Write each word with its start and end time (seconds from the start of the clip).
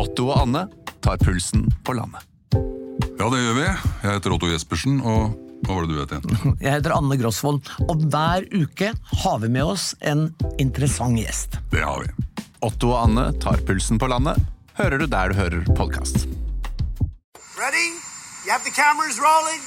Otto 0.00 0.30
og 0.30 0.46
Anne 0.46 0.64
tar 1.04 1.20
pulsen 1.20 1.66
på 1.84 1.92
landet. 1.96 2.24
Ja, 3.20 3.26
det 3.28 3.40
gjør 3.42 3.56
vi. 3.58 3.64
Jeg 3.66 4.14
heter 4.14 4.32
Otto 4.32 4.48
Jespersen, 4.48 5.00
og 5.04 5.34
hva 5.66 5.76
var 5.76 5.84
det 5.84 5.92
du 5.92 5.98
het 6.00 6.14
igjen? 6.16 6.54
Jeg 6.64 6.72
heter 6.78 6.94
Anne 6.96 7.18
Grosvold, 7.20 7.60
og 7.84 8.06
hver 8.08 8.46
uke 8.56 8.94
har 9.24 9.42
vi 9.42 9.50
med 9.52 9.74
oss 9.74 9.90
en 10.00 10.30
interessant 10.62 11.20
gjest. 11.20 11.58
Det 11.74 11.84
har 11.84 12.06
vi. 12.06 12.44
Otto 12.64 12.94
og 12.94 13.10
Anne 13.10 13.26
tar 13.44 13.60
pulsen 13.68 14.00
på 14.00 14.08
landet, 14.08 14.40
hører 14.80 15.02
du 15.02 15.06
der 15.10 15.32
du 15.34 15.40
hører 15.40 15.68
podkast. 15.76 16.24
Ready? 17.60 17.92
You 18.46 18.56
have 18.56 18.64
the 18.64 18.72
cameras 18.72 19.20
rolling? 19.20 19.60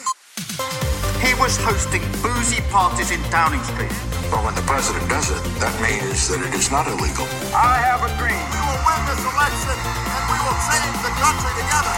He 1.21 1.31
was 1.39 1.57
hosting 1.61 2.01
boozy 2.25 2.61
parties 2.73 3.11
in 3.13 3.21
Downing 3.29 3.61
Street. 3.69 3.93
But 4.33 4.41
when 4.45 4.55
the 4.55 4.65
president 4.65 5.05
does 5.09 5.29
it, 5.29 5.41
that 5.61 5.73
means 5.77 6.27
that 6.29 6.41
it 6.41 6.53
is 6.57 6.71
not 6.73 6.89
illegal. 6.89 7.29
I 7.53 7.77
have 7.85 8.01
a 8.01 8.11
dream. 8.17 8.43
We 8.53 8.61
will 8.65 8.81
win 8.81 9.01
this 9.05 9.21
election 9.21 9.77
and 9.77 10.23
we 10.32 10.32
will 10.45 10.59
change 10.69 10.97
the 11.07 11.13
country 11.23 11.51
together. 11.61 11.95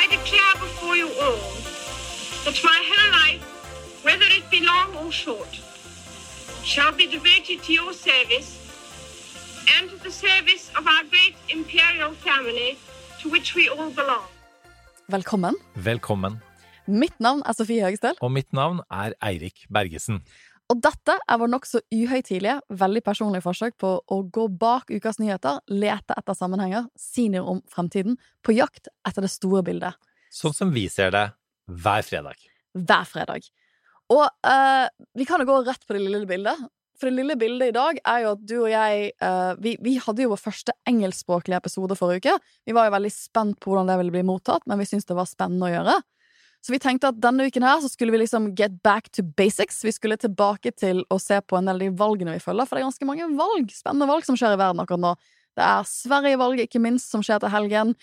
I 0.00 0.02
declare 0.16 0.54
before 0.66 0.96
you 1.02 1.08
all 1.24 1.42
that 2.44 2.58
my 2.70 2.78
whole 2.90 3.10
life, 3.22 3.42
whether 4.06 4.28
it 4.38 4.46
be 4.54 4.60
long 4.72 4.88
or 5.00 5.10
short, 5.10 5.52
shall 6.62 6.92
be 6.92 7.06
devoted 7.16 7.58
to 7.66 7.72
your 7.72 7.92
service 7.92 8.50
and 9.74 9.90
to 9.90 9.96
the 10.06 10.10
service 10.10 10.64
of 10.78 10.86
our 10.86 11.02
great 11.12 11.36
imperial 11.48 12.12
family 12.26 12.78
to 13.20 13.28
which 13.28 13.54
we 13.56 13.68
all 13.68 13.90
belong. 13.90 14.26
Velkommen. 15.08 15.54
Velkommen. 15.74 16.42
Mitt 16.86 17.20
navn 17.20 17.42
er 17.44 17.52
Sofie 17.52 17.82
Høgestøl, 17.84 18.14
Og 18.20 18.32
mitt 18.32 18.52
navn 18.52 18.80
er 18.90 19.12
Eirik 19.20 19.66
Bergesen. 19.68 20.22
Og 20.68 20.80
dette 20.84 21.14
er 21.16 21.38
vår 21.40 21.48
nokså 21.48 21.80
uhøytidelige, 21.94 22.58
veldig 22.80 23.02
personlige 23.06 23.44
forsøk 23.46 23.78
på 23.80 23.92
å 24.04 24.18
gå 24.28 24.44
bak 24.60 24.90
ukas 24.92 25.16
nyheter, 25.20 25.62
lete 25.72 26.16
etter 26.18 26.36
sammenhenger, 26.36 26.90
si 26.92 27.28
noe 27.32 27.54
om 27.54 27.62
fremtiden, 27.72 28.18
på 28.44 28.52
jakt 28.56 28.90
etter 29.08 29.24
det 29.24 29.32
store 29.32 29.64
bildet. 29.64 29.96
Sånn 30.28 30.56
som 30.56 30.74
vi 30.74 30.84
ser 30.92 31.14
det 31.14 31.24
hver 31.68 32.04
fredag. 32.04 32.42
Hver 32.76 33.08
fredag. 33.08 33.48
Og 34.12 34.26
uh, 34.28 34.84
vi 35.16 35.24
kan 35.28 35.40
jo 35.40 35.48
gå 35.48 35.62
rett 35.64 35.88
på 35.88 35.96
det 35.96 36.04
lille 36.04 36.28
bildet. 36.28 36.60
For 36.98 37.08
det 37.08 37.16
lille 37.16 37.38
bildet 37.40 37.70
i 37.70 37.76
dag 37.76 38.00
er 38.02 38.22
jo 38.24 38.34
at 38.34 38.44
du 38.44 38.54
og 38.58 38.70
jeg 38.72 39.10
uh, 39.24 39.52
vi, 39.62 39.76
vi 39.80 39.96
hadde 40.02 40.24
jo 40.24 40.32
vår 40.34 40.42
første 40.42 40.74
engelskspråklige 40.90 41.62
episode 41.62 41.96
forrige 41.96 42.26
uke. 42.26 42.52
Vi 42.68 42.76
var 42.76 42.88
jo 42.88 42.96
veldig 42.98 43.14
spent 43.14 43.56
på 43.62 43.72
hvordan 43.72 43.88
det 43.88 43.98
ville 44.02 44.16
bli 44.18 44.24
mottatt, 44.28 44.68
men 44.68 44.80
vi 44.82 44.88
syntes 44.90 45.08
det 45.08 45.16
var 45.16 45.30
spennende 45.30 45.70
å 45.70 45.74
gjøre. 45.78 45.96
Så 46.64 46.74
vi 46.74 46.80
tenkte 46.82 47.12
at 47.12 47.20
denne 47.22 47.46
uken 47.46 47.64
her 47.64 47.80
så 47.80 47.88
skulle 47.90 48.12
vi 48.12 48.20
liksom 48.24 48.50
get 48.58 48.80
back 48.82 49.08
to 49.14 49.22
basics. 49.22 49.80
Vi 49.86 49.92
skulle 49.94 50.18
tilbake 50.20 50.72
til 50.74 51.04
å 51.08 51.20
se 51.22 51.38
på 51.40 51.58
en 51.58 51.70
del 51.70 51.78
av 51.78 51.84
de 51.84 51.90
valgene 52.00 52.34
vi 52.34 52.42
følger, 52.42 52.66
for 52.66 52.76
det 52.76 52.82
er 52.82 52.88
ganske 52.88 53.08
mange 53.08 53.28
valg, 53.38 53.70
spennende 53.72 54.08
valg 54.10 54.26
som 54.26 54.38
skjer 54.38 54.56
i 54.56 54.60
verden 54.60 54.82
akkurat 54.82 55.04
nå. 55.04 55.12
Det 55.58 55.64
er 55.66 55.86
Sverige-valget, 55.90 56.68
ikke 56.68 56.82
minst, 56.82 57.10
som 57.10 57.22
skjer 57.24 57.40
til 57.42 57.50
helgen. 57.54 57.94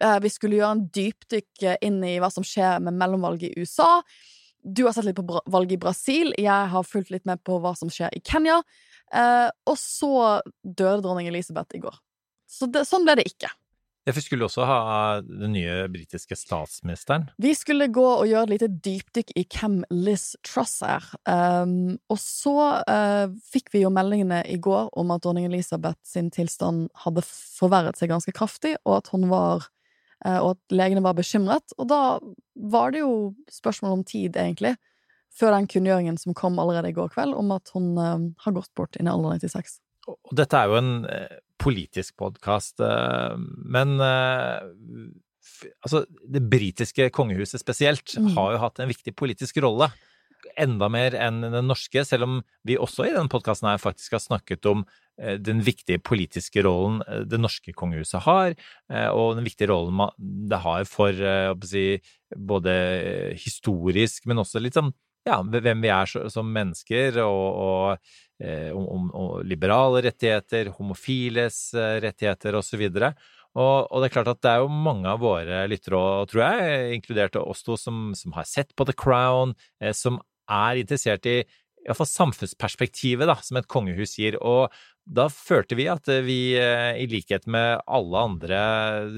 Eh, 0.00 0.18
Vi 0.24 0.30
skulle 0.32 0.56
gjøre 0.60 0.76
en 0.78 0.86
dypdykk 0.96 1.64
eh, 1.68 1.80
inn 1.84 1.98
i 2.08 2.18
hva 2.22 2.30
som 2.32 2.44
skjer 2.46 2.80
med 2.84 2.96
mellomvalget 3.00 3.50
i 3.50 3.64
USA. 3.64 4.02
Du 4.62 4.84
har 4.86 4.94
sett 4.94 5.08
litt 5.08 5.18
på 5.18 5.40
valget 5.50 5.76
i 5.76 5.82
Brasil. 5.82 6.32
Jeg 6.38 6.70
har 6.72 6.86
fulgt 6.86 7.10
litt 7.10 7.26
med 7.28 7.42
på 7.44 7.58
hva 7.60 7.74
som 7.76 7.90
skjer 7.92 8.14
i 8.16 8.22
Kenya. 8.24 8.60
Eh, 9.12 9.48
og 9.68 9.76
så 9.80 10.40
døde 10.62 11.02
dronning 11.04 11.28
Elisabeth 11.28 11.76
i 11.76 11.82
går. 11.82 11.98
Så 12.48 12.68
det, 12.72 12.86
sånn 12.88 13.04
ble 13.04 13.18
det 13.20 13.26
ikke. 13.28 13.50
Ja, 14.02 14.10
for 14.10 14.18
Vi 14.18 14.24
skulle 14.26 14.46
også 14.48 14.64
ha 14.66 15.20
den 15.22 15.52
nye 15.54 15.86
britiske 15.90 16.34
statsministeren. 16.34 17.28
Vi 17.38 17.52
skulle 17.54 17.86
gå 17.86 18.02
og 18.02 18.26
gjøre 18.26 18.48
et 18.48 18.50
lite 18.50 18.68
dypdykk 18.82 19.28
i 19.38 19.44
hvem 19.46 19.76
Liz 19.94 20.32
Truss 20.42 20.80
er. 20.82 21.06
Um, 21.22 22.00
og 22.10 22.18
så 22.18 22.56
uh, 22.82 23.30
fikk 23.52 23.70
vi 23.74 23.84
jo 23.84 23.92
meldingene 23.94 24.40
i 24.50 24.58
går 24.58 24.90
om 24.98 25.12
at 25.14 25.22
dronning 25.22 25.46
Elisabeth 25.46 26.00
sin 26.02 26.32
tilstand 26.34 26.88
hadde 27.04 27.22
forverret 27.28 28.00
seg 28.00 28.10
ganske 28.10 28.34
kraftig, 28.34 28.74
og 28.82 28.96
at 28.98 29.12
hun 29.14 29.28
var 29.30 29.68
uh, 30.26 30.40
Og 30.40 30.56
at 30.56 30.74
legene 30.74 31.04
var 31.06 31.14
bekymret. 31.14 31.70
Og 31.78 31.86
da 31.92 32.18
var 32.58 32.90
det 32.90 33.04
jo 33.04 33.36
spørsmål 33.54 34.00
om 34.00 34.04
tid, 34.04 34.34
egentlig, 34.34 34.74
før 35.30 35.54
den 35.54 35.70
kunngjøringen 35.70 36.18
som 36.18 36.34
kom 36.34 36.58
allerede 36.58 36.90
i 36.90 36.98
går 36.98 37.14
kveld, 37.14 37.38
om 37.38 37.54
at 37.54 37.70
hun 37.76 37.94
uh, 37.94 38.18
har 38.42 38.58
gått 38.58 38.74
bort 38.74 38.98
innen 38.98 39.14
alder 39.14 39.38
96. 39.38 39.78
Og 40.10 40.34
dette 40.34 40.58
er 40.58 40.66
jo 40.66 40.80
en 40.82 40.94
politisk 41.62 42.16
podkast, 42.20 42.80
eh, 42.82 43.36
men 43.38 43.98
eh, 44.02 44.62
altså, 45.84 46.04
det 46.08 46.44
britiske 46.50 47.10
kongehuset 47.14 47.62
spesielt 47.62 48.16
Mm. 48.18 48.32
har 48.36 48.52
jo 48.52 48.62
hatt 48.64 48.80
en 48.80 48.90
viktig 48.90 49.14
politisk 49.14 49.62
rolle. 49.62 49.92
Enda 50.58 50.88
mer 50.90 51.14
enn 51.14 51.40
den 51.40 51.68
norske, 51.70 52.04
selv 52.04 52.26
om 52.26 52.42
vi 52.66 52.76
også 52.76 53.06
i 53.06 53.14
denne 53.14 53.30
podkasten 53.30 53.70
her 53.70 53.78
faktisk 53.78 54.12
har 54.12 54.20
snakket 54.24 54.66
om 54.66 54.84
eh, 55.18 55.38
den 55.38 55.62
viktige 55.62 56.02
politiske 56.02 56.64
rollen 56.66 57.00
det 57.28 57.38
norske 57.40 57.72
kongehuset 57.72 58.26
har, 58.26 58.54
og 59.14 59.36
den 59.36 59.44
viktige 59.46 59.70
rollen 59.70 60.10
det 60.50 60.58
har 60.58 60.84
for 60.84 61.12
si, 61.64 62.02
både 62.36 62.74
historisk, 63.38 64.26
men 64.26 64.42
også 64.42 64.60
litt 64.60 64.74
sånn 64.74 64.92
ja, 65.28 65.38
hvem 65.42 65.84
vi 65.84 65.90
er 65.92 66.30
som 66.32 66.48
mennesker, 66.54 67.20
og, 67.24 67.60
og, 67.66 68.14
eh, 68.42 68.70
om, 68.74 69.10
om, 69.10 69.28
liberale 69.46 70.02
rettigheter, 70.08 70.72
homofiles 70.78 71.68
eh, 71.78 72.00
rettigheter 72.04 72.58
osv. 72.58 72.82
Og, 73.52 73.76
og 73.86 73.96
det 74.00 74.08
er 74.08 74.14
klart 74.16 74.32
at 74.32 74.42
det 74.42 74.52
er 74.54 74.64
jo 74.64 74.72
mange 74.72 75.08
av 75.10 75.22
våre 75.22 75.64
lyttere, 75.70 76.00
og 76.00 76.30
tror 76.32 76.44
jeg, 76.46 76.98
inkludert 76.98 77.38
oss 77.40 77.64
to, 77.66 77.78
som, 77.80 78.10
som 78.18 78.34
har 78.36 78.48
sett 78.48 78.72
på 78.74 78.88
The 78.88 78.96
Crown, 78.96 79.54
eh, 79.82 79.94
som 79.96 80.20
er 80.50 80.80
interessert 80.80 81.28
i 81.30 81.42
iallfall 81.86 82.08
samfunnsperspektivet 82.08 83.28
da, 83.30 83.36
som 83.42 83.58
et 83.58 83.68
kongehus 83.70 84.16
gir. 84.20 84.38
Og 84.42 84.72
da 85.02 85.26
følte 85.32 85.76
vi 85.78 85.88
at 85.90 86.06
vi, 86.26 86.54
eh, 86.58 86.98
i 87.02 87.08
likhet 87.10 87.48
med 87.50 87.82
alle 87.86 88.26
andre 88.28 88.60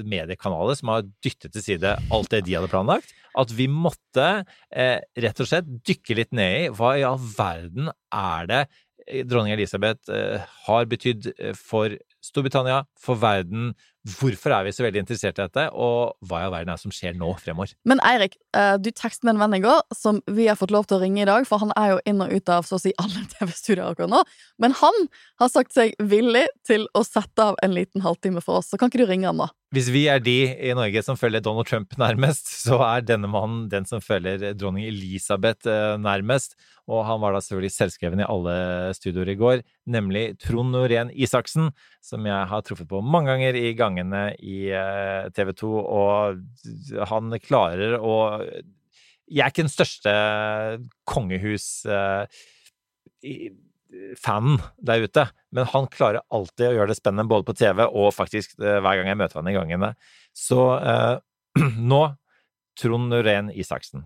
mediekanaler 0.01 0.77
som 0.79 0.93
har 0.93 1.05
dyttet 1.23 1.53
til 1.53 1.65
side 1.65 1.93
alt 2.11 2.31
det 2.33 2.45
de 2.47 2.57
hadde 2.57 2.71
planlagt, 2.71 3.13
at 3.37 3.51
vi 3.53 3.67
måtte 3.69 4.45
eh, 4.71 4.97
rett 5.21 5.43
og 5.43 5.49
slett 5.49 5.69
dykke 5.85 6.17
litt 6.17 6.33
ned 6.33 6.57
i 6.57 6.73
hva 6.73 6.95
i 6.97 7.05
all 7.05 7.19
verden 7.19 7.91
er 8.09 8.49
det 8.49 8.61
eh, 9.05 9.25
dronning 9.27 9.53
Elisabeth 9.53 10.09
eh, 10.09 10.41
har 10.65 10.89
betydd 10.89 11.29
eh, 11.35 11.53
for 11.57 11.93
Storbritannia, 12.25 12.85
for 12.97 13.21
verden. 13.21 13.75
Hvorfor 14.05 14.53
er 14.53 14.67
vi 14.67 14.73
så 14.75 14.83
veldig 14.85 15.01
interessert 15.01 15.39
i 15.39 15.47
dette, 15.47 15.63
og 15.73 16.13
hva 16.29 16.43
i 16.43 16.45
all 16.45 16.53
verden 16.53 16.69
er 16.69 16.77
det 16.77 16.83
som 16.83 16.93
skjer 16.93 17.15
nå 17.17 17.31
fremover? 17.41 17.71
Men 17.89 18.01
Eirik, 18.05 18.35
eh, 18.53 18.75
du 18.77 18.91
tekstet 18.91 19.25
med 19.25 19.33
en 19.33 19.41
venn 19.41 19.57
i 19.57 19.63
går 19.63 19.81
som 19.97 20.19
vi 20.29 20.45
har 20.45 20.59
fått 20.59 20.73
lov 20.75 20.85
til 20.85 20.99
å 20.99 21.01
ringe 21.01 21.23
i 21.23 21.27
dag, 21.29 21.47
for 21.49 21.63
han 21.63 21.73
er 21.73 21.95
jo 21.95 22.03
inn 22.11 22.21
og 22.21 22.29
ut 22.29 22.51
av 22.53 22.67
så 22.69 22.77
å 22.77 22.83
si 22.83 22.93
alle 23.01 23.25
TV-studier 23.33 23.81
akkurat 23.87 24.13
nå. 24.13 24.21
Men 24.61 24.77
han 24.77 25.07
har 25.41 25.49
sagt 25.49 25.73
seg 25.73 25.97
villig 25.97 26.45
til 26.69 26.85
å 26.93 27.01
sette 27.07 27.49
av 27.49 27.57
en 27.65 27.73
liten 27.73 28.05
halvtime 28.05 28.45
for 28.45 28.61
oss, 28.61 28.69
så 28.69 28.77
kan 28.77 28.93
ikke 28.93 29.01
du 29.01 29.09
ringe 29.09 29.31
han 29.31 29.41
nå? 29.41 29.49
Hvis 29.73 29.87
vi 29.89 30.03
er 30.07 30.21
de 30.21 30.35
i 30.53 30.73
Norge 30.77 31.01
som 31.03 31.17
følger 31.17 31.41
Donald 31.43 31.67
Trump 31.67 31.95
nærmest, 31.99 32.51
så 32.65 32.77
er 32.85 33.05
denne 33.05 33.29
mannen 33.31 33.65
den 33.71 33.87
som 33.89 34.03
følger 34.03 34.53
dronning 34.53 34.85
Elisabeth 34.87 35.67
eh, 35.67 35.95
nærmest. 35.99 36.53
Og 36.85 37.01
han 37.07 37.17
var 37.23 37.33
da 37.33 37.41
selvfølgelig 37.41 37.73
selvskreven 37.73 38.21
i 38.21 38.27
alle 38.29 38.55
studioer 38.93 39.31
i 39.33 39.37
går, 39.39 39.63
nemlig 39.89 40.35
Trond 40.43 40.69
Norén 40.75 41.09
Isaksen, 41.17 41.71
som 42.05 42.27
jeg 42.29 42.49
har 42.51 42.65
truffet 42.67 42.89
på 42.91 43.01
mange 43.01 43.33
ganger 43.33 43.57
i 43.57 43.73
gangene 43.77 44.23
i 44.37 44.67
eh, 44.69 45.31
TV 45.33 45.55
2, 45.57 45.71
og 45.81 47.07
han 47.09 47.39
klarer 47.41 47.97
å 47.97 48.15
Jeg 49.25 49.41
er 49.41 49.49
ikke 49.49 49.65
den 49.65 49.73
største 49.73 50.11
kongehus... 51.09 51.87
fanen 54.19 54.59
der 54.77 55.05
ute, 55.05 55.27
men 55.55 55.67
han 55.71 55.87
klarer 55.91 56.25
alltid 56.33 56.69
å 56.69 56.75
gjøre 56.77 56.91
det 56.91 56.99
spennende 56.99 57.29
både 57.29 57.47
på 57.47 57.55
TV 57.57 57.85
og 57.85 58.13
faktisk 58.15 58.57
eh, 58.59 58.79
hver 58.83 58.99
gang 58.99 59.11
jeg 59.11 59.19
møter 59.21 59.41
han 59.41 59.51
i 59.51 59.55
gangene. 59.55 59.91
Så 60.35 60.61
eh, 60.79 61.15
nå 61.91 62.03
Trond 62.79 63.11
Norén 63.11 63.51
Isaksen. 63.55 64.03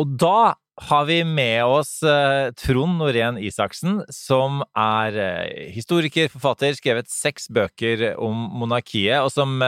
Og 0.00 0.12
da 0.16 0.54
har 0.88 1.04
vi 1.04 1.18
med 1.26 1.66
oss 1.68 1.98
eh, 2.06 2.52
Trond 2.56 2.96
Norén 3.00 3.36
Isaksen, 3.42 4.00
som 4.14 4.62
er 4.78 5.18
eh, 5.20 5.72
historiker, 5.74 6.30
forfatter, 6.32 6.72
skrevet 6.78 7.10
seks 7.12 7.50
bøker 7.52 8.12
om 8.16 8.46
monarkiet, 8.62 9.20
og 9.20 9.32
som 9.34 9.58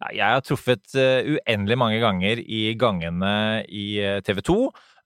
jeg 0.00 0.24
har 0.24 0.40
truffet 0.40 0.94
uendelig 0.96 1.76
mange 1.76 1.98
ganger 2.00 2.40
i 2.40 2.70
gangene 2.80 3.32
i 3.68 4.00
TV 4.24 4.40
2. 4.48 4.54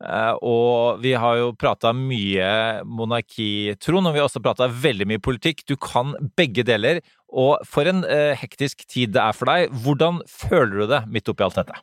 Eh, 0.04 0.34
og 0.44 1.00
vi 1.02 1.14
har 1.18 1.38
jo 1.40 1.54
prata 1.56 1.94
mye 1.96 2.84
monarki, 2.84 3.74
Trond, 3.80 4.08
og 4.08 4.14
vi 4.14 4.20
har 4.20 4.28
også 4.28 4.42
prata 4.44 4.68
veldig 4.68 5.08
mye 5.10 5.22
politikk. 5.22 5.64
Du 5.68 5.76
kan 5.80 6.14
begge 6.36 6.66
deler, 6.66 7.00
og 7.32 7.64
for 7.68 7.88
en 7.90 8.04
eh, 8.04 8.34
hektisk 8.38 8.84
tid 8.86 9.14
det 9.16 9.22
er 9.24 9.36
for 9.36 9.50
deg. 9.50 9.72
Hvordan 9.84 10.20
føler 10.30 10.84
du 10.84 10.86
det 10.92 11.02
midt 11.10 11.32
oppi 11.32 11.46
alt 11.46 11.58
dette? 11.62 11.80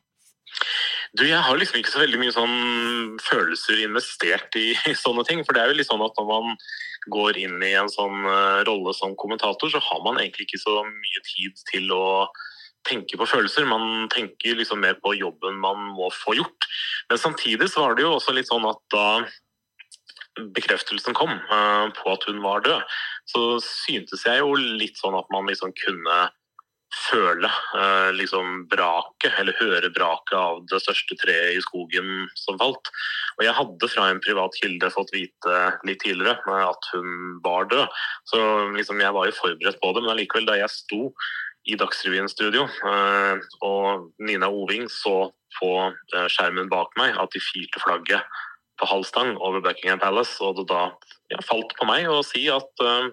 Du, 1.17 1.25
jeg 1.27 1.41
har 1.43 1.57
liksom 1.59 1.81
ikke 1.81 1.91
så 1.91 2.03
veldig 2.05 2.21
mye 2.21 2.31
sånn 2.35 3.17
følelser 3.19 3.81
investert 3.83 4.55
i, 4.59 4.69
i 4.87 4.95
sånne 4.95 5.25
ting. 5.27 5.43
For 5.47 5.57
det 5.57 5.63
er 5.63 5.73
jo 5.73 5.81
litt 5.81 5.89
sånn 5.89 6.05
at 6.05 6.15
når 6.19 6.29
man 6.29 6.55
går 7.11 7.39
inn 7.41 7.57
i 7.65 7.73
en 7.79 7.89
sånn 7.91 8.23
eh, 8.29 8.61
rolle 8.69 8.93
som 8.95 9.17
kommentator, 9.19 9.73
så 9.73 9.81
har 9.81 10.05
man 10.05 10.21
egentlig 10.21 10.47
ikke 10.47 10.61
så 10.61 10.77
mye 10.87 11.25
tid 11.33 11.65
til 11.73 11.91
å 11.95 12.05
tenke 12.87 13.19
på 13.19 13.27
følelser. 13.29 13.67
Man 13.69 14.09
tenker 14.13 14.57
liksom 14.57 14.81
mer 14.83 14.97
på 15.01 15.13
jobben 15.17 15.61
man 15.61 15.81
må 15.95 16.09
få 16.15 16.35
gjort. 16.39 16.67
Men 17.09 17.21
samtidig 17.21 17.69
så 17.71 17.85
var 17.85 17.95
det 17.95 18.05
jo 18.07 18.15
også 18.17 18.35
litt 18.35 18.49
sånn 18.49 18.67
at 18.69 18.81
da 18.93 19.07
bekreftelsen 20.55 21.15
kom 21.17 21.31
uh, 21.51 21.87
på 21.95 22.11
at 22.13 22.27
hun 22.29 22.39
var 22.43 22.63
død, 22.63 22.93
så 23.27 23.41
syntes 23.63 24.23
jeg 24.25 24.39
jo 24.39 24.53
litt 24.55 24.99
sånn 24.99 25.17
at 25.19 25.27
man 25.33 25.49
liksom 25.49 25.73
kunne 25.75 26.21
føle 26.91 27.47
uh, 27.47 28.11
liksom 28.15 28.65
braket, 28.71 29.31
eller 29.39 29.55
høre 29.59 29.91
braket 29.95 30.35
av 30.35 30.59
det 30.71 30.81
største 30.83 31.15
treet 31.19 31.55
i 31.55 31.63
skogen 31.63 32.27
som 32.39 32.59
falt. 32.59 32.91
Og 33.37 33.45
jeg 33.47 33.55
hadde 33.55 33.91
fra 33.91 34.09
en 34.11 34.19
privat 34.23 34.57
kilde 34.59 34.91
fått 34.91 35.13
vite 35.15 35.61
litt 35.87 36.01
tidligere 36.03 36.35
eh, 36.51 36.65
at 36.67 36.89
hun 36.91 37.39
var 37.45 37.69
død. 37.71 38.01
Så 38.27 38.41
liksom 38.75 38.99
jeg 39.03 39.15
var 39.15 39.29
jo 39.29 39.37
forberedt 39.39 39.79
på 39.79 39.93
det, 39.95 40.03
men 40.03 40.13
allikevel, 40.15 40.49
da 40.51 40.59
jeg 40.59 40.75
sto 40.75 41.01
i 41.69 41.77
Dagsrevyen-studio, 41.77 42.65
eh, 42.65 43.43
og 43.65 44.07
Nina 44.23 44.49
Oving 44.49 44.87
så 44.89 45.31
på 45.59 45.71
eh, 45.89 46.27
skjermen 46.31 46.71
bak 46.71 46.95
meg 46.99 47.17
at 47.21 47.33
de 47.35 47.41
firte 47.43 47.81
flagget 47.83 48.25
på 48.81 48.89
halv 48.89 49.05
stang 49.05 49.35
over 49.37 49.61
Buckingham 49.61 50.01
Palace, 50.01 50.39
og 50.41 50.57
det 50.57 50.69
da 50.71 50.87
ja, 51.29 51.41
falt 51.45 51.75
på 51.77 51.85
meg 51.85 52.09
å 52.09 52.23
si 52.25 52.47
at 52.49 52.81
uh, 52.81 53.11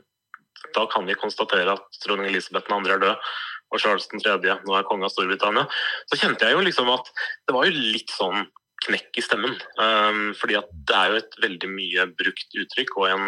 da 0.72 0.86
kan 0.88 1.04
vi 1.04 1.16
konstatere 1.18 1.74
at 1.76 1.98
dronning 2.04 2.30
Elisabeth 2.30 2.70
2. 2.70 2.78
er 2.88 3.02
død 3.02 3.26
og 3.68 3.82
Charles 3.82 4.08
3. 4.08 4.38
nå 4.64 4.76
er 4.76 4.86
konge 4.88 5.04
av 5.04 5.12
Storbritannia, 5.12 5.66
så 6.08 6.16
kjente 6.16 6.48
jeg 6.48 6.56
jo 6.56 6.64
liksom 6.64 6.88
at 6.88 7.10
det 7.44 7.52
var 7.52 7.68
jo 7.68 7.82
litt 7.92 8.14
sånn 8.14 8.46
knekk 8.86 9.18
i 9.18 9.24
stemmen. 9.24 9.56
Um, 9.76 10.32
fordi 10.38 10.56
at 10.56 10.70
det 10.88 10.96
er 10.96 11.12
jo 11.12 11.20
et 11.20 11.38
veldig 11.42 11.70
mye 11.74 12.06
brukt 12.16 12.58
uttrykk 12.62 12.96
og 12.96 13.08
en 13.10 13.26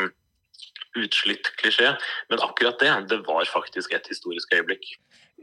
utslitt 0.98 1.52
klisjé, 1.60 1.92
men 2.30 2.42
akkurat 2.42 2.80
det, 2.82 2.92
det 3.12 3.20
var 3.26 3.46
faktisk 3.50 3.94
et 3.94 4.08
historisk 4.10 4.52
øyeblikk. 4.56 4.96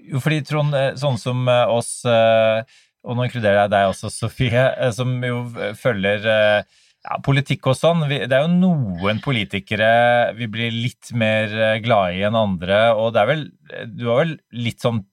Jo, 0.06 0.22
fordi 0.22 0.42
Trond, 0.46 0.76
eh, 0.78 0.96
sånn 1.00 1.18
som 1.22 1.48
eh, 1.50 1.70
oss, 1.74 2.02
eh, 2.06 2.64
og 3.08 3.18
nå 3.18 3.28
inkluderer 3.28 3.64
jeg 3.64 3.74
deg 3.74 3.92
også, 3.92 4.12
Sofie, 4.14 4.66
som 4.94 5.16
jo 5.24 5.40
følger 5.80 6.26
ja, 6.28 7.18
politikk 7.24 7.70
og 7.72 7.78
sånn. 7.80 8.04
Det 8.10 8.26
er 8.28 8.44
jo 8.44 8.52
noen 8.52 9.22
politikere 9.24 10.34
vi 10.36 10.50
blir 10.52 10.74
litt 10.76 11.14
mer 11.16 11.80
glade 11.86 12.18
i 12.18 12.26
enn 12.28 12.36
andre. 12.36 12.82
Og 13.00 13.14
det 13.16 13.22
er 13.22 13.30
vel 13.30 13.46
Du 13.94 14.10
er 14.10 14.20
vel 14.26 14.34
litt 14.52 14.84
sånn, 14.84 15.06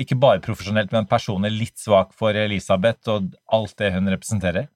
ikke 0.00 0.16
bare 0.22 0.40
profesjonelt, 0.44 0.94
men 0.96 1.10
personlig 1.10 1.52
litt 1.58 1.82
svak 1.82 2.16
for 2.16 2.32
Elisabeth 2.32 3.12
og 3.12 3.34
alt 3.52 3.76
det 3.82 3.92
hun 3.98 4.08
representerer? 4.14 4.70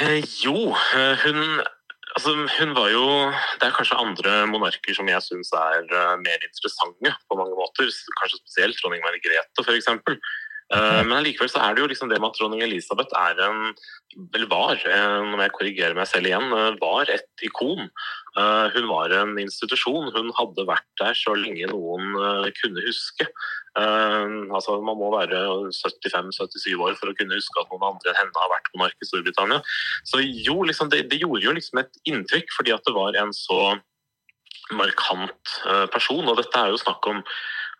Eh, 0.00 0.24
jo, 0.42 0.72
hun 1.22 1.60
Altså, 2.16 2.34
hun 2.58 2.72
var 2.74 2.88
jo 2.90 3.04
Det 3.60 3.66
er 3.66 3.76
kanskje 3.76 3.98
andre 4.02 4.32
monarker 4.50 4.96
som 4.96 5.08
jeg 5.08 5.22
syns 5.22 5.52
er 5.54 5.84
uh, 5.94 6.16
mer 6.18 6.38
interessante 6.46 7.12
på 7.28 7.38
mange 7.38 7.54
måter. 7.58 7.90
Kanskje 8.20 8.40
spesielt 8.42 8.80
dronning 8.80 9.04
Margrethe, 9.04 9.64
f.eks. 9.64 9.90
Uh, 10.70 11.02
men 11.02 11.16
allikevel 11.16 11.50
så 11.50 11.58
er 11.64 11.74
det 11.74 11.82
jo 11.82 11.88
liksom 11.90 12.10
det 12.12 12.20
med 12.20 12.28
at 12.30 12.36
dronning 12.38 12.60
Elisabeth 12.62 13.10
er 13.18 13.40
en 13.42 13.72
Eller 14.34 14.46
var, 14.50 14.78
når 15.30 15.42
jeg 15.44 15.52
korrigerer 15.54 15.94
meg 15.94 16.06
selv 16.10 16.26
igjen, 16.30 16.46
uh, 16.54 16.78
var 16.82 17.10
et 17.10 17.44
ikon. 17.46 17.90
hun 18.74 18.86
var 18.86 19.10
en 19.10 19.38
institusjon. 19.38 20.10
Hun 20.14 20.30
hadde 20.36 20.66
vært 20.66 20.86
der 21.00 21.14
så 21.18 21.34
lenge 21.34 21.66
noen 21.70 22.14
kunne 22.58 22.82
huske. 22.86 23.26
altså 23.74 24.76
Man 24.86 24.98
må 24.98 25.10
være 25.14 25.40
75-77 25.74 26.74
år 26.78 26.94
for 26.98 27.10
å 27.10 27.14
kunne 27.18 27.38
huske 27.38 27.60
at 27.60 27.70
noen 27.70 27.88
andre 27.90 28.12
enn 28.12 28.20
henne 28.20 28.42
har 28.42 28.52
vært 28.54 28.70
monark 28.74 28.98
i 29.02 29.08
Storbritannia. 29.08 29.60
Så 30.06 30.22
jo, 30.22 30.62
liksom, 30.62 30.90
det, 30.90 31.08
det, 31.10 31.18
gjorde 31.22 31.46
jo 31.46 31.56
liksom 31.58 31.82
et 31.82 32.02
inntrykk, 32.06 32.54
fordi 32.56 32.74
at 32.74 32.86
det 32.86 32.94
var 32.94 33.18
en 33.18 33.34
så 33.34 33.74
markant 34.78 35.56
person. 35.90 36.22
Og 36.26 36.38
dette 36.38 36.62
er 36.62 36.70
jo 36.70 36.82
snakk 36.82 37.10
om 37.10 37.24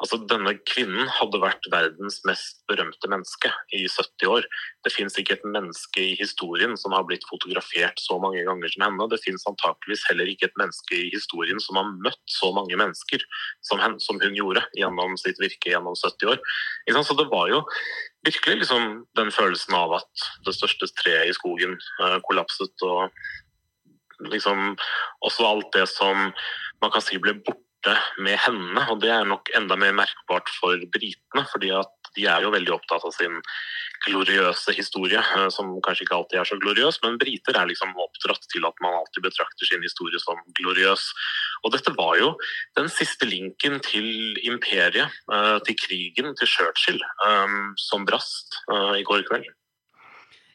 Altså, 0.00 0.16
denne 0.24 0.54
kvinnen 0.64 1.10
hadde 1.12 1.42
vært 1.42 1.66
verdens 1.72 2.22
mest 2.24 2.62
berømte 2.70 3.08
menneske 3.12 3.50
i 3.76 3.82
70 3.84 4.30
år. 4.32 4.46
Det 4.86 4.92
fins 4.94 5.18
ikke 5.20 5.36
et 5.36 5.44
menneske 5.44 6.00
i 6.00 6.14
historien 6.16 6.72
som 6.80 6.94
har 6.96 7.04
blitt 7.08 7.26
fotografert 7.28 8.00
så 8.00 8.16
mange 8.22 8.40
ganger 8.46 8.72
som 8.72 8.86
henne. 8.86 9.08
Det 9.12 9.20
fins 9.20 9.44
antakeligvis 9.50 10.06
heller 10.08 10.30
ikke 10.32 10.48
et 10.48 10.56
menneske 10.60 10.96
i 10.96 11.10
historien 11.12 11.60
som 11.60 11.76
har 11.76 11.92
møtt 12.06 12.22
så 12.32 12.48
mange 12.56 12.80
mennesker 12.80 13.26
som, 13.60 13.82
hen, 13.82 13.98
som 14.00 14.20
hun 14.24 14.36
gjorde 14.38 14.64
gjennom 14.78 15.18
sitt 15.20 15.40
virke 15.42 15.74
gjennom 15.74 15.98
70 15.98 16.32
år. 16.32 16.40
Så 17.10 17.16
det 17.18 17.28
var 17.28 17.48
jo 17.52 17.60
virkelig 18.24 18.62
liksom 18.62 19.04
den 19.18 19.32
følelsen 19.34 19.76
av 19.76 19.98
at 20.00 20.28
det 20.46 20.56
største 20.56 20.88
treet 21.00 21.28
i 21.28 21.36
skogen 21.36 21.76
uh, 22.00 22.18
kollapset, 22.24 22.84
og 22.86 23.10
liksom 24.32 24.76
også 25.24 25.48
alt 25.48 25.74
det 25.76 25.88
som 25.92 26.30
man 26.80 26.92
kan 26.92 27.04
si 27.04 27.20
ble 27.20 27.36
borte 27.44 27.69
med 28.18 28.36
henne. 28.44 28.84
Og 28.90 29.00
det 29.00 29.12
er 29.14 29.28
nok 29.28 29.48
enda 29.56 29.76
mer 29.80 29.94
merkbart 29.96 30.50
for 30.58 30.80
britene, 30.92 31.46
fordi 31.52 31.72
at 31.76 32.10
de 32.16 32.26
er 32.26 32.42
jo 32.44 32.52
veldig 32.52 32.74
opptatt 32.74 33.04
av 33.06 33.14
sin 33.14 33.38
gloriøse 34.06 34.72
historie, 34.74 35.20
eh, 35.20 35.48
som 35.52 35.72
kanskje 35.84 36.06
ikke 36.06 36.16
alltid 36.16 36.40
er 36.40 36.48
så 36.48 36.58
gloriøs, 36.60 37.00
men 37.04 37.18
briter 37.20 37.56
er 37.58 37.68
liksom 37.68 37.92
oppdratt 38.00 38.46
til 38.52 38.64
at 38.66 38.76
man 38.84 38.96
alltid 39.00 39.26
betrakter 39.28 39.68
sin 39.68 39.84
historie 39.84 40.20
som 40.22 40.40
gloriøs. 40.58 41.10
Og 41.64 41.74
dette 41.74 41.92
var 41.96 42.16
jo 42.18 42.32
den 42.78 42.88
siste 42.92 43.28
linken 43.28 43.80
til 43.84 44.38
imperiet, 44.48 45.12
eh, 45.32 45.58
til 45.66 45.76
krigen, 45.76 46.34
til 46.36 46.48
Churchill, 46.48 47.00
eh, 47.26 47.58
som 47.76 48.06
brast 48.08 48.62
i 48.70 49.02
går 49.02 49.26
kveld. 49.28 49.44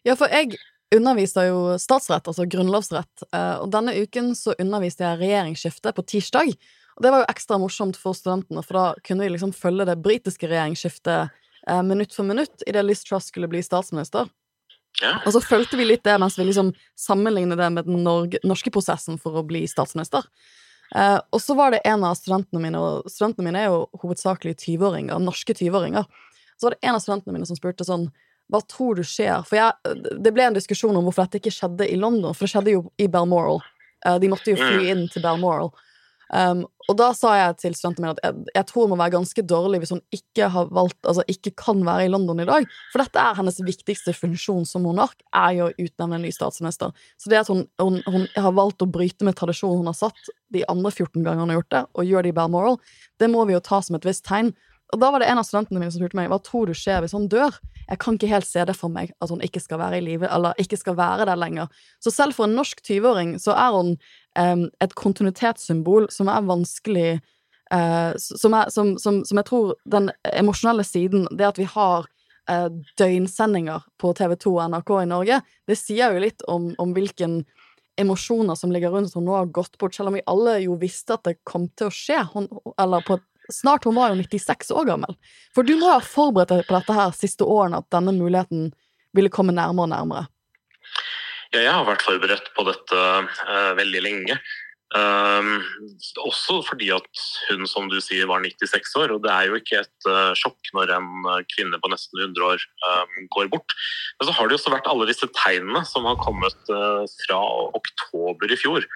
Ja, 0.06 0.16
for 0.16 0.28
jeg 0.28 0.58
underviste 0.94 1.48
jo 1.48 1.78
statsrett, 1.82 2.28
altså 2.28 2.46
grunnlovsrett, 2.48 3.26
og 3.34 3.72
denne 3.72 3.96
uken 3.98 4.36
så 4.38 4.54
underviste 4.60 5.04
jeg 5.04 5.20
regjeringsskifte 5.20 5.94
på 5.96 6.06
tirsdag. 6.06 6.54
Og 6.96 7.04
det 7.04 7.12
var 7.12 7.24
jo 7.24 7.32
ekstra 7.34 7.58
morsomt 7.60 7.98
for 8.00 8.16
studentene, 8.16 8.64
for 8.64 8.78
da 8.80 8.86
kunne 9.04 9.26
vi 9.26 9.34
liksom 9.34 9.52
følge 9.56 9.86
det 9.90 9.98
britiske 10.04 10.48
regjeringsskiftet 10.48 11.30
eh, 11.68 11.82
minutt 11.84 12.14
for 12.16 12.24
minutt 12.28 12.64
idet 12.68 12.86
Liz 12.86 13.04
Truss 13.04 13.28
skulle 13.32 13.50
bli 13.52 13.64
statsminister. 13.66 14.30
Ja. 15.02 15.18
Og 15.26 15.34
så 15.36 15.42
fulgte 15.44 15.76
vi 15.76 15.86
litt 15.90 16.06
det 16.08 16.14
mens 16.24 16.38
vi 16.40 16.46
liksom 16.48 16.70
sammenlignet 16.96 17.60
det 17.60 17.70
med 17.76 17.86
den 17.90 18.06
norske 18.48 18.72
prosessen 18.72 19.18
for 19.20 19.36
å 19.36 19.44
bli 19.44 19.66
statsminister. 19.68 20.24
Eh, 20.96 21.18
og 21.36 21.42
så 21.44 21.56
var 21.58 21.74
det 21.76 21.82
en 21.84 22.06
av 22.08 22.16
studentene 22.16 22.62
mine, 22.64 22.80
og 22.80 23.10
studentene 23.12 23.50
mine 23.50 23.64
er 23.66 23.74
jo 23.74 23.82
hovedsakelig 24.00 24.56
20-åringer, 24.64 25.20
norske 25.20 25.52
20-åringer. 25.58 26.08
Så 26.56 26.70
var 26.70 26.78
det 26.78 26.88
en 26.88 26.96
av 26.96 27.04
studentene 27.04 27.36
mine 27.36 27.50
som 27.50 27.58
spurte 27.60 27.84
sånn 27.84 28.08
Hva 28.54 28.60
tror 28.70 28.96
du 28.96 29.02
skjer? 29.04 29.42
For 29.50 29.58
jeg, 29.58 29.96
det 30.22 30.32
ble 30.32 30.44
en 30.46 30.54
diskusjon 30.56 30.96
om 30.96 31.08
hvorfor 31.08 31.26
dette 31.26 31.40
ikke 31.42 31.52
skjedde 31.58 31.88
i 31.90 31.96
London, 31.98 32.32
for 32.38 32.46
det 32.46 32.52
skjedde 32.54 32.76
jo 32.76 32.84
i 33.02 33.08
Balmoral. 33.10 33.58
Eh, 34.06 34.20
de 34.22 34.30
måtte 34.30 34.54
jo 34.54 34.60
fly 34.62 34.84
Mm. 34.86 34.90
inn 34.92 35.08
til 35.10 35.24
Balmoral. 35.26 35.72
Um, 36.34 36.64
og 36.90 36.98
da 37.00 37.12
sa 37.18 37.34
jeg 37.38 37.58
til 37.62 37.76
studentene 37.78 38.08
mine 38.08 38.14
at 38.16 38.22
jeg, 38.24 38.46
jeg 38.56 38.68
tror 38.70 38.86
hun 38.86 38.94
må 38.94 38.98
være 39.00 39.14
ganske 39.16 39.44
dårlig 39.46 39.80
hvis 39.82 39.94
hun 39.94 40.02
ikke 40.14 40.50
har 40.54 40.70
valgt, 40.74 41.00
altså 41.06 41.26
ikke 41.32 41.54
kan 41.58 41.82
være 41.86 42.08
i 42.08 42.12
London 42.12 42.42
i 42.42 42.48
dag. 42.50 42.68
For 42.94 43.02
dette 43.02 43.22
er 43.22 43.38
hennes 43.40 43.62
viktigste 43.66 44.14
funksjon 44.18 44.68
som 44.70 44.86
monark, 44.86 45.18
er 45.34 45.58
jo 45.58 45.70
å 45.70 45.74
utnevne 45.74 46.20
en 46.20 46.26
ny 46.28 46.34
statsminister. 46.34 46.94
Så 47.22 47.32
det 47.32 47.42
at 47.44 47.52
hun, 47.54 47.66
hun, 47.82 48.02
hun 48.10 48.30
har 48.36 48.56
valgt 48.58 48.86
å 48.86 48.90
bryte 48.90 49.28
med 49.28 49.38
tradisjonen 49.38 49.84
hun 49.84 49.92
har 49.92 49.98
satt 49.98 50.34
de 50.54 50.66
andre 50.72 50.94
14 50.94 51.22
gangene 51.22 51.46
hun 51.46 51.54
har 51.54 51.62
gjort 51.62 51.74
det, 51.76 51.84
og 51.94 52.10
gjør 52.10 52.26
det 52.26 52.34
i 52.34 52.38
Balmoral, 52.38 52.80
det 53.22 53.32
må 53.34 53.46
vi 53.50 53.58
jo 53.58 53.66
ta 53.66 53.82
som 53.86 53.98
et 53.98 54.08
visst 54.08 54.26
tegn. 54.28 54.54
Og 54.94 55.02
da 55.02 55.10
var 55.12 55.22
det 55.22 55.28
en 55.32 55.40
av 55.42 55.46
studentene 55.48 55.82
mine 55.82 55.92
som 55.92 56.02
spurte 56.02 56.18
meg 56.18 56.30
hva 56.30 56.38
tror 56.46 56.70
du 56.70 56.76
skjer 56.78 57.02
hvis 57.04 57.16
han 57.16 57.28
dør. 57.32 57.56
Jeg 57.88 58.00
kan 58.02 58.18
ikke 58.18 58.30
helt 58.30 58.48
se 58.48 58.64
det 58.68 58.76
for 58.78 58.94
meg 58.94 59.14
at 59.22 59.32
hun 59.34 59.44
ikke 59.46 59.62
skal 59.64 59.82
være 59.82 60.00
i 60.00 60.06
live, 60.06 60.30
eller 60.30 60.58
ikke 60.62 60.78
skal 60.80 60.98
være 60.98 61.28
der 61.30 61.40
lenger. 61.40 61.72
Så 62.04 62.14
selv 62.14 62.38
for 62.38 62.48
en 62.48 62.56
norsk 62.58 62.84
20-åring 62.86 63.36
så 63.42 63.56
er 63.58 63.76
hun 63.76 63.96
um, 64.38 64.68
et 64.84 64.96
kontinuitetssymbol 64.98 66.10
som 66.14 66.30
er 66.32 66.46
vanskelig 66.46 67.10
uh, 67.74 68.14
som, 68.22 68.54
er, 68.54 68.70
som, 68.74 68.96
som, 69.02 69.24
som, 69.26 69.42
jeg 69.42 69.50
tror 69.50 69.76
den 69.90 70.12
emosjonelle 70.36 70.86
siden, 70.86 71.28
det 71.34 71.50
at 71.50 71.62
vi 71.62 71.70
har 71.70 72.08
uh, 72.52 72.70
døgnsendinger 73.02 73.86
på 74.02 74.14
TV2 74.18 74.56
og 74.56 74.74
NRK 74.74 74.96
i 75.02 75.12
Norge, 75.12 75.44
det 75.66 75.80
sier 75.82 76.14
jo 76.14 76.26
litt 76.26 76.46
om, 76.52 76.74
om 76.82 76.94
hvilken 76.94 77.42
emosjoner 78.02 78.58
som 78.60 78.74
ligger 78.76 78.92
rundt 78.92 79.14
hun 79.16 79.26
nå 79.26 79.38
har 79.38 79.54
gått 79.56 79.78
bort, 79.80 79.96
selv 79.96 80.12
om 80.12 80.18
vi 80.18 80.26
alle 80.30 80.60
jo 80.66 80.76
visste 80.80 81.16
at 81.16 81.26
det 81.28 81.40
kom 81.48 81.70
til 81.78 81.90
å 81.90 81.96
skje. 81.96 82.20
Hun, 82.34 82.50
eller 82.82 83.06
på 83.08 83.20
Snart, 83.54 83.86
hun 83.86 83.98
var 83.98 84.12
jo 84.12 84.22
96 84.22 84.72
år 84.74 84.90
gammel. 84.90 85.16
For 85.56 85.68
du 85.68 85.76
må 85.80 85.92
ha 85.94 86.02
forberedt 86.04 86.54
deg 86.54 86.68
på 86.68 86.78
dette 86.78 86.98
her 86.98 87.14
siste 87.16 87.48
årene, 87.48 87.82
at 87.82 87.92
denne 87.94 88.16
muligheten 88.16 88.72
ville 89.16 89.32
komme 89.34 89.56
nærmere 89.56 89.88
og 89.88 89.94
nærmere. 89.94 90.28
Ja, 91.54 91.62
jeg 91.62 91.72
har 91.72 91.88
vært 91.88 92.04
forberedt 92.04 92.52
på 92.56 92.66
dette 92.68 93.00
uh, 93.00 93.74
veldig 93.78 94.02
lenge. 94.04 94.38
Um, 94.96 95.64
også 96.22 96.60
fordi 96.64 96.92
at 96.94 97.22
hun 97.50 97.66
som 97.68 97.90
du 97.92 97.98
sier 98.04 98.30
var 98.30 98.44
96 98.46 98.94
år, 99.02 99.12
og 99.16 99.24
det 99.26 99.32
er 99.34 99.50
jo 99.50 99.58
ikke 99.60 99.82
et 99.82 100.08
uh, 100.08 100.32
sjokk 100.38 100.70
når 100.78 100.94
en 100.96 101.10
kvinne 101.52 101.80
på 101.82 101.90
nesten 101.92 102.22
100 102.22 102.46
år 102.46 102.66
um, 102.86 103.16
går 103.34 103.50
bort. 103.52 103.76
Men 104.20 104.30
så 104.30 104.36
har 104.38 104.48
det 104.48 104.60
også 104.60 104.74
vært 104.76 104.88
alle 104.92 105.10
disse 105.10 105.28
tegnene 105.36 105.82
som 105.90 106.08
har 106.08 106.22
kommet 106.22 106.72
uh, 106.72 107.04
fra 107.26 107.42
oktober 107.76 108.54
i 108.54 108.60
fjor, 108.62 108.88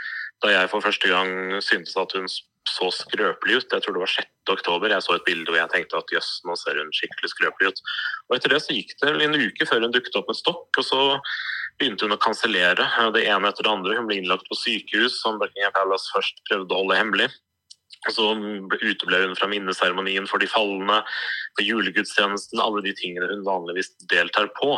da 0.44 0.54
jeg 0.54 0.72
for 0.72 0.86
første 0.86 1.12
gang 1.12 1.60
syntes 1.66 1.98
at 2.00 2.16
hun 2.16 2.30
så 2.70 2.90
skrøpelig 2.94 3.60
ut. 3.60 3.74
Jeg 3.74 3.84
tror 3.86 3.96
det 3.96 4.04
var 4.04 4.14
6. 4.14 4.30
oktober. 4.54 4.94
Jeg 4.94 5.06
så 5.06 5.16
et 5.18 5.26
bilde 5.28 5.50
hvor 5.50 5.60
jeg 5.60 5.72
tenkte 5.74 6.00
at 6.00 6.14
jøss, 6.14 6.32
nå 6.48 6.56
ser 6.60 6.80
hun 6.80 6.92
skikkelig 6.96 7.32
skrøpelig 7.34 7.72
ut. 7.74 7.84
Og 8.30 8.38
etter 8.38 8.54
det 8.54 8.62
så 8.66 8.76
gikk 8.76 8.96
det 9.02 9.14
en 9.26 9.38
uke 9.40 9.68
før 9.70 9.86
hun 9.86 9.96
dukket 9.96 10.18
opp 10.20 10.32
med 10.32 10.40
stokk, 10.40 10.70
og 10.82 10.88
så 10.88 11.02
begynte 11.80 12.08
hun 12.08 12.16
å 12.16 12.22
kansellere 12.22 12.88
det 13.16 13.26
ene 13.26 13.52
etter 13.52 13.66
det 13.66 13.74
andre. 13.74 14.00
Hun 14.00 14.10
ble 14.10 14.20
innlagt 14.20 14.48
på 14.50 14.58
sykehus, 14.58 15.20
som 15.22 15.40
Buckingham 15.42 15.76
Palace 15.76 16.12
først 16.16 16.44
prøvde 16.50 16.76
å 16.76 16.82
holde 16.84 17.00
hemmelig. 17.00 17.30
Og 18.08 18.16
så 18.16 18.26
uteble 18.80 19.22
hun 19.26 19.36
fra 19.36 19.50
minneseremonien 19.52 20.28
for 20.30 20.40
de 20.40 20.48
falne, 20.48 21.02
for 21.58 21.66
julegudstjenesten, 21.68 22.62
alle 22.64 22.84
de 22.86 22.94
tingene 22.96 23.28
hun 23.32 23.48
vanligvis 23.48 23.92
deltar 24.12 24.52
på. 24.60 24.78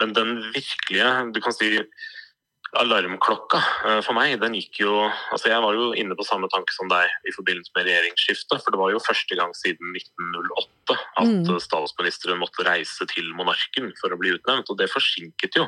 Men 0.00 0.14
den 0.16 0.38
virkelige, 0.54 1.10
du 1.36 1.40
kan 1.44 1.56
si 1.56 1.72
alarmklokka 2.74 3.58
eh, 3.86 4.00
for 4.04 4.16
meg, 4.16 4.40
den 4.42 4.56
gikk 4.58 4.80
jo 4.82 4.94
Altså, 5.32 5.48
jeg 5.52 5.62
var 5.62 5.76
jo 5.76 5.92
inne 5.94 6.16
på 6.18 6.26
samme 6.26 6.48
tanke 6.52 6.72
som 6.74 6.88
deg 6.90 7.06
i 7.28 7.34
forbindelse 7.34 7.72
med 7.76 7.86
regjeringsskiftet. 7.86 8.62
For 8.62 8.74
det 8.74 8.80
var 8.80 8.90
jo 8.94 9.02
første 9.02 9.38
gang 9.38 9.52
siden 9.54 9.94
1908 9.94 10.96
at 11.22 11.26
Mm. 11.26 11.60
statsministeren 11.60 12.38
måtte 12.38 12.64
reise 12.66 13.06
til 13.10 13.32
monarken 13.34 13.92
for 14.00 14.10
å 14.14 14.18
bli 14.18 14.34
utnevnt. 14.36 14.70
Og 14.70 14.78
det 14.78 14.90
forsinket 14.90 15.56
jo 15.56 15.66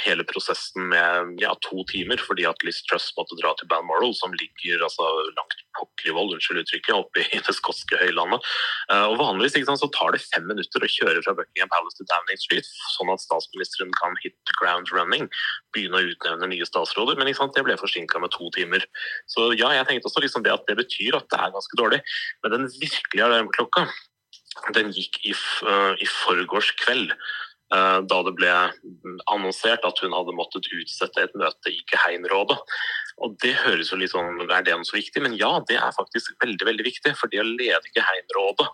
hele 0.00 0.24
prosessen 0.24 0.86
med 0.92 1.40
ja, 1.42 1.50
to 1.66 1.82
timer, 1.90 2.20
fordi 2.22 2.46
at 2.48 2.62
Liz 2.64 2.78
Truss 2.86 3.10
måtte 3.18 3.36
dra 3.40 3.50
til 3.58 3.68
Balmoral, 3.68 4.14
som 4.16 4.32
ligger 4.38 4.84
altså, 4.86 5.04
langt 5.36 5.66
pokker 5.76 6.10
i 6.10 6.14
vold, 6.16 6.34
unnskyld 6.36 6.62
uttrykket, 6.62 6.94
oppe 6.96 7.24
i 7.24 7.40
det 7.44 7.54
skotske 7.56 7.98
høylandet. 8.00 8.44
Eh, 8.92 9.04
og 9.10 9.18
Vanligvis 9.20 9.56
sant, 9.68 9.80
så 9.82 9.90
tar 9.94 10.14
det 10.14 10.22
fem 10.24 10.46
minutter 10.48 10.84
å 10.84 10.90
kjøre 10.90 11.22
fra 11.24 11.36
Buckingham 11.36 11.72
Palace 11.72 11.98
til 11.98 12.08
Downing 12.10 12.40
Street, 12.40 12.70
sånn 12.96 13.12
at 13.12 13.24
statsministeren 13.24 13.92
kan 14.00 14.16
hit 14.22 14.36
the 14.48 14.56
ground 14.60 14.92
running, 14.94 15.28
begynne 15.76 16.00
å 16.00 16.10
utnevne 16.12 16.50
nye 16.52 16.68
statsråder. 16.68 17.18
Men 17.18 17.30
ikke 17.30 17.42
sant, 17.44 17.56
det 17.56 17.66
ble 17.66 17.78
forsinka 17.80 18.22
med 18.22 18.34
to 18.34 18.50
timer. 18.56 18.84
Så 19.32 19.50
ja, 19.58 19.72
jeg 19.76 19.88
tenkte 19.90 20.10
også 20.10 20.24
liksom 20.24 20.46
det 20.46 20.54
at 20.54 20.66
det 20.70 20.78
betyr 20.80 21.18
at 21.20 21.28
det 21.32 21.40
er 21.40 21.56
ganske 21.56 21.80
dårlig. 21.80 22.02
Men 22.44 22.56
den 22.56 22.68
virkelige 22.76 23.28
alarmklokka, 23.28 23.88
den 24.76 24.94
gikk 24.94 25.20
i, 25.28 25.34
eh, 25.34 25.92
i 26.00 26.06
forgårs 26.22 26.72
kveld. 26.80 27.12
Eh, 27.74 27.98
Da 28.10 28.18
det 28.26 28.34
ble 28.38 28.52
annonsert 29.32 29.86
at 29.88 30.02
hun 30.04 30.14
hadde 30.16 30.36
måttet 30.36 30.68
utsette 30.70 31.24
et 31.24 31.34
møte 31.38 31.72
i 31.72 31.80
Geheimrådet. 31.92 32.58
Og 33.24 33.38
det 33.42 33.54
høres 33.62 33.90
jo 33.92 33.98
litt 34.00 34.12
sånn 34.12 34.44
Er 34.50 34.62
det 34.66 34.76
så 34.84 34.98
viktig? 34.98 35.22
Men 35.24 35.36
ja, 35.40 35.56
det 35.68 35.80
er 35.80 35.96
faktisk 35.96 36.36
veldig 36.44 36.68
veldig 36.68 36.86
viktig. 36.86 37.16
For 37.18 37.32
det 37.32 37.42
å 37.42 37.48
lede 37.48 37.94
Geheimrådet 37.96 38.70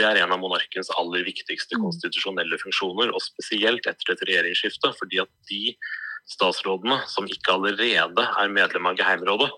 det 0.00 0.06
er 0.08 0.22
en 0.22 0.32
av 0.32 0.40
monarkens 0.40 0.88
aller 0.96 1.20
viktigste 1.26 1.76
konstitusjonelle 1.76 2.56
funksjoner. 2.62 3.12
Og 3.12 3.20
spesielt 3.20 3.84
etter 3.88 4.14
et 4.14 4.24
regjeringsskifte, 4.24 4.92
fordi 4.96 5.20
at 5.20 5.32
de 5.50 5.76
statsrådene 6.30 7.00
som 7.10 7.26
ikke 7.28 7.56
allerede 7.56 8.24
er 8.24 8.52
medlem 8.54 8.88
av 8.88 8.96
Geheimrådet, 8.98 9.50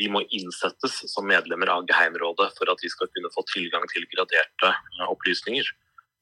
de 0.00 0.08
må 0.12 0.22
innsettes 0.32 1.02
som 1.10 1.26
medlemmer 1.28 1.70
av 1.74 1.86
Geheimrådet 1.88 2.52
for 2.56 2.72
at 2.72 2.80
de 2.82 2.90
skal 2.92 3.10
kunne 3.12 3.32
få 3.34 3.44
tilgang 3.52 3.84
til 3.92 4.06
graderte 4.14 4.70
eh, 4.72 5.08
opplysninger. 5.10 5.68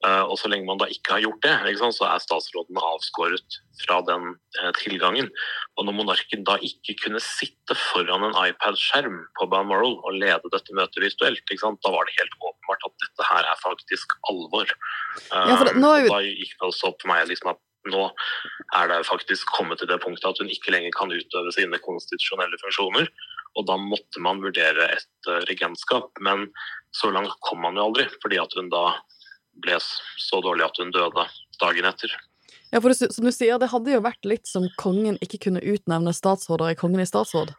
Eh, 0.07 0.23
Og 0.25 0.39
så 0.41 0.49
lenge 0.49 0.65
man 0.65 0.79
da 0.81 0.87
ikke 0.89 1.13
har 1.13 1.21
gjort 1.21 1.43
det, 1.45 1.77
sant, 1.77 1.97
så 1.97 2.07
er 2.09 2.23
statsrådene 2.25 2.81
avskåret 2.81 3.57
fra 3.83 4.01
den 4.09 4.31
eh, 4.61 4.71
tilgangen. 4.81 5.29
Og 5.77 5.85
når 5.85 5.97
monarken 5.99 6.45
da 6.49 6.57
ikke 6.57 6.97
kunne 7.03 7.21
sitte 7.21 7.77
foran 7.77 8.25
en 8.25 8.39
iPad-skjerm 8.49 9.19
på 9.37 9.49
Balmoral 9.53 9.99
og 10.01 10.17
lede 10.17 10.53
dette 10.53 10.73
møtet 10.77 11.05
virtuelt, 11.05 11.53
sant, 11.61 11.81
da 11.85 11.93
var 11.93 12.09
det 12.09 12.17
helt 12.17 12.37
åpenbart 12.41 12.87
at 12.89 12.97
dette 13.05 13.29
her 13.29 13.45
er 13.53 13.61
faktisk 13.61 14.17
alvor. 14.33 14.73
Ja, 15.33 15.57
for 15.57 15.65
det- 15.69 15.77
nå 15.77 15.91
Eh, 16.01 16.09
Da 16.09 16.21
gikk 16.25 16.55
det 16.57 16.69
også 16.71 16.89
opp 16.89 17.03
for 17.03 17.09
meg 17.13 17.29
liksom 17.29 17.51
at 17.51 17.59
nå 17.89 18.11
er 18.77 18.89
det 18.89 19.07
faktisk 19.07 19.47
kommet 19.57 19.79
til 19.79 19.89
det 19.89 20.01
punktet 20.01 20.29
at 20.29 20.39
hun 20.39 20.49
ikke 20.49 20.71
lenger 20.73 20.93
kan 20.97 21.09
utøve 21.13 21.53
sine 21.53 21.79
konstitusjonelle 21.79 22.57
funksjoner. 22.61 23.09
Og 23.57 23.67
da 23.67 23.77
måtte 23.77 24.21
man 24.21 24.41
vurdere 24.41 24.93
et 24.97 25.29
eh, 25.29 25.41
regentskap. 25.49 26.09
Men 26.21 26.49
så 26.95 27.13
langt 27.13 27.33
kom 27.43 27.61
man 27.61 27.75
jo 27.77 27.85
aldri, 27.91 28.09
fordi 28.23 28.41
at 28.41 28.53
hun 28.57 28.69
da 28.71 28.95
ble 29.63 29.79
så 29.81 30.43
dårlig 30.45 30.67
at 30.67 30.81
hun 30.81 30.93
døde 30.95 31.27
dagen 31.61 31.89
etter. 31.89 32.13
Ja, 32.71 32.79
for 32.81 32.95
som 32.95 33.27
du 33.27 33.33
sier, 33.35 33.59
det 33.59 33.71
hadde 33.73 33.97
jo 33.97 34.03
vært 34.05 34.29
litt 34.29 34.47
som 34.47 34.69
kongen 34.79 35.19
ikke 35.25 35.43
kunne 35.49 35.63
utnevne 35.63 36.15
statsråder 36.15 36.73
i 36.73 36.79
Kongen 36.79 37.03
i 37.03 37.09
statsråd. 37.09 37.51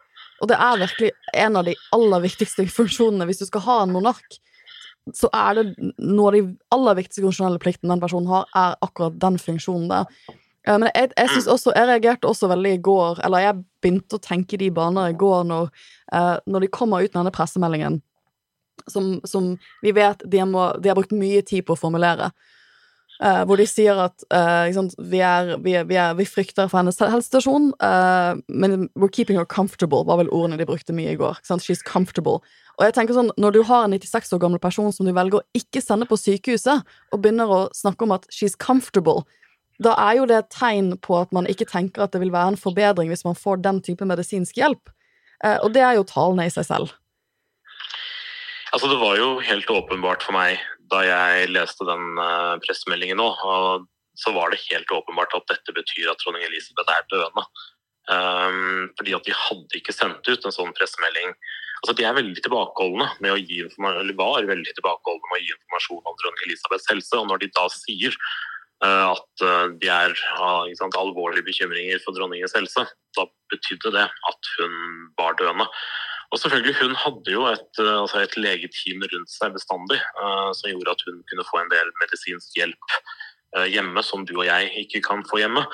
Og 0.42 0.48
det 0.50 0.56
er 0.58 0.80
virkelig 0.80 1.10
en 1.38 1.58
av 1.60 1.66
de 1.68 1.74
aller 1.94 2.24
viktigste 2.24 2.64
funksjonene. 2.72 3.28
Hvis 3.28 3.42
du 3.42 3.46
skal 3.46 3.64
ha 3.66 3.76
en 3.82 3.92
monark, 3.94 4.38
så 5.14 5.28
er 5.34 5.58
det 5.58 5.92
noe 5.98 6.30
av 6.30 6.36
de 6.36 6.42
aller 6.74 6.96
viktigste 6.98 7.24
konstitusjonelle 7.24 7.60
pliktene 7.62 7.92
den 7.92 8.02
personen 8.02 8.30
har, 8.30 8.48
er 8.56 8.78
akkurat 8.86 9.18
den 9.22 9.38
funksjonen 9.42 9.90
der. 9.90 10.08
Eh, 10.66 10.78
Men 10.78 10.88
jeg, 10.94 11.10
jeg 11.18 11.44
også, 11.46 11.74
jeg 11.74 11.90
reagerte 11.90 12.30
også 12.30 12.50
veldig 12.52 12.72
i 12.76 12.82
går, 12.88 13.20
eller 13.26 13.44
jeg 13.44 13.60
begynte 13.82 14.18
å 14.18 14.22
tenke 14.22 14.58
de 14.58 14.70
baner 14.74 15.10
i 15.10 15.18
går 15.18 15.44
når, 15.50 15.70
eh, 16.14 16.36
når 16.46 16.64
de 16.64 16.72
kommer 16.72 17.02
ut 17.02 17.10
med 17.10 17.20
denne 17.20 17.34
pressemeldingen, 17.34 18.00
som, 18.90 19.20
som 19.28 19.52
vi 19.82 19.92
vet 19.96 20.22
de 20.24 20.42
har, 20.42 20.80
de 20.80 20.90
har 20.90 20.98
brukt 20.98 21.14
mye 21.16 21.42
tid 21.46 21.66
på 21.66 21.76
å 21.76 21.82
formulere. 21.82 22.32
Uh, 23.22 23.44
hvor 23.46 23.60
de 23.60 23.64
sier 23.70 23.98
at 24.02 24.24
uh, 24.34 24.66
sant, 24.74 24.96
vi, 24.98 25.20
er, 25.22 25.52
vi, 25.62 25.76
vi, 25.86 25.96
er, 26.00 26.16
vi 26.18 26.24
frykter 26.26 26.66
for 26.66 26.80
hennes 26.80 26.96
helsestasjon, 26.98 27.68
uh, 27.78 28.40
men 28.50 28.88
we're 28.98 29.12
keeping 29.12 29.38
her 29.38 29.46
comfortable, 29.46 30.02
var 30.08 30.18
vel 30.18 30.30
ordene 30.34 30.58
de 30.58 30.66
brukte 30.66 30.96
mye 30.96 31.12
i 31.12 31.18
går. 31.20 31.38
She's 31.62 31.84
comfortable. 31.86 32.40
Og 32.80 32.88
jeg 32.88 32.96
tenker 32.96 33.14
sånn, 33.14 33.30
Når 33.38 33.54
du 33.54 33.60
har 33.68 33.84
en 33.84 33.94
96 33.94 34.32
år 34.34 34.40
gammel 34.42 34.58
person 34.58 34.90
som 34.96 35.06
du 35.06 35.12
velger 35.14 35.38
å 35.38 35.44
ikke 35.54 35.84
sende 35.84 36.08
på 36.10 36.18
sykehuset, 36.18 36.82
og 37.12 37.22
begynner 37.22 37.52
å 37.52 37.60
snakke 37.76 38.08
om 38.08 38.16
at 38.16 38.26
she's 38.32 38.58
comfortable, 38.58 39.22
da 39.82 39.94
er 40.08 40.18
jo 40.18 40.26
det 40.26 40.40
et 40.40 40.50
tegn 40.56 40.96
på 41.04 41.20
at 41.20 41.30
man 41.36 41.46
ikke 41.50 41.68
tenker 41.70 42.02
at 42.02 42.16
det 42.16 42.24
vil 42.24 42.34
være 42.34 42.56
en 42.56 42.60
forbedring 42.60 43.12
hvis 43.12 43.24
man 43.26 43.38
får 43.38 43.62
den 43.62 43.78
type 43.86 44.06
medisinsk 44.06 44.58
hjelp. 44.58 44.90
Og 45.42 45.72
det 45.74 45.82
er 45.82 45.96
jo 45.98 46.04
talende 46.06 46.44
i 46.46 46.52
seg 46.54 46.68
selv. 46.68 46.92
Altså, 48.72 48.88
det 48.88 49.00
var 49.02 49.18
jo 49.20 49.34
helt 49.44 49.70
åpenbart 49.70 50.24
for 50.24 50.36
meg 50.36 50.60
da 50.92 51.02
jeg 51.04 51.50
leste 51.52 51.84
den 51.88 52.18
uh, 52.20 52.56
pressemeldingen 52.64 53.20
nå, 53.20 53.28
så 54.20 54.32
var 54.36 54.52
det 54.52 54.64
helt 54.66 54.90
åpenbart 54.92 55.32
at 55.36 55.48
dette 55.48 55.74
betyr 55.76 56.10
at 56.12 56.20
dronning 56.20 56.44
Elisabeth 56.44 56.92
er 56.92 57.06
døende. 57.12 57.44
Um, 58.10 58.88
fordi 58.98 59.14
at 59.14 59.28
de 59.28 59.34
hadde 59.36 59.78
ikke 59.78 59.94
sendt 59.94 60.26
ut 60.26 60.46
en 60.46 60.54
sånn 60.54 60.72
pressemelding. 60.76 61.34
Altså, 61.82 61.94
de 61.98 62.06
er 62.06 62.16
veldig 62.16 62.42
tilbakeholdne 62.44 63.08
med 63.22 63.34
å 63.34 63.40
gi 63.40 63.60
eller 63.62 64.16
var 64.18 64.48
veldig 64.48 64.74
tilbakeholdne 64.76 65.30
med 65.30 65.38
å 65.38 65.44
gi 65.44 65.54
informasjon 65.54 66.08
om 66.10 66.18
dronning 66.20 66.48
Elisabeths 66.48 66.90
helse. 66.92 67.20
Og 67.20 67.28
når 67.30 67.44
de 67.44 67.50
da 67.56 67.66
sier 67.74 68.16
uh, 68.84 69.12
at 69.12 69.44
uh, 69.46 69.68
de 69.80 69.92
er 69.92 70.16
ikke 70.16 70.80
sant, 70.80 70.98
alvorlige 70.98 71.46
bekymringer 71.46 72.02
for 72.04 72.18
dronningens 72.18 72.56
helse, 72.58 72.86
da 73.16 73.28
betydde 73.54 73.94
det 73.96 74.08
at 74.08 74.52
hun 74.58 74.76
var 75.20 75.38
døende. 75.40 75.68
Og 76.32 76.40
selvfølgelig, 76.40 76.74
Hun 76.80 76.94
hadde 76.94 77.32
jo 77.32 77.44
et, 77.46 77.72
uh, 77.78 78.02
altså 78.02 78.22
et 78.22 78.36
legeteam 78.40 79.04
rundt 79.12 79.32
seg 79.32 79.52
bestandig, 79.52 80.00
uh, 80.16 80.50
som 80.56 80.70
gjorde 80.72 80.94
at 80.96 81.04
hun 81.06 81.20
kunne 81.28 81.48
få 81.48 81.60
en 81.60 81.72
del 81.72 81.92
medisinsk 82.00 82.56
hjelp 82.56 82.94
uh, 82.96 83.68
hjemme, 83.68 84.02
som 84.02 84.24
du 84.24 84.32
og 84.38 84.46
jeg 84.48 84.70
ikke 84.84 85.02
kan 85.08 85.24
få 85.28 85.42
hjemme. 85.42 85.66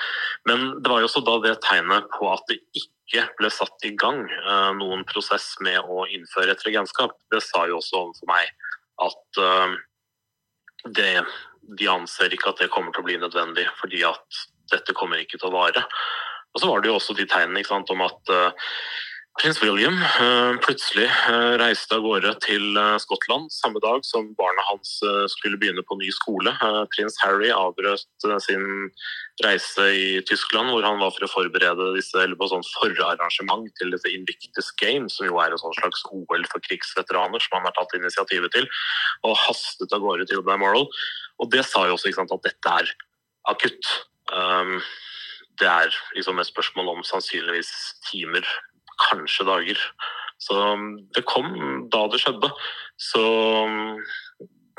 Men 0.50 0.72
det 0.82 0.90
var 0.90 1.02
jo 1.02 1.10
også 1.10 1.22
da 1.28 1.36
det 1.46 1.60
tegnet 1.62 2.10
på 2.16 2.30
at 2.32 2.42
det 2.50 2.58
ikke 2.74 3.28
ble 3.38 3.48
satt 3.54 3.86
i 3.88 3.94
gang 3.96 4.26
noen 4.76 5.00
prosess 5.08 5.54
med 5.64 5.78
å 5.80 6.02
innføre 6.12 6.52
et 6.52 6.64
regenskap. 6.66 7.14
Det 7.32 7.40
sa 7.40 7.62
jo 7.70 7.78
også 7.78 8.02
for 8.18 8.28
meg 8.28 8.50
at 9.00 9.38
det, 10.92 11.14
de 11.80 11.88
anser 11.88 12.36
ikke 12.36 12.50
at 12.52 12.60
det 12.60 12.68
kommer 12.74 12.92
til 12.92 13.00
å 13.00 13.06
bli 13.06 13.16
nødvendig, 13.22 13.64
fordi 13.80 14.02
at 14.04 14.42
dette 14.74 14.92
kommer 14.92 15.22
ikke 15.22 15.40
til 15.40 15.48
å 15.48 15.54
vare. 15.56 15.86
Og 16.52 16.60
så 16.60 16.68
var 16.68 16.84
det 16.84 16.92
jo 16.92 16.98
også 16.98 17.16
de 17.16 17.24
tegnene 17.32 17.64
sant, 17.64 17.88
om 17.96 18.04
at 18.04 18.34
Prins 19.38 19.60
William 19.62 19.94
uh, 19.94 20.56
plutselig 20.64 21.06
uh, 21.30 21.54
reiste 21.60 21.94
av 21.94 22.02
gårde 22.02 22.32
til 22.42 22.74
uh, 22.74 22.96
Skottland 22.98 23.52
samme 23.54 23.78
dag 23.84 24.02
som 24.02 24.32
barna 24.38 24.64
hans 24.66 24.96
skulle 25.30 25.58
begynne 25.60 25.84
på 25.86 25.98
ny 26.00 26.08
skole. 26.14 26.50
Prins 26.90 27.14
Harry 27.22 27.52
avbrøt 27.54 28.26
sin 28.42 28.66
reise 29.44 29.86
i 29.94 30.08
Tyskland, 30.26 30.72
hvor 30.72 30.82
han 30.82 30.98
var 30.98 31.14
for 31.14 31.28
å 31.28 31.30
forberede 31.30 31.92
disse, 31.94 32.18
eller 32.18 32.38
på 32.38 32.50
sånn 32.50 32.66
forarrangement 32.72 33.70
til 33.78 33.94
dette 33.94 34.10
Invictus 34.10 34.72
Games, 34.80 35.14
som 35.14 35.30
jo 35.30 35.38
er 35.38 35.54
et 35.54 35.62
sånn 35.62 35.76
slags 35.78 36.02
OL 36.10 36.46
for 36.50 36.64
krigsveteraner, 36.66 37.42
som 37.44 37.60
han 37.60 37.68
har 37.70 37.76
tatt 37.78 37.94
initiativet 37.98 38.54
til, 38.56 38.66
og 39.22 39.38
hastet 39.46 39.94
av 39.94 40.02
gårde 40.02 40.26
til 40.30 40.42
Balmoral. 40.46 40.88
Og 41.38 41.52
det 41.54 41.62
sa 41.68 41.86
jo 41.86 41.94
også 41.94 42.10
sant, 42.16 42.34
at 42.34 42.50
dette 42.50 42.78
er 42.82 42.90
akutt. 43.54 43.92
Um, 44.34 44.80
det 45.58 45.70
er 45.70 45.94
liksom 46.14 46.38
et 46.38 46.50
spørsmål 46.50 46.96
om 46.96 47.06
sannsynligvis 47.06 47.70
timer 48.10 48.46
kanskje 49.02 49.46
dager. 49.48 49.82
Så 50.38 50.54
det 51.16 51.24
kom 51.26 51.50
da 51.92 52.04
det 52.12 52.20
skjedde. 52.22 52.50
Så 53.00 53.24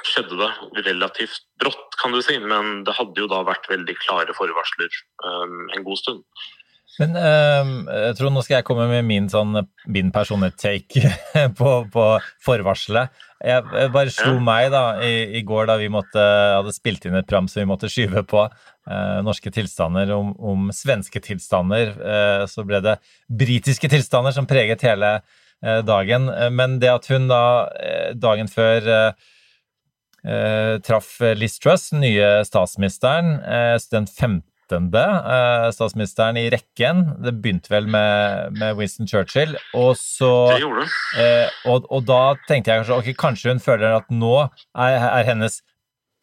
skjedde 0.07 0.37
det 0.39 0.85
relativt 0.87 1.43
brått, 1.59 1.97
kan 2.01 2.15
du 2.15 2.21
si. 2.23 2.37
Men 2.39 2.83
det 2.87 2.95
hadde 2.99 3.23
jo 3.23 3.29
da 3.31 3.43
vært 3.47 3.67
veldig 3.71 3.97
klare 3.99 4.35
forvarsler 4.37 5.01
um, 5.25 5.67
en 5.75 5.85
god 5.87 6.01
stund. 6.01 6.23
Men 6.99 7.15
uh, 7.15 7.69
jeg 8.09 8.15
tror 8.19 8.33
nå 8.35 8.43
skal 8.43 8.57
jeg 8.59 8.67
komme 8.67 8.89
med 8.91 9.05
min, 9.07 9.29
sånn, 9.31 9.55
min 9.87 10.11
take 10.11 11.11
på, 11.59 11.71
på 11.93 12.05
forvarselet. 12.45 13.09
Jeg, 13.39 13.63
jeg 13.71 13.91
bare 13.95 14.11
slo 14.11 14.33
Ja. 14.35 14.43
meg 14.43 14.71
da 14.73 14.81
i, 14.99 15.39
i 15.39 15.41
går 15.47 15.69
da 15.69 15.77
vi 15.79 15.87
måtte, 15.87 16.19
hadde 16.19 16.73
spilt 16.75 17.05
inn 17.07 17.15
et 17.15 17.27
program 17.27 17.47
som 17.47 17.61
vi 17.61 17.69
måtte 17.69 17.87
skyve 17.87 18.25
på. 18.27 18.43
eh, 18.89 19.21
norske 19.23 19.51
tilstander 19.55 20.11
om, 20.11 20.33
om 20.43 20.69
svenske 20.75 21.21
tilstander. 21.23 21.93
Eh, 21.95 22.43
så 22.51 22.65
ble 22.67 22.81
det 22.83 22.97
britiske 23.31 23.89
tilstander 23.91 24.35
som 24.35 24.47
preget 24.49 24.83
hele 24.83 25.21
eh, 25.63 25.79
dagen. 25.87 26.27
Men 26.51 26.79
det 26.83 26.91
at 26.91 27.07
hun 27.13 27.29
da 27.31 27.43
dagen 28.13 28.51
før 28.51 29.13
traff 30.83 31.13
Liz 31.39 31.53
Truss, 31.63 31.93
nye 31.95 32.41
statsministeren, 32.43 33.37
den 33.87 34.03
15 34.03 34.41
eh, 34.75 35.69
statsministeren 35.73 36.37
i 36.37 36.49
rekken. 36.53 37.03
Det 37.23 37.33
begynte 37.41 37.71
vel 37.71 37.87
med, 37.87 38.53
med 38.59 38.77
Winston 38.77 39.07
Churchill. 39.07 39.55
Og 39.73 39.95
så 39.97 40.31
Det 40.53 40.61
gjorde 40.63 40.85
eh, 41.19 41.57
og, 41.71 41.89
og 41.89 42.05
da 42.07 42.21
tenkte 42.47 42.71
jeg 42.71 42.83
kanskje 42.83 42.99
ok, 42.99 43.11
kanskje 43.19 43.53
hun 43.53 43.63
føler 43.63 43.97
at 43.97 44.09
nå 44.13 44.35
er, 44.43 44.97
er 44.99 45.27
hennes 45.27 45.61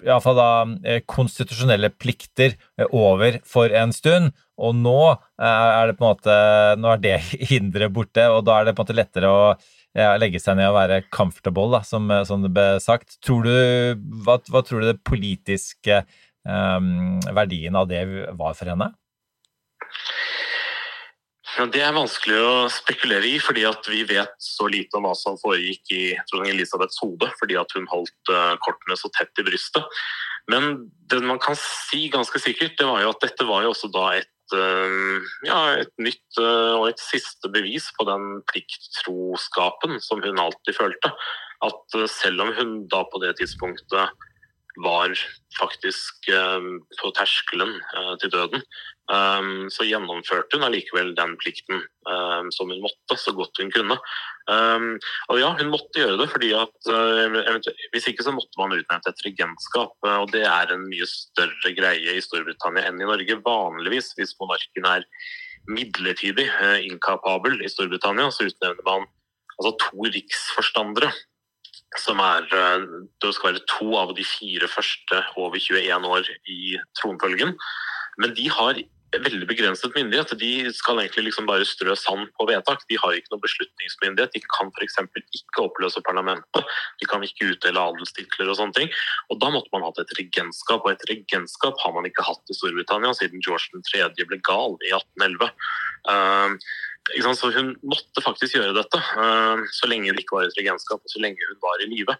iallfall 0.04 0.36
da 0.36 0.50
eh, 0.84 1.00
konstitusjonelle 1.08 1.90
plikter 1.96 2.56
over 2.90 3.40
for 3.48 3.72
en 3.72 3.94
stund, 3.96 4.34
Og 4.56 4.72
nå 4.76 5.00
er 5.36 5.88
det 5.88 5.98
på 5.98 6.04
en 6.04 6.12
måte 6.14 6.36
Nå 6.80 6.92
er 6.94 7.00
det 7.00 7.16
hinderet 7.50 7.92
borte, 7.92 8.28
og 8.32 8.44
da 8.48 8.60
er 8.60 8.68
det 8.68 8.76
på 8.76 8.82
en 8.82 8.86
måte 8.86 8.96
lettere 8.96 9.32
å 9.32 9.42
ja, 9.96 10.12
legge 10.20 10.40
seg 10.42 10.58
ned 10.58 10.68
og 10.68 10.76
være 10.76 11.02
comfortable, 11.14 11.70
da, 11.72 11.80
som, 11.86 12.10
som 12.28 12.42
det 12.44 12.50
ble 12.52 12.66
sagt. 12.84 13.16
Tror 13.24 13.46
du, 13.46 13.54
hva, 14.26 14.36
hva 14.52 14.60
tror 14.64 14.82
du 14.82 14.90
det 14.90 15.00
politiske 15.08 16.02
verdien 17.36 17.74
av 17.76 17.88
det 17.90 18.04
var 18.38 18.54
for 18.54 18.70
henne? 18.70 18.92
Det 21.56 21.80
er 21.80 21.94
vanskelig 21.96 22.36
å 22.36 22.56
spekulere 22.68 23.30
i, 23.30 23.36
fordi 23.40 23.62
vi 23.88 24.02
vet 24.10 24.34
så 24.42 24.66
lite 24.68 24.98
om 24.98 25.06
hva 25.06 25.14
som 25.16 25.38
foregikk 25.40 25.92
i 25.96 26.02
Elisabeths 26.50 27.00
hode, 27.00 27.30
fordi 27.40 27.56
hun 27.56 27.86
holdt 27.88 28.32
uh, 28.32 28.58
kortene 28.60 28.96
så 29.00 29.08
tett 29.16 29.40
i 29.40 29.46
brystet. 29.46 29.86
Men 30.52 30.90
det 31.08 31.22
man 31.24 31.40
kan 31.40 31.56
si 31.56 32.10
ganske 32.12 32.42
sikkert, 32.42 32.76
det 32.76 32.84
var 32.84 33.00
jo 33.00 33.14
at 33.14 33.24
dette 33.24 33.48
var 33.48 33.64
jo 33.64 33.72
også 33.72 33.88
da 33.94 34.04
et, 34.18 34.28
uh, 34.52 35.24
ja, 35.48 35.62
et 35.80 35.94
nytt 35.96 36.42
uh, 36.42 36.76
og 36.76 36.90
et 36.90 37.00
siste 37.00 37.48
bevis 37.48 37.88
på 37.96 38.04
den 38.10 38.42
plikttroskapen 38.52 39.96
som 40.04 40.20
hun 40.26 40.42
alltid 40.42 40.76
følte. 40.76 41.14
At 41.64 42.00
selv 42.12 42.44
om 42.44 42.52
hun 42.52 42.82
da 42.92 43.00
på 43.08 43.22
det 43.24 43.38
tidspunktet 43.40 44.12
var 44.84 45.14
faktisk 45.56 46.28
på 47.00 47.12
terskelen 47.16 47.78
til 48.20 48.32
døden, 48.34 48.64
Um, 49.06 49.68
så 49.70 49.84
gjennomførte 49.86 50.58
hun 50.58 50.66
allikevel 50.66 51.12
den 51.14 51.36
plikten 51.38 51.78
som 52.54 52.70
hun 52.70 52.82
måtte, 52.82 53.16
så 53.18 53.32
godt 53.34 53.58
hun 53.58 53.70
kunne. 53.74 53.96
Og 55.30 55.38
ja, 55.38 55.48
hun 55.58 55.70
måtte 55.72 55.98
gjøre 55.98 56.18
det, 56.20 56.26
fordi 56.30 56.52
at 56.58 56.90
hvis 57.94 58.06
ikke 58.10 58.26
så 58.26 58.34
måtte 58.34 58.58
man 58.60 58.74
utnevnt 58.76 59.08
et 59.10 59.24
regentskap. 59.26 59.94
Og 60.22 60.30
det 60.34 60.44
er 60.46 60.70
en 60.74 60.86
mye 60.86 61.06
større 61.10 61.72
greie 61.74 62.14
i 62.14 62.22
Storbritannia 62.22 62.86
enn 62.86 63.02
i 63.02 63.08
Norge. 63.08 63.38
Vanligvis, 63.46 64.12
hvis 64.18 64.36
monarken 64.38 64.86
er 64.90 65.06
midlertidig 65.66 66.46
inkapabel 66.86 67.58
i 67.62 67.70
Storbritannia, 67.70 68.30
så 68.30 68.46
utnevner 68.50 68.86
man 68.86 69.08
altså 69.56 69.74
to 69.82 70.10
riksforstandere. 70.18 71.10
Som 71.94 72.18
er 72.20 72.48
Det 72.50 73.32
skal 73.34 73.52
være 73.52 73.66
to 73.70 73.94
av 73.96 74.14
de 74.16 74.24
fire 74.26 74.68
første 74.68 75.22
over 75.36 75.58
21 75.58 76.10
år 76.10 76.28
i 76.50 76.76
tronfølgen. 76.98 77.54
Men 78.18 78.34
de 78.34 78.48
har 78.50 78.80
veldig 79.14 79.46
begrenset 79.48 79.94
myndighet. 79.94 80.32
De 80.40 80.72
skal 80.74 81.00
egentlig 81.00 81.28
liksom 81.28 81.46
bare 81.48 81.66
strø 81.68 81.94
sand 81.98 82.28
på 82.36 82.46
vedtak. 82.48 82.82
De 82.90 82.98
har 83.00 83.14
ikke 83.16 83.32
noe 83.32 83.44
beslutningsmyndighet. 83.44 84.34
De 84.34 84.42
kan 84.44 84.72
f.eks. 84.74 84.98
ikke 85.38 85.64
oppløse 85.64 86.02
parlamentet. 86.06 86.74
De 87.00 87.08
kan 87.08 87.24
ikke 87.24 87.52
utdele 87.52 87.82
adelstitler 87.82 88.50
og 88.50 88.58
sånne 88.60 88.76
ting. 88.76 88.90
Og 89.30 89.40
da 89.42 89.52
måtte 89.54 89.72
man 89.74 89.86
hatt 89.86 90.02
et 90.02 90.16
regentskap, 90.18 90.84
og 90.84 90.92
et 90.92 91.06
regentskap 91.10 91.78
har 91.84 91.94
man 91.96 92.08
ikke 92.08 92.26
hatt 92.26 92.52
i 92.52 92.58
Storbritannia 92.58 93.14
siden 93.16 93.44
George 93.44 93.82
3. 93.92 94.10
ble 94.26 94.40
gal 94.46 94.76
i 94.82 94.92
1811. 94.92 95.52
Så 97.06 97.52
hun 97.54 97.74
måtte 97.86 98.22
faktisk 98.24 98.56
gjøre 98.58 98.74
dette 98.74 98.98
uh, 98.98 99.62
så 99.70 99.86
lenge 99.86 100.10
det 100.10 100.24
ikke 100.24 100.40
var 100.40 100.48
et 100.48 100.58
regentskap, 100.58 100.98
og 100.98 101.12
så 101.12 101.22
lenge 101.22 101.46
hun 101.46 101.60
var 101.62 101.82
i 101.84 101.90
live. 101.92 102.16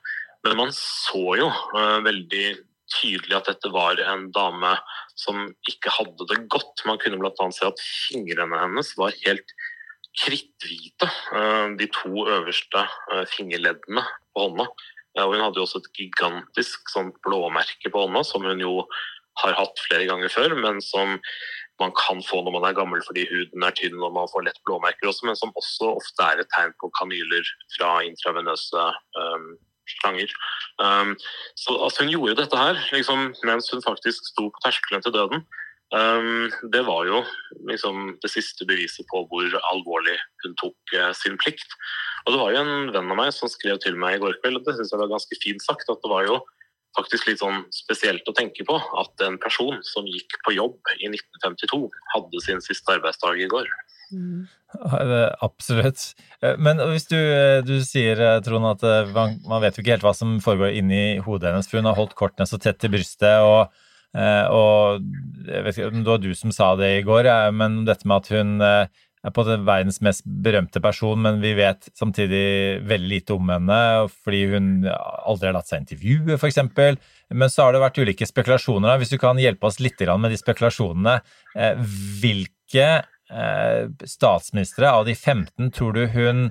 Men 0.47 0.61
man 0.61 0.73
så 0.75 1.25
jo 1.41 1.49
uh, 1.51 1.99
veldig 2.07 2.47
tydelig 2.93 3.35
at 3.35 3.49
dette 3.51 3.71
var 3.75 3.99
en 4.03 4.29
dame 4.35 4.77
som 5.19 5.49
ikke 5.69 5.93
hadde 5.93 6.29
det 6.31 6.45
godt. 6.53 6.85
Man 6.87 7.01
kunne 7.03 7.19
bl.a. 7.21 7.49
se 7.55 7.67
at 7.67 7.83
fingrene 7.83 8.61
hennes 8.61 8.93
var 8.99 9.17
helt 9.25 9.57
kritthvite, 10.17 11.09
eh, 11.37 11.67
de 11.77 11.89
to 11.93 12.25
øverste 12.25 12.85
eh, 13.13 13.27
fingerleddene 13.29 14.05
på 14.33 14.47
hånda. 14.47 14.69
Og 15.17 15.33
hun 15.33 15.43
hadde 15.43 15.61
jo 15.61 15.65
også 15.65 15.81
et 15.83 15.93
gigantisk 15.97 16.91
sånn 16.93 17.13
blåmerke 17.25 17.93
på 17.93 18.05
hånda, 18.05 18.23
som 18.25 18.45
hun 18.45 18.61
jo 18.61 18.83
har 19.43 19.57
hatt 19.57 19.81
flere 19.85 20.09
ganger 20.09 20.33
før, 20.33 20.57
men 20.57 20.81
som 20.85 21.17
man 21.83 21.93
kan 21.97 22.23
få 22.25 22.41
når 22.43 22.55
man 22.57 22.67
er 22.69 22.77
gammel 22.77 23.03
fordi 23.07 23.27
huden 23.31 23.65
er 23.67 23.75
tynn 23.77 24.01
og 24.01 24.15
man 24.17 24.31
får 24.33 24.47
lett 24.47 24.63
blåmerker 24.69 25.11
også, 25.11 25.29
men 25.29 25.39
som 25.39 25.55
også 25.61 25.93
ofte 25.99 26.25
er 26.25 26.43
et 26.43 26.51
tegn 26.55 26.75
på 26.81 26.91
kanyler 26.99 27.45
fra 27.77 27.99
intravenøse 28.07 28.87
um, 29.21 29.51
slanger. 29.99 30.33
Um, 30.83 31.15
så 31.59 31.77
altså, 31.77 32.03
hun 32.03 32.15
gjorde 32.15 32.41
dette 32.41 32.59
her 32.59 32.81
liksom, 32.93 33.31
mens 33.45 33.71
hun 33.73 33.85
faktisk 33.85 34.33
sto 34.33 34.49
på 34.49 34.65
terskelen 34.65 35.05
til 35.05 35.15
døden. 35.15 35.47
Um, 35.95 36.51
det 36.75 36.83
var 36.89 37.05
jo 37.07 37.21
liksom, 37.69 38.17
det 38.23 38.33
siste 38.33 38.67
beviset 38.67 39.07
på 39.13 39.23
hvor 39.31 39.61
alvorlig 39.71 40.17
hun 40.43 40.57
tok 40.59 40.97
uh, 40.99 41.13
sin 41.15 41.39
plikt. 41.39 41.77
Og 42.27 42.35
det 42.35 42.41
var 42.41 42.55
jo 42.55 42.65
en 42.65 42.91
venn 42.95 43.13
av 43.13 43.21
meg 43.21 43.31
som 43.35 43.53
skrev 43.53 43.79
til 43.85 43.99
meg 44.01 44.17
i 44.17 44.23
går 44.25 44.41
kveld, 44.41 44.59
og 44.59 44.67
det 44.67 44.75
syns 44.75 44.91
jeg 44.91 45.03
var 45.03 45.13
ganske 45.13 45.39
fint 45.45 45.63
sagt, 45.63 45.87
at 45.93 46.03
det 46.03 46.11
var 46.11 46.27
jo 46.27 46.41
faktisk 46.97 47.29
litt 47.29 47.43
sånn 47.43 47.65
spesielt 47.75 48.27
å 48.29 48.35
tenke 48.37 48.65
på 48.67 48.77
at 49.01 49.27
en 49.27 49.37
person 49.43 49.79
som 49.87 50.09
gikk 50.09 50.39
på 50.47 50.57
jobb 50.57 50.95
i 50.99 51.11
1952, 51.13 51.83
hadde 52.15 52.43
sin 52.45 52.63
siste 52.65 52.97
arbeidsdag 52.97 53.45
i 53.45 53.51
går. 53.53 53.69
Mm. 54.13 54.47
Absolutt. 55.41 56.13
Eh, 56.43 56.55
men 56.59 56.81
hvis 56.93 57.09
du, 57.11 57.17
eh, 57.17 57.63
du 57.67 57.81
sier, 57.85 58.21
eh, 58.21 58.41
Trond, 58.45 58.69
at 58.77 58.85
man, 59.15 59.39
man, 59.47 59.63
vet 59.63 59.77
jo 59.77 59.83
ikke 59.83 59.97
helt 59.97 60.07
hva 60.07 60.15
som 60.17 60.39
foregår 60.43 60.77
inni 60.79 61.19
hodet 61.25 61.51
hennes, 61.51 61.69
for 61.71 61.81
hun 61.81 61.91
har 61.91 61.99
holdt 61.99 62.17
kortene 62.19 62.49
så 62.49 62.61
tett 62.63 62.79
til 62.83 62.95
brystet. 62.95 63.43
og, 63.43 63.73
og 64.17 65.03
jeg 65.45 65.65
vet 65.65 65.77
ikke 65.77 65.89
om 65.91 66.05
det 66.05 66.09
var 66.09 66.21
du 66.23 66.31
som 66.35 66.53
sa 66.55 66.71
det 66.79 66.93
i 66.95 67.03
går, 67.05 67.29
men 67.53 67.83
dette 67.85 68.09
med 68.09 68.23
at 68.23 68.31
hun 68.33 68.55
er 69.27 69.35
på 69.35 69.45
det 69.47 69.59
verdens 69.67 69.99
mest 70.05 70.23
berømte 70.25 70.81
person, 70.83 71.19
men 71.23 71.41
vi 71.43 71.53
vet 71.59 71.89
samtidig 71.99 72.85
veldig 72.87 73.11
lite 73.11 73.35
om 73.35 73.51
henne 73.51 73.81
fordi 74.13 74.45
hun 74.53 74.71
aldri 74.87 75.51
har 75.51 75.57
latt 75.59 75.73
seg 75.73 75.83
intervjue, 75.83 76.39
f.eks. 76.39 76.63
Men 77.35 77.51
så 77.51 77.67
har 77.67 77.75
det 77.75 77.83
vært 77.83 77.99
ulike 77.99 78.29
spekulasjoner. 78.29 79.01
Hvis 79.03 79.11
du 79.13 79.19
kan 79.19 79.41
hjelpe 79.43 79.67
oss 79.67 79.81
litt 79.83 79.99
med 80.07 80.31
de 80.31 80.39
spekulasjonene. 80.39 81.19
Hvilke 82.23 82.89
Eh, 83.31 83.89
statsministre 84.07 84.91
av 84.91 85.05
de 85.07 85.15
15 85.15 85.71
tror 85.75 85.93
du 85.93 86.05
hun 86.07 86.51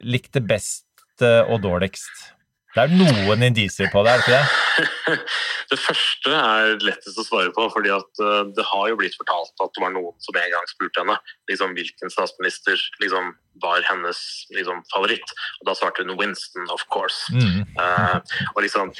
likte 0.00 0.40
best 0.40 0.86
eh, 1.20 1.42
og 1.44 1.60
dårligst? 1.66 2.33
Det 2.74 2.82
er 2.82 2.94
noen 2.98 3.44
indisier 3.46 3.90
på 3.92 4.02
det, 4.02 4.14
er 4.14 4.18
det 4.18 4.24
ikke 4.24 4.38
det? 4.38 5.18
Det 5.70 5.78
første 5.80 6.30
er 6.34 6.74
lettest 6.84 7.18
å 7.18 7.24
svare 7.24 7.52
på, 7.54 7.64
fordi 7.72 7.90
at 7.94 8.20
det 8.54 8.64
har 8.68 8.88
jo 8.90 8.98
blitt 9.00 9.14
fortalt 9.16 9.62
at 9.64 9.72
det 9.74 9.82
var 9.82 9.94
noen 9.94 10.12
som 10.22 10.36
en 10.36 10.52
gang 10.52 10.66
spurte 10.68 11.00
henne 11.00 11.16
liksom, 11.50 11.72
hvilken 11.78 12.12
statsminister 12.12 12.78
liksom, 13.02 13.32
var 13.62 13.82
hennes 13.88 14.20
liksom, 14.54 14.82
favoritt. 14.92 15.32
Og 15.60 15.68
da 15.68 15.74
svarte 15.78 16.04
hun 16.04 16.16
Winston, 16.20 16.68
of 16.74 16.84
course. 16.92 17.32
Mm. 17.32 17.64
Uh, 17.78 18.20
og 18.54 18.62
liksom, 18.66 18.92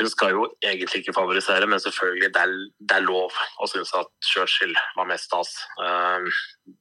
hun 0.00 0.10
skal 0.12 0.34
jo 0.36 0.46
egentlig 0.62 1.02
ikke 1.02 1.16
favorisere, 1.16 1.68
men 1.68 1.82
selvfølgelig, 1.82 2.32
det 2.34 2.42
er, 2.42 2.56
det 2.80 2.98
er 2.98 3.06
lov 3.06 3.32
å 3.58 3.70
synes 3.70 3.92
at 3.98 4.10
Churchill 4.32 4.74
var 4.98 5.08
mest 5.10 5.30
stas. 5.30 5.54
Uh, 5.80 6.28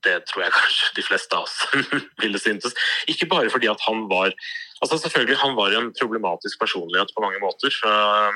det 0.06 0.20
tror 0.30 0.46
jeg 0.46 0.58
kanskje 0.58 0.92
de 1.00 1.08
fleste 1.08 1.38
av 1.38 1.48
oss 1.48 1.58
ville 2.24 2.42
syntes. 2.42 2.76
Ikke 3.12 3.30
bare 3.32 3.52
fordi 3.54 3.72
at 3.72 3.88
han 3.88 4.06
var 4.12 4.36
Altså 4.82 4.98
selvfølgelig, 4.98 5.38
Han 5.38 5.56
var 5.56 5.76
en 5.78 5.94
problematisk 5.94 6.60
personlighet 6.60 7.14
på 7.16 7.24
mange 7.24 7.40
måter. 7.44 7.72
Uh, 7.86 8.34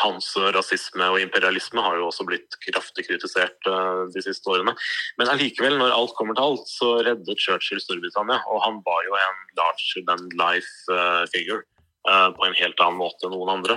hans 0.00 0.30
rasisme 0.56 1.04
og 1.12 1.20
imperialisme 1.20 1.82
har 1.84 1.98
jo 1.98 2.06
også 2.08 2.24
blitt 2.24 2.56
kraftig 2.64 3.04
kritisert 3.10 3.68
uh, 3.68 4.08
de 4.14 4.22
siste 4.24 4.48
årene. 4.48 4.72
Men 5.18 5.28
allikevel, 5.28 5.76
når 5.78 5.92
alt 5.92 6.16
kommer 6.16 6.38
til 6.38 6.46
alt, 6.48 6.64
så 6.72 6.94
reddet 7.04 7.44
Churchill 7.44 7.82
Storbritannia. 7.84 8.40
Og 8.48 8.64
han 8.64 8.80
var 8.86 9.04
jo 9.08 9.18
en 9.20 9.44
larger 9.60 10.06
than 10.08 10.32
life 10.40 10.72
uh, 10.88 11.26
figure 11.34 11.66
på 12.02 12.42
en 12.42 12.56
helt 12.58 12.80
annen 12.82 12.98
måte 12.98 13.28
enn 13.28 13.30
noen 13.30 13.52
andre. 13.52 13.76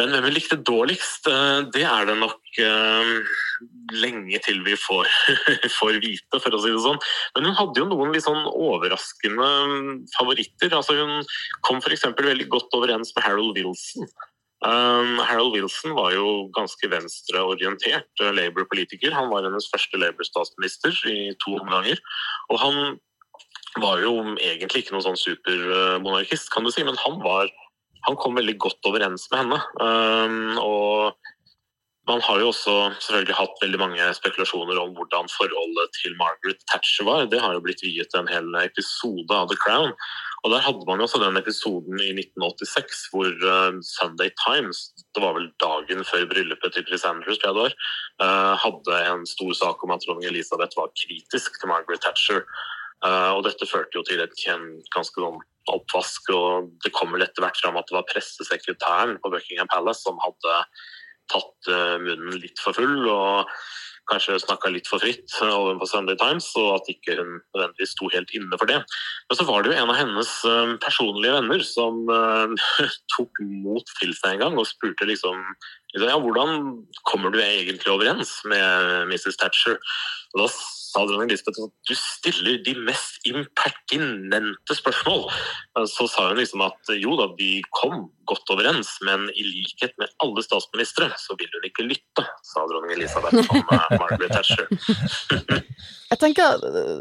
Men 0.00 0.10
hvem 0.10 0.24
vi 0.26 0.34
likte 0.34 0.58
dårligst, 0.58 1.28
det 1.74 1.84
er 1.86 2.08
det 2.08 2.16
nok 2.18 2.38
lenge 3.94 4.40
til 4.42 4.60
vi 4.66 4.74
får, 4.80 5.08
får, 5.78 5.98
vite, 6.02 6.40
for 6.42 6.56
å 6.56 6.60
si 6.62 6.72
det 6.74 6.82
sånn. 6.82 7.00
Men 7.36 7.48
hun 7.48 7.58
hadde 7.60 7.82
jo 7.82 7.88
noen 7.90 8.14
litt 8.14 8.26
sånn 8.26 8.42
overraskende 8.50 9.48
favoritter. 10.16 10.74
Altså 10.74 10.98
hun 10.98 11.20
kom 11.66 11.82
f.eks. 11.82 12.08
veldig 12.18 12.48
godt 12.52 12.74
overens 12.78 13.14
med 13.14 13.26
Harold 13.26 13.58
Wilson. 13.58 14.10
Um, 14.64 15.18
Harold 15.20 15.52
Wilson 15.52 15.92
var 15.92 16.14
jo 16.14 16.46
ganske 16.56 16.88
venstreorientert 16.88 18.22
uh, 18.22 18.30
Labour-politiker. 18.32 19.12
Han 19.12 19.28
var 19.32 19.44
hennes 19.44 19.68
første 19.68 20.00
Labour-statsminister 20.00 20.94
i 21.10 21.34
to 21.44 21.58
omganger. 21.58 22.00
Og 22.48 22.62
han 22.62 22.78
var 23.82 24.00
jo 24.00 24.14
egentlig 24.38 24.84
ikke 24.84 24.94
noen 24.94 25.04
sånn 25.04 25.20
supermonarkist, 25.20 26.48
kan 26.54 26.64
du 26.64 26.70
si, 26.72 26.84
men 26.86 26.96
han, 27.02 27.18
var, 27.24 27.50
han 28.06 28.18
kom 28.20 28.36
veldig 28.38 28.56
godt 28.60 28.90
overens 28.90 29.28
med 29.32 29.44
henne. 29.44 29.60
Um, 29.80 30.58
og 30.60 31.30
man 32.08 32.20
har 32.20 32.40
jo 32.40 32.50
også 32.50 32.72
selvfølgelig 33.00 33.36
hatt 33.38 33.62
veldig 33.62 33.78
mange 33.80 34.06
spekulasjoner 34.18 34.76
om 34.80 34.90
hvordan 34.96 35.30
forholdet 35.32 35.94
til 35.96 36.12
Margaret 36.20 36.60
Thatcher 36.68 37.06
var. 37.08 37.24
Det 37.32 37.40
har 37.40 37.54
jo 37.56 37.62
blitt 37.64 37.80
viet 37.84 38.16
en 38.18 38.28
hel 38.28 38.50
episode 38.60 39.32
av 39.32 39.48
The 39.48 39.56
Crown. 39.62 39.94
Og 40.44 40.52
Der 40.52 40.60
hadde 40.66 40.84
man 40.84 41.00
jo 41.00 41.06
også 41.08 41.22
den 41.22 41.40
episoden 41.40 42.02
i 42.04 42.10
1986 42.12 43.06
hvor 43.14 43.30
uh, 43.48 43.80
Sunday 43.80 44.28
Times, 44.42 44.90
det 45.16 45.24
var 45.24 45.32
vel 45.38 45.48
dagen 45.64 46.04
før 46.04 46.28
bryllupet 46.28 46.76
til 46.76 46.84
Chris 46.84 47.08
Andrews, 47.08 47.40
tror 47.40 47.62
jeg 47.64 47.72
uh, 48.20 48.52
hadde 48.60 49.00
en 49.08 49.24
stor 49.24 49.56
sak 49.62 49.88
om 49.88 49.96
at 49.96 50.04
dronning 50.04 50.28
Elisabeth 50.28 50.76
var 50.76 50.92
kritisk 50.92 51.56
til 51.56 51.72
Margaret 51.72 52.04
Thatcher. 52.04 52.44
Uh, 53.00 53.32
og 53.32 53.46
Dette 53.48 53.68
førte 53.68 53.96
jo 53.96 54.04
til 54.04 54.20
et 54.20 54.36
ganske 54.92 55.24
sånn 55.24 55.40
oppvask, 55.72 56.28
og 56.34 56.74
det 56.84 56.92
kom 56.96 57.14
vel 57.14 57.24
etter 57.24 57.44
hvert 57.44 57.60
fram 57.60 57.78
at 57.80 57.88
det 57.88 57.96
var 57.96 58.08
pressesekretæren 58.10 59.16
på 59.22 59.32
Buckingham 59.32 59.70
Palace 59.72 60.04
som 60.04 60.20
hadde 60.22 60.58
tatt 61.32 61.72
uh, 61.72 61.96
munnen 62.02 62.36
litt 62.36 62.60
for 62.60 62.76
full. 62.76 63.08
og 63.08 63.48
kanskje 64.10 64.36
snakka 64.42 64.70
litt 64.72 64.88
for 64.88 65.02
fritt 65.02 65.32
over 65.46 65.78
på 65.80 65.88
Sunday 65.88 66.16
Times, 66.20 66.50
og 66.60 66.74
at 66.76 66.90
ikke 66.92 67.16
hun 67.18 67.30
nødvendigvis 67.54 67.94
sto 67.96 68.10
helt 68.12 68.34
inne 68.36 68.58
for 68.60 68.68
det. 68.70 68.80
Men 69.28 69.38
så 69.38 69.46
var 69.48 69.64
det 69.64 69.72
jo 69.72 69.78
en 69.78 69.92
av 69.92 69.98
hennes 69.98 70.32
eh, 70.50 70.74
personlige 70.84 71.36
venner 71.38 71.64
som 71.66 72.02
eh, 72.12 72.68
tok 73.16 73.42
mot 73.64 73.94
til 74.00 74.14
seg 74.16 74.34
en 74.34 74.44
gang 74.44 74.60
og 74.60 74.68
spurte 74.68 75.08
liksom 75.08 75.40
ja, 75.94 76.16
hvordan 76.18 76.82
kommer 77.06 77.30
du 77.30 77.38
egentlig 77.38 77.92
overens 77.92 78.40
med 78.50 79.12
Mrs. 79.12 79.38
Thatcher? 79.38 79.78
Og 80.34 80.42
da 80.42 80.48
sa 80.94 81.02
dronning 81.06 81.30
Elisabeth 81.30 81.58
at 81.64 81.72
du 81.88 81.94
stiller 81.98 82.60
de 82.64 82.74
mest 82.86 83.26
impertinente 83.26 84.76
spørsmål. 84.78 85.26
Så 85.90 86.06
sa 86.10 86.28
hun 86.28 86.38
liksom 86.38 86.62
at 86.64 86.92
jo 86.94 87.16
da, 87.18 87.26
de 87.38 87.58
kom 87.74 88.08
godt 88.30 88.54
overens, 88.54 88.92
men 89.04 89.26
i 89.34 89.44
likhet 89.44 89.96
med 90.00 90.12
alle 90.24 90.44
statsministre, 90.46 91.10
så 91.20 91.36
vil 91.40 91.50
hun 91.56 91.66
ikke 91.68 91.86
lytte, 91.88 92.26
sa 92.46 92.64
dronning 92.70 92.94
Elisabeth 92.96 93.42
om 93.42 93.64
uh, 93.72 93.88
Margaret 93.98 94.30
Thatcher. 94.32 94.70
Jeg 96.14 96.20
tenker, 96.20 96.60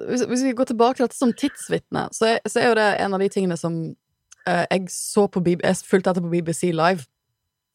hvis, 0.10 0.24
hvis, 0.26 0.44
vi 0.48 0.56
går 0.58 0.72
tilbake 0.72 0.98
til 0.98 1.06
dette 1.06 1.20
som 1.20 1.34
tidsvitne, 1.38 2.08
så, 2.16 2.38
så, 2.50 2.60
er 2.60 2.72
jo 2.72 2.78
det 2.80 2.88
en 3.04 3.14
av 3.14 3.22
de 3.22 3.28
tingene 3.30 3.58
som 3.60 3.76
uh, 4.50 4.64
jeg 4.72 4.88
så 4.90 5.28
på 5.30 5.44
BBC, 5.44 5.68
jeg 5.68 5.90
fulgte 5.92 6.10
etter 6.10 6.24
på 6.24 6.32
BBC 6.34 6.72
Live 6.74 7.06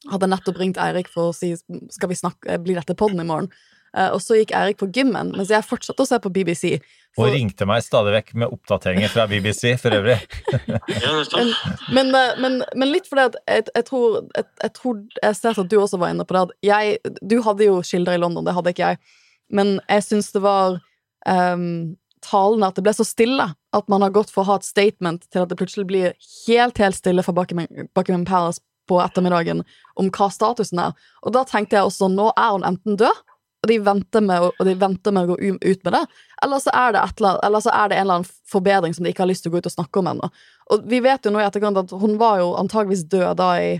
hadde 0.07 0.29
nettopp 0.31 0.59
ringt 0.61 0.79
Eirik 0.83 1.11
for 1.11 1.31
å 1.31 1.37
si 1.37 1.53
skal 1.59 2.11
vi 2.11 2.19
snakke, 2.19 2.59
blir 2.63 2.79
dette 2.79 2.97
podden 2.99 3.23
i 3.23 3.27
morgen. 3.27 3.51
Uh, 3.97 4.11
og 4.13 4.21
så 4.21 4.37
gikk 4.37 4.53
Erik 4.57 4.79
på 4.81 4.91
gymmen, 4.93 5.31
mens 5.37 5.53
jeg 5.53 5.65
fortsatte 5.65 6.05
å 6.05 6.09
se 6.09 6.19
på 6.21 6.33
BBC. 6.33 6.75
For... 7.17 7.27
Og 7.27 7.35
ringte 7.35 7.67
meg 7.69 7.85
stadig 7.87 8.13
vekk 8.19 8.35
med 8.43 8.53
oppdateringer 8.53 9.13
fra 9.13 9.25
BBC, 9.31 9.73
for 9.81 9.97
øvrig. 9.97 10.19
men, 11.37 11.55
men, 11.97 12.13
eh, 12.15 12.35
men, 12.43 12.59
men, 12.75 12.93
litt 12.93 13.09
fordi 13.09 13.25
at 13.31 13.39
jeg, 13.49 13.65
jeg, 13.73 13.87
tror, 13.89 14.19
jeg, 14.37 14.49
jeg, 14.63 14.75
tror 14.77 15.01
jeg 15.23 15.39
ser 15.41 15.63
at 15.65 15.73
du 15.73 15.79
også 15.81 16.03
var 16.03 16.13
inne 16.13 16.29
på 16.29 16.37
det. 16.37 16.45
At 16.45 16.69
jeg, 16.69 17.17
du 17.25 17.39
hadde 17.47 17.71
jo 17.71 17.81
kilder 17.87 18.19
i 18.19 18.21
London, 18.21 18.45
det 18.47 18.55
hadde 18.59 18.75
ikke 18.77 18.93
jeg. 18.93 19.01
Men 19.49 19.79
jeg 19.89 20.05
syns 20.05 20.31
det 20.35 20.45
var 20.45 20.77
um, 21.25 21.97
talende 22.25 22.69
at 22.69 22.77
det 22.77 22.85
ble 22.85 22.95
så 22.97 23.09
stille. 23.09 23.49
At 23.75 23.89
man 23.93 24.05
har 24.05 24.13
gått 24.15 24.33
for 24.35 24.45
å 24.45 24.53
ha 24.53 24.61
et 24.61 24.69
statement 24.69 25.25
til 25.33 25.45
at 25.45 25.51
det 25.51 25.59
plutselig 25.61 25.89
blir 25.89 26.13
helt, 26.47 26.81
helt 26.81 27.01
stille 27.01 27.25
fra 27.25 27.35
Buckingham 27.37 28.29
Palace 28.29 28.63
på 28.89 29.01
ettermiddagen 29.03 29.65
om 30.01 30.11
hva 30.15 30.31
statusen 30.33 30.81
er. 30.83 30.95
Og 31.25 31.35
da 31.37 31.45
tenkte 31.49 31.77
jeg 31.77 31.89
også 31.89 32.09
nå 32.13 32.31
er 32.35 32.55
hun 32.55 32.67
enten 32.69 32.97
død, 33.01 33.25
og 33.59 33.71
de 33.71 33.79
venter 33.83 34.23
med, 34.23 34.45
og 34.49 34.67
de 34.67 34.75
venter 34.79 35.15
med 35.15 35.27
å 35.27 35.35
gå 35.35 35.53
ut 35.59 35.85
med 35.85 35.95
det, 35.97 36.03
eller 36.45 36.63
så, 36.63 36.75
det 36.95 37.03
et, 37.03 37.23
eller 37.49 37.65
så 37.65 37.73
er 37.75 37.91
det 37.91 37.99
en 37.99 38.05
eller 38.05 38.21
annen 38.21 38.33
forbedring 38.53 38.95
som 38.95 39.07
de 39.07 39.13
ikke 39.13 39.25
har 39.25 39.31
lyst 39.31 39.43
til 39.47 39.51
å 39.51 39.57
gå 39.57 39.63
ut 39.63 39.71
og 39.71 39.75
snakke 39.75 40.03
om 40.03 40.11
ennå. 40.13 40.31
Og 40.75 40.87
vi 40.87 41.01
vet 41.03 41.27
jo 41.27 41.33
nå 41.35 41.43
i 41.43 41.47
etterkant 41.47 41.81
at 41.81 41.95
hun 41.99 42.15
var 42.21 42.39
jo 42.43 42.53
antageligvis 42.61 43.09
død 43.11 43.41
da 43.41 43.51
i 43.59 43.73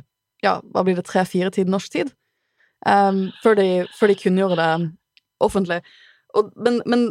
ja, 0.43 0.59
hva 0.73 0.85
blir 0.87 0.99
det, 0.99 1.07
tre-fire 1.07 1.51
tid 1.55 1.71
norsk 1.71 1.95
tid? 1.95 2.13
Um, 2.87 3.29
før, 3.43 3.59
de, 3.59 3.69
før 3.99 4.13
de 4.13 4.19
kunngjorde 4.19 4.59
det 4.59 4.71
offentlig. 5.43 5.81
Og, 6.37 6.51
men, 6.61 6.79
men, 6.87 7.07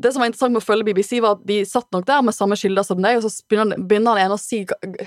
det 0.00 0.12
som 0.12 0.22
var 0.22 0.30
interessant 0.30 0.54
med 0.54 0.62
å 0.62 0.66
følge 0.66 0.88
BBC, 0.88 1.18
var 1.22 1.36
at 1.36 1.44
de 1.46 1.60
satt 1.68 1.90
nok 1.94 2.06
der 2.08 2.22
med 2.24 2.34
samme 2.34 2.58
kilder 2.58 2.86
som 2.86 3.02
deg, 3.02 3.18
og 3.20 3.26
så 3.26 3.44
begynner 3.50 4.14
han 4.14 4.22
ene 4.24 4.38
å 4.38 4.40
si 4.40 4.62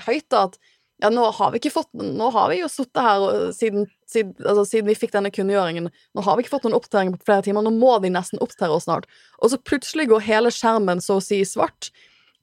høyt 0.06 0.28
da, 0.32 0.46
at 0.46 0.56
ja, 1.02 1.10
nå 1.10 1.24
har 1.36 1.50
vi 1.50 1.58
ikke 1.58 1.72
fått 1.74 1.90
Nå 1.98 2.30
har 2.34 2.48
vi 2.52 2.60
jo 2.60 2.68
sittet 2.70 3.02
her 3.02 3.50
siden, 3.52 3.88
siden, 4.08 4.34
altså, 4.44 4.64
siden, 4.68 4.88
vi 4.88 4.96
fikk 4.98 5.14
denne 5.16 5.32
kunngjøringen. 5.34 5.90
Nå 5.90 6.24
har 6.24 6.36
vi 6.36 6.44
ikke 6.44 6.54
fått 6.54 6.68
noen 6.68 6.76
oppdateringer 6.78 7.18
på 7.18 7.28
flere 7.28 7.44
timer. 7.46 7.64
Nå 7.66 7.72
må 7.74 7.96
de 8.02 8.12
nesten 8.14 8.42
oppdatere 8.44 8.76
oss 8.76 8.86
snart. 8.86 9.08
Og 9.42 9.50
så 9.52 9.58
plutselig 9.58 10.06
går 10.12 10.22
hele 10.28 10.52
skjermen 10.54 11.02
så 11.04 11.18
å 11.18 11.24
si 11.24 11.40
svart. 11.48 11.90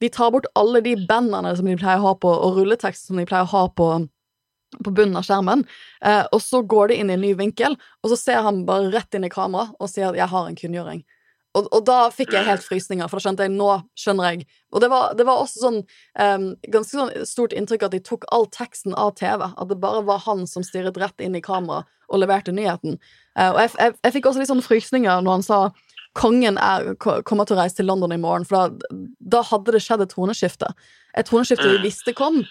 De 0.04 0.10
tar 0.12 0.34
bort 0.34 0.50
alle 0.58 0.82
de 0.84 0.98
bandene 1.08 1.54
som 1.56 1.70
de 1.70 1.78
pleier 1.80 2.02
å 2.02 2.10
ha 2.10 2.16
på, 2.18 2.32
og 2.32 2.58
rulletekst 2.58 3.08
som 3.08 3.22
de 3.22 3.26
pleier 3.30 3.48
å 3.48 3.54
ha 3.54 3.64
på, 3.78 3.88
på 4.82 4.94
bunnen 4.98 5.20
av 5.20 5.28
skjermen. 5.28 5.64
Eh, 6.04 6.24
og 6.34 6.42
så 6.44 6.64
går 6.66 6.92
de 6.92 7.00
inn 7.02 7.14
i 7.14 7.16
en 7.16 7.24
ny 7.24 7.36
vinkel, 7.40 7.78
og 8.02 8.12
så 8.12 8.20
ser 8.20 8.44
han 8.48 8.64
bare 8.68 8.90
rett 8.92 9.16
inn 9.16 9.30
i 9.30 9.32
kamera 9.32 9.70
og 9.78 9.90
sier 9.94 10.10
at 10.10 10.18
'jeg 10.18 10.34
har 10.34 10.48
en 10.48 10.58
kunngjøring'. 10.58 11.04
Og, 11.58 11.68
og, 11.68 11.82
da 11.88 12.06
fikk 12.16 12.32
jeg 12.36 12.48
helt 12.48 12.64
frysninger, 12.64 13.10
for 13.12 13.20
da 13.20 13.26
skjønte 13.26 13.46
jeg 13.48 13.54
nå 13.54 13.70
skjønner 14.00 14.30
jeg. 14.32 14.46
Og 14.72 14.84
det 14.84 14.88
var, 14.92 15.16
det 15.20 15.26
var 15.28 15.42
også 15.42 15.66
sånn 15.66 15.80
um, 15.84 16.46
ganske 16.72 16.96
sånn 16.96 17.26
stort 17.28 17.56
inntrykk 17.58 17.90
at 17.90 17.96
de 17.96 18.00
tok 18.08 18.24
all 18.32 18.48
teksten 18.56 18.96
av 18.96 19.18
TV. 19.20 19.44
At 19.50 19.72
det 19.72 19.80
bare 19.84 20.06
var 20.08 20.24
han 20.28 20.46
som 20.48 20.64
stirret 20.64 21.00
rett 21.02 21.24
inn 21.24 21.36
i 21.36 21.44
kamera 21.44 21.84
og 22.12 22.24
leverte 22.24 22.56
nyheten. 22.56 22.96
Uh, 23.36 23.52
og 23.52 23.60
jeg, 23.66 23.74
jeg, 23.76 23.98
jeg, 24.00 24.16
fikk 24.16 24.32
også 24.32 24.44
litt 24.44 24.54
sånn 24.54 24.64
frysninger 24.64 25.26
når 25.26 25.40
han 25.40 25.48
sa 25.48 25.62
kongen 26.18 26.58
er, 26.60 26.90
kommer 27.00 27.48
til 27.48 27.56
å 27.56 27.62
reise 27.62 27.78
til 27.78 27.88
London 27.88 28.12
i 28.12 28.20
morgen, 28.20 28.44
for 28.48 28.58
da, 28.58 28.98
da 29.38 29.44
hadde 29.48 29.76
det 29.76 29.80
skjedd 29.84 30.04
et 30.04 30.12
troneskifte. 30.12 30.68
Et 31.16 31.28
troneskifte 31.28 31.68
vi 31.68 31.84
visste 31.86 32.14
kom. 32.16 32.42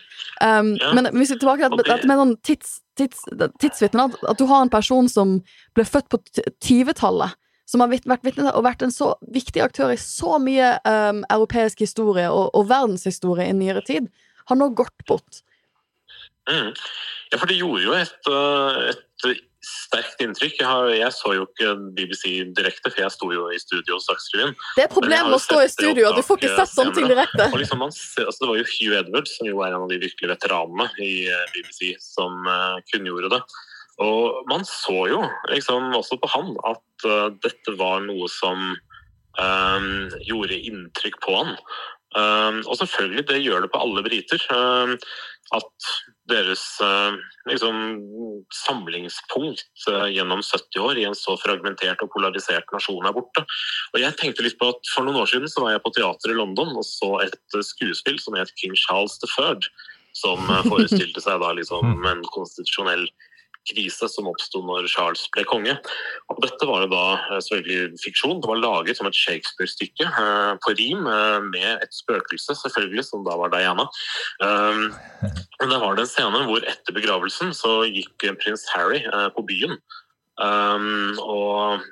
Um, 0.41 0.75
ja. 0.81 0.95
Men 0.97 1.11
hvis 1.17 1.35
vi 1.35 1.41
tilbake 1.41 1.69
til 1.69 1.85
dette 1.85 2.09
med 2.09 2.21
sånn 2.21 2.35
tids, 2.47 2.79
tids, 3.01 3.27
tidsvitne, 3.61 4.09
at, 4.09 4.17
at, 4.33 4.41
du 4.41 4.49
har 4.49 4.65
en 4.65 4.73
person 4.73 5.09
som 5.13 5.39
ble 5.77 5.85
født 5.89 6.09
på 6.13 6.21
20-tallet 6.65 7.37
som 7.71 7.85
har 7.85 7.93
vært 7.93 8.27
vitne 8.27 8.51
og 8.51 8.65
vært 8.67 8.83
en 8.83 8.95
så 8.95 9.13
viktig 9.31 9.63
aktør 9.63 9.93
i 9.95 10.01
så 10.01 10.41
mye 10.43 10.73
um, 10.83 11.23
europeisk 11.31 11.85
historie 11.85 12.27
og, 12.31 12.49
og, 12.51 12.67
verdenshistorie 12.71 13.47
i 13.51 13.55
nyere 13.55 13.85
tid, 13.87 14.09
har 14.51 14.59
nå 14.59 14.73
gått 14.75 15.07
bort. 15.07 15.45
Mm. 16.51 16.73
Ja, 17.31 17.39
for 17.39 17.47
det 17.47 17.61
gjorde 17.61 17.85
jo 17.85 17.95
et, 17.95 18.27
uh, 18.27 18.91
et 19.31 19.45
sterkt 19.63 20.23
inntrykk. 20.25 20.57
Jeg, 20.59 20.67
har, 20.67 20.91
jeg, 20.97 21.13
så 21.15 21.35
jo 21.37 21.47
ikke 21.47 21.77
BBC 21.95 22.33
direkte, 22.57 22.91
for 22.91 23.05
jeg 23.05 23.15
sto 23.15 23.31
jo 23.31 23.47
i 23.55 23.61
studio 23.61 24.01
hos 24.01 24.09
Dagsrevyen. 24.09 24.57
Det 24.75 24.87
er 24.89 24.91
problemet 24.91 25.37
å 25.37 25.41
stå 25.43 25.61
i 25.63 25.71
studio, 25.71 26.11
du 26.17 26.23
får 26.27 26.41
ikke 26.41 26.55
sett 26.57 26.75
sånne 26.75 26.97
ting 26.97 27.11
direkte. 27.11 27.51
Liksom 27.55 27.87
ser, 27.95 28.27
altså 28.27 28.43
det 28.43 28.51
var 28.51 28.63
jo 28.63 28.69
Hugh 28.73 28.99
Edwards, 29.05 29.37
som 29.39 29.51
jo 29.51 29.63
er 29.63 29.77
en 29.77 29.85
av 29.85 29.93
de 29.93 30.01
virkelige 30.03 30.33
veteranene 30.33 30.91
i 31.07 31.13
uh, 31.31 31.45
BBC, 31.55 31.93
som 32.03 32.49
uh, 32.49 32.81
kunngjorde 32.91 33.37
det. 33.37 33.45
Og 34.01 34.47
man 34.49 34.65
så 34.69 35.05
jo 35.11 35.21
liksom 35.51 35.93
også 35.97 36.17
på 36.21 36.31
han 36.33 36.55
at 36.69 37.07
uh, 37.09 37.29
dette 37.45 37.77
var 37.81 38.01
noe 38.07 38.29
som 38.33 38.71
um, 39.39 39.91
gjorde 40.25 40.61
inntrykk 40.71 41.21
på 41.25 41.37
han. 41.37 41.57
Um, 42.11 42.63
og 42.67 42.75
selvfølgelig, 42.81 43.29
det 43.29 43.43
gjør 43.45 43.67
det 43.67 43.71
på 43.75 43.83
alle 43.83 44.03
briter. 44.03 44.43
Um, 44.51 44.97
at 45.55 45.91
deres 46.31 46.63
uh, 46.83 47.15
liksom, 47.51 47.77
samlingspunkt 48.55 49.87
uh, 49.91 50.07
gjennom 50.11 50.43
70 50.47 50.83
år 50.85 50.99
i 50.99 51.07
en 51.09 51.17
så 51.19 51.35
fragmentert 51.43 52.03
og 52.05 52.13
polarisert 52.15 52.71
nasjon 52.75 53.07
er 53.07 53.15
borte. 53.15 53.45
Og 53.95 54.03
jeg 54.03 54.17
tenkte 54.19 54.47
litt 54.47 54.59
på 54.61 54.71
at 54.71 54.93
For 54.95 55.07
noen 55.07 55.23
år 55.23 55.31
siden 55.31 55.51
så 55.51 55.65
var 55.65 55.75
jeg 55.75 55.85
på 55.87 55.95
teater 55.99 56.35
i 56.35 56.39
London 56.39 56.73
og 56.73 56.87
så 56.87 57.17
et 57.27 57.59
skuespill 57.73 58.21
som 58.23 58.39
het 58.39 58.55
King 58.59 58.77
Charles 58.79 59.19
the 59.23 59.31
Third. 59.37 59.67
Som 60.19 60.43
forestilte 60.67 61.23
seg 61.23 61.39
da 61.43 61.53
liksom 61.55 62.01
en 62.11 62.25
konstitusjonell 62.35 63.07
krise 63.68 64.09
som 64.11 64.29
oppsto 64.31 64.62
når 64.64 64.88
Charles 64.90 65.27
ble 65.35 65.44
konge. 65.49 65.75
Og 66.33 66.40
dette 66.44 66.68
var 66.68 66.85
jo 66.85 66.90
da 66.92 67.05
eh, 67.18 67.40
selvfølgelig 67.44 68.01
fiksjon. 68.03 68.40
Det 68.40 68.51
var 68.51 68.62
laget 68.62 68.99
som 68.99 69.09
et 69.09 69.18
Shakespeare-stykke 69.18 70.09
eh, 70.09 70.53
på 70.64 70.75
rim 70.79 71.07
eh, 71.11 71.38
med 71.46 71.70
et 71.85 71.94
spøkelse, 71.94 72.57
selvfølgelig, 72.62 73.07
som 73.11 73.25
da 73.27 73.37
var 73.40 73.53
Diana. 73.53 73.87
Um, 74.40 74.90
men 75.61 75.73
det 75.73 75.81
var 75.83 75.96
det 75.96 76.07
en 76.07 76.11
scene 76.11 76.44
hvor 76.49 76.64
etter 76.68 76.96
begravelsen 76.96 77.55
så 77.57 77.81
gikk 77.88 78.29
prins 78.40 78.66
Harry 78.75 79.03
på 79.37 79.44
byen. 79.49 79.77
Um, 80.40 81.18
og 81.20 81.83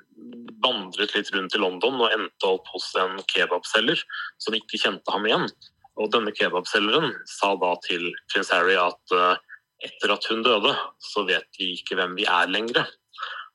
vandret 0.64 1.12
litt 1.14 1.32
rundt 1.34 1.54
i 1.54 1.60
London 1.60 1.98
og 2.00 2.14
endte 2.14 2.48
opp 2.48 2.70
hos 2.72 2.88
en 2.98 3.18
kebabselger 3.28 4.00
som 4.40 4.56
ikke 4.56 4.80
kjente 4.80 5.12
ham 5.12 5.28
igjen. 5.28 5.44
Og 5.98 6.10
denne 6.14 6.32
kebabselgeren 6.32 7.12
sa 7.28 7.52
da 7.60 7.74
til 7.84 8.08
prins 8.32 8.50
Harry 8.54 8.78
at 8.80 9.18
etter 9.84 10.14
at 10.14 10.24
hun 10.30 10.42
døde, 10.46 10.72
så 10.98 11.24
vet 11.28 11.48
vi 11.58 11.72
ikke 11.76 11.98
hvem 11.98 12.16
vi 12.18 12.26
er 12.28 12.50
lenger. 12.50 12.88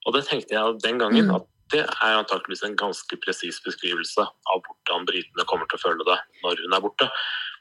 Og 0.06 0.16
det 0.16 0.26
tenkte 0.28 0.56
jeg 0.56 0.80
den 0.84 1.00
gangen 1.02 1.30
mm. 1.30 1.36
at 1.36 1.50
det 1.74 1.84
er 1.88 2.18
antakeligvis 2.20 2.64
en 2.68 2.78
ganske 2.78 3.18
presis 3.24 3.58
beskrivelse 3.66 4.22
av 4.24 4.62
hvordan 4.66 5.08
britene 5.10 5.46
kommer 5.50 5.70
til 5.70 5.80
å 5.80 5.84
føle 5.84 6.06
det 6.08 6.20
når 6.44 6.62
hun 6.64 6.76
er 6.76 6.84
borte. 6.84 7.08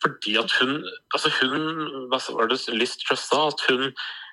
Fordi 0.05 0.35
at 0.41 0.53
hun 0.59 0.83
altså 1.15 1.31
hun, 1.39 1.63
hva 2.11 2.21
var 2.37 2.51
det 2.51 2.61
Liz 2.75 2.97
Truss 3.01 3.29
sa? 3.31 3.47
At 3.49 3.63
hun 3.71 3.93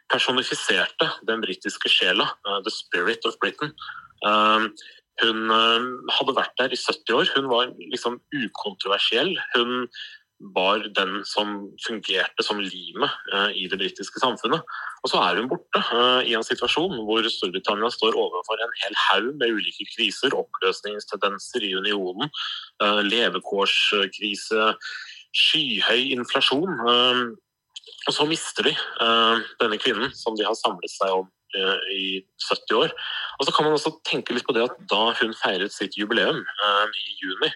personifiserte 0.09 1.09
den 1.29 1.43
britiske 1.45 1.91
sjela. 1.91 2.31
Uh, 2.47 2.59
the 2.65 2.73
spirit 2.73 3.25
of 3.29 3.37
Britain. 3.41 3.71
Uh, 4.25 4.67
hun 5.21 5.51
uh, 5.51 5.85
hadde 6.17 6.35
vært 6.37 6.55
der 6.59 6.73
i 6.73 6.79
70 6.79 7.15
år. 7.15 7.31
Hun 7.37 7.49
var 7.51 7.71
liksom 7.93 8.19
ukontroversiell. 8.33 9.35
Hun 9.55 9.85
var 10.39 10.85
den 10.95 11.25
som 11.27 11.67
fungerte 11.83 12.43
som 12.43 12.61
limet 12.63 13.11
uh, 13.33 13.49
i 13.51 13.67
det 13.67 13.79
britiske 13.79 14.21
samfunnet. 14.21 14.63
Og 15.03 15.11
så 15.11 15.19
er 15.23 15.39
hun 15.39 15.49
borte 15.51 15.81
uh, 15.91 16.21
i 16.23 16.35
en 16.37 16.45
situasjon 16.45 16.95
hvor 17.07 17.27
Storbritannia 17.27 17.91
står 17.91 18.17
overfor 18.19 18.61
en 18.63 18.75
hel 18.83 18.95
haug 19.07 19.33
med 19.41 19.57
ulike 19.57 19.87
kriser, 19.95 20.35
oppløsningstendenser 20.35 21.67
i 21.67 21.73
unionen, 21.75 22.31
uh, 22.83 23.01
levekårskrise, 23.03 24.73
skyhøy 25.35 26.07
inflasjon. 26.15 26.79
og 28.07 28.13
så 28.15 28.25
mister 28.25 28.65
de 28.65 28.71
denne 29.61 29.77
kvinnen 29.77 30.09
som 30.17 30.33
de 30.33 30.47
har 30.47 30.57
samlet 30.57 30.89
seg 30.89 31.11
om 31.13 31.27
i 31.93 32.23
70 32.47 32.73
år. 32.79 32.95
Og 33.37 33.45
så 33.45 33.53
kan 33.53 33.67
man 33.67 33.75
også 33.77 33.91
tenke 34.09 34.33
litt 34.33 34.47
på 34.47 34.55
det 34.57 34.65
at 34.65 34.79
da 34.89 35.11
hun 35.19 35.35
feiret 35.37 35.75
sitt 35.75 35.99
jubileum 36.01 36.41
i 36.41 37.05
juni, 37.21 37.51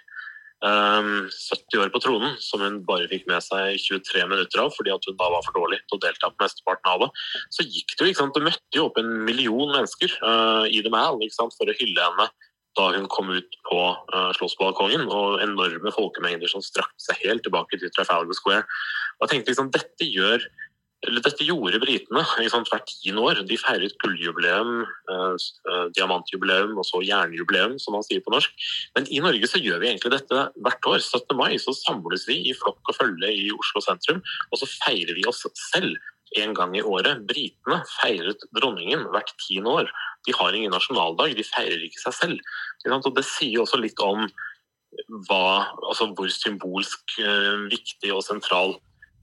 70 0.63 1.75
ehm, 1.75 1.81
år 1.83 1.91
på 1.91 1.99
tronen, 1.99 2.37
som 2.39 2.61
hun 2.63 2.79
bare 2.87 3.09
fikk 3.11 3.25
med 3.27 3.43
seg 3.43 3.75
23 3.83 4.23
minutter 4.31 4.63
av 4.63 4.71
fordi 4.71 4.93
hun 4.95 5.19
da 5.19 5.27
var 5.33 5.43
for 5.43 5.57
dårlig 5.57 5.81
til 5.83 5.97
å 5.97 6.03
delta 6.05 6.31
på 6.31 6.43
mesteparten 6.43 6.91
av 6.93 7.03
det. 7.03 7.09
Så 7.51 7.67
gikk 7.67 7.91
det 7.97 8.05
jo, 8.05 8.13
ikke 8.13 8.21
sant? 8.21 8.37
det 8.37 8.47
møtte 8.47 8.79
jo 8.79 8.87
opp 8.87 8.99
en 9.01 9.11
million 9.27 9.73
mennesker 9.75 10.15
uh, 10.23 10.63
i 10.69 10.79
The 10.85 10.93
Mall 10.93 11.19
for 11.35 11.67
å 11.67 11.77
hylle 11.81 12.07
henne 12.07 12.29
da 12.73 12.87
hun 12.95 13.05
kom 13.11 13.29
ut 13.29 13.57
på 13.67 13.79
uh, 13.91 14.31
Slottsbalkongen, 14.37 15.05
og 15.05 15.43
enorme 15.43 15.91
folkemengder 15.93 16.49
som 16.49 16.63
strakte 16.65 17.05
seg 17.05 17.19
helt 17.27 17.43
tilbake 17.45 17.77
til 17.77 17.91
Trafalgar 17.93 18.33
Square. 18.37 18.63
Og 19.19 19.27
jeg 19.27 19.33
tenkte 19.33 19.53
liksom, 19.53 19.69
dette 19.75 20.07
gjør 20.07 20.47
eller 21.03 21.23
dette 21.23 21.45
gjorde 21.45 21.81
britene 21.83 22.23
sant, 22.51 22.69
hvert 22.71 22.87
tiende 22.87 23.23
år. 23.23 23.41
De 23.47 23.57
feiret 23.59 23.95
gulljubileum, 24.01 24.83
eh, 24.83 25.35
eh, 25.71 25.85
diamantjubileum 25.97 26.77
og 26.77 26.85
så 26.87 27.01
jernjubileum, 27.03 27.75
som 27.79 27.97
man 27.97 28.05
sier 28.07 28.23
på 28.23 28.33
norsk. 28.33 28.51
Men 28.95 29.07
i 29.11 29.19
Norge 29.19 29.49
så 29.49 29.59
gjør 29.59 29.81
vi 29.81 29.91
egentlig 29.91 30.13
dette 30.15 30.47
hvert 30.55 30.87
år. 30.87 30.99
17. 31.03 31.35
mai 31.35 31.57
så 31.59 31.75
samles 31.75 32.27
vi 32.27 32.39
i 32.49 32.55
flokk 32.55 32.81
og 32.87 32.95
følge 32.95 33.29
i 33.31 33.51
Oslo 33.51 33.83
sentrum, 33.83 34.23
og 34.51 34.59
så 34.59 34.69
feirer 34.85 35.13
vi 35.17 35.27
oss 35.27 35.43
selv 35.73 35.97
en 36.39 36.53
gang 36.53 36.75
i 36.77 36.81
året. 36.81 37.27
Britene 37.27 37.83
feiret 37.99 38.47
dronningen 38.55 39.05
hvert 39.11 39.35
tiende 39.43 39.69
år. 39.83 39.91
De 40.25 40.33
har 40.33 40.55
ingen 40.55 40.71
nasjonaldag, 40.71 41.35
de 41.35 41.43
feirer 41.43 41.83
ikke 41.83 42.01
seg 42.07 42.13
selv. 42.21 42.39
Og 42.87 43.15
Det 43.15 43.25
sier 43.27 43.61
også 43.61 43.79
litt 43.81 43.99
om 43.99 44.25
hva, 45.27 45.73
altså 45.89 46.11
hvor 46.13 46.29
symbolsk 46.29 47.17
eh, 47.19 47.67
viktig 47.71 48.11
og 48.13 48.23
sentral 48.25 48.75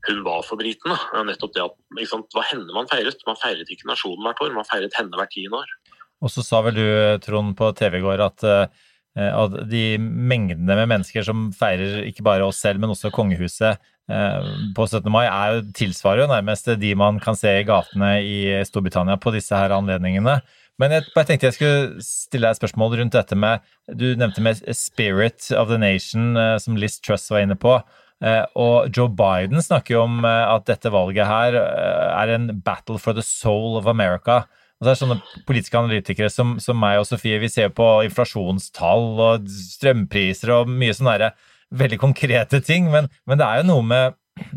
hun 0.09 0.23
var 0.25 0.45
for 0.47 0.61
britene. 0.61 0.97
Nettopp 1.27 1.55
det 1.57 1.65
at 1.65 1.77
Det 1.97 2.37
var 2.37 2.49
henne 2.51 2.77
man 2.77 2.89
feiret. 2.91 3.21
Man 3.29 3.39
feiret 3.41 3.69
ikke 3.69 3.89
nasjonen 3.91 4.25
hvert 4.27 4.43
år, 4.45 4.55
man 4.57 4.69
feiret 4.69 4.97
henne 4.97 5.19
hvert 5.19 5.33
tiende 5.35 5.61
år. 5.61 5.75
Og 6.21 6.33
så 6.33 6.45
sa 6.45 6.61
vel 6.65 6.77
du, 6.77 6.87
Trond, 7.25 7.55
på 7.57 7.71
TV 7.77 7.99
i 7.99 8.05
går 8.05 8.23
at, 8.25 8.45
eh, 8.45 9.31
at 9.31 9.57
de 9.71 9.85
mengdene 10.01 10.77
med 10.83 10.91
mennesker 10.91 11.25
som 11.25 11.49
feirer 11.57 12.05
ikke 12.09 12.25
bare 12.27 12.45
oss 12.45 12.61
selv, 12.61 12.81
men 12.83 12.93
også 12.93 13.13
kongehuset 13.15 13.81
eh, 14.13 14.51
på 14.77 14.87
17. 14.87 15.09
mai, 15.13 15.25
er 15.27 15.57
jo 15.57 15.63
tilsvarer 15.77 16.27
jo 16.27 16.33
nærmest 16.33 16.69
de 16.81 16.95
man 16.99 17.21
kan 17.25 17.39
se 17.39 17.55
i 17.61 17.69
gatene 17.69 18.19
i 18.21 18.41
Storbritannia 18.69 19.17
på 19.21 19.33
disse 19.37 19.57
her 19.57 19.73
anledningene. 19.77 20.41
Men 20.81 20.95
jeg 20.97 21.09
bare 21.15 21.29
tenkte 21.29 21.51
jeg 21.51 21.57
skulle 21.59 22.05
stille 22.05 22.47
deg 22.47 22.57
et 22.57 22.61
spørsmål 22.61 22.95
rundt 23.03 23.17
dette 23.17 23.37
med 23.37 23.65
Du 24.01 24.07
nevnte 24.17 24.41
med 24.41 24.63
'spirit 24.73 25.51
of 25.53 25.69
the 25.69 25.77
nation', 25.77 26.37
eh, 26.37 26.59
som 26.59 26.77
Liz 26.77 27.01
Truss 27.01 27.31
var 27.31 27.45
inne 27.45 27.57
på. 27.57 27.81
Eh, 28.21 28.43
og 28.61 28.93
Joe 28.93 29.09
Biden 29.09 29.63
snakker 29.65 29.97
jo 29.97 30.05
om 30.05 30.25
eh, 30.29 30.47
at 30.53 30.67
dette 30.69 30.93
valget 30.93 31.25
her 31.29 31.57
eh, 31.57 32.09
er 32.21 32.35
en 32.35 32.51
battle 32.65 33.01
for 33.01 33.17
the 33.17 33.25
soul 33.25 33.79
of 33.81 33.89
America. 33.89 34.43
Og 34.81 34.85
så 34.85 34.91
er 34.91 34.95
det 34.95 35.01
sånne 35.03 35.45
politiske 35.49 35.81
analytikere 35.81 36.33
som, 36.33 36.55
som 36.61 36.79
meg 36.81 37.01
og 37.01 37.09
Sofie, 37.09 37.41
vi 37.41 37.49
ser 37.53 37.73
på 37.77 37.87
inflasjonstall 38.09 39.07
og 39.21 39.49
strømpriser 39.53 40.53
og 40.57 40.73
mye 40.73 40.97
sånne 40.97 41.33
veldig 41.77 42.01
konkrete 42.01 42.63
ting, 42.65 42.89
men, 42.91 43.07
men, 43.29 43.39
det 43.39 43.47
er 43.47 43.61
jo 43.61 43.69
noe 43.69 43.85
med 43.87 44.17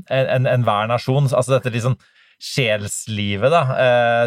enhver 0.09 0.87
en, 0.87 0.93
nasjon 0.93 1.27
altså 1.27 1.57
dette 1.57 1.73
liksom 1.73 1.97
sjelslivet 2.41 3.51
da, 3.51 3.61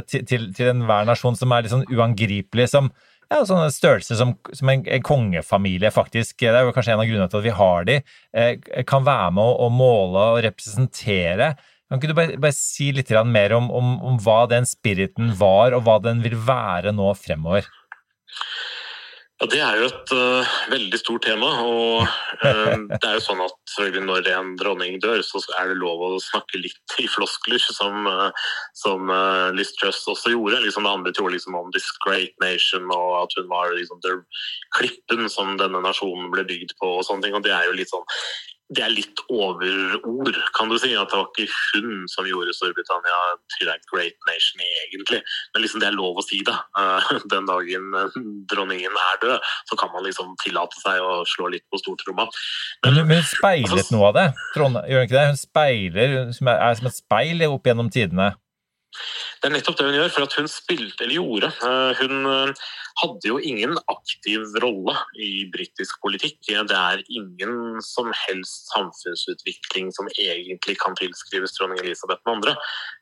til, 0.06 0.22
til, 0.28 0.44
til 0.54 0.70
enhver 0.70 1.08
nasjon 1.08 1.34
som 1.36 1.52
er 1.56 1.66
sånn 1.72 1.82
uangripelig, 1.90 2.68
som, 2.70 2.92
ja, 3.32 3.40
sånne 3.46 3.70
størrelser 3.74 4.18
som, 4.18 4.34
som 4.54 4.70
en, 4.70 4.84
en, 4.86 5.04
kongefamilie 5.04 5.90
faktisk, 5.94 6.38
det 6.42 6.52
er 6.52 6.66
jo 6.66 6.74
kanskje 6.74 6.94
en 6.94 7.02
av 7.02 7.08
grunnene 7.08 7.30
til 7.32 7.40
at 7.40 7.46
vi 7.46 7.54
har 7.60 7.88
de, 7.88 7.96
eh, 8.36 8.82
kan 8.88 9.06
være 9.06 9.32
med 9.34 9.42
å, 9.42 9.56
å, 9.66 9.70
måle 9.72 10.26
og 10.34 10.42
representere. 10.46 11.54
Kan 11.86 12.00
ikke 12.00 12.10
du 12.10 12.16
bare, 12.18 12.38
bare 12.42 12.56
si 12.56 12.90
litt 12.94 13.10
mer 13.30 13.54
om, 13.58 13.70
om, 13.70 13.96
om, 14.02 14.20
hva 14.22 14.44
den 14.50 14.66
spiriten 14.66 15.34
var, 15.38 15.74
og 15.74 15.86
hva 15.86 15.98
den 16.02 16.22
vil 16.24 16.38
være 16.46 16.94
nå 16.94 17.12
fremover? 17.18 17.66
Ja, 19.36 19.46
Det 19.52 19.58
er 19.60 19.74
jo 19.76 19.88
et 19.90 20.12
uh, 20.16 20.52
veldig 20.72 20.98
stort 20.98 21.26
tema. 21.26 21.48
og 21.60 22.06
uh, 22.40 22.76
det 22.88 23.04
er 23.04 23.18
jo 23.18 23.24
sånn 23.26 23.42
at 23.44 23.74
Når 24.00 24.30
en 24.32 24.54
dronning 24.56 24.96
dør, 25.02 25.20
så 25.20 25.42
er 25.60 25.68
det 25.68 25.76
lov 25.76 26.00
å 26.06 26.10
snakke 26.24 26.62
litt 26.62 26.96
i 27.02 27.04
floskler, 27.10 27.60
som, 27.60 28.08
uh, 28.08 28.30
som 28.72 29.12
Liz 29.52 29.74
Truss 29.76 30.06
også 30.08 30.32
gjorde. 30.32 30.62
Liksom 30.64 30.88
det 30.88 30.94
handlet 30.94 31.20
jo 31.20 31.28
liksom 31.28 31.58
om 31.58 31.68
'this 31.70 31.90
great 32.06 32.32
nation' 32.40 32.88
og 32.88 33.24
at 33.24 33.36
hun 33.36 33.48
var 33.52 33.76
liksom, 33.76 34.00
klippen 34.78 35.28
som 35.28 35.56
denne 35.60 35.84
nasjonen 35.84 36.32
ble 36.32 36.44
bygd 36.48 36.72
på. 36.80 36.96
og 36.96 37.04
sånne 37.04 37.28
ting, 37.28 37.36
og 37.36 37.44
Det 37.44 37.52
er 37.52 37.68
jo 37.68 37.76
litt 37.76 37.92
sånn 37.92 38.08
det 38.74 38.82
er 38.82 38.90
litt 38.90 39.20
overord, 39.30 40.38
kan 40.56 40.70
du 40.70 40.76
si. 40.80 40.90
At 40.98 41.12
det 41.12 41.18
var 41.18 41.28
ikke 41.30 41.46
hun 41.76 42.06
som 42.10 42.26
gjorde 42.26 42.54
Storbritannia 42.56 43.18
til 43.54 43.70
en 43.70 43.84
great 43.92 44.16
nation, 44.26 44.62
egentlig. 44.86 45.20
Men 45.54 45.62
liksom 45.62 45.82
det 45.82 45.90
er 45.90 45.98
lov 45.98 46.18
å 46.18 46.24
si 46.26 46.40
det. 46.46 46.56
Uh, 46.78 47.12
den 47.34 47.46
dagen 47.46 47.92
uh, 47.94 48.16
dronningen 48.50 48.98
er 49.02 49.20
død, 49.22 49.52
så 49.70 49.78
kan 49.78 49.92
man 49.94 50.06
liksom 50.06 50.34
tillate 50.42 50.78
seg 50.82 51.02
å 51.02 51.20
slå 51.30 51.52
litt 51.54 51.66
på 51.70 51.80
stortromma. 51.82 52.26
Men, 52.86 53.02
men, 53.04 53.20
hun 53.20 53.30
speilet 53.30 53.78
altså, 53.78 53.94
noe 53.94 54.10
av 54.10 54.18
det, 54.18 54.26
Trond, 54.56 54.82
gjør 54.82 55.04
hun 55.04 55.08
ikke 55.08 55.18
det? 55.18 55.28
Hun 55.30 55.40
speiler, 55.40 56.18
er, 56.26 56.56
er 56.56 56.80
som 56.80 56.90
et 56.90 56.98
speil 56.98 57.46
opp 57.46 57.70
gjennom 57.70 57.92
tidene. 57.92 58.32
Det 59.40 59.48
er 59.48 59.54
nettopp 59.54 59.78
det 59.78 59.86
hun 59.88 59.98
gjør, 59.98 60.12
for 60.14 60.26
at 60.26 60.36
hun 60.38 60.48
spilte, 60.50 61.04
eller 61.04 61.18
gjorde. 61.18 61.50
Uh, 61.62 61.92
hun 62.00 62.54
hadde 62.96 63.28
jo 63.28 63.36
ingen 63.44 63.76
aktiv 63.92 64.56
rolle 64.62 64.94
i 65.20 65.46
britisk 65.52 65.98
politikk. 66.04 66.38
Det 66.46 66.76
er 66.76 67.02
ingen 67.12 67.82
som 67.84 68.08
helst 68.24 68.70
samfunnsutvikling 68.72 69.90
som 69.92 70.08
egentlig 70.16 70.78
kan 70.80 70.96
tilskrives 70.98 71.56
dronning 71.58 71.82
Elisabeth 71.82 72.24
med 72.24 72.38
andre. 72.38 72.56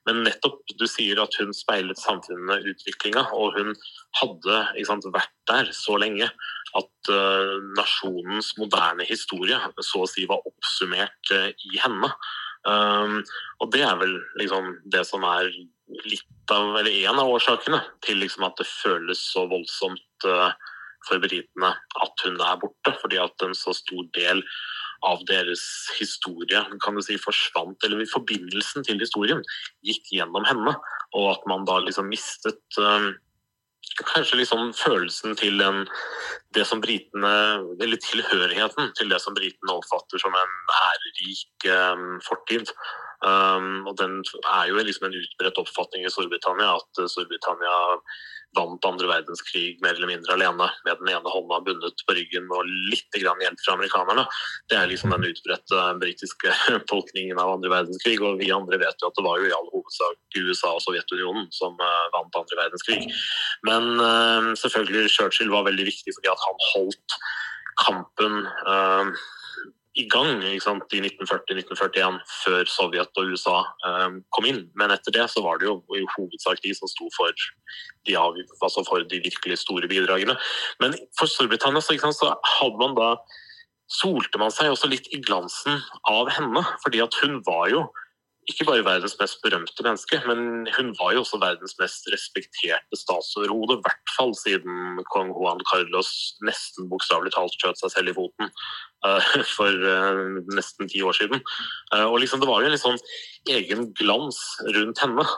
Men 0.09 0.25
nettopp 0.27 0.75
du 0.81 0.87
sier 0.91 1.23
at 1.23 1.39
hun 1.39 1.55
speilet 1.55 2.01
samfunnet 2.01 2.67
utviklinga, 2.75 3.29
og 3.37 3.55
hun 3.59 3.75
hadde 4.21 4.61
sant, 4.89 5.07
vært 5.15 5.35
der 5.51 5.71
så 5.77 5.99
lenge 6.01 6.27
at 6.75 7.13
uh, 7.15 7.55
nasjonens 7.79 8.55
moderne 8.59 9.07
historie 9.07 9.61
så 9.79 10.03
å 10.03 10.11
si 10.11 10.27
var 10.31 10.43
oppsummert 10.49 11.35
i 11.39 11.79
henne. 11.79 12.11
Um, 12.65 13.21
og 13.61 13.73
det 13.75 13.83
er 13.85 13.97
vel 14.01 14.15
liksom 14.41 14.71
det 14.91 15.05
som 15.05 15.25
er 15.29 15.51
litt 16.05 16.53
av, 16.53 16.77
eller 16.79 16.93
en 17.09 17.21
av 17.21 17.33
årsakene 17.35 17.81
til 18.05 18.21
liksom 18.23 18.47
at 18.47 18.57
det 18.61 18.69
føles 18.69 19.21
så 19.33 19.45
voldsomt 19.51 20.29
uh, 20.29 20.53
for 21.09 21.21
britene 21.23 21.75
at 22.05 22.25
hun 22.25 22.41
er 22.41 22.61
borte. 22.63 22.95
Fordi 23.03 23.21
at 23.21 23.45
en 23.45 23.57
så 23.59 23.75
stor 23.77 24.07
del 24.17 24.43
av 25.05 25.21
deres 25.29 25.65
historie 25.99 26.63
kan 26.81 26.97
du 26.97 27.03
si, 27.05 27.19
forsvant, 27.21 27.77
eller 27.85 28.07
forbindelsen 28.09 28.87
til 28.87 29.03
historien 29.03 29.43
gikk 29.85 30.15
gjennom 30.17 30.47
henne. 30.49 30.77
Og 31.15 31.31
at 31.35 31.45
man 31.51 31.67
da 31.69 31.81
liksom 31.85 32.09
mistet 32.13 32.81
uh, 32.81 33.13
kanskje 34.09 34.41
liksom 34.41 34.73
følelsen 34.75 35.37
til 35.39 35.59
den, 35.61 35.85
det 36.55 36.65
som 36.67 36.81
britene 36.81 37.35
Eller 37.83 38.01
tilhørigheten 38.01 38.93
til 38.99 39.11
det 39.13 39.21
som 39.23 39.37
britene 39.37 39.77
oppfatter 39.77 40.23
som 40.23 40.35
en 40.35 40.55
ærerik 40.81 41.69
um, 41.69 42.21
fortid. 42.25 42.73
Um, 43.25 43.87
og 43.89 43.97
den 43.97 44.19
er 44.53 44.69
jo 44.69 44.83
liksom 44.85 45.09
en 45.09 45.17
utbredt 45.17 45.59
oppfatning 45.63 46.05
i 46.05 46.13
Storbritannia 46.13 46.75
at 46.77 47.01
uh, 47.01 47.09
Storbritannia 47.09 47.77
vant 48.55 48.87
andre 48.87 49.09
verdenskrig 49.11 49.81
mer 49.83 49.97
eller 49.97 50.11
mindre 50.13 50.35
alene 50.37 50.67
med 50.87 51.01
den 51.01 51.11
ene 51.15 51.33
hånda 51.33 51.61
bundet 51.67 52.05
på 52.07 52.15
ryggen 52.15 52.51
og 52.55 52.69
litt 52.93 53.19
hjelp 53.19 53.63
fra 53.65 53.75
amerikanerne. 53.75 54.27
Det 54.71 54.79
er 54.79 54.91
liksom 54.91 55.15
den 55.15 55.27
utbredte 55.31 55.81
uh, 55.81 55.95
britiske 56.01 56.53
tolkningen 56.91 57.41
av 57.41 57.55
andre 57.57 57.73
verdenskrig. 57.73 58.19
Og 58.23 58.43
vi 58.43 58.53
andre 58.55 58.79
vet 58.83 59.01
jo 59.01 59.11
at 59.11 59.19
det 59.19 59.27
var 59.27 59.41
jo 59.41 59.49
i 59.49 59.55
all 59.57 59.71
hovedsak 59.73 60.39
USA 60.39 60.75
og 60.77 60.85
Sovjetunionen 60.85 61.49
som 61.55 61.79
uh, 61.81 62.11
vant 62.15 62.41
andre 62.43 62.61
verdenskrig. 62.61 63.09
Men 63.67 63.95
uh, 64.03 64.53
selvfølgelig 64.61 65.15
Churchill 65.17 65.55
var 65.55 65.67
veldig 65.71 65.89
viktig 65.91 66.19
fordi 66.19 66.35
at 66.35 66.45
han 66.45 66.69
holdt 66.75 67.19
kampen 67.81 68.45
i 69.95 70.05
gang 70.11 70.43
sant, 70.63 70.91
i 70.97 71.01
1940-1941, 71.05 72.17
før 72.43 72.71
Sovjet 72.71 73.21
og 73.21 73.31
USA 73.31 73.61
um, 73.87 74.19
kom 74.35 74.49
inn. 74.49 74.65
Men 74.79 74.91
etter 74.95 75.15
det 75.15 75.29
så 75.31 75.43
var 75.45 75.61
det 75.61 75.69
jo 75.69 75.77
i 75.95 76.03
hovedsak 76.17 76.63
de 76.65 76.75
som 76.75 76.91
sto 76.91 77.07
for 77.15 77.31
de, 78.09 78.17
altså 78.17 78.83
for 78.89 79.07
de 79.07 79.23
virkelig 79.23 79.61
store 79.63 79.91
bidragene. 79.91 80.35
Men 80.83 80.97
for 81.19 81.31
Storbritannia 81.31 81.83
så, 81.85 81.97
sant, 82.03 82.19
så 82.19 82.35
hadde 82.57 82.81
man 82.83 82.99
da 82.99 83.15
solte 83.91 84.41
man 84.41 84.53
seg 84.55 84.73
også 84.73 84.91
litt 84.91 85.07
i 85.15 85.21
glansen 85.23 85.79
av 86.11 86.33
henne. 86.33 86.65
fordi 86.83 87.03
at 87.05 87.15
hun 87.23 87.39
var 87.47 87.69
jo 87.71 87.87
ikke 88.51 88.67
bare 88.69 88.85
verdens 88.85 89.15
mest 89.21 89.39
berømte 89.45 89.85
menneske, 89.87 90.19
men 90.29 90.67
hun 90.77 90.91
var 90.99 91.15
jo 91.15 91.23
også 91.23 91.41
verdens 91.41 91.77
mest 91.81 92.09
respekterte 92.13 92.99
statsoverhode. 93.01 93.79
I 93.79 93.85
hvert 93.87 94.13
fall 94.17 94.35
siden 94.37 95.01
kong 95.13 95.33
Juan 95.33 95.63
Carlos 95.71 96.11
nesten 96.45 96.91
bokstavelig 96.93 97.33
talt 97.35 97.57
skjøt 97.57 97.81
seg 97.81 97.95
selv 97.95 98.13
i 98.13 98.17
foten 98.19 98.53
uh, 99.07 99.33
for 99.57 99.73
uh, 99.89 100.41
nesten 100.53 100.93
ti 100.93 101.01
år 101.07 101.17
siden. 101.17 101.41
Uh, 101.95 102.05
og 102.11 102.21
liksom, 102.21 102.43
Det 102.45 102.51
var 102.51 102.61
jo 102.61 102.69
en 102.69 102.77
litt 102.77 102.85
sånn 102.85 103.01
egen 103.55 103.93
glans 103.97 104.41
rundt 104.77 105.01
henne. 105.01 105.29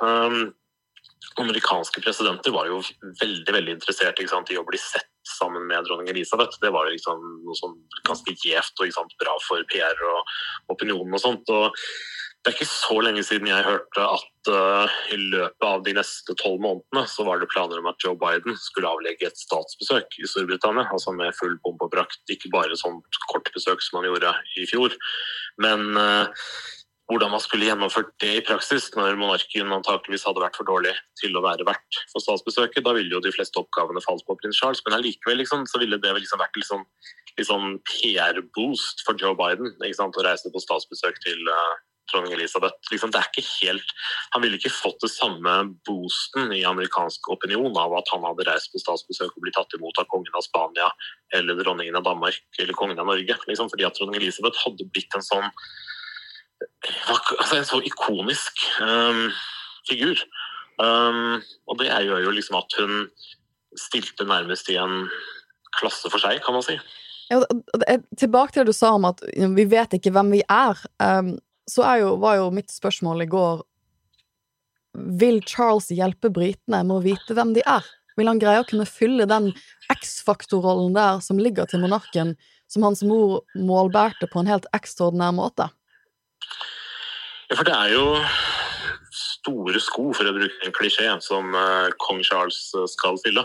amerikanske 1.37 2.01
presidenter 2.01 2.51
var 2.51 2.67
jo 2.71 2.81
veldig 3.21 3.53
veldig 3.53 3.73
interessert 3.77 4.21
sant, 4.31 4.51
i 4.51 4.59
å 4.59 4.65
bli 4.67 4.79
sett 4.81 5.11
sammen 5.39 5.67
med 5.69 5.85
dronning 5.85 6.09
Elisabeth. 6.09 6.59
Det 6.63 6.73
var 6.73 6.89
liksom 6.91 7.23
noe 7.45 7.59
sånn 7.59 7.77
ganske 8.09 8.35
gjevt 8.43 8.83
og 8.83 8.95
sant, 8.95 9.19
bra 9.21 9.35
for 9.47 9.63
PR 9.71 10.07
og 10.11 10.37
opinionen 10.75 11.15
og 11.15 11.23
sånt. 11.23 11.51
og 11.55 11.77
det 12.47 12.53
er 12.53 12.61
ikke 12.61 12.71
så 12.71 12.97
lenge 13.03 13.25
siden 13.27 13.49
jeg 13.51 13.67
hørte 13.67 14.03
at 14.07 14.49
uh, 14.55 14.93
i 15.11 15.17
løpet 15.33 15.65
av 15.67 15.81
de 15.83 15.97
neste 15.97 16.35
tolv 16.39 16.61
månedene 16.63 17.03
så 17.11 17.25
var 17.27 17.41
det 17.43 17.49
planer 17.51 17.81
om 17.81 17.89
at 17.91 17.99
Joe 18.05 18.15
Biden 18.21 18.55
skulle 18.63 18.87
avlegge 18.87 19.27
et 19.27 19.41
statsbesøk 19.41 20.15
i 20.23 20.29
Storbritannia. 20.31 20.85
Altså 20.95 21.11
med 21.11 21.35
full 21.35 21.57
bombe 21.65 21.89
og 21.89 21.91
brakt, 21.97 22.23
ikke 22.31 22.53
bare 22.55 22.79
sånt 22.79 23.19
kort 23.33 23.51
besøk 23.51 23.83
som 23.83 23.99
han 23.99 24.07
gjorde 24.07 24.31
i 24.63 24.67
fjor. 24.71 24.95
Men 25.59 25.99
uh, 25.99 26.31
hvordan 27.11 27.33
man 27.35 27.43
skulle 27.43 27.67
gjennomført 27.67 28.13
det 28.23 28.31
i 28.37 28.45
praksis 28.47 28.87
når 28.95 29.19
monarken 29.19 29.75
antakeligvis 29.75 30.29
hadde 30.31 30.45
vært 30.45 30.61
for 30.61 30.71
dårlig 30.71 30.95
til 31.19 31.35
å 31.35 31.43
være 31.43 31.67
vert 31.67 32.01
for 32.13 32.23
statsbesøket. 32.23 32.87
Da 32.87 32.95
ville 32.95 33.11
jo 33.11 33.25
de 33.27 33.35
fleste 33.35 33.59
oppgavene 33.59 34.05
falt 34.07 34.23
på 34.31 34.39
prins 34.39 34.63
Charles, 34.63 34.85
men 34.87 35.01
allikevel 35.01 35.43
liksom, 35.43 35.67
så 35.67 35.83
ville 35.83 35.99
det 35.99 36.15
liksom 36.21 36.39
vært 36.43 36.63
liksom, 36.63 36.87
liksom 37.35 37.51
sånn 37.51 37.77
PR-boost 37.91 39.03
for 39.03 39.19
Joe 39.19 39.35
Biden 39.35 39.75
å 39.75 40.27
reise 40.31 40.55
på 40.55 40.63
statsbesøk 40.63 41.19
til 41.27 41.51
uh, 41.51 41.77
dronning 42.13 42.35
Elisabeth. 42.37 42.91
Liksom, 42.93 43.13
det 43.15 43.21
er 43.21 43.31
ikke 43.31 43.47
helt, 43.47 43.95
han 44.35 44.45
ville 44.45 44.59
ikke 44.61 44.73
fått 44.75 45.01
det 45.05 45.13
samme 45.13 45.57
boosten 45.89 46.53
i 46.57 46.63
amerikansk 46.69 47.31
opinion 47.35 47.77
av 47.81 47.97
at 48.01 48.13
han 48.15 48.27
hadde 48.27 48.47
reist 48.49 48.73
på 48.73 48.83
statsbesøk 48.83 49.33
og 49.33 49.45
blitt 49.45 49.57
tatt 49.59 49.79
imot 49.79 49.99
av 50.03 50.09
kongen 50.13 50.39
av 50.39 50.45
Spania 50.47 50.91
eller 51.37 51.59
dronningen 51.61 51.99
av 51.99 52.07
Danmark 52.07 52.61
eller 52.61 52.79
kongen 52.79 53.03
av 53.03 53.11
Norge. 53.11 53.39
Liksom, 53.49 53.71
fordi 53.73 53.89
at 53.89 53.99
dronning 53.99 54.21
Elisabeth 54.21 54.63
hadde 54.65 54.89
blitt 54.93 55.19
en 55.19 55.27
sånn 55.27 55.51
altså 56.87 57.59
en 57.59 57.69
så 57.69 57.81
ikonisk 57.85 58.63
um, 58.81 59.27
figur. 59.89 60.21
Um, 60.81 61.41
og 61.69 61.81
det 61.81 61.89
gjør 61.89 62.23
jo 62.25 62.35
liksom 62.37 62.59
at 62.61 62.77
hun 62.81 63.07
stilte 63.77 64.25
nærmest 64.29 64.71
i 64.73 64.79
en 64.81 65.07
klasse 65.77 66.09
for 66.13 66.23
seg, 66.23 66.41
kan 66.45 66.57
man 66.57 66.65
si. 66.65 66.79
Ja, 67.27 67.41
tilbake 68.17 68.55
til 68.55 68.63
det 68.63 68.71
du 68.71 68.77
sa 68.77 68.93
om 68.97 69.09
at 69.09 69.23
vi 69.35 69.67
vet 69.69 69.97
ikke 69.97 70.13
hvem 70.15 70.31
vi 70.37 70.43
er. 70.47 70.79
Um, 71.03 71.35
så 71.71 71.87
jo, 72.01 72.15
var 72.23 72.39
jo 72.39 72.51
mitt 72.55 72.71
spørsmål 72.71 73.25
i 73.25 73.31
går 73.31 73.63
Vil 75.21 75.41
Charles 75.45 75.91
hjelpe 75.91 76.31
britene 76.33 76.83
med 76.87 76.97
å 76.99 77.05
vite 77.05 77.37
hvem 77.37 77.55
de 77.57 77.65
er? 77.67 77.87
Vil 78.17 78.31
han 78.31 78.41
greie 78.41 78.63
å 78.63 78.69
kunne 78.69 78.89
fylle 78.89 79.27
den 79.29 79.51
X-faktorrollen 79.93 80.95
der 80.97 81.19
som 81.25 81.41
ligger 81.41 81.69
til 81.69 81.83
monarken, 81.83 82.33
som 82.71 82.87
hans 82.87 83.03
mor 83.05 83.43
målbærte 83.59 84.29
på 84.33 84.41
en 84.41 84.49
helt 84.49 84.69
ekstraordinær 84.77 85.35
måte? 85.37 85.69
Ja, 87.51 87.59
for 87.59 87.69
det 87.69 87.75
er 87.77 87.93
jo 87.93 88.07
store 89.17 89.83
sko, 89.83 90.09
for 90.17 90.29
å 90.29 90.35
bruke 90.35 90.65
en 90.67 90.75
klisjé, 90.75 91.11
som 91.23 91.53
uh, 91.55 91.93
kong 92.03 92.23
Charles 92.27 92.59
uh, 92.75 92.87
skal 92.91 93.21
fylle. 93.23 93.45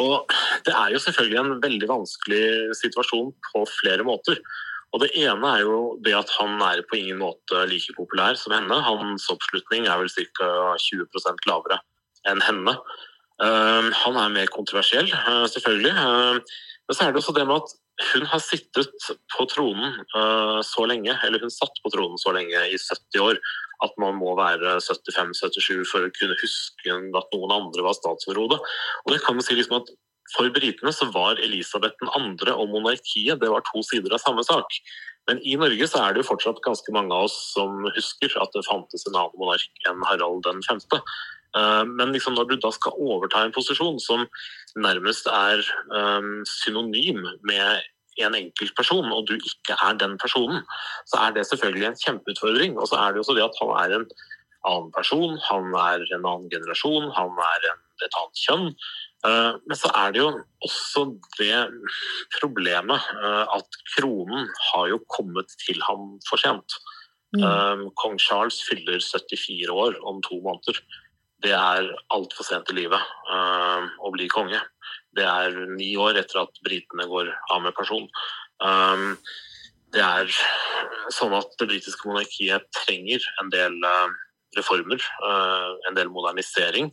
Og 0.00 0.30
det 0.66 0.74
er 0.74 0.92
jo 0.94 1.00
selvfølgelig 1.02 1.40
en 1.40 1.56
veldig 1.62 1.88
vanskelig 1.90 2.44
situasjon 2.78 3.32
på 3.48 3.64
flere 3.78 4.06
måter. 4.06 4.40
Og 4.94 5.00
Det 5.02 5.10
ene 5.18 5.48
er 5.56 5.64
jo 5.66 5.78
det 6.06 6.14
at 6.14 6.30
han 6.38 6.60
er 6.62 6.84
på 6.86 7.00
ingen 7.00 7.18
måte 7.18 7.64
like 7.66 7.96
populær 7.96 8.38
som 8.38 8.54
henne. 8.54 8.76
Hans 8.86 9.26
oppslutning 9.32 9.88
er 9.90 9.98
vel 9.98 10.12
ca. 10.38 10.50
20 10.78 11.48
lavere 11.50 11.80
enn 12.30 12.42
henne. 12.46 12.76
Uh, 13.42 13.90
han 13.90 14.16
er 14.20 14.30
mer 14.30 14.52
kontroversiell, 14.54 15.10
uh, 15.10 15.48
selvfølgelig. 15.50 15.90
Uh, 15.90 16.38
men 16.86 16.96
så 16.96 17.04
er 17.04 17.10
det 17.10 17.18
også 17.20 17.34
det 17.34 17.46
med 17.48 17.58
at 17.58 17.74
hun 18.14 18.26
har 18.30 18.42
sittet 18.42 19.10
på 19.34 19.46
tronen 19.50 19.98
uh, 20.14 20.62
så 20.62 20.86
lenge, 20.86 21.14
eller 21.26 21.42
hun 21.42 21.52
satt 21.52 21.82
på 21.82 21.90
tronen 21.90 22.20
så 22.22 22.30
lenge, 22.36 22.54
i 22.70 22.78
70 22.78 23.22
år, 23.26 23.42
at 23.84 23.98
man 23.98 24.14
må 24.18 24.36
være 24.38 24.78
75-77 24.78 25.82
for 25.90 26.06
å 26.06 26.14
kunne 26.14 26.38
huske 26.38 26.94
at 26.94 27.34
noen 27.34 27.58
andre 27.58 27.86
var 27.86 27.98
statsoverhode. 27.98 28.60
Og 29.04 29.14
det 29.14 29.20
kan 29.26 29.34
man 29.34 29.46
si 29.46 29.58
liksom 29.58 29.80
at 29.80 29.90
For 30.34 30.50
britene 30.54 30.92
så 30.94 31.08
var 31.14 31.40
Elisabeth 31.42 31.98
2. 32.02 32.52
og 32.54 32.70
monarkiet 32.72 33.40
det 33.42 33.50
var 33.52 33.64
to 33.68 33.82
sider 33.86 34.14
av 34.14 34.22
samme 34.22 34.44
sak. 34.46 34.80
Men 35.28 35.40
i 35.40 35.54
Norge 35.56 35.86
så 35.88 36.02
er 36.02 36.12
det 36.12 36.24
jo 36.24 36.30
fortsatt 36.32 36.60
ganske 36.64 36.92
mange 36.92 37.14
av 37.14 37.28
oss 37.30 37.36
som 37.54 37.86
husker 37.94 38.34
at 38.42 38.52
det 38.52 38.66
fantes 38.66 39.06
en 39.08 39.16
annen 39.16 39.40
monark 39.40 39.88
enn 39.88 40.04
Harald 40.10 40.44
den 40.44 40.60
5. 40.66 40.82
Eh, 41.56 41.84
men 41.88 42.12
liksom 42.12 42.36
når 42.36 42.50
du 42.50 42.56
da 42.60 42.72
skal 42.74 42.98
overta 43.00 43.44
en 43.44 43.54
posisjon 43.54 44.00
som 44.02 44.26
nærmest 44.74 45.28
er 45.30 45.62
um, 45.94 46.42
synonym 46.50 47.22
med 47.46 47.84
en 48.22 48.36
enkeltperson, 48.38 49.06
og 49.10 49.26
du 49.28 49.34
ikke 49.38 49.76
er 49.78 49.96
den 49.98 50.18
personen, 50.18 50.62
så 51.10 51.24
er 51.24 51.34
det 51.34 51.46
selvfølgelig 51.48 51.88
en 51.88 52.00
kjempeutfordring. 52.02 52.76
Og 52.78 52.90
så 52.90 52.98
er 53.00 53.14
det 53.14 53.22
jo 53.22 53.26
så 53.30 53.36
det 53.38 53.46
at 53.46 53.58
han 53.62 53.72
er 53.80 53.96
en 53.98 54.06
annen 54.70 54.92
person, 54.94 55.38
han 55.48 55.72
er 55.78 56.04
en 56.14 56.22
annen 56.22 56.50
generasjon, 56.52 57.10
han 57.16 57.42
er 57.48 57.68
en, 57.70 57.82
et 58.06 58.20
annet 58.20 58.44
kjønn. 58.44 58.68
Uh, 59.24 59.56
men 59.64 59.78
så 59.80 59.88
er 59.96 60.12
det 60.12 60.20
jo 60.20 60.28
også 60.66 61.04
det 61.38 61.56
problemet 62.36 63.06
uh, 63.22 63.46
at 63.56 63.78
kronen 63.94 64.50
har 64.68 64.90
jo 64.90 64.98
kommet 65.08 65.48
til 65.62 65.80
ham 65.86 66.18
for 66.28 66.40
sent. 66.40 66.76
Mm. 67.32 67.40
Uh, 67.40 67.86
Kong 67.96 68.18
Charles 68.20 68.60
fyller 68.68 69.00
74 69.00 69.72
år 69.72 69.96
om 70.04 70.20
to 70.26 70.42
måneder 70.44 70.82
det 71.44 71.52
er 71.56 71.88
altfor 72.14 72.46
sent 72.46 72.70
i 72.72 72.76
livet 72.78 73.00
å 74.00 74.10
bli 74.14 74.24
konge. 74.32 74.56
Det 75.12 75.26
er 75.28 75.52
ni 75.76 75.90
år 76.00 76.16
etter 76.16 76.38
at 76.40 76.60
britene 76.64 77.04
går 77.10 77.28
av 77.52 77.60
med 77.66 77.74
person. 77.76 78.06
Um, 78.64 79.18
det 79.92 80.00
er 80.00 80.30
sånn 81.12 81.34
at 81.36 81.52
det 81.60 81.68
britiske 81.68 82.08
monarkiet 82.08 82.64
trenger 82.78 83.26
en 83.42 83.52
del 83.52 83.76
reformer, 84.56 85.04
en 85.90 85.98
del 85.98 86.08
modernisering. 86.14 86.88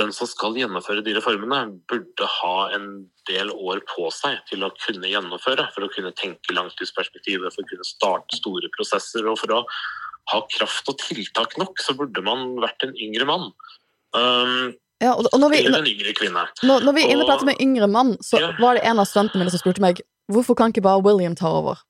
Den 0.00 0.12
som 0.16 0.28
skal 0.28 0.56
gjennomføre 0.56 1.04
de 1.04 1.14
reformene, 1.18 1.62
burde 1.90 2.28
ha 2.40 2.54
en 2.74 2.86
del 3.28 3.50
år 3.52 3.82
på 3.90 4.08
seg 4.14 4.40
til 4.48 4.64
å 4.64 4.72
kunne 4.80 5.10
gjennomføre, 5.10 5.68
for 5.74 5.86
å 5.86 5.90
kunne 5.92 6.12
tenke 6.16 6.56
langtidsperspektivet, 6.56 7.52
for 7.52 7.64
å 7.64 7.70
kunne 7.70 7.88
starte 7.88 8.38
store 8.40 8.70
prosesser 8.76 9.28
og 9.28 9.36
for 9.42 9.58
å 9.58 9.64
ha 10.30 10.40
kraft 10.52 10.88
og 10.90 10.98
tiltak 11.02 11.56
nok, 11.60 11.80
så 11.82 11.94
burde 11.98 12.22
man 12.24 12.54
vært 12.62 12.86
en 12.86 12.94
yngre 12.96 13.26
mann. 13.28 13.50
Um, 14.16 14.72
ja, 15.00 15.14
og, 15.14 15.28
og 15.32 15.46
vi, 15.52 15.62
eller 15.64 15.80
en 15.80 15.90
yngre 15.90 16.14
kvinne. 16.16 16.46
Når, 16.66 16.84
når 16.86 16.96
vi 16.96 17.04
er 17.04 17.14
inne 17.14 17.26
på 17.26 17.32
dette 17.32 17.48
med 17.48 17.62
yngre 17.64 17.88
mann, 17.90 18.16
så 18.24 18.40
ja. 18.42 18.50
var 18.60 18.76
det 18.76 18.84
en 18.88 19.00
av 19.00 19.08
studentene 19.08 19.44
mine 19.44 19.52
som 19.52 19.62
spurte 19.62 19.84
meg 19.84 20.02
hvorfor 20.30 20.58
kan 20.58 20.74
ikke 20.74 20.84
bare 20.84 21.02
William 21.06 21.36
ta 21.38 21.50
over? 21.60 21.80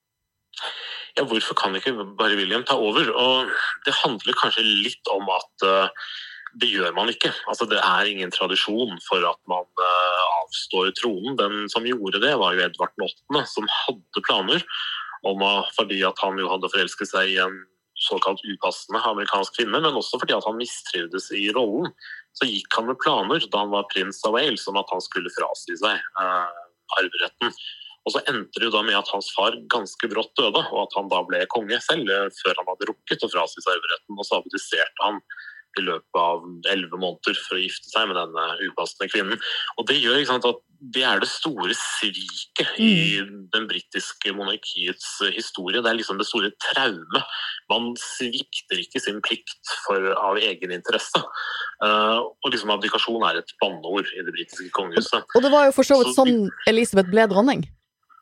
Ja, 1.17 1.25
hvorfor 1.27 1.57
kan 1.59 1.75
ikke 1.75 1.93
bare 2.17 2.37
William 2.39 2.63
ta 2.67 2.77
over? 2.79 3.11
Og 3.11 3.51
det 3.85 3.95
handler 3.99 4.37
kanskje 4.39 4.63
litt 4.63 5.11
om 5.11 5.27
at 5.35 5.67
uh, 5.67 6.11
det 6.59 6.67
gjør 6.67 6.91
man 6.95 7.11
ikke. 7.11 7.31
Altså, 7.47 7.67
det 7.69 7.79
er 7.79 8.09
ingen 8.09 8.31
tradisjon 8.33 8.97
for 9.05 9.23
at 9.27 9.39
man 9.49 9.67
uh, 9.79 10.23
avstår 10.41 10.91
tronen. 10.99 11.37
Den 11.39 11.69
som 11.71 11.87
gjorde 11.87 12.21
det, 12.23 12.33
var 12.39 12.55
jo 12.55 12.65
Edvard 12.65 13.05
8., 13.07 13.43
som 13.53 13.69
hadde 13.85 14.25
planer 14.27 14.65
om 15.27 15.43
å, 15.45 15.51
fordi 15.77 16.01
at 16.07 16.19
han 16.23 16.39
jo 16.41 16.49
hadde 16.51 16.71
forelsket 16.73 17.11
seg 17.11 17.35
i 17.35 17.37
en 17.43 17.61
såkalt 18.01 18.41
upassende 18.49 19.01
amerikansk 19.05 19.59
kvinne, 19.59 19.77
men 19.83 19.99
også 19.99 20.17
fordi 20.19 20.33
at 20.33 20.47
han 20.47 20.57
mistrivdes 20.57 21.29
i 21.37 21.45
rollen. 21.55 21.91
Så 22.37 22.47
gikk 22.49 22.73
han 22.77 22.89
med 22.89 22.99
planer 23.03 23.43
da 23.51 23.61
han 23.63 23.73
var 23.73 23.89
prins 23.91 24.23
av 24.27 24.35
Wales 24.35 24.65
om 24.71 24.79
at 24.81 24.89
han 24.91 25.03
skulle 25.03 25.31
frasi 25.35 25.77
seg 25.79 26.01
uh, 26.17 26.61
arveretten. 26.97 27.53
Og 28.01 28.15
så 28.15 28.23
endte 28.31 28.57
det 28.57 28.65
jo 28.65 28.73
da 28.73 28.81
med 28.85 28.97
at 28.97 29.09
hans 29.13 29.29
far 29.35 29.55
ganske 29.69 30.09
brått 30.09 30.31
døde, 30.39 30.63
og 30.73 30.79
at 30.87 30.95
han 30.97 31.09
da 31.11 31.21
ble 31.27 31.43
konge 31.53 31.77
selv 31.85 32.09
eh, 32.09 32.31
før 32.39 32.57
han 32.57 32.71
hadde 32.71 32.87
rukket 32.89 33.25
å 33.27 33.29
frasi 33.29 33.61
seg 33.61 33.75
arveretten. 33.75 34.17
Og 34.17 34.25
så 34.25 34.39
abdiserte 34.39 35.05
han 35.05 35.19
i 35.79 35.85
løpet 35.85 36.19
av 36.19 36.43
elleve 36.71 36.99
måneder 36.99 37.37
for 37.45 37.57
å 37.57 37.61
gifte 37.61 37.91
seg 37.91 38.09
med 38.09 38.19
denne 38.19 38.47
upassende 38.67 39.09
kvinnen. 39.11 39.41
Og 39.77 39.87
Det 39.89 39.99
gjør 40.01 40.23
sant, 40.27 40.47
at 40.47 40.61
det 40.81 41.03
er 41.05 41.19
det 41.21 41.29
store 41.29 41.75
sviket 41.77 42.79
i 42.81 43.21
mm. 43.21 43.33
den 43.53 43.67
britiske 43.69 44.33
monarkiets 44.33 45.19
historie. 45.35 45.77
Det 45.77 45.91
er 45.91 45.99
liksom 45.99 46.17
det 46.17 46.25
store 46.25 46.49
traumet. 46.71 47.35
Man 47.69 47.91
svikter 48.01 48.81
ikke 48.81 49.01
sin 49.03 49.19
plikt 49.21 49.75
for, 49.85 50.09
av 50.17 50.39
egen 50.41 50.73
interesse. 50.73 51.21
Uh, 51.85 52.25
og 52.25 52.49
liksom 52.49 52.73
abdikasjon 52.73 53.27
er 53.29 53.43
et 53.43 53.53
banneord 53.61 54.09
i 54.09 54.25
det 54.25 54.33
britiske 54.33 54.71
kongehuset. 54.73 55.29
Og 55.37 55.45
det 55.45 55.53
var 55.53 55.69
jo 55.69 55.77
for 55.77 55.87
så 55.87 56.01
vidt 56.01 56.17
sånn 56.17 56.49
Elisabeth 56.71 57.13
ble 57.13 57.29
dronning? 57.29 57.67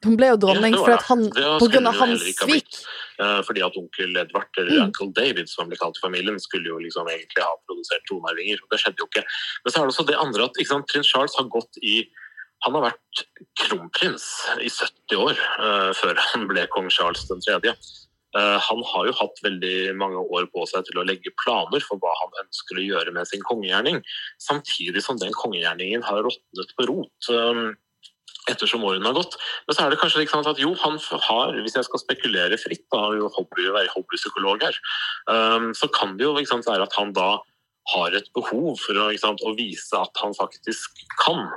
Hun 0.03 0.19
ble 0.19 0.33
jo 0.33 0.39
dronning 0.39 0.75
ja, 0.75 0.83
fordi 0.83 1.79
han, 1.79 1.87
av 1.87 1.97
hans 1.99 2.27
svik. 2.37 2.83
Uh, 3.19 3.41
fordi 3.43 3.59
at 3.65 3.75
onkel 3.75 4.15
Edvard, 4.15 4.47
eller 4.55 4.77
mm. 4.77 4.85
uncle 4.85 5.09
David, 5.17 5.49
som 5.51 5.67
ble 5.67 5.75
kalt 5.79 5.97
i 5.99 6.05
familien, 6.05 6.39
skulle 6.39 6.71
jo 6.71 6.77
liksom 6.79 7.09
egentlig 7.11 7.43
ha 7.43 7.51
produsert 7.67 8.05
tronarvinger. 8.07 8.61
Det 8.71 8.79
skjedde 8.79 9.03
jo 9.03 9.09
ikke. 9.09 9.25
Men 9.65 9.73
så 9.73 9.81
er 9.81 9.83
det 9.83 9.93
også 9.95 10.07
det 10.07 10.21
andre 10.23 10.47
at 10.47 10.61
sant, 10.69 10.87
prins 10.87 11.11
Charles 11.11 11.35
har 11.35 11.51
gått 11.51 11.81
i 11.83 12.01
han 12.65 12.75
har 12.75 12.89
vært 12.89 13.23
kronprins 13.61 14.25
i 14.59 14.67
70 14.67 15.19
år 15.19 15.41
uh, 15.63 15.91
før 15.95 16.19
han 16.31 16.47
ble 16.49 16.65
kong 16.73 16.89
Charles 16.91 17.23
3. 17.29 17.59
Uh, 17.59 18.39
eh, 18.39 18.57
han 18.61 18.81
har 18.91 19.07
jo 19.07 19.15
hatt 19.17 19.39
veldig 19.45 19.75
mange 19.97 20.21
år 20.35 20.49
på 20.53 20.65
seg 20.69 20.83
til 20.87 20.99
å 20.99 21.05
legge 21.07 21.33
planer 21.41 21.83
for 21.85 22.01
hva 22.03 22.11
han 22.19 22.35
ønsker 22.43 22.77
å 22.77 22.83
gjøre 22.85 23.13
med 23.15 23.29
sin 23.29 23.45
kongegjerning, 23.47 24.01
samtidig 24.43 25.03
som 25.05 25.19
den 25.21 25.33
kongegjerningen 25.37 26.03
har 26.05 26.21
råtnet 26.27 26.75
på 26.75 26.89
rot. 26.91 27.31
Ettersom 28.49 28.85
årene 28.87 29.09
har 29.09 29.17
gått. 29.17 29.37
Men 29.67 29.75
så 29.75 29.85
er 29.85 29.93
det 29.93 29.99
kanskje 30.01 30.23
liksom 30.23 30.45
at 30.49 30.61
jo, 30.61 30.73
han 30.83 30.97
har, 31.27 31.57
hvis 31.61 31.77
jeg 31.77 31.87
skal 31.87 32.01
spekulere 32.01 32.57
fritt, 32.61 32.85
da, 32.93 33.03
jo 33.19 33.29
hobby, 33.35 33.67
være 33.69 33.93
hobbypsykolog 33.93 34.65
her, 34.65 34.79
um, 35.29 35.69
så 35.77 35.89
kan 35.93 36.17
det 36.17 36.25
jo 36.25 36.33
sant, 36.49 36.67
være 36.69 36.87
at 36.87 36.97
han 36.97 37.13
da 37.17 37.35
har 37.93 38.15
et 38.17 38.29
behov 38.37 38.77
for 38.81 38.97
å, 39.01 39.09
sant, 39.19 39.43
å 39.45 39.55
vise 39.57 39.97
at 39.97 40.23
han 40.23 40.35
faktisk 40.37 41.05
kan. 41.21 41.47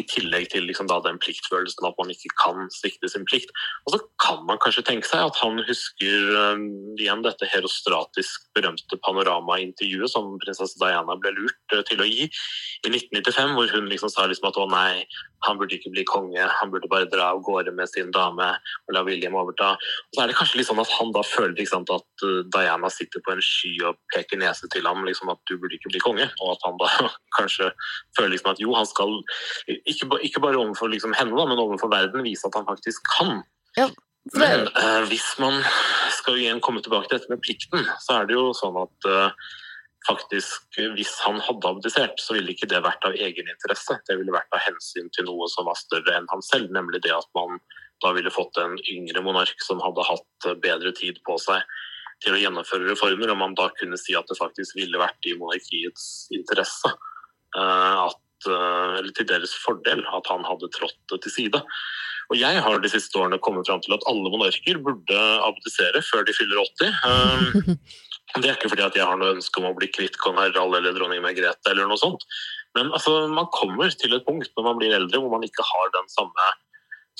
I 0.00 0.06
tillegg 0.08 0.46
til 0.48 0.64
liksom, 0.64 0.86
da, 0.88 1.02
den 1.04 1.18
pliktfølelsen 1.20 1.84
at 1.84 1.98
man 2.00 2.08
ikke 2.14 2.30
kan 2.40 2.70
svikte 2.72 3.10
sin 3.12 3.26
plikt. 3.28 3.50
Og 3.84 3.92
så 3.92 3.98
kan 4.24 4.38
man 4.48 4.56
kanskje 4.62 4.86
tenke 4.88 5.04
seg 5.04 5.26
at 5.26 5.36
han 5.42 5.60
husker 5.66 6.30
um, 6.32 6.62
igjen 6.96 7.20
dette 7.26 7.48
herostratisk 7.52 8.46
berømte 8.56 8.96
panoramaintervjuet 9.04 10.08
som 10.08 10.38
prinsesse 10.40 10.80
Diana 10.80 11.18
ble 11.20 11.34
lurt 11.36 11.76
uh, 11.76 11.82
til 11.90 12.00
å 12.00 12.08
gi 12.08 12.24
i 12.24 12.88
1995, 12.88 13.52
hvor 13.58 13.68
hun 13.74 13.92
liksom 13.92 14.14
sa 14.14 14.24
liksom 14.30 14.48
at 14.48 14.62
å 14.62 14.66
nei, 14.72 15.04
han 15.46 15.58
burde 15.58 15.76
ikke 15.76 15.92
bli 15.94 16.04
konge, 16.08 16.44
han 16.60 16.70
burde 16.72 16.90
bare 16.90 17.08
dra 17.10 17.30
av 17.32 17.42
gårde 17.46 17.74
med 17.74 17.90
sin 17.90 18.12
dame 18.14 18.48
og 18.54 18.94
la 18.94 19.02
William 19.06 19.36
overta. 19.38 19.72
Og 19.76 20.16
så 20.16 20.22
er 20.22 20.30
det 20.30 20.36
kanskje 20.38 20.60
litt 20.60 20.70
sånn 20.70 20.82
at 20.82 20.92
han 20.98 21.12
da 21.14 21.24
føler 21.26 21.68
sant, 21.68 21.90
at 21.92 22.26
uh, 22.26 22.42
Diana 22.54 22.90
sitter 22.92 23.24
på 23.24 23.34
en 23.34 23.42
sky 23.44 23.72
og 23.88 23.98
peker 24.14 24.40
nese 24.40 24.70
til 24.72 24.86
ham 24.88 25.04
liksom 25.06 25.32
at 25.32 25.40
du 25.50 25.56
burde 25.56 25.78
ikke 25.78 25.92
bli 25.94 26.04
konge, 26.04 26.28
og 26.42 26.54
at 26.54 26.68
han 26.68 26.78
da 26.80 26.92
kanskje 27.38 27.72
føler 28.18 28.34
liksom 28.36 28.54
at 28.54 28.62
jo, 28.62 28.72
han 28.76 28.88
skal 28.88 29.18
ikke, 29.68 30.08
ikke 30.28 30.44
bare 30.44 30.60
overfor 30.60 30.92
liksom 30.92 31.16
henne, 31.18 31.36
da, 31.36 31.48
men 31.48 31.60
overfor 31.60 31.92
verden 31.92 32.26
vise 32.26 32.48
at 32.48 32.58
han 32.58 32.68
faktisk 32.68 33.04
kan. 33.16 33.42
Ja, 33.78 33.90
Men 34.38 34.68
uh, 34.78 35.02
hvis 35.10 35.32
man 35.42 35.58
skal 36.14 36.38
igjen 36.38 36.60
komme 36.62 36.82
tilbake 36.82 37.08
til 37.10 37.18
dette 37.18 37.32
med 37.32 37.42
plikten, 37.42 37.88
så 38.04 38.20
er 38.20 38.28
det 38.28 38.36
jo 38.36 38.52
sånn 38.54 38.76
at 38.78 39.08
eh, 39.10 39.48
faktisk 40.08 40.78
eh, 40.78 40.90
hvis 40.96 41.12
han 41.26 41.40
hadde 41.44 41.70
abdisert, 41.70 42.18
så 42.20 42.36
ville 42.36 42.54
ikke 42.54 42.68
det 42.70 42.82
vært 42.84 43.04
av 43.06 43.16
egen 43.16 43.48
interesse. 43.50 43.98
Det 44.08 44.18
ville 44.18 44.34
vært 44.34 44.52
av 44.56 44.64
hensyn 44.66 45.10
til 45.14 45.28
noe 45.28 45.48
som 45.52 45.68
var 45.68 45.78
større 45.80 46.16
enn 46.16 46.28
han 46.32 46.44
selv, 46.46 46.72
nemlig 46.74 47.02
det 47.04 47.14
at 47.14 47.28
man 47.38 47.60
da 48.02 48.10
ville 48.16 48.34
fått 48.34 48.58
en 48.58 48.74
yngre 48.90 49.22
monark 49.22 49.62
som 49.62 49.82
hadde 49.84 50.06
hatt 50.08 50.48
eh, 50.48 50.58
bedre 50.62 50.94
tid 50.98 51.22
på 51.26 51.38
seg 51.42 51.62
til 52.22 52.36
å 52.36 52.42
gjennomføre 52.42 52.86
reformer, 52.86 53.32
og 53.32 53.40
man 53.40 53.56
da 53.58 53.66
kunne 53.78 53.98
si 53.98 54.14
at 54.14 54.28
det 54.30 54.38
faktisk 54.38 54.76
ville 54.78 55.00
vært 55.00 55.26
i 55.26 55.34
monarkiets 55.38 56.28
interesse. 56.34 56.92
eh, 57.58 58.06
at, 58.08 58.18
eller 58.42 59.12
til 59.14 59.26
deres 59.28 59.52
fordel 59.62 60.00
at 60.02 60.26
han 60.26 60.42
hadde 60.42 60.70
trådt 60.74 61.12
til 61.12 61.30
side. 61.30 61.60
Og 62.32 62.38
jeg 62.40 62.62
har 62.64 62.80
de 62.80 62.90
siste 62.90 63.18
årene 63.20 63.38
kommet 63.42 63.68
fram 63.68 63.82
til 63.84 63.94
at 63.94 64.06
alle 64.10 64.30
monarker 64.32 64.80
burde 64.82 65.20
abdisere 65.46 66.02
før 66.06 66.24
de 66.26 66.34
fyller 66.34 66.62
80. 66.64 67.76
Det 68.38 68.48
er 68.48 68.56
ikke 68.56 68.70
fordi 68.72 68.84
at 68.86 68.96
jeg 68.96 69.04
har 69.04 69.18
noe 69.20 69.34
ønske 69.36 69.60
om 69.60 69.68
å 69.68 69.76
bli 69.76 69.90
kvitt 69.92 70.16
kong 70.22 70.38
Harald 70.40 70.78
eller 70.78 70.94
dronning 70.96 71.20
Margrethe 71.24 71.72
eller 71.72 71.88
noe 71.88 72.00
sånt. 72.00 72.24
Men 72.76 72.92
altså, 72.96 73.26
man 73.28 73.50
kommer 73.52 73.92
til 73.92 74.16
et 74.16 74.24
punkt 74.24 74.52
når 74.56 74.68
man 74.70 74.78
blir 74.80 74.94
eldre 74.96 75.20
hvor 75.20 75.34
man 75.34 75.44
ikke 75.44 75.66
har 75.68 75.92
den 75.96 76.08
samme 76.12 76.52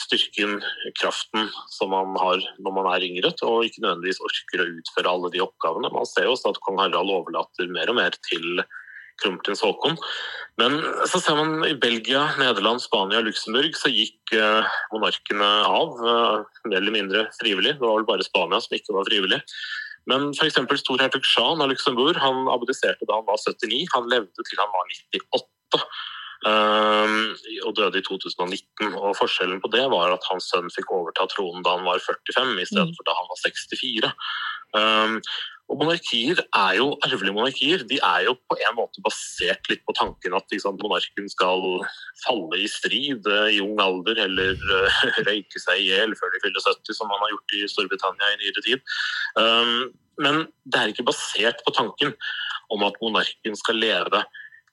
styrken, 0.00 0.62
kraften, 0.96 1.50
som 1.68 1.90
man 1.92 2.14
har 2.16 2.40
når 2.64 2.76
man 2.78 2.88
er 2.94 3.04
yngre, 3.04 3.34
og 3.44 3.66
ikke 3.66 3.82
nødvendigvis 3.84 4.22
orker 4.24 4.62
å 4.64 4.70
utføre 4.78 5.10
alle 5.10 5.30
de 5.34 5.42
oppgavene. 5.44 5.92
Man 5.92 6.08
ser 6.08 6.28
jo 6.28 6.32
også 6.36 6.54
at 6.54 6.62
kong 6.64 6.80
Harald 6.80 7.12
overlater 7.12 7.68
mer 7.68 7.92
og 7.92 7.98
mer 8.00 8.16
til 8.30 8.64
kronprins 9.20 9.62
Haakon. 9.62 9.98
Men 10.60 10.78
så 11.08 11.20
ser 11.22 11.36
man 11.38 11.66
i 11.68 11.76
Belgia, 11.78 12.24
Nederland, 12.40 12.82
Spania 12.82 13.20
og 13.20 13.28
Luxembourg 13.28 13.76
så 13.78 13.92
gikk 13.92 14.34
eh, 14.36 14.72
monarkene 14.94 15.50
av, 15.68 16.00
eh, 16.00 16.58
mer 16.70 16.80
eller 16.80 16.96
mindre 16.96 17.26
frivillig. 17.38 17.76
Det 17.76 17.84
var 17.84 18.00
vel 18.00 18.08
bare 18.08 18.26
Spania 18.26 18.60
som 18.64 18.76
ikke 18.76 18.96
var 18.96 19.08
frivillig. 19.08 19.42
Men 20.10 20.30
f.eks. 20.34 20.58
storhertug 20.82 21.26
Jean 21.26 21.62
av 21.62 21.70
Luxembourg 21.70 22.18
han 22.20 22.48
abdiserte 22.50 23.06
da 23.08 23.20
han 23.20 23.28
var 23.28 23.38
79. 23.38 23.84
Han 23.94 24.08
levde 24.10 24.46
til 24.48 24.62
han 24.62 24.72
var 24.74 24.90
98. 24.90 25.84
um, 26.50 27.18
og 27.66 27.76
døde 27.78 28.00
i 28.00 28.06
2019. 28.08 28.96
Og 28.98 29.14
Forskjellen 29.18 29.62
på 29.62 29.70
det 29.74 29.84
var 29.94 30.14
at 30.14 30.26
hans 30.30 30.50
sønn 30.50 30.72
fikk 30.74 30.90
overta 30.94 31.28
tronen 31.30 31.62
da 31.66 31.76
han 31.78 31.86
var 31.86 32.02
45, 32.02 32.56
i 32.58 32.68
stedet 32.72 32.98
for 32.98 33.08
da 33.08 33.16
han 33.18 33.30
var 33.30 33.42
64. 33.46 34.12
Um, 34.72 35.18
og 35.72 35.78
Monarkier 35.80 36.36
er 36.36 36.74
jo 36.76 36.90
arvelige 37.06 37.32
monarkier. 37.32 37.84
De 37.88 37.96
er 38.04 38.26
jo 38.26 38.34
på 38.50 38.58
en 38.60 38.76
måte 38.76 39.00
basert 39.04 39.70
litt 39.70 39.80
på 39.88 39.94
tanken 39.96 40.36
at 40.36 40.52
liksom, 40.52 40.76
monarken 40.82 41.30
skal 41.32 41.64
falle 42.26 42.60
i 42.60 42.68
strid 42.68 43.24
eh, 43.30 43.54
i 43.56 43.62
ung 43.64 43.80
alder 43.80 44.20
eller 44.26 44.52
uh, 44.68 45.00
røyke 45.28 45.62
seg 45.62 45.80
i 45.80 45.88
hjel 45.88 46.12
før 46.18 46.34
de 46.34 46.42
fyller 46.44 46.66
70, 46.66 46.98
som 46.98 47.08
man 47.08 47.24
har 47.24 47.32
gjort 47.32 47.56
i 47.56 47.64
Storbritannia 47.72 48.34
i 48.34 48.38
nyere 48.42 48.66
tid. 48.68 48.84
Um, 49.40 49.74
men 50.20 50.44
det 50.68 50.78
er 50.78 50.92
ikke 50.92 51.08
basert 51.08 51.64
på 51.64 51.72
tanken 51.72 52.12
om 52.72 52.84
at 52.84 53.00
monarken 53.00 53.56
skal 53.56 53.80
leve 53.80 54.20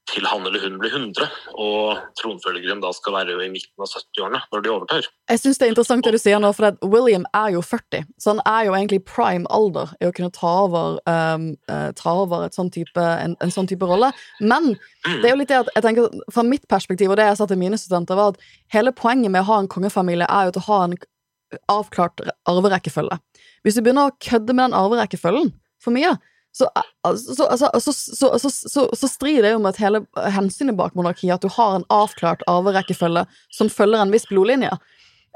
til 0.09 0.27
han 0.29 0.45
eller 0.47 0.63
hun 0.63 0.77
blir 0.81 0.93
100, 0.93 1.27
og 1.61 1.99
tronfølgeren 2.19 2.81
da 2.83 2.91
skal 2.95 3.15
være 3.15 3.37
i 3.45 3.49
midten 3.51 3.83
av 3.83 3.91
70-årene 3.91 4.41
når 4.53 4.63
de 4.65 4.71
overtar. 4.73 5.09
Jeg 5.29 5.41
syns 5.41 5.59
det 5.59 5.67
er 5.67 5.73
interessant 5.73 6.05
det 6.05 6.13
du 6.15 6.19
sier 6.21 6.41
nå, 6.41 6.51
for 6.57 6.77
William 6.89 7.27
er 7.37 7.53
jo 7.55 7.63
40, 7.65 8.07
så 8.21 8.33
han 8.33 8.41
er 8.49 8.67
jo 8.67 8.75
egentlig 8.77 9.01
prime 9.07 9.49
alder 9.53 9.93
i 9.99 10.09
å 10.09 10.13
kunne 10.15 10.33
ta 10.35 10.53
over, 10.65 10.97
um, 11.09 11.51
eh, 11.71 11.89
ta 11.99 12.15
over 12.23 12.47
sånn 12.55 12.71
type, 12.73 12.97
en, 12.99 13.37
en 13.43 13.53
sånn 13.53 13.69
type 13.69 13.85
rolle. 13.89 14.11
Men 14.41 14.73
det 15.05 15.29
er 15.29 15.33
jo 15.33 15.39
litt 15.41 15.53
det 15.53 15.61
at 15.61 15.71
jeg 15.75 15.85
tenker, 15.85 16.19
fra 16.33 16.45
mitt 16.47 16.67
perspektiv, 16.71 17.13
og 17.13 17.19
det 17.19 17.29
jeg 17.29 17.39
sa 17.39 17.47
til 17.49 17.61
mine 17.61 17.79
studenter, 17.79 18.19
var 18.19 18.33
at 18.33 18.51
hele 18.75 18.95
poenget 18.95 19.33
med 19.33 19.45
å 19.45 19.49
ha 19.51 19.61
en 19.61 19.71
kongefamilie 19.71 20.27
er 20.29 20.49
jo 20.49 20.57
til 20.57 20.65
å 20.65 20.69
ha 20.71 20.81
en 20.87 20.97
avklart 21.71 22.21
arverekkefølge. 22.49 23.17
Hvis 23.65 23.77
du 23.77 23.83
begynner 23.83 24.09
å 24.09 24.17
kødde 24.21 24.53
med 24.53 24.69
den 24.69 24.77
arverekkefølgen 24.77 25.53
for 25.83 25.95
mye, 25.95 26.13
så, 26.51 26.67
altså, 27.03 27.35
så, 27.35 27.45
altså, 27.45 27.69
så, 27.79 27.93
så, 27.93 28.29
så, 28.39 28.49
så, 28.49 28.85
så 28.93 29.07
strider 29.07 29.45
det 29.45 29.51
jo 29.53 29.59
med 29.63 29.75
at 29.75 29.81
hele 29.83 30.01
hensynet 30.33 30.77
bak 30.77 30.95
monarkiet, 30.97 31.35
at 31.35 31.45
du 31.45 31.51
har 31.53 31.75
en 31.77 31.85
avklart 31.93 32.41
arverekkefølge 32.49 33.25
som 33.55 33.69
følger 33.69 34.01
en 34.01 34.13
viss 34.13 34.27
blodlinje. 34.29 34.71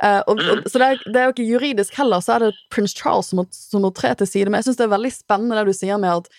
Uh, 0.04 0.20
og, 0.28 0.42
og, 0.42 0.64
så 0.68 0.82
det 0.82 0.88
er, 0.88 1.04
det 1.06 1.20
er 1.20 1.28
jo 1.28 1.34
ikke 1.36 1.46
juridisk 1.48 1.96
heller, 1.96 2.24
så 2.24 2.36
er 2.36 2.48
det 2.48 2.56
prins 2.74 2.96
Charles 2.98 3.30
som 3.30 3.40
må, 3.40 3.46
som 3.54 3.86
må 3.86 3.94
tre 3.96 4.16
til 4.20 4.28
side. 4.28 4.50
Men 4.50 4.60
jeg 4.60 4.72
syns 4.72 4.82
det 4.82 4.88
er 4.88 4.96
veldig 4.96 5.14
spennende 5.16 5.60
det 5.60 5.70
du 5.70 5.78
sier 5.78 6.02
med 6.02 6.24
at 6.24 6.32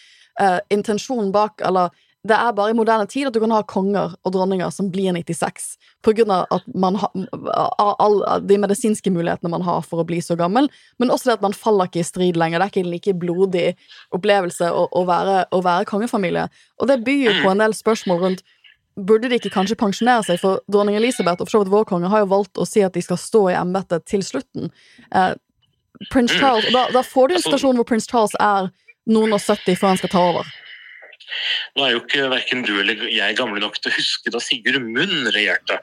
uh, 0.43 0.59
intensjonen 0.75 1.31
bak 1.33 1.62
Eller 1.64 1.95
det 2.25 2.37
er 2.37 2.55
bare 2.57 2.72
i 2.72 2.77
moderne 2.77 3.05
tid 3.11 3.29
at 3.29 3.37
du 3.37 3.41
kan 3.43 3.53
ha 3.53 3.61
konger 3.68 4.14
og 4.25 4.33
dronninger 4.33 4.70
som 4.72 4.89
blir 4.93 5.12
96, 5.12 5.75
på 6.05 6.14
grunn 6.16 6.33
av 6.33 6.47
at 6.55 6.64
man 6.72 6.97
har 6.97 7.12
alle 8.01 8.39
de 8.49 8.57
medisinske 8.61 9.12
mulighetene 9.12 9.53
man 9.53 9.64
har 9.66 9.85
for 9.85 10.01
å 10.01 10.07
bli 10.09 10.22
så 10.25 10.37
gammel, 10.41 10.70
men 11.01 11.12
også 11.12 11.31
det 11.31 11.37
at 11.39 11.45
man 11.45 11.57
faller 11.57 11.91
ikke 11.91 12.01
i 12.01 12.09
strid 12.09 12.41
lenger. 12.41 12.61
Det 12.61 12.66
er 12.66 12.72
ikke 12.72 12.85
en 12.87 12.93
like 12.95 13.16
blodig 13.20 13.66
opplevelse 14.16 14.70
å, 14.72 14.87
å, 14.89 15.05
være, 15.09 15.45
å 15.53 15.61
være 15.64 15.89
kongefamilie. 15.91 16.49
Og 16.81 16.89
det 16.89 17.03
byr 17.05 17.27
jo 17.29 17.39
på 17.43 17.53
en 17.53 17.64
del 17.64 17.77
spørsmål 17.77 18.27
rundt 18.27 18.45
Burde 18.95 19.27
de 19.27 19.41
ikke 19.41 19.51
kanskje 19.51 19.75
pensjonere 19.75 20.22
seg? 20.22 20.37
For 20.39 20.61
dronning 20.70 20.95
Elisabeth 20.95 21.43
og 21.43 21.49
for 21.49 21.57
så 21.57 21.61
vidt 21.64 21.72
vår 21.72 21.87
konge 21.91 22.07
har 22.12 22.20
jo 22.22 22.29
valgt 22.31 22.61
å 22.62 22.66
si 22.68 22.79
at 22.87 22.95
de 22.95 23.03
skal 23.03 23.18
stå 23.18 23.41
i 23.51 23.57
embetet 23.59 24.05
til 24.07 24.22
slutten. 24.22 24.68
Eh, 25.11 25.33
Charles, 26.12 26.68
da, 26.70 26.85
da 26.95 27.03
får 27.03 27.27
du 27.27 27.35
en 27.35 27.43
situasjon 27.43 27.81
hvor 27.81 27.89
prins 27.89 28.07
Charles 28.07 28.37
er 28.39 28.70
noen 29.11 29.35
og 29.35 29.43
70 29.43 29.81
før 29.81 29.91
han 29.91 29.99
skal 29.99 30.12
ta 30.14 30.22
over. 30.31 30.53
Nå 31.75 31.85
er 31.85 31.95
jo 31.95 32.03
ikke 32.03 32.29
verken 32.33 32.64
du 32.66 32.72
eller 32.81 33.05
jeg 33.11 33.39
gamle 33.39 33.62
nok 33.62 33.79
til 33.81 33.93
å 33.93 33.97
huske 33.97 34.33
da 34.35 34.41
Sigurd 34.43 34.81
Munn 34.85 35.31
regjerte. 35.35 35.81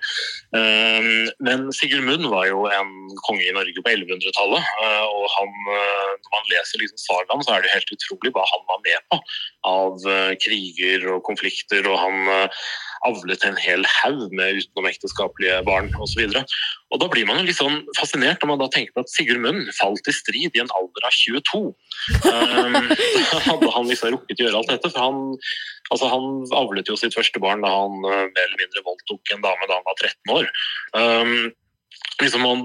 Um, 0.56 1.30
Men 1.44 1.70
Sigurd 1.76 2.06
Munn 2.08 2.30
var 2.32 2.48
jo 2.50 2.66
en 2.72 2.94
konge 3.26 3.46
i 3.48 3.56
Norge 3.56 3.84
på 3.84 3.94
1100-tallet. 3.94 4.70
uh, 4.84 5.06
Og 5.08 5.26
han, 5.38 5.56
uh, 5.72 6.12
når 6.22 6.36
man 6.38 6.52
leser 6.54 6.84
liksom 6.84 7.02
sagaen, 7.06 7.46
så 7.46 7.58
er 7.58 7.66
det 7.66 7.74
helt 7.76 7.96
utrolig 7.98 8.34
hva 8.36 8.46
han 8.54 8.68
var 8.70 8.86
med 8.86 9.10
på 9.12 9.22
av 9.68 10.00
uh, 10.08 10.34
kriger 10.42 11.08
og 11.14 11.24
konflikter. 11.28 11.86
Og 11.90 12.00
han 12.00 12.30
uh, 12.30 12.64
avlet 13.08 13.44
en 13.48 13.58
hel 13.58 13.86
haug 13.90 14.34
med 14.38 14.62
utenomekteskapelige 14.62 15.62
barn 15.68 15.90
osv. 16.02 16.22
Da 16.32 17.10
blir 17.10 17.26
man 17.26 17.42
jo 17.42 17.48
litt 17.48 17.60
sånn 17.60 17.82
fascinert 17.98 18.44
når 18.44 18.52
man 18.54 18.62
da 18.62 18.70
tenker 18.74 18.94
på 18.96 19.06
at 19.06 19.14
Sigurd 19.14 19.42
Munn 19.44 19.64
falt 19.78 20.10
i 20.10 20.16
strid 20.16 20.58
i 20.58 20.64
en 20.64 20.74
alder 20.78 21.08
av 21.08 21.16
22. 21.16 21.64
Um, 22.28 22.78
da 23.32 23.44
hadde 23.48 23.72
han 23.78 23.90
liksom 23.90 24.16
rukket 24.18 24.42
å 24.42 24.48
gjøre 24.48 24.62
alt 24.62 24.74
dette. 24.76 24.94
for 24.94 25.10
han 25.10 25.24
Altså, 25.92 26.08
han 26.08 26.46
avlet 26.56 26.88
jo 26.88 26.96
sitt 26.96 27.12
første 27.12 27.40
barn 27.44 27.66
da 27.66 27.72
han 27.74 27.98
uh, 28.06 28.28
mer 28.32 28.46
eller 28.46 28.60
mindre 28.62 28.84
voldtok 28.86 29.34
en 29.34 29.42
dame 29.44 29.68
da 29.68 29.76
han 29.76 29.88
var 29.90 29.98
13 30.00 30.32
år. 30.38 30.46
Um, 30.96 31.34
liksom 32.22 32.46
han, 32.46 32.64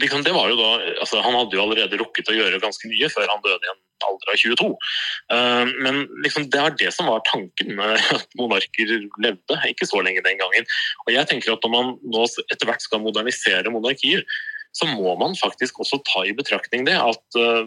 liksom 0.00 0.24
det 0.26 0.32
var 0.34 0.50
jo 0.50 0.56
da, 0.58 0.70
altså 1.02 1.20
Han 1.24 1.36
hadde 1.36 1.56
jo 1.56 1.62
allerede 1.64 2.00
rukket 2.00 2.30
å 2.32 2.36
gjøre 2.36 2.62
ganske 2.62 2.88
mye 2.90 3.10
før 3.12 3.28
han 3.30 3.44
døde 3.44 3.68
i 3.68 3.72
en 3.72 3.82
alder 4.06 4.32
av 4.32 4.40
22. 4.40 4.66
Um, 5.32 5.70
men 5.84 6.02
liksom 6.24 6.48
det 6.52 6.64
var 6.64 6.76
det 6.80 6.90
som 6.94 7.08
var 7.10 7.24
tanken 7.28 7.76
med 7.78 7.96
at 8.18 8.28
monarker 8.38 8.92
levde, 9.22 9.60
ikke 9.70 9.88
så 9.88 10.02
lenge 10.04 10.24
den 10.26 10.40
gangen. 10.42 10.68
Og 11.06 11.14
jeg 11.14 11.30
tenker 11.30 11.54
at 11.54 11.64
Når 11.64 11.72
man 11.72 11.96
nå 12.12 12.26
etter 12.52 12.68
hvert 12.68 12.84
skal 12.84 13.02
modernisere 13.02 13.72
monarkier, 13.72 14.22
så 14.76 14.84
må 14.90 15.14
man 15.16 15.32
faktisk 15.38 15.80
også 15.80 16.02
ta 16.04 16.26
i 16.28 16.34
betraktning 16.36 16.84
det 16.84 16.98
at 17.00 17.38
uh, 17.40 17.64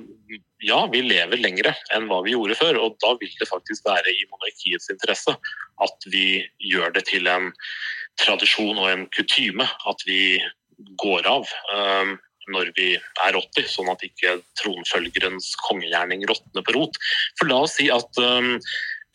ja, 0.61 0.83
vi 0.91 1.01
lever 1.01 1.41
lengre 1.41 1.73
enn 1.95 2.05
hva 2.09 2.21
vi 2.25 2.35
gjorde 2.35 2.57
før, 2.59 2.77
og 2.83 2.99
da 3.01 3.15
vil 3.21 3.31
det 3.39 3.49
faktisk 3.49 3.87
være 3.87 4.13
i 4.13 4.27
monarkiets 4.29 4.91
interesse 4.93 5.33
at 5.83 6.09
vi 6.11 6.43
gjør 6.69 6.93
det 6.93 7.07
til 7.09 7.29
en 7.31 7.49
tradisjon 8.19 8.77
og 8.77 8.89
en 8.91 9.05
kutyme 9.15 9.65
at 9.65 10.05
vi 10.07 10.21
går 11.01 11.27
av 11.29 11.47
um, 11.73 12.17
når 12.49 12.71
vi 12.77 12.93
er 12.97 13.37
80, 13.37 13.67
sånn 13.69 13.91
at 13.91 14.03
ikke 14.05 14.39
tronfølgerens 14.61 15.51
kongegjerning 15.67 16.25
råtner 16.29 16.65
på 16.65 16.75
rot. 16.77 16.97
For 17.39 17.49
la 17.51 17.61
oss 17.65 17.75
si 17.77 17.89
at 17.93 18.21
um, 18.23 18.55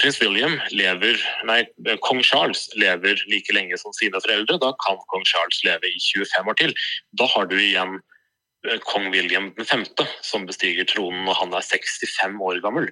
prins 0.00 0.20
William 0.22 0.56
lever, 0.74 1.20
nei, 1.48 1.62
kong 2.06 2.22
Charles 2.26 2.66
lever 2.78 3.20
like 3.30 3.54
lenge 3.56 3.78
som 3.80 3.94
sine 3.96 4.20
foreldre. 4.22 4.58
Da 4.62 4.72
kan 4.84 5.00
kong 5.12 5.26
Charles 5.28 5.62
leve 5.66 5.90
i 5.90 6.00
25 6.00 6.50
år 6.52 6.60
til. 6.60 6.74
Da 7.18 7.28
har 7.34 7.48
du 7.50 7.56
igjen 7.58 7.98
eh, 8.68 8.78
kong 8.86 9.10
William 9.14 9.52
5., 9.60 9.86
som 10.22 10.46
bestiger 10.50 10.86
tronen 10.90 11.26
når 11.28 11.40
han 11.42 11.58
er 11.58 11.66
65 11.66 12.38
år 12.50 12.62
gammel. 12.64 12.90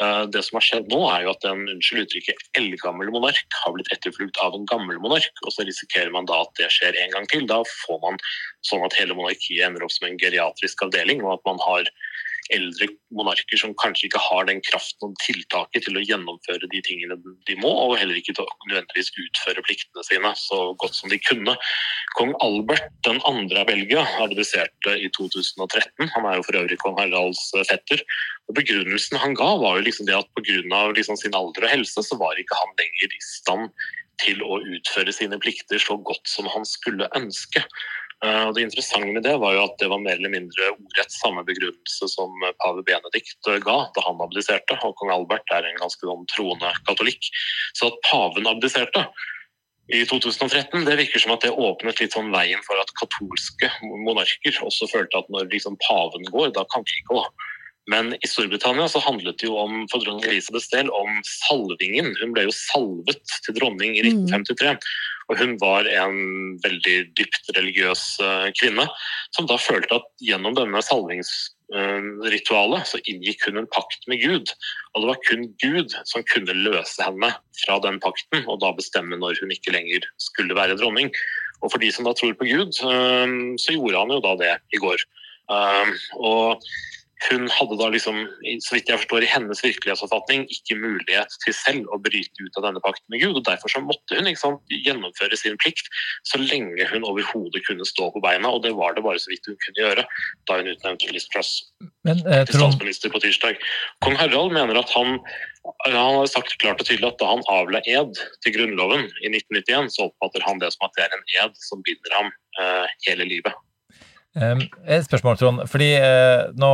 Eh, 0.00 0.24
Det 0.32 0.42
som 0.44 0.56
har 0.56 0.64
skjedd 0.64 0.88
nå, 0.88 1.00
er 1.12 1.26
jo 1.26 1.32
at 1.34 1.44
en 1.44 1.66
unnskyld 1.68 2.06
uttrykket, 2.06 2.46
eldgammel 2.56 3.10
monark 3.12 3.58
har 3.60 3.74
blitt 3.74 3.90
etterfulgt 3.92 4.40
av 4.40 4.56
en 4.56 4.64
gammel 4.70 4.98
monark, 5.02 5.34
og 5.44 5.52
så 5.52 5.66
risikerer 5.68 6.12
man 6.14 6.28
da 6.30 6.40
at 6.46 6.54
det 6.56 6.70
skjer 6.72 6.96
en 6.96 7.12
gang 7.16 7.28
til. 7.28 7.44
Da 7.50 7.60
får 7.84 8.00
man 8.00 8.16
sånn 8.64 8.84
at 8.86 8.96
hele 8.96 9.16
monarkiet 9.18 9.66
ender 9.66 9.84
opp 9.84 9.92
som 9.92 10.08
en 10.08 10.18
geriatrisk 10.18 10.86
avdeling, 10.86 11.20
og 11.22 11.36
at 11.36 11.44
man 11.50 11.60
har 11.66 11.90
eldre 12.54 12.88
monarker 13.14 13.60
som 13.60 13.74
kanskje 13.80 14.08
ikke 14.08 14.20
har 14.22 14.46
den 14.48 14.60
kraften 14.64 15.10
og 15.10 15.16
tiltaket 15.22 15.86
til 15.86 15.98
å 15.98 16.04
gjennomføre 16.04 16.68
de 16.72 16.80
tingene 16.84 17.18
de 17.48 17.56
må, 17.60 17.70
og 17.70 17.96
heller 18.00 18.18
ikke 18.18 18.34
nødvendigvis 18.38 19.12
utføre 19.24 19.64
pliktene 19.66 20.04
sine 20.06 20.32
så 20.38 20.60
godt 20.80 20.96
som 20.98 21.12
de 21.12 21.20
kunne. 21.22 21.56
Kong 22.18 22.34
Albert 22.44 22.90
den 23.06 23.20
andre 23.28 23.62
av 23.62 23.70
Belgia 23.70 24.04
abdiserte 24.22 24.96
i 24.98 25.08
2013. 25.16 26.10
Han 26.16 26.28
er 26.28 26.38
jo 26.38 26.46
for 26.48 26.60
øvrig 26.62 26.78
kong 26.82 27.00
Haralds 27.00 27.48
fetter. 27.68 28.04
Og 28.48 28.56
Begrunnelsen 28.58 29.20
han 29.22 29.36
ga, 29.38 29.50
var 29.62 29.78
jo 29.78 29.88
liksom 29.88 30.08
det 30.08 30.18
at 30.18 30.30
pga. 30.36 30.84
Liksom 30.92 31.18
sin 31.18 31.36
alder 31.36 31.66
og 31.66 31.72
helse, 31.72 32.04
så 32.04 32.18
var 32.20 32.38
ikke 32.38 32.58
han 32.58 32.72
lenger 32.80 33.16
i 33.16 33.24
stand 33.24 33.72
til 34.22 34.42
å 34.44 34.60
utføre 34.60 35.12
sine 35.14 35.38
plikter 35.42 35.80
så 35.82 35.96
godt 35.98 36.28
som 36.28 36.48
han 36.52 36.66
skulle 36.68 37.08
ønske. 37.18 37.64
Uh, 38.22 38.46
og 38.46 38.54
Det 38.54 38.62
interessante 38.62 39.10
med 39.10 39.24
det 39.26 39.34
var 39.42 39.56
jo 39.56 39.64
at 39.66 39.74
det 39.80 39.88
var 39.90 39.98
mer 40.02 40.14
eller 40.14 40.30
mindre 40.30 40.68
ordrett 40.76 41.10
samme 41.10 41.42
begrunnelse 41.46 42.06
som 42.06 42.30
pave 42.62 42.84
Benedikt 42.86 43.50
uh, 43.50 43.58
ga 43.58 43.78
da 43.96 44.04
han 44.06 44.22
abdiserte. 44.22 44.78
Og 44.86 44.94
kong 45.00 45.10
Albert 45.10 45.50
er 45.50 45.66
en 45.66 45.80
ganske 45.80 46.06
sånn 46.06 46.28
troende 46.30 46.70
katolikk. 46.86 47.26
Så 47.78 47.90
at 47.90 48.00
paven 48.06 48.46
abdiserte 48.46 49.08
i 49.92 50.04
2013, 50.06 50.84
det 50.86 50.94
virker 51.00 51.20
som 51.20 51.34
at 51.34 51.42
det 51.42 51.50
åpnet 51.50 51.98
litt 52.00 52.14
sånn 52.14 52.30
veien 52.32 52.62
for 52.64 52.78
at 52.80 52.92
katolske 53.00 53.68
monarker 54.06 54.60
også 54.62 54.86
følte 54.92 55.18
at 55.18 55.32
når 55.34 55.50
liksom 55.50 55.74
paven 55.82 56.28
går, 56.30 56.52
da 56.54 56.62
kan 56.70 56.86
vi 56.86 57.02
gå. 57.10 57.24
Men 57.90 58.12
i 58.14 58.28
Storbritannia 58.30 58.86
så 58.88 59.02
handlet 59.02 59.40
det 59.40 59.48
jo 59.48 59.56
om 59.58 59.82
for 59.90 60.04
dronning 60.04 60.28
Elisabeths 60.30 60.70
del 60.70 60.90
om 60.94 61.18
salvingen. 61.26 62.12
Hun 62.20 62.34
ble 62.36 62.46
jo 62.46 62.54
salvet 62.54 63.34
til 63.42 63.58
dronning 63.58 63.96
i 63.98 64.04
1953. 64.06 64.76
Og 65.32 65.40
hun 65.40 65.54
var 65.62 65.88
en 65.88 66.58
veldig 66.60 66.96
dypt 67.16 67.48
religiøs 67.56 68.02
uh, 68.20 68.48
kvinne, 68.58 68.84
som 69.32 69.48
da 69.48 69.56
følte 69.56 69.96
at 69.96 70.08
gjennom 70.20 70.52
denne 70.58 70.82
salvingsritualet 70.84 72.82
uh, 72.84 72.88
så 72.90 73.00
inngikk 73.08 73.46
hun 73.48 73.62
en 73.62 73.70
pakt 73.72 74.04
med 74.12 74.20
Gud. 74.20 74.52
Og 74.92 75.00
det 75.00 75.08
var 75.08 75.22
kun 75.24 75.46
Gud 75.62 75.96
som 76.10 76.26
kunne 76.28 76.58
løse 76.58 77.00
henne 77.00 77.32
fra 77.62 77.78
den 77.86 77.96
pakten, 78.04 78.44
og 78.44 78.60
da 78.60 78.74
bestemme 78.76 79.16
når 79.16 79.40
hun 79.40 79.56
ikke 79.56 79.72
lenger 79.72 80.04
skulle 80.20 80.58
være 80.58 80.76
dronning. 80.76 81.08
Og 81.64 81.72
for 81.72 81.80
de 81.80 81.88
som 81.94 82.04
da 82.04 82.12
tror 82.18 82.36
på 82.36 82.50
Gud, 82.50 82.76
uh, 82.84 83.56
så 83.56 83.78
gjorde 83.78 84.04
han 84.04 84.12
jo 84.12 84.22
da 84.28 84.36
det 84.44 84.54
i 84.76 84.84
går. 84.84 85.08
og 86.22 86.62
hun 87.28 87.46
hadde 87.52 87.76
da 87.78 87.88
liksom, 87.92 88.18
så 88.64 88.76
vidt 88.76 88.90
jeg 88.90 89.00
forstår, 89.02 89.24
i 89.24 89.30
hennes 89.30 89.60
virkelighetsoppfatning 89.64 90.44
ikke 90.50 90.78
mulighet 90.80 91.36
til 91.44 91.54
selv 91.56 91.92
å 91.94 92.00
bryte 92.02 92.46
ut 92.46 92.58
av 92.58 92.66
denne 92.66 92.82
pakten 92.84 93.14
med 93.14 93.22
Gud. 93.22 93.36
og 93.38 93.46
Derfor 93.46 93.72
så 93.72 93.82
måtte 93.84 94.18
hun 94.18 94.30
sant, 94.38 94.74
gjennomføre 94.86 95.38
sin 95.38 95.58
plikt 95.62 95.90
så 96.28 96.40
lenge 96.42 96.88
hun 96.90 97.06
overhodet 97.08 97.64
kunne 97.68 97.86
stå 97.88 98.10
på 98.14 98.24
beina. 98.24 98.50
Og 98.50 98.64
det 98.66 98.74
var 98.78 98.96
det 98.96 99.04
bare 99.06 99.22
så 99.22 99.32
vidt 99.32 99.48
hun 99.50 99.58
kunne 99.64 99.84
gjøre 99.84 100.06
da 100.50 100.58
hun 100.58 100.72
utnevnte 100.72 101.14
Liz 101.14 101.28
Truss 101.32 101.54
Men, 102.06 102.22
eh, 102.26 102.44
til 102.48 102.58
statsminister 102.58 103.12
på 103.12 103.22
tirsdag. 103.22 103.60
Kong 104.04 104.18
Harald 104.18 104.54
mener 104.56 104.80
at 104.80 104.90
han 104.96 105.20
han 105.86 105.94
har 105.94 106.26
sagt 106.26 106.56
klart 106.58 106.80
og 106.82 106.88
tydelig 106.88 107.12
at 107.12 107.20
da 107.20 107.28
han 107.36 107.44
avla 107.50 107.78
ed 107.86 108.18
til 108.42 108.54
Grunnloven 108.56 109.04
i 109.22 109.30
1991, 109.30 109.92
så 109.94 110.08
oppfatter 110.08 110.42
han 110.42 110.58
det 110.58 110.72
som 110.74 110.88
at 110.88 110.96
det 110.96 111.04
er 111.04 111.14
en 111.14 111.28
ed 111.44 111.60
som 111.62 111.84
binder 111.86 112.16
ham 112.18 112.32
eh, 112.58 112.96
hele 113.06 113.28
livet. 113.30 113.54
Et 114.32 115.04
spørsmål, 115.04 115.36
Trond. 115.36 115.62
Fordi 115.68 115.90
uh, 116.00 116.48
nå 116.56 116.72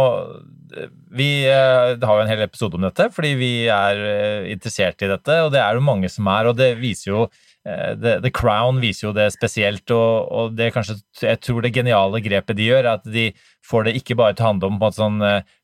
Vi 1.17 1.29
uh, 1.49 1.99
har 1.99 2.15
jo 2.15 2.23
en 2.23 2.31
hel 2.31 2.45
episode 2.45 2.77
om 2.79 2.85
dette 2.87 3.09
fordi 3.15 3.33
vi 3.41 3.53
er 3.73 3.99
uh, 3.99 4.49
interessert 4.53 5.03
i 5.03 5.11
dette, 5.11 5.39
og 5.43 5.51
det 5.55 5.63
er 5.65 5.75
jo 5.75 5.85
mange 5.87 6.11
som 6.13 6.29
er. 6.31 6.51
Og 6.51 6.59
det 6.59 6.77
viser 6.79 7.11
jo 7.13 7.29
the, 7.69 8.31
Crown 8.33 8.79
viser 8.81 9.09
jo 9.09 9.11
det 9.13 9.27
spesielt, 9.35 9.91
og, 9.93 10.29
og, 10.33 10.53
det 10.57 10.71
kanskje 10.73 10.95
Jeg 11.21 11.41
tror 11.43 11.61
det 11.61 11.75
geniale 11.75 12.23
grepet 12.25 12.57
de 12.57 12.69
gjør, 12.71 12.87
er 12.87 12.95
at 12.95 13.05
de 13.05 13.27
får 13.67 13.89
det 13.89 13.97
ikke 13.99 14.17
bare 14.17 14.37
til 14.37 14.47
å 14.47 14.53
handle 14.53 14.71
om 14.71 14.79
på 14.81 14.89
et 14.89 14.97
sånn 14.97 15.19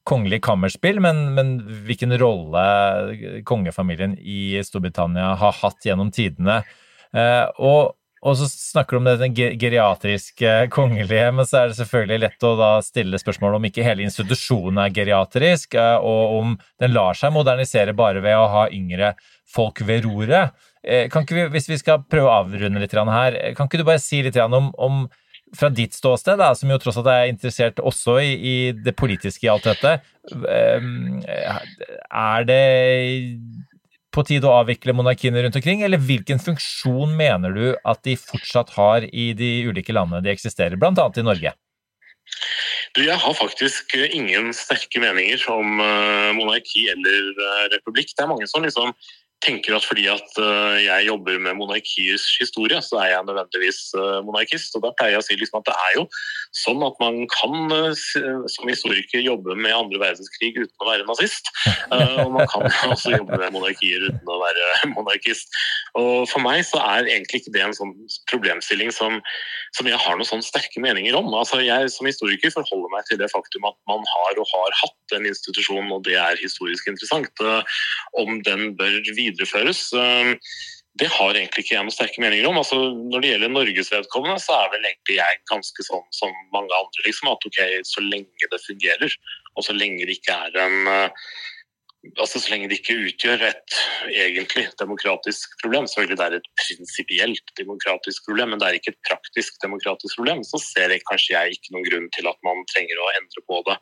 kongelig 0.05 0.43
kammerspill, 0.45 1.01
men, 1.01 1.23
men 1.39 1.55
hvilken 1.87 2.13
rolle 2.21 2.65
kongefamilien 3.49 4.19
i 4.21 4.59
Storbritannia 4.67 5.31
har 5.41 5.57
hatt 5.63 5.87
gjennom 5.87 6.11
tidene. 6.13 6.59
og 7.57 7.95
og 8.25 8.39
så 8.41 8.47
snakker 8.49 8.97
du 8.97 9.03
om 9.03 9.09
det 9.21 9.29
geriatriske 9.61 10.53
kongelige, 10.75 11.27
men 11.37 11.49
så 11.49 11.61
er 11.61 11.71
det 11.71 11.79
selvfølgelig 11.81 12.23
lett 12.23 12.47
å 12.49 12.55
da 12.57 12.71
stille 12.85 13.21
spørsmål 13.21 13.59
om 13.59 13.67
ikke 13.69 13.85
hele 13.85 14.07
institusjonen 14.07 14.81
er 14.81 14.95
geriatrisk, 14.97 15.77
eh, 15.81 15.97
og 16.01 16.39
om 16.39 16.55
den 16.81 16.95
lar 16.97 17.19
seg 17.19 17.35
modernisere 17.37 17.97
bare 17.97 18.25
ved 18.25 18.39
å 18.41 18.49
ha 18.55 18.65
yngre 18.73 19.13
folk 19.55 19.85
ved 19.85 20.09
roret. 20.09 20.57
Eh, 20.81 21.11
kan 21.13 21.27
ikke 21.27 21.37
vi, 21.37 21.45
hvis 21.53 21.69
vi 21.69 21.81
skal 21.81 22.05
prøve 22.09 22.31
å 22.31 22.39
avrunde 22.41 22.81
litt 22.81 22.97
her, 22.97 23.37
eh, 23.37 23.53
kan 23.57 23.69
ikke 23.69 23.83
du 23.83 23.87
bare 23.91 24.03
si 24.03 24.23
litt 24.25 24.41
om, 24.41 24.73
om 24.73 25.05
fra 25.55 25.69
ditt 25.71 25.95
ståsted, 25.95 26.41
da, 26.41 26.55
som 26.57 26.73
jo 26.73 26.81
tross 26.83 26.97
alt 26.99 27.13
er 27.13 27.29
interessert 27.31 27.79
også 27.79 28.17
i, 28.25 28.33
i 28.35 28.55
det 28.75 28.97
politiske 28.99 29.47
i 29.47 29.53
alt 29.53 29.69
dette, 29.69 30.01
er 32.25 32.49
det 32.49 32.65
på 34.15 34.25
tide 34.27 34.49
å 34.49 34.61
avvikle 34.61 34.95
monarkiene 34.97 35.43
rundt 35.45 35.59
omkring, 35.59 35.83
eller 35.87 36.01
hvilken 36.03 36.41
funksjon 36.43 37.15
mener 37.19 37.55
du 37.55 37.67
at 37.77 38.03
de 38.07 38.17
fortsatt 38.21 38.73
har 38.79 39.07
i 39.11 39.33
de 39.37 39.51
ulike 39.69 39.95
landene 39.95 40.23
de 40.25 40.33
eksisterer, 40.33 40.79
bl.a. 40.81 40.95
i 40.95 41.27
Norge? 41.27 41.55
Du, 42.95 43.03
jeg 43.03 43.19
har 43.21 43.35
faktisk 43.37 43.97
ingen 44.07 44.53
sterke 44.57 45.03
meninger 45.03 45.43
om 45.53 45.81
uh, 45.83 46.31
monarki 46.37 46.87
eller 46.93 47.31
uh, 47.35 47.65
republikk. 47.75 48.15
Det 48.15 48.25
er 48.25 48.31
mange 48.31 48.47
som 48.51 48.65
liksom 48.65 48.95
tenker 49.45 49.77
at 49.77 49.85
fordi 49.87 50.07
at 50.11 50.39
uh, 50.41 50.77
jeg 50.81 51.07
jobber 51.09 51.39
med 51.43 51.57
monarkiets 51.59 52.27
historie, 52.41 52.79
så 52.83 53.01
er 53.03 53.13
jeg 53.13 53.27
nødvendigvis 53.29 53.81
uh, 53.99 54.21
monarkist. 54.27 54.77
Og 54.77 54.85
da 54.85 54.93
pleier 54.97 55.17
jeg 55.17 55.23
å 55.23 55.27
si 55.27 55.39
liksom 55.41 55.61
at 55.61 55.69
det 55.69 55.77
er 55.77 55.93
jo 55.99 56.05
sånn 56.65 56.85
at 56.87 57.01
man 57.03 57.21
kan 57.33 57.75
uh, 57.75 57.93
som 58.51 58.71
historiker 58.71 59.25
jobbe 59.25 59.57
med 59.59 59.77
andre 59.77 60.01
verdenskrig 60.03 60.55
uten 60.57 60.85
å 60.85 60.89
være 60.89 61.09
nazist. 61.09 61.51
og 61.93 62.33
man 62.37 62.49
kan 62.51 62.67
også 62.95 63.15
jobbe 63.17 63.41
med 63.41 63.55
monarkier 63.57 64.09
uten 64.09 64.33
å 64.33 64.41
være 64.43 64.71
monarkist. 64.97 65.61
Og 66.01 66.25
for 66.31 66.45
meg 66.45 66.65
så 66.67 66.81
er 66.83 67.11
egentlig 67.11 67.43
ikke 67.43 67.55
det 67.55 67.65
en 67.67 67.77
sånn 67.77 67.95
problemstilling 68.31 68.93
som, 68.95 69.21
som 69.77 69.89
jeg 69.91 70.01
har 70.01 70.19
noen 70.19 70.29
sånn 70.29 70.45
sterke 70.45 70.83
meninger 70.83 71.17
om. 71.19 71.31
Altså 71.37 71.61
jeg 71.65 71.93
som 71.93 72.09
historiker 72.09 72.55
forholder 72.55 72.93
meg 72.95 73.09
til 73.11 73.21
det 73.21 73.31
faktum 73.33 73.69
at 73.69 73.79
man 73.91 74.03
har 74.15 74.41
og 74.41 74.49
har 74.51 74.79
hatt 74.83 75.17
en 75.17 75.29
institusjon, 75.29 75.93
og 75.93 76.05
det 76.07 76.17
er 76.19 76.41
historisk 76.41 76.89
interessant. 76.91 77.31
om 78.21 78.39
den 78.47 78.75
bør 78.79 79.01
videre 79.17 79.34
videreføres. 79.35 79.91
Ehm, 79.99 80.35
det 81.01 81.11
har 81.11 81.35
egentlig 81.35 81.65
ikke 81.65 81.75
jeg 81.75 81.87
noen 81.87 81.95
sterke 81.95 82.23
meninger 82.23 82.47
om. 82.47 82.61
Altså, 82.61 82.77
når 82.95 83.23
det 83.23 83.33
gjelder 83.33 83.51
Norges 83.51 83.91
vedkommende, 83.91 84.39
så 84.43 84.55
er 84.61 84.69
vel 84.77 84.87
egentlig 84.87 85.19
jeg 85.19 85.41
ganske 85.51 85.87
sånn 85.89 86.05
som 86.15 86.37
mange 86.55 86.71
andre. 86.71 87.07
Liksom, 87.07 87.33
at 87.33 87.49
ok, 87.51 87.59
så 87.89 88.05
lenge 88.05 88.51
det 88.53 88.63
fungerer, 88.63 89.17
og 89.59 89.67
så 89.67 89.75
lenge 89.75 90.07
det 90.07 90.21
ikke 90.21 90.39
er 90.47 90.63
en 90.67 90.93
eh, 90.93 91.27
altså 92.21 92.41
Så 92.41 92.51
lenge 92.53 92.69
det 92.69 92.81
ikke 92.83 92.99
utgjør 93.09 93.43
et 93.49 93.77
egentlig 94.13 94.67
demokratisk 94.81 95.55
problem, 95.63 95.87
selvfølgelig 95.89 96.19
det 96.21 96.27
er 96.27 96.37
et 96.37 96.51
prinsipielt 96.61 97.53
demokratisk 97.61 98.27
problem, 98.29 98.53
men 98.53 98.61
det 98.61 98.69
er 98.69 98.79
ikke 98.79 98.93
et 98.93 99.07
praktisk 99.09 99.57
demokratisk 99.65 100.19
problem, 100.21 100.43
så 100.45 100.61
ser 100.61 100.93
jeg 100.93 101.05
kanskje 101.09 101.33
jeg 101.33 101.57
ikke 101.57 101.73
noen 101.73 101.87
grunn 101.89 102.11
til 102.17 102.29
at 102.29 102.37
man 102.45 102.61
trenger 102.75 103.01
å 103.01 103.13
endre 103.17 103.45
på 103.49 103.63
det 103.71 103.79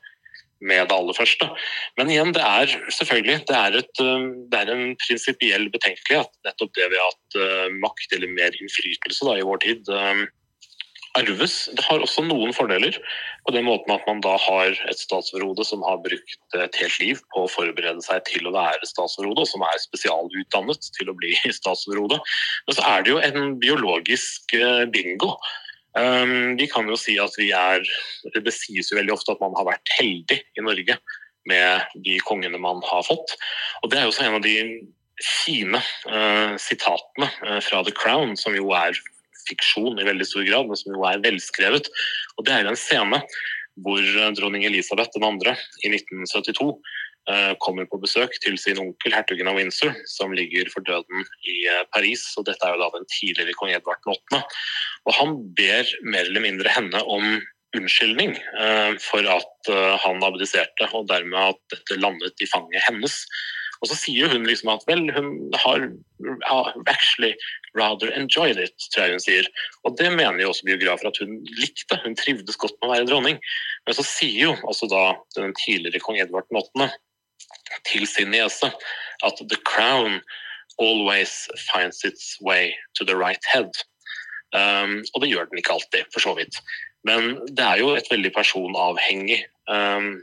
med 0.62 0.88
det 0.88 0.96
aller 0.96 1.16
første. 1.16 1.48
Men 1.98 2.10
igjen, 2.12 2.34
det 2.36 2.42
er 2.44 2.76
selvfølgelig 2.98 3.40
det 3.48 3.56
er, 3.58 3.78
et, 3.82 4.04
um, 4.04 4.28
det 4.52 4.60
er 4.60 4.74
en 4.74 4.92
prinsipiell 5.02 5.66
betenkelighet. 5.74 6.30
Nettopp 6.46 6.76
det 6.78 6.92
ved 6.92 7.02
at 7.02 7.40
uh, 7.40 7.74
makt 7.82 8.14
eller 8.16 8.32
mer 8.36 8.54
innflytelse 8.60 9.28
da, 9.28 9.38
i 9.38 9.46
vår 9.46 9.62
tid 9.64 9.90
uh, 9.92 10.22
arves. 11.18 11.56
Det 11.76 11.84
har 11.84 12.00
også 12.00 12.24
noen 12.24 12.54
fordeler, 12.56 12.96
på 13.44 13.52
den 13.52 13.66
måten 13.66 13.92
at 13.92 14.06
man 14.08 14.22
da 14.24 14.36
har 14.40 14.70
et 14.88 15.00
statsforhode 15.00 15.66
som 15.68 15.82
har 15.84 15.98
brukt 16.04 16.56
et 16.56 16.78
helt 16.80 17.00
liv 17.02 17.20
på 17.34 17.42
å 17.44 17.50
forberede 17.52 18.04
seg 18.06 18.22
til 18.30 18.48
å 18.48 18.54
være 18.54 18.88
statsforhode, 18.88 19.44
og 19.44 19.50
som 19.50 19.66
er 19.66 19.82
spesialutdannet 19.82 20.88
til 20.96 21.12
å 21.12 21.16
bli 21.18 21.34
statsforhode. 21.60 22.22
Men 22.68 22.78
så 22.78 22.86
er 22.94 23.04
det 23.04 23.12
jo 23.12 23.20
en 23.20 23.58
biologisk 23.60 24.56
bingo. 24.94 25.34
Um, 25.98 26.56
vi 26.56 26.68
kan 26.72 26.88
jo 26.88 26.96
si 26.96 27.18
at 27.20 27.34
vi 27.36 27.50
er 27.52 27.82
Det 28.32 28.54
sies 28.56 28.88
jo 28.88 28.96
veldig 28.96 29.12
ofte 29.12 29.34
at 29.34 29.42
man 29.44 29.52
har 29.58 29.66
vært 29.68 29.90
heldig 29.98 30.38
i 30.40 30.64
Norge 30.64 30.96
med 31.48 31.96
de 32.06 32.16
kongene 32.22 32.60
man 32.62 32.80
har 32.86 33.02
fått. 33.04 33.34
Og 33.82 33.90
Det 33.90 33.98
er 33.98 34.06
jo 34.06 34.12
også 34.12 34.28
en 34.28 34.38
av 34.38 34.44
de 34.44 34.56
fine 35.22 35.80
uh, 36.06 36.54
sitatene 36.58 37.28
uh, 37.42 37.58
fra 37.60 37.82
The 37.82 37.94
Crown, 37.98 38.36
som 38.38 38.54
jo 38.54 38.70
er 38.78 38.94
fiksjon 39.48 39.98
i 39.98 40.06
veldig 40.06 40.26
stor 40.26 40.46
grad, 40.46 40.70
men 40.70 40.78
som 40.78 40.94
jo 40.94 41.02
er 41.08 41.22
velskrevet. 41.24 41.90
Og 42.38 42.46
Det 42.46 42.54
er 42.54 42.70
en 42.70 42.78
scene 42.78 43.18
hvor 43.82 44.00
uh, 44.00 44.30
dronning 44.38 44.64
Elisabeth 44.68 45.10
2. 45.18 45.32
i 45.82 45.90
1972 45.90 46.70
Eh, 47.30 47.52
kommer 47.62 47.86
på 47.86 48.00
besøk 48.02 48.32
til 48.42 48.56
sin 48.58 48.80
onkel, 48.82 49.12
hertugen 49.14 49.46
av 49.46 49.54
Windsor, 49.54 49.92
som 50.10 50.32
ligger 50.34 50.66
for 50.72 50.82
døden 50.82 51.22
i 51.46 51.60
eh, 51.70 51.84
Paris. 51.94 52.24
og 52.34 52.48
Dette 52.48 52.66
er 52.66 52.74
jo 52.74 52.80
da 52.80 52.88
den 52.96 53.06
tidligere 53.12 53.54
kong 53.54 53.70
Edvard 53.70 54.02
8. 54.10 54.40
Og 55.08 55.16
han 55.16 55.38
ber 55.58 55.88
mer 56.06 56.28
eller 56.28 56.44
mindre 56.44 56.70
henne 56.72 57.00
om 57.10 57.40
unnskyldning 57.76 58.36
eh, 58.36 58.92
for 59.00 59.26
at 59.32 59.72
han 60.02 60.22
abdiserte, 60.26 60.88
og 60.92 61.08
dermed 61.08 61.54
at 61.54 61.60
dette 61.72 61.98
landet 62.00 62.44
i 62.44 62.48
fanget 62.50 62.84
hennes. 62.84 63.22
Og 63.82 63.90
så 63.90 63.96
sier 63.98 64.30
hun 64.30 64.46
liksom 64.46 64.70
at 64.70 64.84
vel, 64.86 65.08
hun 65.10 65.50
har 65.58 66.74
actually 66.86 67.32
rather 67.74 68.12
enjoyed 68.14 68.60
it, 68.62 68.76
tror 68.94 69.08
jeg 69.08 69.16
hun 69.16 69.24
sier. 69.24 69.48
Og 69.82 69.96
det 69.98 70.12
mener 70.14 70.38
jo 70.44 70.52
også 70.52 70.68
biografer 70.68 71.10
at 71.10 71.18
hun 71.18 71.40
likte. 71.58 71.98
Hun 72.04 72.14
trivdes 72.18 72.60
godt 72.62 72.76
med 72.78 72.88
å 72.88 72.92
være 72.92 73.08
dronning. 73.10 73.40
Men 73.86 73.98
så 73.98 74.06
sier 74.06 74.52
jo 74.52 74.54
altså 74.60 74.86
da 74.92 75.02
den 75.34 75.54
tidligere 75.58 76.02
kong 76.04 76.20
Edvard 76.22 76.46
8. 76.54 76.92
til 77.88 78.06
sin 78.06 78.30
niese 78.30 78.70
at 79.26 79.42
the 79.50 79.58
crown 79.66 80.20
always 80.78 81.48
finds 81.72 82.04
its 82.04 82.36
way 82.40 82.70
to 82.94 83.04
the 83.04 83.16
right 83.16 83.42
head. 83.50 83.70
Um, 84.52 85.00
og 85.14 85.22
det 85.22 85.30
gjør 85.32 85.48
den 85.50 85.62
ikke 85.62 85.76
alltid, 85.76 86.10
for 86.12 86.24
så 86.24 86.34
vidt. 86.36 86.58
Men 87.08 87.38
det 87.48 87.64
er 87.64 87.80
jo 87.80 87.94
et 87.96 88.10
veldig 88.12 88.32
personavhengig 88.34 89.40
um, 89.72 90.20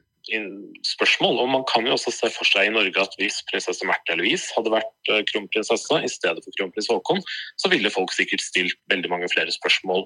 spørsmål. 0.86 1.40
Og 1.44 1.50
man 1.50 1.66
kan 1.72 1.88
jo 1.88 1.96
også 1.98 2.14
se 2.14 2.30
for 2.36 2.48
seg 2.48 2.70
i 2.70 2.74
Norge 2.74 3.02
at 3.02 3.16
hvis 3.20 3.42
prinsesse 3.50 3.88
Märtha 3.88 4.18
Louise 4.20 4.54
hadde 4.56 4.74
vært 4.74 5.12
uh, 5.12 5.22
kronprinsesse 5.32 6.02
i 6.06 6.12
stedet 6.12 6.46
for 6.46 6.60
kronprins 6.60 6.92
Haakon, 6.92 7.24
så 7.58 7.72
ville 7.74 7.94
folk 7.94 8.14
sikkert 8.16 8.46
stilt 8.46 8.78
veldig 8.94 9.12
mange 9.12 9.32
flere 9.34 9.54
spørsmål 9.56 10.06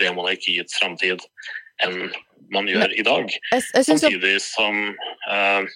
ved 0.00 0.12
monarkiets 0.16 0.76
framtid 0.78 1.24
enn 1.84 2.10
man 2.52 2.68
gjør 2.70 2.92
i 2.94 3.04
dag. 3.04 3.32
Jeg, 3.52 3.64
jeg 3.74 3.84
Samtidig 3.88 4.36
som 4.44 4.78
uh, 5.28 5.66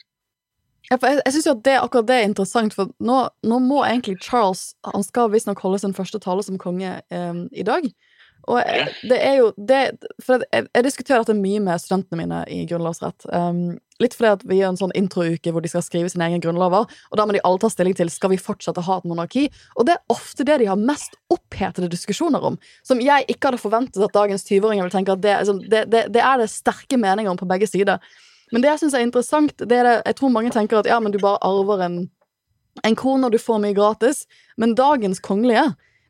jeg, 0.88 1.00
jeg 1.02 1.32
synes 1.34 1.46
jo 1.46 1.56
at 1.56 1.64
det, 1.66 1.76
akkurat 1.80 2.08
det 2.08 2.16
er 2.18 2.28
interessant, 2.28 2.74
for 2.76 2.92
nå, 2.98 3.18
nå 3.46 3.58
må 3.62 3.82
egentlig 3.86 4.16
Charles 4.24 4.72
Han 4.94 5.04
skal 5.06 5.30
visstnok 5.30 5.60
holde 5.62 5.78
sin 5.82 5.94
første 5.94 6.18
tale 6.22 6.42
som 6.46 6.58
konge 6.58 6.96
eh, 7.10 7.42
i 7.52 7.66
dag. 7.66 7.90
Og 8.48 8.58
jeg, 8.62 8.88
det 9.10 9.18
er 9.20 9.36
jo 9.40 9.50
det, 9.56 9.80
For 10.24 10.42
jeg, 10.48 10.66
jeg 10.72 10.86
diskuterer 10.86 11.22
dette 11.22 11.36
mye 11.36 11.60
med 11.62 11.82
studentene 11.82 12.22
mine 12.22 12.40
i 12.50 12.62
grunnlovsrett. 12.68 13.26
Um, 13.28 13.78
litt 14.00 14.16
fordi 14.16 14.30
at 14.32 14.44
vi 14.48 14.58
gjør 14.60 14.72
en 14.72 14.80
sånn 14.80 14.94
introuke 14.96 15.52
hvor 15.52 15.64
de 15.64 15.70
skal 15.70 15.84
skrive 15.84 16.08
sine 16.12 16.26
egne 16.26 16.40
grunnlover. 16.42 16.88
Og 16.88 17.20
da 17.20 17.26
må 17.28 17.36
de 17.36 17.42
alle 17.44 17.60
ta 17.60 17.70
stilling 17.72 17.96
til 17.98 18.10
skal 18.12 18.32
vi 18.32 18.40
fortsette 18.40 18.80
å 18.80 18.86
ha 18.86 18.98
et 19.00 19.10
monarki. 19.10 19.44
Og 19.76 19.86
det 19.88 19.98
er 19.98 20.14
ofte 20.16 20.46
det 20.48 20.60
de 20.62 20.70
har 20.70 20.80
mest 20.80 21.18
opphetede 21.32 21.90
diskusjoner 21.92 22.48
om. 22.52 22.56
Som 22.86 23.02
jeg 23.04 23.28
ikke 23.28 23.50
hadde 23.50 23.62
forventet 23.62 24.02
at 24.06 24.16
dagens 24.16 24.46
20-åringer 24.48 24.88
vil 24.88 24.96
tenke 24.96 25.16
at 25.16 25.24
det, 25.24 25.36
altså, 25.42 25.58
det, 25.60 25.84
det, 25.92 26.06
det 26.16 26.24
er 26.24 26.40
det 26.40 26.50
sterke 26.52 27.00
meninger 27.00 27.32
om 27.32 27.40
på 27.40 27.48
begge 27.50 27.68
sider. 27.70 28.00
Men 28.50 28.62
det 28.62 28.72
jeg 28.72 28.82
syns 28.84 28.96
er 28.98 29.04
interessant, 29.06 29.54
det 29.58 29.76
er 29.76 29.86
det 29.86 29.94
Jeg 30.06 30.18
tror 30.18 30.34
mange 30.34 30.50
tenker 30.54 30.80
at 30.80 30.88
ja, 30.90 30.98
men 31.02 31.14
du 31.14 31.20
bare 31.22 31.40
arver 31.46 31.84
en, 31.86 32.00
en 32.86 32.98
krone, 32.98 33.26
og 33.26 33.32
du 33.34 33.38
får 33.38 33.62
mye 33.62 33.76
gratis. 33.76 34.24
Men 34.58 34.76
dagens 34.78 35.22
kongelige, 35.22 35.68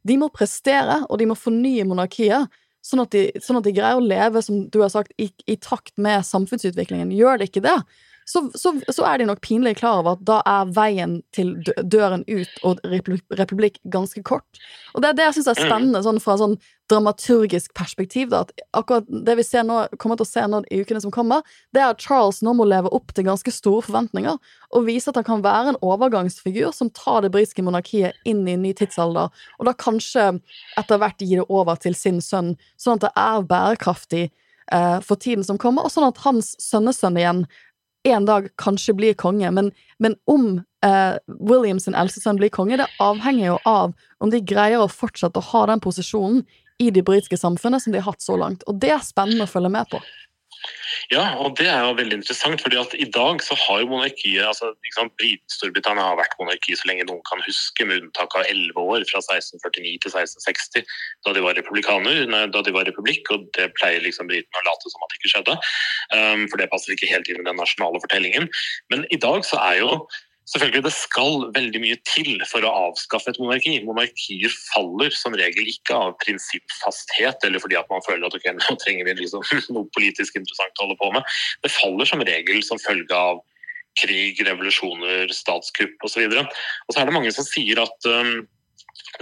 de 0.09 0.17
må 0.21 0.31
prestere, 0.33 1.03
og 1.09 1.21
de 1.21 1.29
må 1.29 1.37
fornye 1.37 1.87
monarkiet. 1.89 2.49
Sånn 2.85 3.03
at, 3.03 3.13
de, 3.13 3.27
sånn 3.45 3.59
at 3.59 3.67
de 3.67 3.75
greier 3.77 3.99
å 3.99 4.05
leve, 4.05 4.41
som 4.41 4.63
du 4.73 4.81
har 4.81 4.93
sagt, 4.93 5.13
i, 5.21 5.29
i 5.45 5.59
takt 5.61 5.93
med 6.01 6.25
samfunnsutviklingen. 6.25 7.13
Gjør 7.13 7.43
det 7.43 7.51
ikke 7.51 7.67
det, 7.67 7.77
så, 8.31 8.51
så, 8.55 8.73
så, 8.93 9.05
er 9.09 9.19
de 9.19 9.27
nok 9.27 9.41
pinlig 9.43 9.75
klar 9.81 10.01
over 10.01 10.15
at 10.15 10.23
da 10.29 10.39
er 10.47 10.69
veien 10.77 11.17
til 11.35 11.57
døren 11.83 12.23
ut 12.29 12.61
og 12.67 12.83
republikk 12.87 13.81
ganske 13.91 14.23
kort. 14.27 14.61
Og 14.95 15.03
det 15.03 15.11
er 15.11 15.19
det 15.19 15.27
jeg 15.29 15.39
syns 15.39 15.51
er 15.51 15.63
spennende 15.65 16.03
sånn 16.05 16.21
fra 16.23 16.37
sånn 16.39 16.55
dramaturgisk 16.91 17.75
perspektiv. 17.77 18.31
Da, 18.33 18.43
at 18.45 18.53
akkurat 18.77 19.07
det 19.09 19.37
vi 19.39 19.45
ser 19.47 19.65
nå, 19.67 19.83
kommer 20.01 20.19
til 20.19 20.27
å 20.27 20.31
se 20.31 20.45
nå 20.51 20.63
i 20.69 20.81
ukene 20.83 21.03
som 21.03 21.15
kommer, 21.15 21.47
det 21.75 21.83
er 21.83 21.95
at 21.95 22.03
Charles 22.03 22.43
nå 22.47 22.55
må 22.59 22.67
leve 22.69 22.93
opp 22.95 23.15
til 23.15 23.29
ganske 23.29 23.55
store 23.55 23.85
forventninger 23.87 24.37
og 24.71 24.87
vise 24.87 25.11
at 25.11 25.19
han 25.21 25.27
kan 25.27 25.45
være 25.45 25.75
en 25.75 25.81
overgangsfigur 25.85 26.75
som 26.77 26.93
tar 26.95 27.25
det 27.25 27.33
britiske 27.35 27.65
monarkiet 27.67 28.19
inn 28.29 28.45
i 28.47 28.57
en 28.57 28.63
ny 28.67 28.75
tidsalder, 28.77 29.31
og 29.59 29.67
da 29.67 29.75
kanskje 29.75 30.29
etter 30.81 31.01
hvert 31.01 31.23
gi 31.23 31.41
det 31.41 31.49
over 31.49 31.81
til 31.81 31.97
sin 31.99 32.21
sønn, 32.25 32.55
sånn 32.81 33.01
at 33.01 33.09
det 33.09 33.15
er 33.19 33.49
bærekraftig 33.51 34.25
eh, 34.29 34.99
for 35.07 35.19
tiden 35.21 35.47
som 35.47 35.59
kommer, 35.61 35.87
og 35.87 35.95
sånn 35.95 36.09
at 36.11 36.23
hans 36.27 36.55
sønnesønn 36.63 37.19
igjen 37.21 37.45
en 38.09 38.25
dag 38.25 38.49
kanskje 38.61 38.95
blir 38.97 39.17
konge, 39.19 39.51
men, 39.53 39.71
men 40.01 40.17
om 40.31 40.63
eh, 40.87 41.19
Williams 41.27 41.85
sin 41.85 41.97
eldste 41.99 42.23
sønn 42.23 42.41
blir 42.41 42.53
konge, 42.55 42.79
det 42.81 42.89
avhenger 43.03 43.51
jo 43.51 43.59
av 43.69 43.93
om 44.25 44.33
de 44.33 44.41
greier 44.41 44.81
å 44.81 44.89
fortsette 44.89 45.41
å 45.41 45.49
ha 45.51 45.67
den 45.69 45.83
posisjonen 45.85 46.45
i 46.81 46.91
det 46.95 47.05
britiske 47.07 47.39
samfunnet 47.41 47.85
som 47.85 47.95
de 47.95 48.01
har 48.01 48.11
hatt 48.11 48.25
så 48.25 48.39
langt. 48.41 48.67
Og 48.71 48.81
det 48.81 48.95
er 48.95 49.05
spennende 49.05 49.47
å 49.47 49.51
følge 49.51 49.73
med 49.73 49.89
på. 49.93 50.01
Ja, 51.11 51.25
og 51.41 51.57
det 51.59 51.67
er 51.71 51.81
jo 51.87 51.97
veldig 51.97 52.19
interessant. 52.21 52.61
fordi 52.63 52.77
at 52.79 52.93
I 52.95 53.07
dag 53.09 53.41
så 53.43 53.57
har 53.59 53.81
jo 53.81 53.89
monarkiet 53.91 54.45
altså, 54.47 54.71
liksom, 54.85 55.11
Storbritannia 55.51 56.05
har 56.05 56.19
vært 56.21 56.37
monarki 56.39 56.77
så 56.77 56.91
lenge 56.91 57.07
noen 57.09 57.23
kan 57.29 57.43
huske, 57.47 57.87
med 57.89 58.05
unntak 58.05 58.37
av 58.37 58.47
elleve 58.51 58.85
år, 58.95 59.07
fra 59.11 59.23
1649 59.25 59.97
til 60.05 60.13
1660, 60.13 60.97
da 61.27 61.35
de 61.37 61.45
var 61.45 61.57
republikaner, 61.59 62.25
da 62.53 62.65
de 62.67 62.75
var 62.77 62.89
republikk. 62.89 63.33
og 63.35 63.49
Det 63.57 63.71
pleier 63.79 64.05
liksom 64.05 64.31
britene 64.31 64.63
å 64.63 64.67
late 64.69 64.93
som 64.93 65.07
at 65.07 65.15
det 65.15 65.21
ikke 65.21 65.35
skjedde, 65.35 65.61
um, 66.15 66.49
for 66.51 66.61
det 66.61 66.71
passer 66.73 66.97
ikke 66.97 67.11
helt 67.11 67.31
inn 67.31 67.43
i 67.43 67.49
den 67.49 67.61
nasjonale 67.61 68.03
fortellingen. 68.05 68.51
Men 68.93 69.07
i 69.11 69.21
dag 69.21 69.47
så 69.49 69.61
er 69.71 69.81
jo 69.83 70.05
Selvfølgelig, 70.51 70.83
Det 70.83 70.93
skal 70.93 71.45
veldig 71.55 71.81
mye 71.85 71.97
til 72.09 72.41
for 72.51 72.67
å 72.67 72.73
avskaffe 72.89 73.31
et 73.31 73.39
monarki. 73.39 73.77
Monarkier 73.87 74.55
faller 74.73 75.15
som 75.15 75.37
regel 75.39 75.69
ikke 75.71 75.95
av 75.95 76.17
prinsippfasthet 76.25 77.47
eller 77.47 77.63
fordi 77.63 77.79
at 77.79 77.91
man 77.93 78.03
føler 78.07 78.27
at 78.27 78.35
okay, 78.35 78.57
nå 78.59 78.77
trenger 78.83 79.07
vi 79.07 79.15
liksom 79.21 79.47
noe 79.77 79.87
politisk 79.95 80.41
interessant 80.41 80.75
å 80.81 80.89
holde 80.89 80.99
på 80.99 81.13
med. 81.15 81.39
Det 81.63 81.71
faller 81.75 82.11
som 82.11 82.25
regel 82.27 82.65
som 82.67 82.83
følge 82.83 83.15
av 83.15 83.45
krig, 84.01 84.39
revolusjoner, 84.47 85.31
statskupp 85.35 86.07
osv. 86.07 86.27
Og, 86.27 86.35
så 86.35 86.43
og 86.43 86.95
så 86.95 87.03
er 87.03 87.09
det 87.09 87.15
mange 87.15 87.33
som 87.35 87.47
sier 87.47 87.83
at 87.83 88.11
um, 88.11 88.43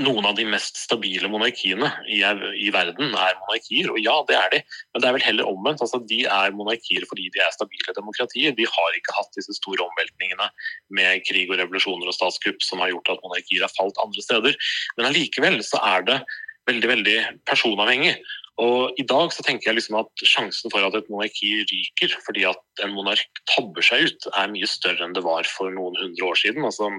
noen 0.03 0.27
av 0.29 0.37
de 0.39 0.45
mest 0.49 0.79
stabile 0.79 1.29
monarkiene 1.31 1.91
i, 2.07 2.21
i, 2.23 2.69
verden 2.75 3.13
er 3.13 3.37
monarkier. 3.43 3.91
Og 3.93 4.01
ja, 4.03 4.15
det 4.29 4.37
er 4.39 4.51
de, 4.55 4.61
men 4.93 5.03
det 5.03 5.09
er 5.09 5.17
vel 5.17 5.27
heller 5.27 5.51
omvendt. 5.51 5.83
Altså, 5.85 6.01
de 6.11 6.21
er 6.25 6.57
monarkier 6.57 7.07
fordi 7.11 7.29
de 7.35 7.43
er 7.45 7.55
stabile 7.55 7.95
demokratier. 7.97 8.57
De 8.57 8.67
har 8.69 8.99
ikke 8.99 9.17
hatt 9.19 9.39
disse 9.39 9.57
store 9.59 9.87
omveltningene 9.87 10.51
med 10.95 11.25
krig 11.29 11.51
og 11.51 11.59
revolusjoner 11.61 12.11
og 12.11 12.17
statskupp 12.17 12.63
som 12.65 12.83
har 12.85 12.93
gjort 12.95 13.15
at 13.15 13.25
monarkier 13.25 13.67
har 13.67 13.75
falt 13.77 13.99
andre 14.03 14.25
steder. 14.25 14.59
Men 14.99 15.11
allikevel 15.11 15.61
så 15.67 15.83
er 15.95 16.07
det 16.09 16.21
veldig, 16.69 16.93
veldig 16.95 17.19
personavhengig. 17.49 18.19
Og 18.59 18.99
I 18.99 19.05
dag 19.07 19.31
så 19.31 19.45
tenker 19.47 19.71
jeg 19.71 19.79
liksom 19.79 19.99
at 20.01 20.25
sjansen 20.27 20.73
for 20.73 20.83
at 20.83 20.97
et 20.99 21.09
monarki 21.13 21.61
ryker 21.71 22.15
fordi 22.25 22.43
at 22.49 22.83
en 22.83 22.95
monark 22.97 23.41
tabber 23.53 23.85
seg 23.87 24.09
ut, 24.09 24.29
er 24.35 24.51
mye 24.51 24.69
større 24.71 25.05
enn 25.07 25.15
det 25.15 25.23
var 25.23 25.47
for 25.47 25.71
noen 25.75 25.95
hundre 26.01 26.27
år 26.27 26.41
siden. 26.41 26.67
Altså, 26.67 26.91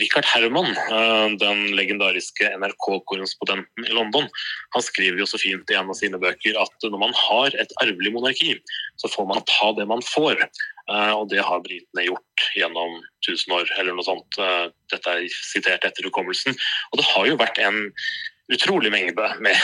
Richard 0.00 0.28
Herman, 0.32 0.72
eh, 0.72 1.36
den 1.42 1.66
legendariske 1.76 2.48
NRK-korrespondenten 2.56 3.88
i 3.88 3.96
London, 3.96 4.30
han 4.76 4.86
skriver 4.86 5.20
jo 5.20 5.28
så 5.28 5.40
fint 5.40 5.68
i 5.68 5.78
en 5.78 5.92
av 5.92 6.00
sine 6.00 6.20
bøker 6.20 6.56
at 6.60 6.88
når 6.88 7.00
man 7.06 7.16
har 7.20 7.58
et 7.60 7.76
arvelig 7.84 8.14
monarki, 8.16 8.54
så 9.00 9.12
får 9.12 9.28
man 9.28 9.44
ta 9.50 9.74
det 9.76 9.88
man 9.90 10.04
får. 10.08 10.40
Eh, 10.88 11.12
og 11.12 11.28
det 11.32 11.44
har 11.44 11.64
britene 11.64 12.08
gjort 12.08 12.48
gjennom 12.56 13.00
tusen 13.24 13.52
år, 13.56 13.68
eller 13.78 13.96
noe 13.96 14.08
sånt. 14.08 14.40
Eh, 14.40 14.68
dette 14.92 15.18
er 15.18 15.28
sitert 15.36 15.84
etter 15.84 16.08
hukommelsen. 16.08 16.56
Og 16.92 17.00
det 17.00 17.10
har 17.12 17.28
jo 17.28 17.40
vært 17.40 17.60
en 17.64 17.84
utrolig 18.52 18.90
mengde 18.92 19.28
med 19.40 19.56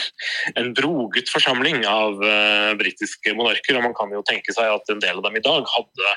en 0.60 0.72
broget 0.76 1.30
forsamling 1.32 1.80
av 1.88 2.18
uh, 2.20 2.74
britiske 2.80 3.32
monarker. 3.36 3.78
og 3.78 3.86
Man 3.86 3.96
kan 3.96 4.12
jo 4.12 4.24
tenke 4.28 4.52
seg 4.52 4.68
at 4.72 4.92
en 4.92 5.00
del 5.02 5.20
av 5.20 5.24
dem 5.24 5.38
i 5.38 5.44
dag 5.44 5.68
hadde 5.72 6.12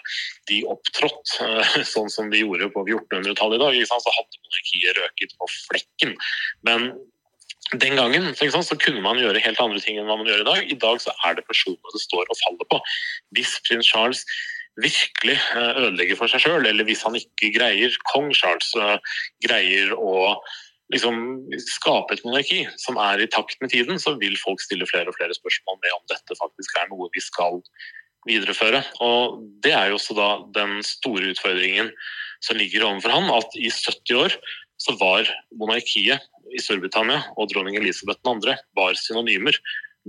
de 0.51 0.61
opptrådt 0.71 1.37
uh, 1.39 1.77
sånn 1.93 2.11
som 2.11 2.31
de 2.33 2.43
gjorde 2.43 2.71
på 2.75 2.83
1400-tallet 2.83 3.59
i 3.59 3.63
dag, 3.63 3.79
så 3.87 4.17
hadde 4.17 4.43
monarkiet 4.43 4.99
røket 4.99 5.35
på 5.39 5.51
flekken. 5.69 6.15
Men 6.67 6.91
den 7.79 7.95
gangen 7.95 8.33
sant, 8.35 8.67
så 8.67 8.75
kunne 8.75 9.03
man 9.03 9.19
gjøre 9.21 9.43
helt 9.43 9.59
andre 9.63 9.79
ting 9.79 9.99
enn 9.99 10.09
hva 10.09 10.17
man 10.19 10.27
gjør 10.27 10.43
i 10.43 10.49
dag. 10.49 10.65
I 10.75 10.79
dag 10.81 11.03
så 11.03 11.13
er 11.27 11.37
det 11.37 11.47
personene 11.47 11.93
det 11.95 12.01
står 12.03 12.25
og 12.25 12.41
faller 12.41 12.67
på. 12.73 12.81
Hvis 13.37 13.53
prins 13.67 13.87
Charles 13.87 14.25
virkelig 14.81 15.37
eh, 15.37 15.77
ødelegger 15.83 16.19
for 16.19 16.31
seg 16.31 16.43
sjøl, 16.43 16.65
eller 16.67 16.87
hvis 16.87 17.03
han 17.07 17.15
ikke 17.15 17.51
greier 17.55 17.95
kong 18.11 18.31
Charles 18.35 18.71
greier 19.43 19.95
å 19.95 20.35
liksom 20.91 21.17
skape 21.61 22.15
et 22.15 22.23
monarki 22.25 22.65
som 22.81 22.99
er 23.01 23.23
i 23.23 23.29
takt 23.31 23.57
med 23.63 23.71
tiden, 23.73 23.99
så 23.99 24.15
vil 24.19 24.37
folk 24.39 24.61
stille 24.63 24.87
flere 24.89 25.11
og 25.11 25.17
flere 25.17 25.35
spørsmål 25.37 25.79
med 25.79 25.95
om 25.95 26.05
dette 26.11 26.37
faktisk 26.39 26.77
er 26.79 26.89
noe 26.91 27.09
vi 27.15 27.23
skal 27.23 27.61
videreføre. 28.27 28.83
Og 29.01 29.39
Det 29.63 29.73
er 29.73 29.89
jo 29.89 29.99
også 29.99 30.17
da 30.17 30.29
den 30.57 30.81
store 30.85 31.31
utfordringen 31.33 31.91
som 32.41 32.57
ligger 32.57 32.85
overfor 32.87 33.13
han, 33.13 33.29
at 33.37 33.55
i 33.55 33.69
70 33.69 34.17
år 34.17 34.35
så 34.81 34.95
var 34.97 35.29
monarkiet 35.59 36.21
i 36.51 36.59
Storbritannia 36.59 37.21
og 37.37 37.51
dronning 37.51 37.77
Elisabeth 37.77 38.19
2. 38.25 38.55
var 38.77 38.97
synonymer. 38.97 39.55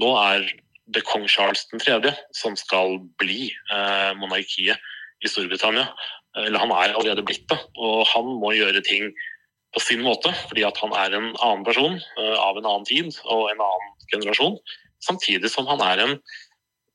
Nå 0.01 0.14
er 0.16 0.49
det 0.93 1.05
kong 1.07 1.28
Charles 1.28 1.66
3. 1.70 2.12
som 2.35 2.57
skal 2.57 2.99
bli 3.20 3.53
eh, 3.53 4.12
monarkiet 4.18 4.80
i 5.22 5.30
Storbritannia. 5.30 5.87
Eller 6.41 6.59
han 6.59 6.72
er 6.72 6.97
allerede 6.97 7.24
blitt 7.28 7.45
det, 7.53 7.59
og 7.76 8.07
han 8.09 8.28
må 8.41 8.55
gjøre 8.57 8.80
ting 8.87 9.12
på 9.73 9.81
sin 9.81 10.03
måte, 10.05 10.33
fordi 10.49 10.64
at 10.68 10.79
han 10.83 10.95
er 10.97 11.16
en 11.16 11.29
annen 11.41 11.66
person 11.66 11.99
uh, 12.18 12.39
av 12.39 12.59
en 12.61 12.68
annen 12.68 12.89
tid 12.89 13.12
og 13.25 13.49
en 13.51 13.62
annen 13.64 13.93
generasjon. 14.12 14.59
Samtidig 15.03 15.51
som 15.53 15.68
han 15.70 15.83
er 15.85 16.07
en 16.07 16.18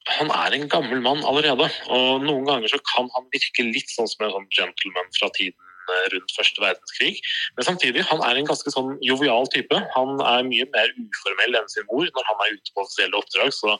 han 0.07 0.29
er 0.31 0.53
en 0.55 0.69
gammel 0.71 1.01
mann 1.03 1.23
allerede. 1.27 1.65
og 1.91 2.21
Noen 2.23 2.45
ganger 2.47 2.71
så 2.71 2.79
kan 2.93 3.09
han 3.11 3.25
virke 3.33 3.65
litt 3.67 3.89
sånn 3.91 4.07
som 4.07 4.23
en 4.23 4.37
sånn 4.37 4.51
gentleman 4.55 5.09
fra 5.17 5.27
tiden 5.35 5.66
Eh, 5.87 6.07
rundt 6.11 6.33
første 6.35 6.59
verdenskrig. 6.59 7.19
Men 7.55 7.63
samtidig, 7.63 8.03
han 8.09 8.19
er 8.27 8.35
en 8.35 8.47
ganske 8.49 8.71
sånn 8.73 8.97
jovial 9.05 9.47
type. 9.53 9.77
Han 9.93 10.19
er 10.19 10.47
mye 10.47 10.65
mer 10.73 10.91
uformell 10.99 11.55
enn 11.55 11.69
sin 11.71 11.87
mor. 11.87 12.09
Når 12.11 12.27
han 12.27 12.41
er 12.43 12.55
ute 12.57 12.73
på 12.73 12.83
offisielle 12.83 13.19
oppdrag, 13.19 13.53
så 13.55 13.77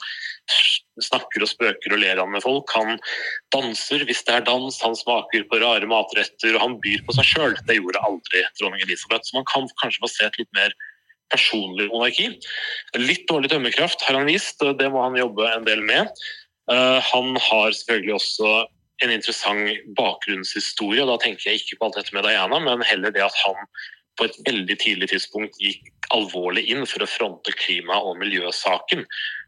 snakker 1.03 1.43
og 1.43 1.51
spøker 1.51 1.95
og 1.95 1.99
ler 1.99 2.21
han 2.21 2.31
med 2.31 2.45
folk. 2.45 2.71
Han 2.77 2.95
danser 3.53 4.05
hvis 4.07 4.23
det 4.27 4.37
er 4.37 4.45
dans, 4.47 4.79
han 4.85 4.95
smaker 4.95 5.43
på 5.51 5.59
rare 5.63 5.89
matretter, 5.89 6.55
og 6.55 6.63
han 6.63 6.77
byr 6.85 7.03
på 7.07 7.17
seg 7.17 7.27
sjøl. 7.33 7.57
Det 7.67 7.79
gjorde 7.81 8.05
aldri 8.07 8.45
dronning 8.61 8.87
Elisabeth. 8.87 9.27
Så 9.27 9.39
man 9.41 9.49
kan 9.51 9.67
kanskje 9.83 10.05
få 10.05 10.11
se 10.13 10.29
et 10.29 10.39
litt 10.39 10.53
mer 10.55 10.71
personlig 11.33 11.89
monarki. 11.91 12.31
Litt 13.03 13.27
dårlig 13.27 13.51
dømmekraft 13.51 14.07
har 14.07 14.15
han 14.15 14.31
vist, 14.31 14.63
det 14.63 14.91
må 14.93 15.03
han 15.03 15.19
jobbe 15.19 15.51
en 15.51 15.67
del 15.67 15.83
med. 15.83 16.07
Eh, 16.71 16.99
han 17.11 17.35
har 17.35 17.75
selvfølgelig 17.75 18.15
også 18.15 18.55
en 19.03 19.13
interessant 19.13 19.93
bakgrunnshistorie. 19.97 21.05
Da 21.05 21.17
tenker 21.21 21.51
jeg 21.51 21.61
ikke 21.61 21.79
på 21.79 21.87
alt 21.89 21.99
dette 21.99 22.15
med 22.17 22.25
Diana, 22.25 22.59
men 22.63 22.85
heller 22.85 23.13
det 23.13 23.25
at 23.25 23.39
han 23.45 23.67
på 24.17 24.25
et 24.25 24.37
veldig 24.47 24.77
tidlig 24.81 25.11
tidspunkt 25.11 25.59
gikk 25.61 25.91
alvorlig 26.15 26.63
inn 26.71 26.85
for 26.89 27.03
å 27.03 27.09
fronte 27.09 27.53
klima- 27.53 27.99
og 28.01 28.17
miljøsaken. 28.21 29.03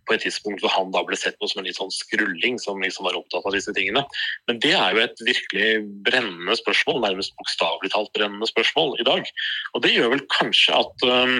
På 0.05 0.15
et 0.15 0.23
tidspunkt 0.25 0.63
hvor 0.63 0.73
han 0.73 0.93
da 0.93 1.03
ble 1.05 1.17
sett 1.19 1.37
på 1.41 1.49
som 1.49 1.61
en 1.61 1.67
litt 1.69 1.77
sånn 1.77 1.93
skrulling 1.93 2.57
som 2.61 2.81
liksom 2.81 3.05
var 3.07 3.17
opptatt 3.17 3.45
av 3.45 3.55
disse 3.55 3.73
tingene. 3.77 4.03
Men 4.49 4.61
det 4.61 4.73
er 4.77 4.95
jo 4.95 5.03
et 5.03 5.23
virkelig 5.25 5.69
brennende 6.05 6.57
spørsmål, 6.57 7.01
nærmest 7.05 7.35
bokstavelig 7.41 7.93
talt 7.93 8.13
brennende 8.17 8.49
spørsmål 8.49 8.97
i 9.01 9.07
dag. 9.09 9.29
Og 9.73 9.85
det 9.85 9.93
gjør 9.95 10.13
vel 10.15 10.25
kanskje 10.33 10.77
at 10.77 11.05
um, 11.09 11.37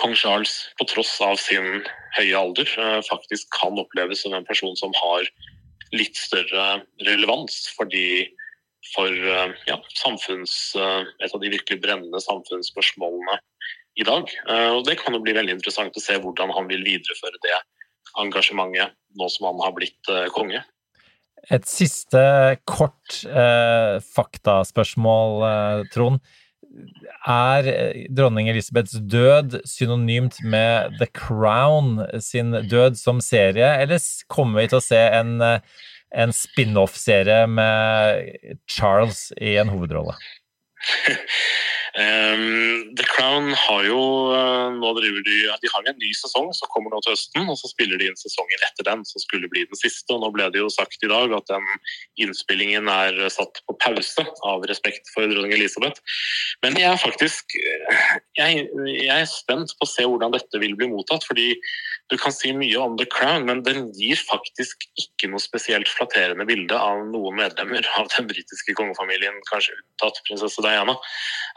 kong 0.00 0.16
Charles, 0.16 0.58
på 0.80 0.88
tross 0.92 1.14
av 1.24 1.36
sin 1.40 1.84
høye 2.16 2.36
alder, 2.36 2.72
uh, 2.80 3.00
faktisk 3.08 3.48
kan 3.56 3.76
oppleves 3.80 4.24
som 4.24 4.36
en 4.36 4.48
person 4.48 4.76
som 4.80 4.92
har 4.96 5.28
litt 5.96 6.18
større 6.18 6.82
relevans 7.06 7.64
for 7.76 7.88
uh, 7.88 9.50
ja, 9.66 9.80
samfunns, 9.98 10.54
uh, 10.78 11.02
et 11.24 11.32
av 11.32 11.42
de 11.42 11.52
virkelig 11.56 11.80
brennende 11.82 12.22
samfunnsspørsmålene 12.22 13.40
i 13.96 14.04
dag. 14.04 14.28
Og 14.76 14.82
Det 14.84 14.98
kan 15.00 15.14
jo 15.16 15.22
bli 15.24 15.32
veldig 15.32 15.54
interessant 15.56 15.94
å 15.96 16.02
se 16.04 16.18
hvordan 16.20 16.50
han 16.52 16.66
vil 16.68 16.82
videreføre 16.84 17.38
det 17.40 17.54
engasjementet 18.20 18.92
nå 19.16 19.28
som 19.32 19.46
han 19.48 19.62
har 19.64 19.72
blitt 19.72 20.10
konge. 20.36 20.60
Et 21.52 21.68
siste 21.68 22.20
kort 22.66 23.20
eh, 23.28 23.96
faktaspørsmål, 24.02 25.36
eh, 25.46 25.84
Trond. 25.94 26.18
Er 27.26 27.68
dronning 28.12 28.50
Elisabeths 28.52 28.98
død 29.10 29.60
synonymt 29.68 30.38
med 30.44 30.96
The 31.00 31.08
Crown 31.10 32.00
sin 32.22 32.52
død 32.70 32.98
som 33.00 33.20
serie, 33.24 33.68
eller 33.82 34.02
kommer 34.32 34.62
vi 34.62 34.70
til 34.72 34.80
å 34.80 34.84
se 34.84 35.02
en, 35.18 35.36
en 35.42 36.34
spin-off-serie 36.34 37.46
med 37.50 38.58
Charles 38.70 39.30
i 39.40 39.56
en 39.60 39.72
hovedrolle? 39.72 40.16
Um, 41.96 42.92
The 42.98 43.06
Crown 43.08 43.52
har 43.56 43.86
jo 43.88 44.00
uh, 44.28 44.68
nå 44.74 44.90
driver 44.98 45.22
de, 45.24 45.36
de 45.62 45.70
har 45.72 45.88
en 45.88 45.98
ny 46.00 46.10
sesong 46.16 46.50
som 46.56 46.70
kommer 46.72 46.92
nå 46.92 47.00
til 47.04 47.14
høsten. 47.14 47.48
og 47.48 47.58
Så 47.60 47.70
spiller 47.72 48.00
de 48.00 48.10
inn 48.10 48.20
sesongen 48.20 48.66
etter 48.68 48.86
den, 48.88 49.04
som 49.08 49.22
skulle 49.22 49.50
bli 49.52 49.64
den 49.68 49.80
siste. 49.80 50.08
og 50.12 50.22
Nå 50.24 50.32
ble 50.36 50.50
det 50.52 50.62
jo 50.62 50.70
sagt 50.72 51.02
i 51.02 51.10
dag 51.12 51.32
at 51.36 51.48
den 51.50 51.66
innspillingen 52.26 52.90
er 52.92 53.20
satt 53.32 53.62
på 53.66 53.76
pause 53.82 54.26
av 54.46 54.66
respekt 54.70 55.08
for 55.14 55.28
dronning 55.30 55.56
Elisabeth. 55.56 56.02
Men 56.64 56.78
jeg 56.80 56.90
er 56.92 57.00
faktisk 57.00 57.56
jeg, 57.56 58.66
jeg 58.76 59.16
er 59.16 59.28
spent 59.30 59.72
på 59.76 59.88
å 59.88 59.90
se 59.90 60.04
hvordan 60.06 60.34
dette 60.36 60.62
vil 60.62 60.76
bli 60.78 60.90
mottatt. 60.92 61.24
fordi 61.26 61.54
du 62.10 62.16
kan 62.20 62.32
si 62.34 62.52
mye 62.54 62.78
om 62.78 62.94
The 62.98 63.06
Crown, 63.10 63.46
men 63.48 63.62
den 63.66 63.88
gir 63.96 64.18
faktisk 64.28 64.84
ikke 65.00 65.30
noe 65.32 65.42
spesielt 65.42 65.90
flatterende 65.90 66.46
bilde 66.46 66.78
av 66.78 67.02
noen 67.08 67.38
medlemmer 67.40 67.86
av 67.98 68.06
den 68.14 68.28
britiske 68.30 68.76
kongefamilien, 68.78 69.40
kanskje 69.50 69.74
unntatt 69.74 70.20
prinsesse 70.28 70.62
Diana. 70.62 70.94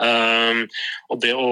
Um, 0.02 0.64
og 1.14 1.22
det 1.22 1.36
å 1.38 1.50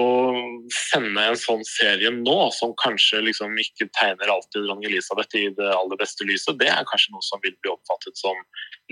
sende 0.74 1.28
en 1.28 1.38
sånn 1.38 1.62
serie 1.68 2.10
nå, 2.14 2.38
som 2.56 2.74
kanskje 2.82 3.22
liksom 3.28 3.54
ikke 3.62 3.90
tegner 3.98 4.34
alltid 4.34 4.66
dronning 4.66 4.90
Elisabeth 4.90 5.38
i 5.38 5.46
det 5.54 5.70
aller 5.76 6.00
beste 6.00 6.26
lyset, 6.26 6.58
det 6.58 6.72
er 6.72 6.88
kanskje 6.90 7.14
noe 7.14 7.26
som 7.26 7.42
vil 7.44 7.54
bli 7.62 7.74
oppfattet 7.76 8.18
som 8.18 8.42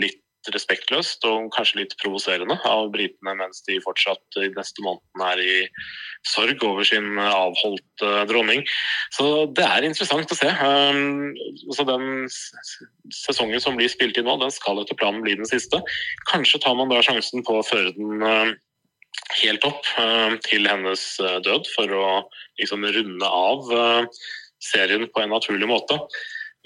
litt 0.02 0.22
respektløst 0.54 1.24
og 1.28 1.50
kanskje 1.54 1.82
litt 1.82 1.94
provoserende 2.00 2.56
av 2.68 2.90
britene, 2.94 3.34
mens 3.38 3.62
de 3.68 3.78
fortsatt 3.84 4.38
i 4.42 4.50
neste 4.54 4.84
måneden 4.84 5.24
er 5.26 5.42
i 5.42 5.56
sorg 6.26 6.62
over 6.66 6.86
sin 6.86 7.18
avholdte 7.22 8.12
dronning. 8.30 8.64
Så 9.14 9.46
det 9.56 9.66
er 9.66 9.86
interessant 9.86 10.32
å 10.32 10.38
se. 10.38 10.50
Um, 10.50 11.34
så 11.74 11.86
Den 11.88 12.26
sesongen 13.14 13.62
som 13.62 13.78
blir 13.78 13.90
spilt 13.92 14.18
inn 14.18 14.28
nå, 14.28 14.38
den 14.42 14.54
skal 14.54 14.82
etter 14.82 14.98
planen 14.98 15.24
bli 15.24 15.36
den 15.38 15.48
siste. 15.48 15.82
Kanskje 16.30 16.62
tar 16.64 16.78
man 16.78 16.90
da 16.92 17.02
sjansen 17.04 17.46
på 17.46 17.60
å 17.60 17.66
føre 17.66 17.94
den 17.96 18.22
um, 18.22 18.54
helt 19.42 19.66
opp 19.66 19.86
um, 20.00 20.38
til 20.46 20.66
hennes 20.68 21.04
uh, 21.22 21.38
død, 21.44 21.68
for 21.74 21.92
å 21.94 22.08
liksom 22.60 22.84
runde 22.84 23.30
av 23.30 23.70
uh, 23.72 24.26
serien 24.62 25.06
på 25.12 25.22
en 25.22 25.32
naturlig 25.34 25.68
måte. 25.70 25.98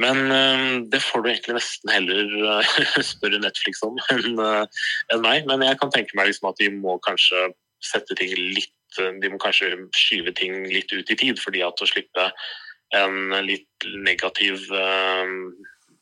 Men 0.01 0.30
uh, 0.32 0.80
det 0.92 1.03
får 1.05 1.22
du 1.22 1.30
egentlig 1.30 1.57
nesten 1.59 1.92
heller 1.92 2.36
uh, 2.40 2.76
spørre 3.12 3.40
Netflix 3.42 3.82
om 3.86 3.98
enn 4.14 4.40
uh, 4.40 4.64
en 5.12 5.24
meg. 5.24 5.48
Men 5.51 5.64
jeg 5.66 5.80
kan 5.80 5.92
tenke 5.94 6.16
meg 6.18 6.30
liksom 6.30 6.51
at 6.51 6.61
de 6.61 6.70
må 6.72 6.96
kanskje 7.07 7.51
sette 7.84 8.16
ting 8.18 8.32
litt 8.36 8.76
De 8.98 9.28
må 9.30 9.38
kanskje 9.38 9.68
skyve 9.94 10.32
ting 10.34 10.64
litt 10.66 10.90
ut 10.90 11.11
i 11.14 11.16
tid, 11.16 11.38
fordi 11.38 11.61
at 11.62 11.78
å 11.78 11.86
slippe 11.86 12.24
en 12.98 13.36
litt 13.46 13.84
negativ 14.03 14.64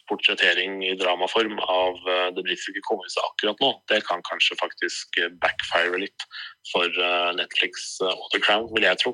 portrettering 0.08 0.78
i 0.86 0.94
dramaform 0.96 1.58
av 1.60 2.00
det 2.32 2.46
britiske 2.46 2.80
kongehuset 2.86 3.20
akkurat 3.26 3.60
nå, 3.60 3.68
det 3.92 4.00
kan 4.08 4.24
kanskje 4.24 4.56
faktisk 4.56 5.20
backfire 5.44 6.00
litt 6.00 6.26
for 6.72 6.88
Netflix 7.36 7.90
og 8.00 8.24
The 8.32 8.40
Crown, 8.40 8.70
vil 8.72 8.88
jeg 8.88 9.02
tro. 9.04 9.12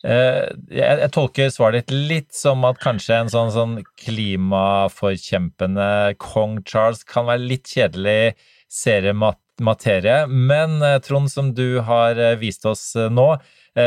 Eh, 0.00 0.48
jeg, 0.72 1.10
tolker 1.12 1.50
svaret 1.52 1.84
ditt 1.84 1.92
litt 2.08 2.32
som 2.32 2.64
at 2.64 2.78
kanskje 2.80 3.18
en 3.20 3.28
sånn, 3.32 3.50
sånn 3.52 3.84
klimaforkjempende 4.00 6.16
kong 6.22 6.62
Charles 6.64 7.04
kan 7.04 7.28
være 7.28 7.44
litt 7.44 7.68
kjedelig 7.68 8.32
seriematerie. 8.72 10.24
Men 10.30 10.80
eh, 10.80 10.96
Trond, 11.04 11.28
som 11.32 11.52
du 11.56 11.80
har 11.84 12.16
eh, 12.16 12.38
vist 12.40 12.64
oss 12.68 12.94
nå, 12.96 13.36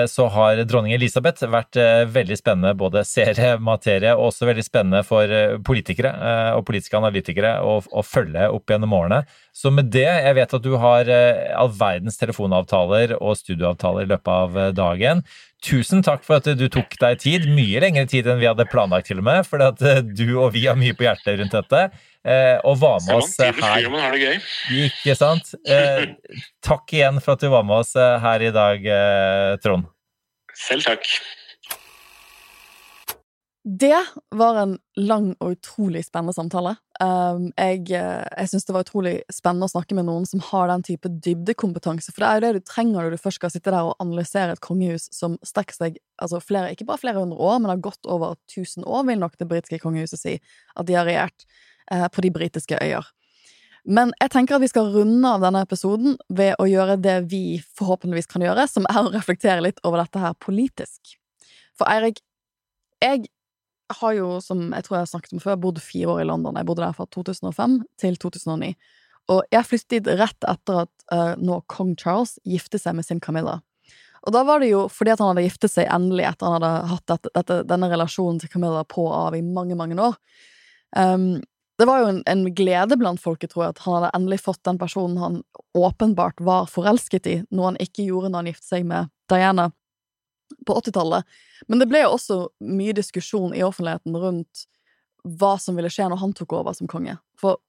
så 0.08 0.30
har 0.32 0.62
dronning 0.64 0.94
Elisabeth 0.96 1.44
vært 1.52 1.76
veldig 2.08 2.38
spennende 2.40 2.72
både 2.80 3.02
serie, 3.04 3.58
materie 3.60 4.14
og 4.16 4.30
også 4.30 4.48
veldig 4.48 4.64
spennende 4.64 5.02
for 5.04 5.28
politikere 5.68 6.08
og 6.56 6.64
politiske 6.70 6.96
analytikere 6.96 7.60
å, 7.68 7.84
å 7.92 8.00
følge 8.08 8.48
opp 8.56 8.72
gjennom 8.72 8.96
årene. 8.96 9.28
Så 9.52 9.76
med 9.76 9.92
det, 9.92 10.08
jeg 10.08 10.38
vet 10.40 10.56
at 10.56 10.64
du 10.64 10.80
har 10.80 11.12
all 11.60 11.68
verdens 11.76 12.16
telefonavtaler 12.22 13.18
og 13.20 13.36
studioavtaler 13.42 14.08
i 14.08 14.12
løpet 14.16 14.32
av 14.32 14.56
dagen. 14.80 15.28
Tusen 15.64 16.02
takk 16.04 16.26
for 16.28 16.42
at 16.42 16.48
du 16.60 16.66
tok 16.72 16.98
deg 17.00 17.22
tid, 17.24 17.46
mye 17.56 17.80
lengre 17.80 18.04
tid 18.12 18.28
enn 18.28 18.42
vi 18.42 18.50
hadde 18.50 18.66
planlagt 18.68 19.08
til 19.08 19.22
og 19.22 19.28
med, 19.30 19.46
for 19.48 19.64
at 19.64 19.80
eh, 19.88 20.02
du 20.04 20.36
og 20.36 20.52
vi 20.58 20.66
har 20.68 20.76
mye 20.80 20.96
på 20.98 21.06
hjertet 21.06 21.40
rundt 21.40 21.56
dette. 21.56 21.84
Eh, 22.24 22.58
og 22.68 22.82
var 22.82 23.00
med 23.06 23.22
oss 23.22 23.38
her. 23.40 23.56
Ikke 24.84 25.16
sant? 25.20 25.54
Eh, 25.64 26.10
takk 26.64 26.92
igjen 26.96 27.22
for 27.24 27.38
at 27.38 27.46
du 27.46 27.48
var 27.54 27.64
med 27.68 27.80
oss 27.80 27.96
her 27.96 28.44
i 28.44 28.52
dag, 28.56 28.90
Trond. 29.64 29.88
Selv 30.68 30.86
takk. 30.92 31.08
Det 33.66 33.96
var 34.36 34.58
en 34.60 34.74
lang 35.00 35.30
og 35.40 35.54
utrolig 35.56 36.02
spennende 36.04 36.34
samtale. 36.36 36.74
Um, 37.00 37.46
jeg 37.56 37.94
eh, 37.96 38.26
jeg 38.28 38.50
syns 38.52 38.66
det 38.68 38.74
var 38.76 38.84
utrolig 38.84 39.14
spennende 39.32 39.70
å 39.70 39.72
snakke 39.72 39.96
med 39.96 40.04
noen 40.10 40.26
som 40.28 40.42
har 40.50 40.68
den 40.68 40.84
type 40.84 41.08
dybdekompetanse, 41.08 42.12
for 42.12 42.26
det 42.26 42.28
er 42.28 42.36
jo 42.36 42.44
det 42.44 42.60
du 42.60 42.68
trenger 42.68 42.98
når 42.98 43.14
du 43.16 43.22
først 43.24 43.40
skal 43.40 43.54
sitte 43.54 43.72
der 43.72 43.88
og 43.88 43.96
analysere 44.04 44.58
et 44.58 44.62
kongehus 44.64 45.08
som 45.16 45.38
strekker 45.48 45.78
seg 45.78 45.96
altså 46.20 46.42
flere, 46.44 46.74
ikke 46.76 46.90
bare 46.90 47.00
flere 47.00 47.24
hundre 47.24 47.40
år, 47.40 47.62
men 47.64 47.72
har 47.72 47.86
gått 47.86 48.10
over 48.12 48.36
tusen 48.52 48.84
år, 48.84 49.06
vil 49.08 49.22
nok 49.22 49.38
det 49.40 49.48
britiske 49.48 49.80
kongehuset 49.80 50.20
si, 50.20 50.34
at 50.76 50.90
de 50.90 50.98
har 51.00 51.08
regjert 51.08 51.48
uh, 51.88 52.10
på 52.12 52.26
de 52.26 52.32
britiske 52.36 52.80
øyer. 52.84 53.08
Men 53.88 54.12
jeg 54.20 54.32
tenker 54.34 54.58
at 54.58 54.64
vi 54.64 54.72
skal 54.72 54.92
runde 54.92 55.30
av 55.30 55.44
denne 55.44 55.62
episoden 55.64 56.18
ved 56.28 56.60
å 56.60 56.68
gjøre 56.68 57.00
det 57.00 57.16
vi 57.32 57.62
forhåpentligvis 57.80 58.28
kan 58.32 58.44
gjøre, 58.44 58.68
som 58.68 58.84
er 58.92 59.00
å 59.06 59.16
reflektere 59.16 59.64
litt 59.64 59.80
over 59.88 60.04
dette 60.04 60.20
her 60.20 60.36
politisk. 60.44 61.16
For 61.80 61.88
Eirik, 61.92 62.20
jeg 63.04 63.28
har 63.92 64.16
jo, 64.18 64.30
som 64.42 64.72
jeg 64.72 64.86
tror 64.86 64.98
jeg 64.98 65.06
har 65.06 65.12
snakket 65.12 65.36
om 65.36 65.44
før, 65.44 65.60
bodd 65.60 65.82
fire 65.84 66.16
år 66.16 66.24
i 66.24 66.28
London. 66.30 66.58
Jeg 66.58 66.68
bodde 66.68 66.86
der 66.86 66.96
fra 66.96 67.08
2005 67.12 67.80
til 68.00 68.18
2009. 68.22 68.74
Og 69.34 69.44
jeg 69.54 69.68
flyttet 69.68 70.10
rett 70.20 70.48
etter 70.50 70.84
at 70.84 71.06
uh, 71.14 71.34
nå 71.40 71.62
kong 71.72 71.94
Charles 72.00 72.36
gifte 72.48 72.80
seg 72.82 72.98
med 72.98 73.08
sin 73.08 73.22
Camilla. 73.24 73.60
Og 74.24 74.36
da 74.36 74.44
var 74.48 74.64
det 74.64 74.72
jo 74.72 74.86
fordi 74.92 75.14
at 75.14 75.22
han 75.22 75.34
hadde 75.34 75.46
giftet 75.46 75.72
seg 75.74 75.90
endelig 75.92 76.28
etter 76.30 76.48
han 76.48 76.58
hadde 76.58 76.92
hatt 76.94 77.08
dette, 77.12 77.32
dette, 77.36 77.62
denne 77.68 77.90
relasjonen 77.92 78.40
til 78.40 78.52
Camilla 78.52 78.84
på 78.88 79.08
og 79.10 79.16
av 79.20 79.38
i 79.38 79.44
mange, 79.44 79.76
mange 79.80 80.00
år. 80.00 80.16
Um, 80.96 81.42
det 81.82 81.88
var 81.90 82.04
jo 82.04 82.10
en, 82.12 82.20
en, 82.30 82.44
glede 82.56 82.96
blant 83.02 83.20
folket, 83.20 83.52
tror 83.52 83.66
jeg, 83.66 83.76
at 83.76 83.84
han 83.84 83.98
hadde 83.98 84.12
endelig 84.16 84.44
fått 84.46 84.62
den 84.68 84.78
personen 84.80 85.18
han 85.20 85.40
åpenbart 85.76 86.44
var 86.46 86.70
forelsket 86.72 87.30
i, 87.32 87.38
noe 87.52 87.72
han 87.72 87.80
ikke 87.82 88.06
gjorde 88.06 88.30
når 88.30 88.44
han 88.44 88.52
giftet 88.52 88.70
seg 88.70 88.86
med 88.88 89.10
Diana 89.32 89.72
på 90.66 90.76
80-tallet. 90.80 91.28
Men 91.68 91.82
det 91.82 91.90
ble 91.92 92.04
jo 92.04 92.16
også 92.16 92.40
mye 92.66 92.96
diskusjon 92.96 93.56
i 93.56 93.64
offentligheten 93.66 94.18
rundt 94.18 94.66
hva 95.24 95.56
som 95.62 95.78
ville 95.78 95.92
skje 95.92 96.10
når 96.12 96.20
han 96.22 96.34
tok 96.36 96.56
over 96.60 96.76
som 96.76 96.90
konge. 96.92 97.16
For 97.40 97.60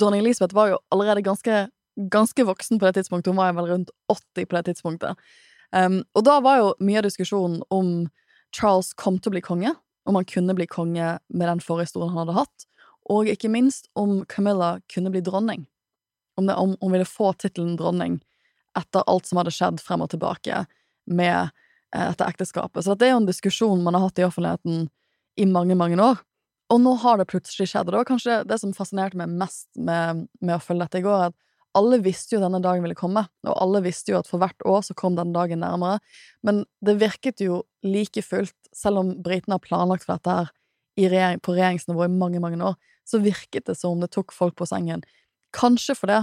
dronning 0.00 0.24
Elisabeth 0.24 0.56
var 0.56 0.72
jo 0.72 0.80
allerede 0.94 1.24
ganske, 1.24 1.68
ganske 2.12 2.46
voksen 2.46 2.80
på 2.80 2.88
det 2.88 2.98
tidspunktet. 2.98 3.32
Hun 3.32 3.40
var 3.40 3.56
vel 3.56 3.70
rundt 3.70 3.94
80 4.12 4.50
på 4.50 4.58
det 4.58 4.64
tidspunktet. 4.68 5.24
Um, 5.74 6.02
og 6.14 6.26
da 6.26 6.38
var 6.44 6.60
jo 6.60 6.74
mye 6.84 7.00
av 7.00 7.08
diskusjonen 7.08 7.62
om 7.74 8.06
Charles 8.54 8.92
kom 9.00 9.18
til 9.18 9.32
å 9.32 9.34
bli 9.34 9.42
konge, 9.42 9.72
om 10.06 10.18
han 10.18 10.28
kunne 10.28 10.54
bli 10.54 10.68
konge 10.70 11.16
med 11.26 11.48
den 11.48 11.62
forhistorien 11.64 12.12
han 12.12 12.22
hadde 12.22 12.36
hatt, 12.36 12.66
og 13.10 13.28
ikke 13.28 13.50
minst 13.52 13.88
om 13.98 14.22
Camilla 14.30 14.76
kunne 14.92 15.10
bli 15.12 15.24
dronning. 15.24 15.64
Om, 16.38 16.48
om 16.50 16.76
hun 16.80 16.94
ville 16.94 17.08
få 17.08 17.32
tittelen 17.38 17.76
dronning 17.78 18.20
etter 18.78 19.04
alt 19.06 19.26
som 19.26 19.38
hadde 19.38 19.52
skjedd 19.54 19.82
frem 19.82 20.02
og 20.02 20.10
tilbake 20.10 20.64
med 21.06 21.50
etter 21.94 22.26
ekteskapet. 22.26 22.84
Så 22.84 22.96
det 22.98 23.08
er 23.08 23.14
jo 23.14 23.22
en 23.22 23.30
diskusjon 23.30 23.82
man 23.84 23.96
har 23.96 24.08
hatt 24.08 24.20
i 24.20 24.26
offentligheten 24.26 24.88
i 25.40 25.46
mange, 25.50 25.76
mange 25.78 25.98
år. 26.02 26.22
og 26.72 26.80
nå 26.80 26.94
har 27.02 27.18
det 27.20 27.28
plutselig 27.28 27.68
skjedd. 27.70 27.86
Og 27.86 27.92
det 27.92 27.98
var 28.00 28.08
kanskje 28.08 28.36
det 28.48 28.56
som 28.58 28.72
fascinerte 28.74 29.18
meg 29.20 29.30
mest 29.30 29.68
med, 29.76 30.24
med 30.40 30.56
å 30.56 30.62
følge 30.62 30.86
dette 30.86 31.02
i 31.02 31.04
går, 31.04 31.28
at 31.28 31.36
alle 31.76 31.98
visste 32.02 32.36
jo 32.36 32.40
denne 32.42 32.60
dagen 32.62 32.82
ville 32.82 32.96
komme, 32.98 33.24
og 33.44 33.54
alle 33.60 33.82
visste 33.84 34.12
jo 34.12 34.18
at 34.20 34.30
for 34.30 34.40
hvert 34.42 34.64
år 34.66 34.80
så 34.86 34.94
kom 34.96 35.16
denne 35.18 35.34
dagen 35.34 35.60
nærmere. 35.62 35.98
Men 36.46 36.62
det 36.86 36.96
virket 37.02 37.42
jo 37.44 37.64
like 37.84 38.22
fullt, 38.22 38.56
selv 38.74 39.02
om 39.02 39.12
britene 39.22 39.58
har 39.58 39.64
planlagt 39.64 40.06
for 40.06 40.16
dette 40.16 40.34
her 40.34 40.52
regjering, 41.10 41.42
på 41.42 41.54
regjeringsnivå 41.56 42.06
i 42.06 42.12
mange, 42.14 42.40
mange 42.42 42.62
år, 42.62 42.78
så 43.04 43.20
virket 43.22 43.66
det 43.66 43.76
som 43.78 43.96
om 43.96 44.04
det 44.04 44.12
tok 44.14 44.32
folk 44.32 44.56
på 44.58 44.68
sengen. 44.70 45.02
Kanskje 45.54 45.98
fordi 45.98 46.22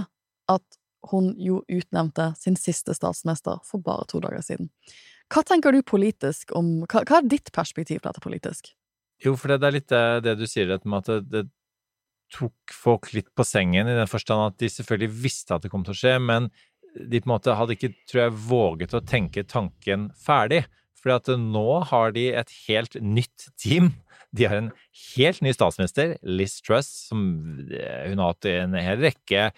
at 0.52 0.78
hun 1.10 1.32
jo 1.40 1.62
utnevnte 1.68 2.32
sin 2.38 2.56
siste 2.56 2.94
statsminister 2.96 3.60
for 3.66 3.82
bare 3.84 4.06
to 4.08 4.20
dager 4.22 4.42
siden. 4.44 4.70
Hva 5.32 5.42
tenker 5.48 5.72
du 5.72 5.80
politisk 5.86 6.52
om 6.58 6.82
Hva, 6.84 7.04
hva 7.08 7.20
er 7.20 7.28
ditt 7.30 7.52
perspektiv 7.54 8.02
på 8.02 8.10
dette 8.10 8.24
politisk? 8.24 8.72
Jo, 9.22 9.36
for 9.38 9.52
det 9.52 9.68
er 9.68 9.76
litt 9.76 9.90
det, 9.92 10.04
det 10.26 10.36
du 10.40 10.46
sier, 10.50 10.66
dette 10.68 10.88
med 10.88 11.04
at 11.04 11.28
det, 11.30 11.44
det 11.44 11.44
tok 12.32 12.74
folk 12.74 13.12
litt 13.14 13.28
på 13.36 13.44
sengen, 13.46 13.86
i 13.86 13.96
den 13.96 14.10
forstand 14.10 14.48
at 14.48 14.60
de 14.60 14.70
selvfølgelig 14.72 15.22
visste 15.22 15.54
at 15.54 15.64
det 15.64 15.70
kom 15.72 15.84
til 15.86 15.94
å 15.94 16.00
skje, 16.00 16.14
men 16.18 16.48
de 16.96 17.20
på 17.20 17.28
en 17.28 17.34
måte 17.34 17.56
hadde 17.56 17.76
ikke, 17.76 17.92
tror 18.10 18.24
jeg, 18.24 18.38
våget 18.48 18.96
å 18.96 19.02
tenke 19.04 19.44
tanken 19.48 20.10
ferdig. 20.18 20.64
For 21.02 21.14
at 21.16 21.30
nå 21.38 21.82
har 21.90 22.12
de 22.14 22.28
et 22.38 22.50
helt 22.68 22.96
nytt 23.02 23.48
team. 23.58 23.92
De 24.32 24.46
har 24.46 24.58
en 24.58 24.72
helt 25.16 25.42
ny 25.44 25.52
statsminister, 25.54 26.16
Liz 26.22 26.60
Truss, 26.64 26.90
som 27.08 27.24
eh, 27.68 28.10
hun 28.10 28.22
har 28.22 28.34
hatt 28.34 28.48
en 28.48 28.76
hel 28.78 29.02
rekke 29.02 29.48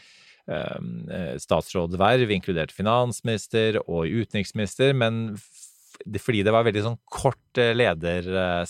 um, 0.48 1.04
statsrådverv, 1.42 2.32
inkludert 2.32 2.72
finansminister 2.74 3.80
og 3.84 4.08
utenriksminister, 4.08 4.94
men 4.96 5.36
fordi 6.20 6.42
det 6.46 6.52
var 6.54 6.66
veldig 6.66 6.82
sånn 6.84 7.00
kort 7.10 7.54
lederduell, 7.56 8.68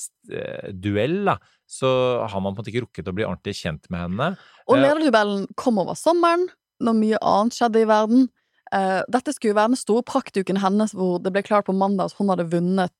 da, 1.29 1.37
så 1.66 1.89
har 2.29 2.41
man 2.41 2.53
på 2.53 2.59
en 2.59 2.62
måte 2.62 2.70
ikke 2.72 2.85
rukket 2.85 3.11
å 3.11 3.16
bli 3.16 3.27
ordentlig 3.27 3.57
kjent 3.62 3.85
med 3.93 4.01
henne. 4.07 4.27
Og 4.68 4.81
lederduellen 4.81 5.47
kom 5.61 5.81
over 5.83 5.97
sommeren, 5.99 6.45
når 6.85 6.95
mye 6.99 7.18
annet 7.25 7.57
skjedde 7.57 7.83
i 7.83 7.89
verden. 7.89 8.20
Dette 9.14 9.31
skulle 9.35 9.55
være 9.57 9.70
den 9.75 9.79
store 9.79 10.03
praktuken 10.07 10.59
hennes, 10.59 10.93
hvor 10.97 11.20
det 11.22 11.31
ble 11.35 11.43
klart 11.47 11.68
på 11.68 11.75
mandag 11.77 12.11
at 12.11 12.16
hun 12.18 12.31
hadde 12.33 12.51
vunnet 12.53 12.99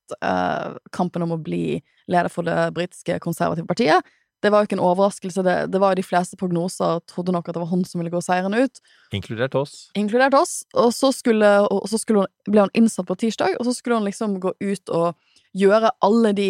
kampen 0.95 1.25
om 1.27 1.35
å 1.35 1.43
bli 1.43 1.83
leder 2.11 2.31
for 2.33 2.43
det 2.47 2.75
britiske 2.77 3.18
konservative 3.25 3.66
partiet. 3.66 4.01
Det 4.45 4.53
var 4.53 4.61
jo 4.61 4.68
ikke 4.68 4.76
en 4.76 4.84
overraskelse. 4.84 5.45
Det, 5.47 5.57
det 5.72 5.80
var 5.80 5.95
jo 5.95 6.01
De 6.03 6.07
fleste 6.07 6.36
prognoser 6.40 7.01
trodde 7.09 7.32
nok 7.32 7.49
at 7.49 7.57
det 7.57 7.62
var 7.62 7.72
hun 7.72 7.86
som 7.88 8.03
ville 8.03 8.12
gå 8.12 8.20
seirende 8.24 8.66
ut. 8.66 8.82
Inkludert 9.16 9.57
oss. 9.57 9.88
Inkludert 9.97 10.36
oss. 10.36 10.59
Og 10.76 10.92
så, 10.92 11.11
skulle, 11.16 11.49
og 11.64 11.88
så 11.88 12.03
hun, 12.12 12.28
ble 12.47 12.66
hun 12.66 12.76
innsatt 12.76 13.09
på 13.09 13.16
tirsdag, 13.24 13.57
og 13.57 13.64
så 13.64 13.74
skulle 13.76 14.03
hun 14.03 14.11
liksom 14.11 14.36
gå 14.45 14.53
ut 14.61 14.95
og 14.95 15.16
gjøre 15.57 15.95
alle 16.05 16.34
de 16.36 16.49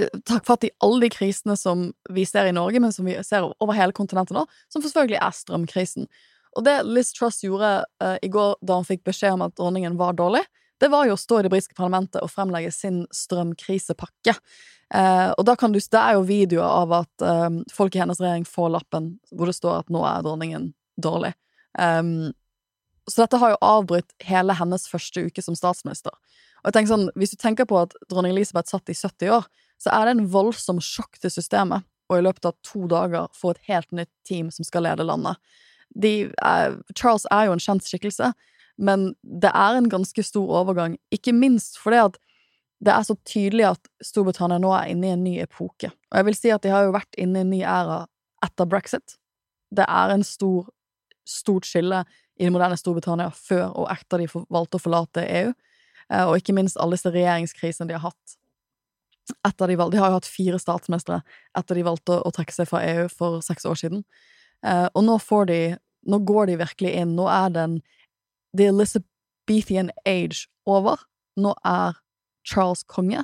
Eh, 0.00 0.20
ta 0.24 0.40
fatt 0.46 0.64
i 0.64 0.70
alle 0.78 1.00
de 1.00 1.10
krisene 1.12 1.56
som 1.56 1.90
vi 2.10 2.24
ser 2.26 2.48
i 2.48 2.54
Norge, 2.54 2.80
men 2.80 2.92
som 2.92 3.06
vi 3.08 3.16
ser 3.26 3.46
over 3.46 3.76
hele 3.76 3.96
kontinentet 3.96 4.36
nå, 4.36 4.46
som 4.72 4.82
selvfølgelig 4.82 5.20
er 5.20 5.36
strømkrisen. 5.36 6.08
Og 6.58 6.66
det 6.66 6.80
Liz 6.86 7.12
Truss 7.14 7.42
gjorde 7.44 7.84
uh, 8.02 8.16
i 8.22 8.30
går 8.32 8.56
da 8.66 8.80
hun 8.80 8.88
fikk 8.88 9.04
beskjed 9.06 9.36
om 9.36 9.44
at 9.46 9.54
dronningen 9.58 9.98
var 10.00 10.16
dårlig, 10.18 10.42
det 10.82 10.88
var 10.90 11.06
jo 11.06 11.14
å 11.14 11.20
stå 11.20 11.38
i 11.38 11.44
det 11.44 11.52
britiske 11.52 11.76
parlamentet 11.78 12.22
og 12.24 12.32
fremlegge 12.32 12.72
sin 12.74 13.02
strømkrisepakke. 13.14 14.34
Uh, 14.90 15.30
og 15.38 15.44
da 15.46 15.54
du, 15.54 15.78
det 15.78 16.00
er 16.00 16.16
jo 16.16 16.26
videoer 16.26 16.66
av 16.66 16.92
at 17.04 17.22
eh, 17.22 17.60
folk 17.70 17.94
i 17.94 18.00
hennes 18.02 18.18
regjering 18.18 18.42
får 18.48 18.72
lappen 18.74 19.12
hvor 19.30 19.46
det 19.46 19.54
står 19.54 19.84
at 19.84 19.92
nå 19.94 20.02
er 20.02 20.24
dronningen 20.26 20.72
dårlig. 20.98 21.30
Um, 21.78 22.32
så 23.06 23.22
dette 23.22 23.38
har 23.38 23.54
jo 23.54 23.60
avbrutt 23.62 24.10
hele 24.26 24.56
hennes 24.58 24.88
første 24.90 25.22
uke 25.28 25.42
som 25.42 25.54
statsminister. 25.58 26.10
Og 26.60 26.68
jeg 26.68 26.76
tenker 26.76 26.92
sånn, 26.92 27.08
Hvis 27.14 27.34
du 27.34 27.38
tenker 27.40 27.68
på 27.70 27.78
at 27.80 27.94
dronning 28.10 28.34
Elisabeth 28.34 28.70
satt 28.70 28.90
i 28.90 28.96
70 28.96 29.32
år, 29.38 29.46
så 29.80 29.94
er 29.94 30.06
det 30.06 30.16
en 30.16 30.28
voldsom 30.32 30.80
sjokk 30.84 31.20
til 31.22 31.32
systemet, 31.32 31.86
og 32.10 32.18
i 32.18 32.24
løpet 32.26 32.50
av 32.50 32.56
to 32.66 32.84
dager 32.90 33.30
få 33.36 33.54
et 33.54 33.62
helt 33.70 33.90
nytt 33.94 34.10
team 34.28 34.50
som 34.52 34.66
skal 34.66 34.84
lede 34.84 35.06
landet. 35.06 35.38
De 35.94 36.28
eh, 36.28 36.72
Charles 36.94 37.26
er 37.32 37.46
jo 37.46 37.54
en 37.54 37.62
kjent 37.62 37.86
skikkelse, 37.86 38.32
men 38.80 39.12
det 39.22 39.52
er 39.54 39.78
en 39.78 39.88
ganske 39.92 40.24
stor 40.24 40.52
overgang, 40.60 40.98
ikke 41.14 41.34
minst 41.36 41.78
fordi 41.80 42.02
at 42.02 42.18
det 42.80 42.92
er 42.94 43.04
så 43.04 43.16
tydelig 43.28 43.66
at 43.74 43.88
Storbritannia 44.04 44.60
nå 44.60 44.70
er 44.72 44.90
inne 44.92 45.08
i 45.08 45.12
en 45.12 45.24
ny 45.24 45.34
epoke. 45.42 45.90
Og 46.10 46.16
jeg 46.16 46.26
vil 46.28 46.38
si 46.38 46.52
at 46.54 46.64
de 46.64 46.72
har 46.72 46.86
jo 46.86 46.96
vært 46.96 47.18
inne 47.20 47.42
i 47.42 47.44
en 47.44 47.52
ny 47.52 47.60
æra 47.60 48.04
etter 48.44 48.68
brexit. 48.68 49.18
Det 49.70 49.84
er 49.84 50.14
en 50.14 50.24
stor, 50.24 50.70
stort 51.28 51.68
skille 51.68 52.02
i 52.40 52.46
det 52.46 52.52
moderne 52.54 52.78
Storbritannia 52.80 53.28
før 53.36 53.68
og 53.82 53.90
etter 53.92 54.22
de 54.22 54.30
valgte 54.32 54.80
å 54.80 54.82
forlate 54.82 55.26
EU, 55.28 55.52
eh, 56.08 56.24
og 56.24 56.38
ikke 56.40 56.56
minst 56.56 56.80
alle 56.80 56.96
disse 56.96 57.12
regjeringskrisene 57.12 57.90
de 57.90 57.98
har 57.98 58.08
hatt 58.08 58.36
etter 59.46 59.70
de 59.70 59.76
valgte 59.78 59.94
De 59.94 60.00
har 60.02 60.10
jo 60.10 60.16
hatt 60.16 60.26
fire 60.26 60.58
statsministre 60.58 61.20
etter 61.58 61.78
de 61.78 61.84
valgte 61.86 62.16
å 62.18 62.32
trekke 62.34 62.54
seg 62.54 62.66
fra 62.66 62.80
EU 62.82 63.04
for 63.12 63.44
seks 63.44 63.68
år 63.68 63.78
siden. 63.78 64.02
Eh, 64.66 64.88
og 64.88 65.04
nå 65.06 65.20
får 65.22 65.48
de 65.52 65.62
Nå 66.08 66.16
går 66.24 66.46
de 66.48 66.54
virkelig 66.56 66.94
inn. 66.96 67.10
Nå 67.12 67.26
er 67.28 67.50
den 67.52 67.74
The 68.56 68.70
Elizabethan 68.70 69.90
age 70.08 70.46
over. 70.64 70.96
Nå 71.36 71.52
er 71.60 71.98
Charles 72.50 72.82
konge. 72.90 73.22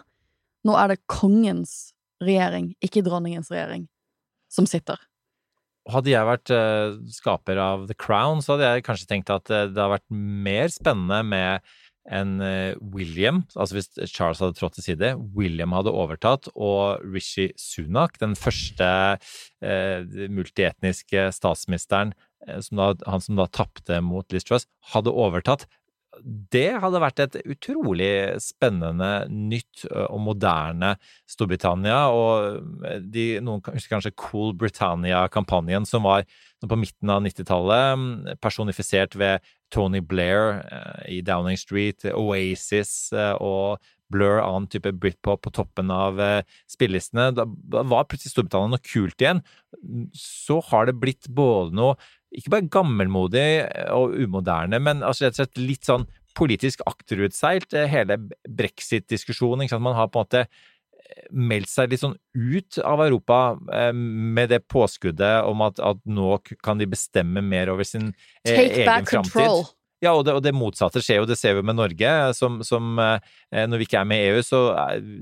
Nå 0.66 0.76
er 0.78 0.94
det 0.94 1.02
kongens 1.10 1.92
regjering, 2.22 2.72
ikke 2.84 3.04
dronningens 3.06 3.50
regjering, 3.52 3.86
som 4.52 4.68
sitter. 4.70 5.00
Hadde 5.86 6.10
jeg 6.10 6.26
vært 6.26 6.50
uh, 6.50 6.96
skaper 7.14 7.60
av 7.62 7.84
The 7.90 7.94
Crown, 7.94 8.40
så 8.42 8.54
hadde 8.54 8.72
jeg 8.72 8.86
kanskje 8.88 9.10
tenkt 9.10 9.30
at 9.30 9.46
uh, 9.52 9.66
det 9.68 9.78
hadde 9.78 9.92
vært 9.98 10.08
mer 10.10 10.72
spennende 10.74 11.20
med 11.26 11.66
enn 12.12 12.40
eh, 12.44 12.76
William, 12.94 13.42
altså 13.54 13.78
hvis 13.78 13.90
Charles 14.12 14.40
hadde 14.42 14.56
trådt 14.58 14.76
til 14.78 14.86
side, 14.86 15.12
William 15.36 15.74
hadde 15.76 15.94
overtatt, 15.94 16.48
og 16.54 17.02
Rishi 17.04 17.48
Sunak, 17.60 18.18
den 18.22 18.36
første 18.38 18.88
eh, 19.60 20.28
multietniske 20.32 21.28
statsministeren, 21.34 22.14
eh, 22.46 22.60
som 22.64 22.82
da, 22.82 22.92
han 23.10 23.24
som 23.24 23.40
da 23.40 23.48
tapte 23.50 24.00
mot 24.04 24.30
Liz 24.34 24.46
Truss, 24.46 24.68
hadde 24.92 25.14
overtatt. 25.14 25.66
Det 26.24 26.70
hadde 26.80 27.00
vært 27.02 27.20
et 27.24 27.36
utrolig 27.44 28.10
spennende, 28.42 29.26
nytt 29.28 29.84
og 30.06 30.20
moderne 30.24 30.94
Storbritannia. 31.28 32.06
Og 32.14 32.60
de, 33.12 33.26
noen 33.44 33.62
husker 33.74 33.96
kanskje 33.96 34.14
Cool 34.20 34.54
Britannia-kampanjen 34.58 35.88
som 35.88 36.06
var 36.08 36.24
på 36.66 36.78
midten 36.80 37.12
av 37.12 37.20
90-tallet, 37.26 38.38
personifisert 38.42 39.14
ved 39.20 39.44
Tony 39.74 40.00
Blair 40.00 40.62
i 41.10 41.20
Downing 41.26 41.58
Street, 41.60 42.06
Oasis 42.16 43.12
og 43.36 43.82
Blur, 44.12 44.38
annen 44.38 44.68
type 44.70 44.92
britpop 44.94 45.42
på 45.42 45.50
toppen 45.50 45.90
av 45.90 46.20
spillelistene. 46.70 47.32
Da 47.34 47.46
var 47.90 48.06
plutselig 48.06 48.32
Storbritannia 48.32 48.76
noe 48.76 48.86
kult 48.86 49.20
igjen. 49.20 49.42
Så 50.16 50.60
har 50.70 50.86
det 50.88 50.96
blitt 51.02 51.28
både 51.28 51.74
noe 51.76 51.98
ikke 52.34 52.52
bare 52.52 52.70
gammelmodig 52.72 53.48
og 53.94 54.16
umoderne, 54.18 54.80
men 54.82 55.04
altså 55.06 55.26
rett 55.26 55.36
og 55.36 55.44
slett 55.44 55.60
litt 55.62 55.88
sånn 55.88 56.06
politisk 56.36 56.82
akterutseilt, 56.88 57.72
eh, 57.74 57.88
hele 57.88 58.18
brexit-diskusjonen. 58.44 59.70
Man 59.80 59.96
har 59.96 60.10
på 60.12 60.20
en 60.20 60.26
måte 60.26 60.42
eh, 60.44 61.28
meldt 61.30 61.72
seg 61.72 61.90
litt 61.90 62.02
sånn 62.02 62.16
ut 62.34 62.78
av 62.84 63.04
Europa 63.06 63.40
eh, 63.72 63.92
med 63.94 64.52
det 64.52 64.62
påskuddet 64.68 65.46
om 65.48 65.64
at, 65.64 65.80
at 65.80 66.02
nå 66.04 66.36
kan 66.64 66.82
de 66.82 66.90
bestemme 66.90 67.40
mer 67.40 67.72
over 67.72 67.88
sin 67.88 68.12
Take 68.44 68.84
egen 68.84 69.08
framtid. 69.08 69.72
Ja, 70.04 70.10
og 70.12 70.26
det, 70.26 70.34
og 70.36 70.42
det, 70.44 70.52
motsatte 70.52 71.00
skjer 71.00 71.22
jo. 71.22 71.28
Det 71.28 71.38
ser 71.40 71.54
vi 71.56 71.62
med 71.64 71.78
Norge. 71.78 72.10
Som, 72.36 72.58
som 72.66 72.98
eh, 73.00 73.64
når 73.64 73.80
vi 73.80 73.86
ikke 73.88 74.02
er 74.02 74.08
med 74.08 74.20
i 74.20 74.26
EU, 74.34 74.42
så 74.44 74.60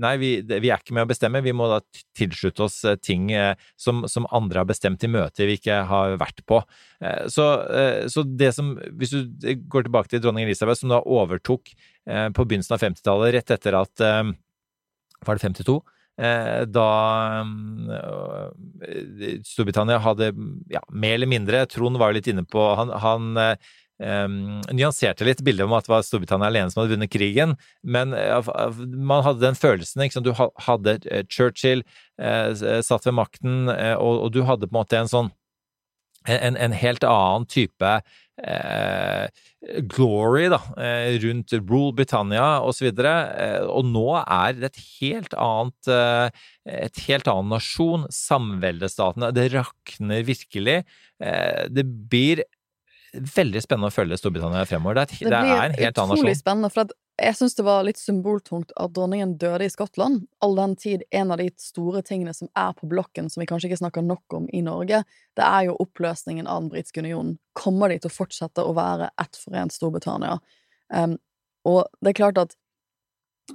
Nei, 0.03 0.15
vi, 0.19 0.31
vi, 0.51 0.71
er 0.71 0.83
ikke 0.83 0.97
med 0.97 1.07
å 1.07 1.11
bestemme. 1.13 1.45
Vi 1.45 1.55
må 1.55 1.69
da 1.71 1.79
tilslutte 2.19 2.67
oss 2.67 2.81
eh, 2.89 2.99
ting 2.99 3.31
eh, 3.35 3.55
som, 3.81 4.03
som, 4.11 4.27
andre 4.35 4.65
har 4.65 4.69
bestemt 4.69 5.05
i 5.07 5.11
møter 5.11 5.47
vi 5.47 5.59
ikke 5.61 5.85
har 5.87 6.19
vært 6.19 6.43
på. 6.49 6.63
Så, 7.29 7.45
så, 8.09 8.23
det 8.25 8.49
som 8.57 8.71
Hvis 8.97 9.11
du 9.13 9.35
går 9.69 9.85
tilbake 9.85 10.09
til 10.09 10.23
dronning 10.25 10.47
Elisabeth, 10.47 10.81
som 10.81 10.93
da 10.93 11.03
overtok 11.03 11.69
på 12.07 12.47
begynnelsen 12.49 12.77
av 12.77 12.81
50-tallet, 12.81 13.35
rett 13.35 13.53
etter 13.53 13.77
at 13.77 14.01
Var 14.01 15.37
det 15.37 15.45
52? 15.45 15.77
da 16.71 16.89
Storbritannia 19.45 19.99
hadde 20.01 20.31
ja, 20.71 20.81
mer 20.95 21.17
eller 21.19 21.29
mindre 21.29 21.65
Trond 21.67 21.99
var 21.99 22.13
jo 22.13 22.21
litt 22.21 22.29
inne 22.31 22.45
på 22.47 22.69
Han, 22.79 22.93
han 23.03 23.57
um, 24.03 24.63
nyanserte 24.75 25.27
litt 25.27 25.43
bildet 25.45 25.69
om 25.69 25.75
at 25.77 25.87
det 25.87 25.93
var 25.93 26.05
Storbritannia 26.07 26.51
alene 26.51 26.73
som 26.73 26.83
hadde 26.83 26.97
vunnet 26.97 27.13
krigen, 27.13 27.55
men 27.83 28.15
uh, 28.17 28.51
man 28.83 29.25
hadde 29.27 29.45
den 29.45 29.59
følelsen. 29.59 30.05
Ikke 30.05 30.19
sant? 30.19 30.29
Du 30.29 30.35
hadde 30.67 30.99
uh, 31.07 31.23
Churchill 31.31 31.85
uh, 32.23 32.51
satt 32.55 33.07
ved 33.07 33.17
makten, 33.21 33.65
og, 33.71 34.13
og, 34.27 34.29
du 34.35 34.45
hadde 34.49 34.69
på 34.69 34.75
en 34.75 34.81
måte 34.83 35.01
en 35.01 35.11
sånn 35.11 35.33
en, 36.25 36.57
en 36.57 36.73
helt 36.73 37.05
annen 37.05 37.45
type 37.53 37.89
glory 39.93 40.47
da, 40.51 40.59
rundt 41.21 41.53
Rule 41.59 41.93
Britannia 41.95 42.47
osv. 42.65 42.89
Og, 42.89 43.03
så 43.05 43.13
og 43.69 43.91
nå 43.93 44.07
er 44.23 44.57
det 44.57 44.71
et 44.71 44.81
helt 45.03 45.37
annet 45.37 45.91
et 46.65 47.03
helt 47.05 47.29
annen 47.29 47.53
nasjon. 47.53 48.09
Samveldestatene. 48.09 49.31
Det 49.37 49.47
rakner 49.53 50.25
virkelig. 50.25 50.81
Det 51.21 51.87
blir 52.09 52.43
veldig 53.15 53.63
spennende 53.63 53.91
å 53.91 53.95
følge 53.95 54.19
Storbritannia 54.19 54.65
fremover. 54.69 55.01
Det 55.01 55.21
er, 55.21 55.25
det, 55.25 55.31
det 55.31 55.41
er 55.41 55.65
en 55.69 55.77
helt 55.79 55.99
annen 56.03 56.19
nasjon. 56.19 56.39
spennende, 56.39 56.71
for 56.73 56.95
jeg 57.21 57.37
syns 57.39 57.55
det 57.55 57.65
var 57.67 57.85
litt 57.87 58.01
symboltungt 58.01 58.73
at 58.81 58.95
dronningen 58.97 59.37
døde 59.39 59.69
i 59.69 59.71
Skottland, 59.71 60.25
all 60.43 60.57
den 60.59 60.75
tid 60.81 61.05
en 61.15 61.31
av 61.31 61.39
de 61.39 61.47
store 61.63 62.03
tingene 62.07 62.35
som 62.35 62.51
er 62.59 62.73
på 62.75 62.89
blokken, 62.91 63.31
som 63.31 63.43
vi 63.43 63.47
kanskje 63.51 63.71
ikke 63.71 63.83
snakker 63.85 64.07
nok 64.07 64.39
om 64.41 64.49
i 64.51 64.65
Norge, 64.67 65.05
det 65.39 65.47
er 65.47 65.69
jo 65.69 65.79
oppløsningen 65.85 66.49
av 66.51 66.65
den 66.65 66.73
britiske 66.75 67.05
unionen. 67.05 67.37
Kommer 67.55 67.93
de 67.93 68.01
til 68.03 68.11
å 68.11 68.17
fortsette 68.17 68.67
å 68.67 68.75
være 68.75 69.13
ett 69.23 69.39
forent 69.39 69.77
Storbritannia? 69.77 70.41
Um, 70.91 71.17
og 71.71 71.85
det 72.03 72.13
er 72.13 72.21
klart 72.25 72.43
at 72.43 72.59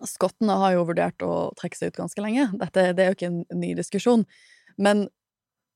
skottene 0.08 0.56
har 0.62 0.78
jo 0.78 0.88
vurdert 0.88 1.26
å 1.26 1.50
trekke 1.60 1.78
seg 1.78 1.92
ut 1.92 2.00
ganske 2.00 2.24
lenge. 2.24 2.48
Dette 2.62 2.92
det 2.96 3.04
er 3.04 3.12
jo 3.12 3.18
ikke 3.18 3.32
en 3.32 3.44
ny 3.60 3.74
diskusjon. 3.78 4.24
Men 4.80 5.08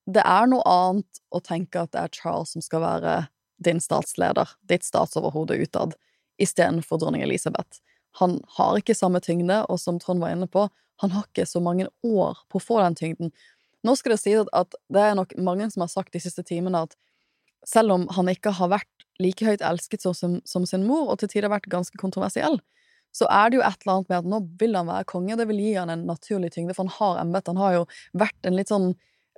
det 0.10 0.24
er 0.24 0.48
noe 0.52 0.64
annet 0.68 1.22
å 1.34 1.42
tenke 1.44 1.84
at 1.84 1.94
det 1.94 2.02
er 2.02 2.16
Charles 2.16 2.54
som 2.56 2.64
skal 2.64 2.84
være 2.84 3.14
din 3.66 3.82
statsleder, 3.82 4.50
ditt 4.70 4.86
statsoverhode 4.86 5.58
utad, 5.64 5.96
istedenfor 6.42 7.02
dronning 7.02 7.24
Elisabeth. 7.26 7.82
Han 8.20 8.40
har 8.58 8.78
ikke 8.78 8.96
samme 8.98 9.22
tyngde, 9.24 9.64
og 9.70 9.80
som 9.82 10.00
Trond 10.02 10.22
var 10.22 10.34
inne 10.36 10.50
på, 10.50 10.68
han 11.02 11.14
har 11.16 11.26
ikke 11.28 11.48
så 11.50 11.62
mange 11.64 11.88
år 12.06 12.44
på 12.52 12.60
å 12.60 12.64
få 12.64 12.80
den 12.84 12.98
tyngden. 12.98 13.32
Nå 13.84 13.96
skal 14.00 14.14
det 14.14 14.22
sies 14.22 14.52
at 14.56 14.76
det 14.94 15.02
er 15.02 15.18
nok 15.18 15.34
mange 15.42 15.68
som 15.74 15.84
har 15.84 15.92
sagt 15.92 16.14
de 16.14 16.22
siste 16.24 16.46
timene 16.48 16.86
at 16.86 16.94
selv 17.68 17.96
om 17.96 18.06
han 18.16 18.30
ikke 18.32 18.54
har 18.56 18.72
vært 18.72 19.08
like 19.22 19.46
høyt 19.46 19.64
elsket 19.66 20.04
som, 20.04 20.40
som 20.46 20.68
sin 20.68 20.86
mor, 20.88 21.10
og 21.12 21.20
til 21.22 21.32
tider 21.32 21.52
vært 21.52 21.72
ganske 21.72 21.98
kontroversiell, 22.00 22.60
så 23.14 23.28
er 23.30 23.52
det 23.52 23.60
jo 23.60 23.66
et 23.66 23.84
eller 23.84 23.94
annet 23.94 24.10
med 24.10 24.18
at 24.18 24.30
nå 24.30 24.40
vil 24.62 24.78
han 24.78 24.90
være 24.90 25.10
konge, 25.10 25.38
det 25.38 25.48
vil 25.50 25.62
gi 25.62 25.74
han 25.78 25.92
en 25.94 26.06
naturlig 26.10 26.50
tyngde, 26.56 26.74
for 26.74 26.88
han 26.88 26.96
har 26.96 27.20
embet. 27.22 27.52
Han 27.52 27.62
har 27.62 27.76
jo 27.76 27.84
vært 28.18 28.50
en 28.50 28.58
litt 28.58 28.72
sånn 28.74 28.88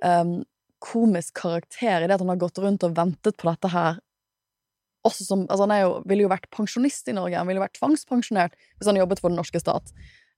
um, 0.00 0.38
komisk 0.82 1.36
karakter 1.42 2.04
i 2.04 2.08
det 2.08 2.16
at 2.16 2.24
han 2.24 2.32
har 2.32 2.40
gått 2.40 2.60
rundt 2.62 2.86
og 2.86 2.96
ventet 2.96 3.36
på 3.36 3.50
dette 3.50 3.70
her 3.72 4.00
også 5.06 5.26
som, 5.26 5.46
altså 5.46 5.66
Han 5.66 5.80
jo, 5.80 5.96
ville 6.10 6.26
jo 6.26 6.32
vært 6.32 6.48
pensjonist 6.54 7.08
i 7.08 7.16
Norge, 7.16 7.38
han 7.38 7.48
ville 7.48 7.62
vært 7.62 7.78
tvangspensjonert 7.78 8.56
hvis 8.58 8.90
han 8.90 8.98
jobbet 8.98 9.22
for 9.22 9.32
den 9.32 9.40
norske 9.40 9.62
stat. 9.62 9.92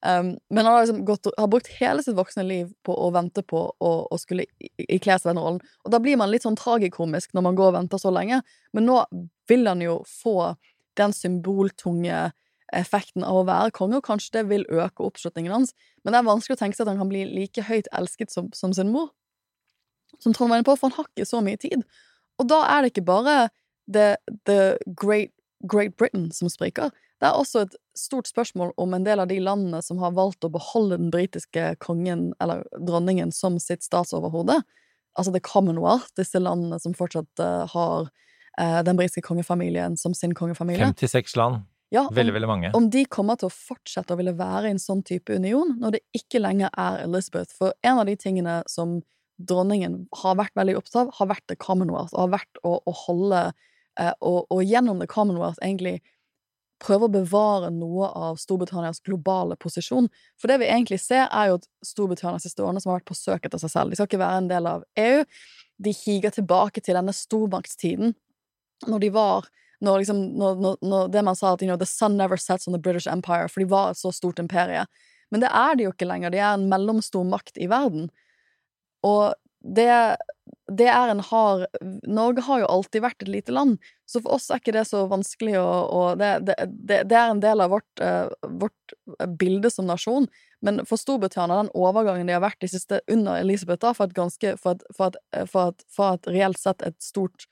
Um, 0.06 0.36
men 0.54 0.62
han 0.62 0.70
har, 0.70 0.84
liksom 0.84 1.02
gått, 1.08 1.26
har, 1.34 1.48
brukt 1.50 1.70
hele 1.80 2.02
sitt 2.06 2.14
voksne 2.14 2.44
liv 2.46 2.70
på 2.86 2.94
å 2.94 3.08
vente 3.10 3.42
på 3.42 3.64
å, 3.66 3.92
å 4.06 4.18
skulle 4.20 4.46
ikle 4.78 5.16
seg 5.18 5.32
den 5.32 5.42
rollen. 5.42 5.62
Og 5.82 5.90
da 5.94 5.98
blir 6.02 6.18
man 6.20 6.30
litt 6.30 6.46
sånn 6.46 6.58
tragikomisk 6.58 7.34
når 7.34 7.46
man 7.48 7.58
går 7.58 7.72
og 7.72 7.78
venter 7.80 8.02
så 8.02 8.12
lenge. 8.14 8.44
Men 8.76 8.86
nå 8.86 9.00
vil 9.50 9.66
han 9.66 9.82
jo 9.82 9.98
få 10.06 10.52
den 10.98 11.14
symboltunge 11.14 12.28
effekten 12.76 13.24
av 13.24 13.40
å 13.40 13.46
være 13.48 13.72
konge, 13.74 13.98
og 13.98 14.06
kanskje 14.06 14.38
det 14.38 14.44
vil 14.50 14.66
øke 14.68 15.06
oppslutningen 15.06 15.54
hans. 15.54 15.74
Men 16.04 16.14
det 16.14 16.20
er 16.20 16.28
vanskelig 16.28 16.58
å 16.58 16.60
tenke 16.62 16.78
seg 16.78 16.84
at 16.84 16.92
han 16.92 17.00
kan 17.02 17.10
bli 17.10 17.24
like 17.26 17.64
høyt 17.64 17.88
elsket 17.96 18.34
som, 18.34 18.52
som 18.54 18.74
sin 18.76 18.92
mor. 18.92 19.10
Som 20.22 20.34
Trond 20.36 20.52
var 20.52 20.60
inne 20.60 20.68
på, 20.68 20.76
for 20.76 20.90
han 20.90 20.98
har 20.98 21.08
ikke 21.10 21.28
så 21.28 21.40
mye 21.44 21.58
tid. 21.60 21.82
Og 22.38 22.46
da 22.50 22.60
er 22.70 22.84
det 22.84 22.92
ikke 22.92 23.08
bare 23.08 23.38
The, 23.92 24.16
the 24.44 24.78
great, 24.86 25.32
great 25.64 25.96
Britain 25.96 26.30
som 26.32 26.50
spriker. 26.52 26.92
Det 27.18 27.26
er 27.26 27.38
også 27.38 27.64
et 27.66 27.76
stort 27.98 28.28
spørsmål 28.30 28.72
om 28.78 28.94
en 28.94 29.06
del 29.06 29.18
av 29.22 29.30
de 29.30 29.40
landene 29.42 29.80
som 29.82 29.98
har 30.02 30.14
valgt 30.14 30.46
å 30.46 30.52
beholde 30.54 31.00
den 31.00 31.10
britiske 31.10 31.72
kongen, 31.82 32.30
eller 32.42 32.62
dronningen, 32.78 33.32
som 33.34 33.58
sitt 33.62 33.82
statsoverhode. 33.82 34.60
Altså 35.18 35.34
The 35.34 35.42
Commonwealth, 35.42 36.12
disse 36.18 36.38
landene 36.38 36.78
som 36.82 36.94
fortsatt 36.94 37.42
uh, 37.42 37.64
har 37.72 38.06
uh, 38.06 38.80
den 38.86 39.00
britiske 39.00 39.24
kongefamilien 39.26 39.98
som 39.98 40.14
sin 40.14 40.36
kongefamilie. 40.38 40.92
56 40.94 41.34
land. 41.40 41.66
Ja, 41.90 42.04
om, 42.04 42.14
veldig, 42.14 42.34
veldig 42.36 42.48
mange. 42.48 42.70
Om 42.76 42.90
de 42.92 43.02
kommer 43.08 43.38
til 43.40 43.48
å 43.48 43.54
fortsette 43.54 44.12
å 44.12 44.18
ville 44.20 44.36
være 44.36 44.68
i 44.68 44.74
en 44.76 44.82
sånn 44.82 45.00
type 45.08 45.32
union, 45.34 45.72
når 45.80 45.96
det 45.96 46.02
ikke 46.20 46.42
lenger 46.44 46.70
er 46.76 47.00
Elizabeth. 47.06 47.54
For 47.56 47.72
en 47.82 48.02
av 48.02 48.06
de 48.06 48.14
tingene 48.20 48.60
som 48.70 49.00
dronningen 49.38 50.02
har 50.22 50.36
vært 50.38 50.54
veldig 50.58 50.76
opptatt 50.78 51.00
av, 51.00 51.14
har 51.18 51.30
vært 51.32 51.46
The 51.48 51.56
Commonwealth, 51.58 52.12
og 52.12 52.26
har 52.26 52.34
vært 52.36 52.62
å, 52.66 52.76
å 52.84 52.94
holde 53.06 53.42
og, 53.98 54.46
og, 54.46 54.62
gjennom 54.62 55.00
The 55.02 55.08
Commonwealth 55.10 55.60
egentlig 55.64 55.98
prøve 56.82 57.08
å 57.08 57.12
bevare 57.12 57.72
noe 57.74 58.06
av 58.14 58.38
Storbritannias 58.38 59.02
globale 59.02 59.56
posisjon. 59.58 60.06
For 60.38 60.50
det 60.50 60.60
vi 60.62 60.68
egentlig 60.70 61.00
ser, 61.02 61.26
er 61.26 61.50
jo 61.50 61.58
at 61.58 61.66
Storbritannia 61.84 62.38
siste 62.42 62.62
årene 62.62 62.82
som 62.82 62.92
har 62.92 63.00
vært 63.00 63.10
på 63.10 63.18
søk 63.18 63.48
etter 63.48 63.58
seg 63.58 63.72
selv. 63.72 63.90
De 63.90 63.98
skal 63.98 64.10
ikke 64.10 64.22
være 64.22 64.44
en 64.44 64.50
del 64.52 64.68
av 64.70 64.84
EU. 65.02 65.24
De 65.82 65.94
higer 66.04 66.34
tilbake 66.34 66.82
til 66.84 66.98
denne 66.98 67.14
stormaktstiden, 67.14 68.14
når 68.86 69.02
de 69.02 69.10
var 69.14 69.50
når, 69.80 70.02
liksom, 70.02 70.22
når, 70.38 70.56
når, 70.62 70.78
når, 70.90 71.10
det 71.14 71.22
man 71.26 71.36
sa 71.38 71.52
at 71.54 71.62
you 71.62 71.68
know, 71.68 71.78
the 71.78 71.86
sun 71.86 72.16
never 72.18 72.36
sets 72.36 72.66
on 72.66 72.74
the 72.74 72.82
British 72.82 73.06
Empire, 73.06 73.46
for 73.50 73.62
de 73.62 73.70
var 73.70 73.92
et 73.92 74.00
så 74.00 74.10
stort 74.14 74.40
imperie. 74.42 74.84
Men 75.30 75.44
det 75.44 75.50
er 75.54 75.76
de 75.76 75.86
jo 75.86 75.92
ikke 75.92 76.08
lenger. 76.08 76.32
De 76.34 76.40
er 76.40 76.56
en 76.56 76.66
mellomstor 76.70 77.26
makt 77.28 77.60
i 77.62 77.68
verden. 77.70 78.08
Og 79.06 79.34
det, 79.62 79.90
det 80.68 80.88
er 80.92 81.08
en 81.08 81.22
hard 81.24 81.64
Norge 82.04 82.42
har 82.44 82.60
jo 82.60 82.68
alltid 82.68 83.02
vært 83.04 83.24
et 83.24 83.30
lite 83.32 83.54
land, 83.54 83.78
så 84.08 84.20
for 84.20 84.36
oss 84.36 84.50
er 84.50 84.60
ikke 84.60 84.74
det 84.76 84.84
så 84.88 85.06
vanskelig 85.08 85.56
å, 85.60 85.64
å 85.64 86.02
det, 86.20 86.32
det, 86.44 86.58
det, 87.08 87.16
er 87.16 87.32
en 87.32 87.42
del 87.44 87.64
av 87.64 87.72
vårt, 87.72 88.02
uh, 88.02 88.28
vårt, 88.60 88.94
bilde 89.40 89.70
som 89.72 89.88
nasjon. 89.88 90.28
Men 90.64 90.82
for 90.88 91.00
Storbritannia, 91.00 91.62
den 91.62 91.72
overgangen 91.76 92.28
de 92.28 92.36
har 92.36 92.44
vært 92.44 92.60
de 92.64 92.70
siste 92.72 93.00
under 93.08 93.40
Elisabeth, 93.40 93.80
da, 93.84 93.94
for 93.96 94.08
et 94.08 94.16
ganske 94.16 94.54
for 94.60 94.76
et, 94.76 94.86
for 94.96 95.12
et, 95.12 95.20
for 95.48 95.72
et, 95.72 95.84
for 95.92 96.18
et 96.18 96.32
reelt 96.36 96.60
sett 96.60 96.84
et 96.84 96.96
stort 97.04 97.48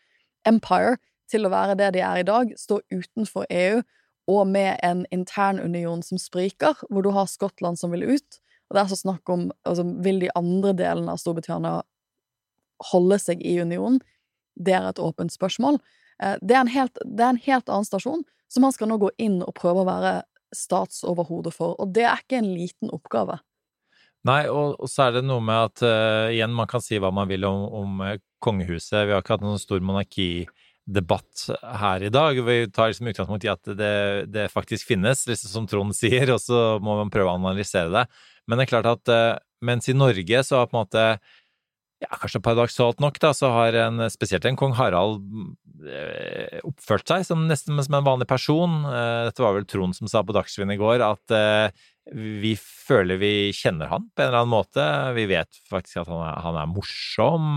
empire, 0.48 0.96
til 1.30 1.46
å 1.46 1.50
være 1.50 1.74
det 1.78 1.94
de 1.96 2.02
er 2.06 2.20
i 2.20 2.26
dag, 2.26 2.52
stå 2.58 2.80
utenfor 2.92 3.48
EU 3.50 3.80
og 4.30 4.46
med 4.50 4.76
en 4.82 5.04
internunion 5.14 6.02
som 6.02 6.18
spriker, 6.18 6.78
hvor 6.90 7.02
du 7.02 7.12
har 7.14 7.28
Skottland 7.30 7.78
som 7.78 7.92
vil 7.94 8.04
ut. 8.06 8.38
Og 8.66 8.76
det 8.76 8.82
er 8.82 8.90
så 8.90 8.98
snakk 8.98 9.30
om 9.30 9.48
altså, 9.62 9.84
Vil 10.02 10.18
de 10.24 10.32
andre 10.34 10.72
delene 10.74 11.12
av 11.14 11.20
Storbritannia 11.22 11.84
holde 12.92 13.18
seg 13.22 13.42
i 13.44 13.58
unionen? 13.62 14.00
Det 14.56 14.74
er 14.76 14.88
et 14.88 15.02
åpent 15.02 15.32
spørsmål. 15.32 15.80
Eh, 16.22 16.36
det 16.42 16.56
er, 16.56 16.70
helt, 16.72 17.02
det 17.04 17.24
er 17.24 17.34
en 17.34 17.44
helt, 17.48 17.68
annen 17.68 17.88
stasjon 17.88 18.24
som 18.52 18.66
han 18.66 18.74
skal 18.74 18.90
nå 18.90 19.00
gå 19.02 19.10
inn 19.22 19.40
og 19.44 19.54
prøve 19.58 19.82
å 19.82 19.88
være 19.88 20.20
statsoverhode 20.54 21.50
for, 21.52 21.74
og 21.82 21.90
det 21.96 22.06
er 22.06 22.22
ikke 22.22 22.38
en 22.38 22.52
liten 22.54 22.92
oppgave. 22.94 23.40
Nei, 24.26 24.44
og, 24.50 24.76
og 24.82 24.90
så 24.90 25.06
er 25.06 25.18
det 25.18 25.26
noe 25.26 25.42
med 25.44 25.68
at 25.68 25.82
uh, 25.86 26.34
igjen, 26.34 26.54
man 26.54 26.68
kan 26.70 26.82
si 26.82 26.98
hva 27.02 27.12
man 27.14 27.28
vil 27.30 27.44
om, 27.46 27.66
om 27.78 28.00
uh, 28.02 28.14
kongehuset. 28.42 29.04
Vi 29.06 29.14
har 29.14 29.22
ikke 29.22 29.36
hatt 29.36 29.44
noen 29.44 29.60
stor 29.60 29.82
monarkidebatt 29.86 31.44
her 31.82 32.06
i 32.06 32.10
dag. 32.14 32.40
Vi 32.48 32.56
tar 32.74 32.90
liksom 32.90 33.10
utgangspunkt 33.12 33.46
i 33.46 33.52
at 33.52 33.70
det, 33.78 33.92
det, 34.34 34.48
faktisk 34.54 34.88
finnes, 34.88 35.26
liksom 35.30 35.52
som 35.52 35.68
Trond 35.70 35.94
sier, 35.98 36.32
og 36.34 36.42
så 36.42 36.80
må 36.82 36.98
man 37.02 37.12
prøve 37.12 37.30
å 37.30 37.38
analysere 37.38 37.92
det. 37.92 38.06
Men 38.46 38.58
det 38.58 38.66
er 38.66 38.72
klart 38.72 38.90
at 38.96 39.14
uh, 39.14 39.38
mens 39.66 39.90
i 39.90 39.96
Norge 39.96 40.42
så 40.46 40.62
har 40.62 40.70
på 40.70 40.78
en 40.78 40.82
måte 40.82 41.06
ja, 42.02 42.12
kanskje 42.20 42.42
paradoksalt 42.44 43.00
nok, 43.00 43.16
da, 43.22 43.32
så 43.36 43.48
har 43.54 43.76
en, 43.86 44.04
spesielt 44.12 44.44
en 44.44 44.58
kong 44.58 44.74
Harald 44.76 45.22
eh, 45.80 46.58
oppført 46.66 47.08
seg 47.08 47.24
som 47.24 47.46
nesten 47.48 47.78
som 47.80 47.96
en 47.96 48.04
vanlig 48.06 48.28
person. 48.28 48.82
Eh, 48.90 49.20
dette 49.30 49.44
var 49.44 49.56
vel 49.56 49.68
Trond 49.68 49.96
som 49.96 50.10
sa 50.10 50.20
på 50.20 50.36
Dagsrevyen 50.36 50.74
i 50.74 50.80
går 50.80 51.04
at 51.06 51.36
eh, 51.36 51.86
vi 52.12 52.52
føler 52.60 53.18
vi 53.18 53.32
kjenner 53.56 53.88
han 53.90 54.10
på 54.12 54.22
en 54.22 54.28
eller 54.28 54.42
annen 54.42 54.52
måte. 54.52 54.84
Vi 55.16 55.24
vet 55.30 55.60
faktisk 55.72 56.02
at 56.04 56.12
han 56.12 56.20
er, 56.20 56.36
han 56.44 56.60
er 56.60 56.70
morsom, 56.70 57.48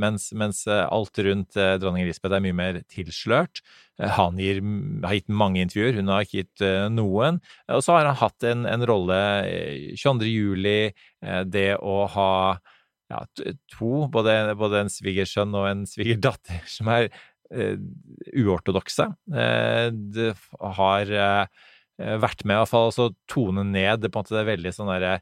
mens, 0.00 0.30
mens, 0.34 0.64
alt 0.66 1.20
rundt 1.22 1.54
dronning 1.78 2.02
Elisabeth 2.02 2.34
er 2.34 2.42
mye 2.42 2.56
mer 2.56 2.80
tilslørt. 2.90 3.60
Han 4.16 4.40
gir, 4.42 4.58
har 5.04 5.14
gitt 5.14 5.30
mange 5.30 5.62
intervjuer, 5.62 6.00
hun 6.00 6.10
har 6.10 6.26
ikke 6.26 6.42
gitt 6.42 6.64
noen. 6.90 7.38
Og 7.70 7.84
så 7.86 7.94
har 7.94 8.10
han 8.10 8.18
hatt 8.24 8.48
en, 8.50 8.66
en 8.66 8.86
rolle 8.90 9.20
22. 10.02 10.32
juli, 10.32 10.78
det 11.46 11.68
å 11.78 12.00
ha 12.16 12.32
ja, 13.14 13.46
to, 13.72 14.06
både, 14.12 14.34
både 14.58 14.84
en 14.84 14.92
svigersønn 14.92 15.54
og 15.56 15.68
en 15.70 15.84
svigerdatter, 15.88 16.64
som 16.76 16.90
er 16.92 17.08
uh, 17.54 17.76
uortodokse. 18.44 19.10
Uh, 19.30 19.88
det 19.92 20.32
har 20.80 21.14
uh, 21.14 21.64
vært 22.22 22.44
med 22.44 22.56
i 22.56 22.60
hvert 22.62 22.72
fall 22.72 22.90
å 22.90 23.12
tone 23.30 23.66
ned 23.68 24.08
på 24.08 24.10
en 24.10 24.20
måte 24.22 24.36
det 24.36 24.48
veldig 24.50 24.74
sånn 24.74 24.92
derre 24.94 25.18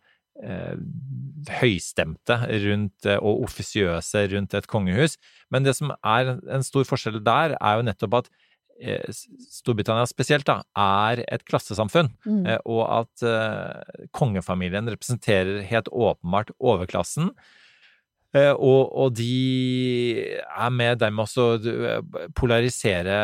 høystemte 1.60 2.38
rundt, 2.62 3.04
og 3.20 3.42
offisiøse 3.44 4.22
rundt 4.32 4.54
et 4.56 4.66
kongehus. 4.66 5.18
Men 5.52 5.66
det 5.66 5.74
som 5.76 5.92
er 5.92 6.30
en 6.40 6.64
stor 6.64 6.88
forskjell 6.88 7.18
der, 7.22 7.52
er 7.60 7.76
jo 7.76 7.84
nettopp 7.84 8.16
at 8.22 8.30
Storbritannia 9.52 10.08
spesielt 10.08 10.48
da, 10.48 10.62
er 10.72 11.20
et 11.28 11.44
klassesamfunn, 11.46 12.08
mm. 12.24 12.48
og 12.64 12.80
at 12.88 13.26
kongefamilien 14.16 14.88
representerer 14.96 15.60
helt 15.68 15.92
åpenbart 15.92 16.56
overklassen. 16.56 17.28
Eh, 18.32 18.52
og, 18.52 18.92
og, 18.96 19.10
de 19.12 20.38
er 20.40 20.70
med 20.72 21.02
dem 21.02 21.20
også 21.20 21.44
å 21.52 21.96
polarisere 22.36 23.16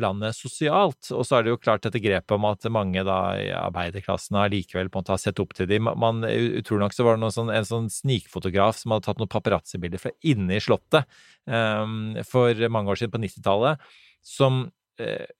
landet 0.00 0.36
sosialt. 0.36 1.08
Og 1.14 1.24
så 1.24 1.38
er 1.38 1.46
det 1.46 1.54
jo 1.54 1.60
klart 1.62 1.86
dette 1.86 2.02
grepet 2.04 2.36
om 2.36 2.44
at 2.50 2.68
mange 2.72 3.04
da 3.08 3.20
i 3.40 3.48
arbeiderklassen 3.56 4.36
allikevel 4.42 4.92
på 4.92 5.04
har 5.08 5.22
sett 5.22 5.40
opp 5.40 5.56
til 5.56 5.70
dem. 5.70 5.88
Man, 5.88 6.20
utrolig 6.28 6.84
nok 6.84 6.98
så 6.98 7.08
var 7.08 7.16
det 7.16 7.32
sånn, 7.38 7.54
en 7.54 7.68
sånn 7.68 7.88
snikfotograf 7.92 8.76
som 8.82 8.94
hadde 8.94 9.08
tatt 9.08 9.22
noen 9.22 9.32
paparazzi-bilder 9.32 10.02
fra 10.02 10.12
inne 10.28 10.58
i 10.58 10.62
Slottet 10.62 11.08
um, 11.48 12.12
for 12.28 12.68
mange 12.68 12.92
år 12.92 13.00
siden, 13.00 13.14
på 13.16 13.24
90-tallet, 13.24 13.90
som 14.22 14.66
Eh, 14.66 14.81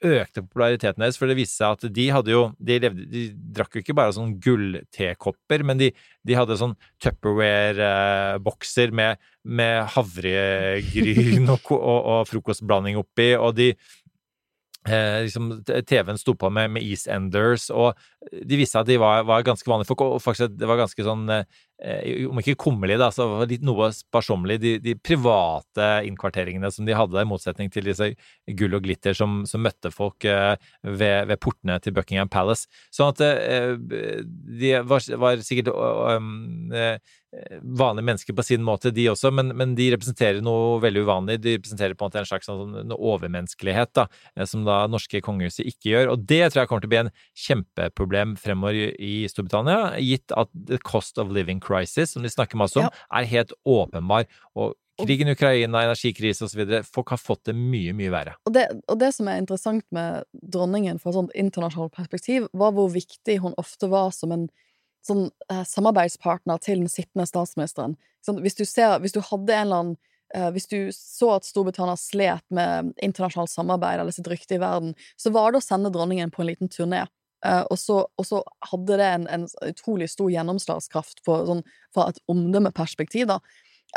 økte 0.04 0.42
populariteten 0.44 1.02
deres, 1.02 1.18
for 1.18 1.30
det 1.30 1.36
viste 1.38 1.58
seg 1.60 1.76
at 1.76 1.94
de 1.94 2.06
hadde 2.14 2.34
jo 2.34 2.42
De, 2.58 2.78
levde, 2.82 3.06
de 3.10 3.22
drakk 3.56 3.76
jo 3.76 3.82
ikke 3.84 3.96
bare 3.96 4.14
sånn 4.16 4.36
gulltekopper, 4.42 5.64
men 5.68 5.80
de, 5.80 5.90
de, 6.26 6.36
hadde 6.38 6.58
sånn 6.60 6.76
Tupperware-bokser 7.02 8.94
med, 8.94 9.22
med 9.42 9.82
havregryn 9.96 11.48
og, 11.54 11.72
og, 11.74 11.98
og, 11.98 12.20
frokostblanding 12.30 13.00
oppi, 13.00 13.32
og 13.38 13.56
de 13.58 13.72
Eh, 14.82 15.22
liksom, 15.22 15.60
TV-en 15.86 16.18
sto 16.18 16.32
på 16.34 16.48
med, 16.50 16.72
med 16.74 16.82
EastEnders, 16.82 17.68
og 17.70 17.94
de 18.34 18.56
viste 18.58 18.80
at 18.80 18.88
de 18.88 18.96
var, 18.98 19.22
var 19.28 19.44
ganske 19.46 19.68
vanlige 19.70 19.92
folk, 19.92 20.02
og 20.02 20.22
faktisk 20.24 20.56
det 20.58 20.66
var 20.66 20.80
ganske 20.80 21.06
sånn 21.06 21.22
eh, 21.30 21.44
Om 21.82 22.38
ikke 22.38 22.54
kummerlig, 22.62 22.94
da, 23.00 23.08
så 23.10 23.26
litt 23.48 23.64
noe 23.66 23.88
sparsommelig. 23.96 24.58
De, 24.62 24.72
de, 24.82 24.94
private 25.02 25.88
innkvarteringene 26.06 26.70
som 26.70 26.86
de 26.86 26.94
hadde, 26.94 27.18
i 27.18 27.28
motsetning 27.28 27.72
til 27.74 27.88
disse 27.90 28.12
gull 28.58 28.76
og 28.78 28.84
glitter 28.84 29.16
som, 29.18 29.40
som 29.50 29.64
møtte 29.64 29.90
folk 29.90 30.26
eh, 30.28 30.54
ved, 30.86 31.26
ved, 31.30 31.38
portene 31.42 31.80
til 31.82 31.96
Buckingham 31.96 32.30
Palace. 32.30 32.70
Sånn 32.94 33.10
at 33.10 33.24
eh, 33.26 33.74
de 34.62 34.76
var, 34.86 35.08
var 35.18 35.42
sikkert 35.42 35.72
um, 35.74 36.30
vanlige 37.62 38.04
mennesker 38.04 38.36
på 38.36 38.44
sin 38.44 38.64
måte, 38.64 38.90
de 38.92 39.06
også, 39.08 39.30
men, 39.32 39.54
men, 39.56 39.72
de 39.78 39.88
representerer 39.94 40.42
noe 40.44 40.76
veldig 40.82 41.04
uvanlig. 41.06 41.38
De 41.40 41.56
representerer 41.56 41.96
på 41.96 42.04
en 42.04 42.10
måte 42.10 42.20
en 42.20 42.28
slags 42.28 42.50
sånn, 42.50 42.92
overmenneskelighet 42.92 43.92
da, 43.96 44.06
som 44.48 44.66
da 44.66 44.82
norske 44.90 45.22
kongehuset 45.24 45.64
ikke 45.70 45.94
gjør. 45.94 46.12
Og 46.12 46.26
det 46.28 46.42
tror 46.44 46.62
jeg 46.62 46.70
kommer 46.70 46.84
til 46.84 46.90
å 46.90 46.94
bli 46.94 47.02
en 47.04 47.12
kjempeproblem 47.46 48.36
fremover 48.40 48.92
i 48.92 49.14
Storbritannia, 49.32 49.94
gitt 50.04 50.34
at 50.36 50.52
the 50.52 50.80
cost 50.84 51.20
of 51.22 51.32
living 51.32 51.62
crisis, 51.62 52.12
som 52.12 52.26
de 52.26 52.32
snakker 52.32 52.60
masse 52.60 52.76
om, 52.80 52.88
ja. 52.90 53.06
er 53.16 53.30
helt 53.32 53.56
åpenbar. 53.64 54.28
Og 54.52 54.76
krigen 55.00 55.30
i 55.30 55.36
Ukraina, 55.36 55.86
energikrise 55.86 56.44
osv. 56.44 56.66
Folk 56.92 57.14
har 57.14 57.20
fått 57.20 57.46
det 57.48 57.56
mye, 57.56 57.94
mye 57.96 58.12
verre. 58.12 58.36
Og 58.44 58.52
det, 58.56 58.66
og 58.92 59.00
det 59.00 59.08
som 59.16 59.30
er 59.30 59.40
interessant 59.40 59.86
med 59.94 60.28
dronningen 60.34 61.00
fra 61.00 61.14
et 61.14 61.18
sånt 61.18 61.32
internasjonalt 61.38 61.96
perspektiv, 61.96 62.50
var 62.52 62.76
hvor 62.76 62.92
viktig 62.92 63.38
hun 63.40 63.56
ofte 63.60 63.88
var 63.92 64.12
som 64.12 64.36
en 64.36 64.50
sånn 65.06 65.26
eh, 65.50 65.64
samarbeidspartner 65.68 66.60
til 66.62 66.82
den 66.84 66.90
sittende 66.90 67.26
statsministeren. 67.28 67.96
Sånn, 68.24 68.40
hvis, 68.44 68.56
du 68.58 68.64
ser, 68.68 68.98
hvis, 69.02 69.14
du 69.14 69.22
hadde 69.24 69.54
en 69.54 69.66
eller 69.66 69.80
annen 69.82 69.96
eh, 70.34 70.50
Hvis 70.54 70.68
du 70.70 70.76
så 70.94 71.32
at 71.36 71.48
Storbritannia 71.48 71.96
slet 71.98 72.44
med 72.54 72.92
internasjonalt 73.02 73.50
samarbeid 73.50 74.00
eller 74.00 74.14
sitt 74.14 74.30
rykte 74.30 74.56
i 74.56 74.62
verden, 74.62 74.94
så 75.18 75.34
var 75.34 75.52
det 75.52 75.62
å 75.62 75.66
sende 75.66 75.92
dronningen 75.92 76.30
på 76.32 76.44
en 76.44 76.50
liten 76.52 76.70
turné. 76.72 77.04
Eh, 77.46 77.64
og, 77.66 77.78
så, 77.78 78.04
og, 78.06 78.26
så, 78.28 78.42
hadde 78.70 78.98
det 79.00 79.08
en, 79.16 79.26
en 79.34 79.48
utrolig 79.66 80.08
stor 80.12 80.30
gjennomslagskraft 80.30 81.24
for, 81.26 81.46
sånn, 81.48 81.64
fra 81.94 82.08
et 82.12 82.22
omdømmeperspektiv, 82.30 83.26
da. 83.32 83.40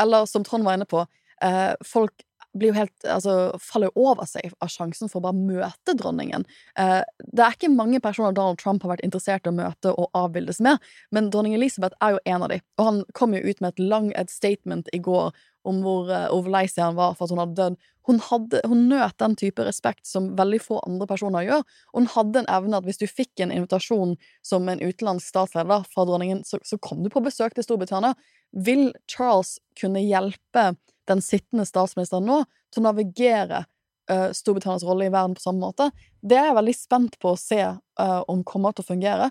Eller 0.02 0.26
som 0.28 0.44
Trond 0.44 0.66
var 0.66 0.80
inne 0.80 0.90
på, 0.90 1.06
eh, 1.46 1.74
folk 1.86 2.26
blir 2.56 2.72
jo 2.72 2.78
helt, 2.78 2.94
altså, 3.04 3.56
faller 3.62 3.94
over 4.00 4.28
seg 4.30 4.54
av 4.64 4.72
sjansen 4.72 5.12
for 5.12 5.20
å 5.20 5.26
bare 5.28 5.40
møte 5.40 5.96
dronningen. 5.98 6.46
Eh, 6.80 7.02
det 7.26 7.44
er 7.46 7.58
ikke 7.58 7.72
mange 7.74 8.02
personer 8.04 8.36
Donald 8.36 8.62
Trump 8.62 8.86
har 8.86 8.96
vært 8.96 9.06
interessert 9.08 9.48
i 9.48 9.52
å 9.52 9.56
møte 9.56 9.94
og 9.94 10.10
avbildes 10.18 10.62
med, 10.64 10.80
men 11.16 11.32
dronning 11.34 11.58
Elizabeth 11.58 11.98
er 12.04 12.16
jo 12.16 12.24
en 12.26 12.48
av 12.48 12.54
dem. 12.54 12.64
Og 12.80 12.90
han 12.90 13.04
kom 13.18 13.36
jo 13.36 13.44
ut 13.44 13.62
med 13.62 13.74
et 13.74 13.84
lang 13.84 14.14
et 14.16 14.32
statement 14.32 14.90
i 14.96 15.02
går 15.04 15.36
om 15.66 15.82
hvor 15.82 16.10
uh, 16.14 16.30
overlei 16.34 16.68
seg 16.70 16.84
han 16.84 16.98
var 16.98 17.16
for 17.18 17.26
at 17.26 17.34
hun 17.34 17.42
hadde 17.42 17.58
dødd. 17.58 17.78
Hun, 18.06 18.20
hadde, 18.22 18.60
hun 18.70 18.84
nøt 18.92 19.18
den 19.18 19.34
type 19.40 19.64
respekt 19.66 20.06
som 20.06 20.28
veldig 20.38 20.60
få 20.62 20.78
andre 20.86 21.08
personer 21.10 21.48
gjør, 21.48 21.64
og 21.90 22.04
hun 22.04 22.12
hadde 22.14 22.44
en 22.44 22.52
evne 22.54 22.78
at 22.78 22.86
hvis 22.86 23.02
du 23.02 23.08
fikk 23.10 23.42
en 23.42 23.54
invitasjon 23.56 24.14
som 24.46 24.70
en 24.70 24.84
utenlandsk 24.84 25.32
statsleder 25.32 25.88
fra 25.90 26.06
dronningen, 26.06 26.44
så, 26.46 26.62
så 26.62 26.78
kom 26.78 27.02
du 27.02 27.10
på 27.10 27.24
besøk 27.26 27.58
til 27.58 27.66
Storbritannia. 27.66 28.14
Vil 28.54 28.92
Charles 29.10 29.58
kunne 29.80 30.06
hjelpe 30.06 30.76
den 31.10 31.22
sittende 31.24 31.66
statsministeren 31.68 32.28
nå 32.28 32.42
til 32.74 32.82
å 32.82 32.88
navigere 32.90 33.66
uh, 34.12 34.30
Storbritannias 34.36 34.86
rolle 34.86 35.10
i 35.10 35.14
verden 35.14 35.36
på 35.38 35.44
samme 35.44 35.64
måte. 35.64 35.90
Det 36.22 36.38
er 36.40 36.50
jeg 36.50 36.60
veldig 36.60 36.78
spent 36.78 37.18
på 37.22 37.34
å 37.34 37.40
se 37.40 37.62
uh, 37.66 38.22
om 38.32 38.44
kommer 38.48 38.76
til 38.76 38.86
å 38.86 38.92
fungere. 38.94 39.30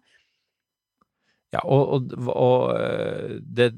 Ja, 1.55 1.63
og, 1.71 1.93
og, 1.95 2.15
og 2.35 2.63
eh, 2.75 3.37
det, 3.39 3.69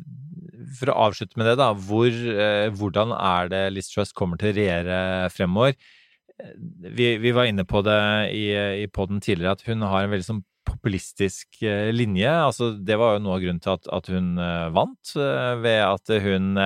for 0.78 0.88
å 0.88 0.94
avslutte 1.10 1.36
med 1.36 1.50
det, 1.50 1.58
da. 1.60 1.74
Hvor, 1.76 2.08
uh, 2.08 2.72
hvordan 2.72 3.12
er 3.16 3.52
det 3.52 3.62
Liz 3.74 3.92
Truss 3.92 4.16
kommer 4.16 4.40
til 4.40 4.54
å 4.54 4.56
regjere 4.56 4.98
fremover? 5.34 5.76
Vi, 6.96 7.14
vi 7.20 7.32
var 7.36 7.48
inne 7.48 7.64
på 7.68 7.80
det 7.84 8.00
i, 8.36 8.48
i 8.84 8.88
poden 8.92 9.22
tidligere, 9.24 9.56
at 9.56 9.64
hun 9.68 9.84
har 9.88 10.04
en 10.04 10.12
veldig 10.12 10.26
sånn 10.26 10.44
populistisk 10.66 11.60
linje. 11.94 12.28
Altså, 12.28 12.72
det 12.76 12.96
var 13.00 13.14
jo 13.14 13.22
noe 13.24 13.36
av 13.36 13.44
grunnen 13.44 13.60
til 13.62 13.72
at, 13.76 13.86
at 13.94 14.08
hun 14.12 14.34
vant, 14.74 15.12
ved 15.62 15.78
at 15.86 16.12
hun 16.24 16.58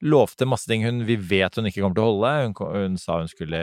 lovte 0.00 0.46
masse 0.48 0.68
ting 0.68 0.84
hun 0.86 1.02
vi 1.04 1.16
vet 1.16 1.56
hun 1.56 1.68
ikke 1.68 1.82
kommer 1.82 1.96
til 1.96 2.04
å 2.04 2.10
holde. 2.10 2.30
Hun, 2.44 2.54
hun 2.72 2.96
sa 3.00 3.18
hun 3.20 3.28
skulle 3.28 3.60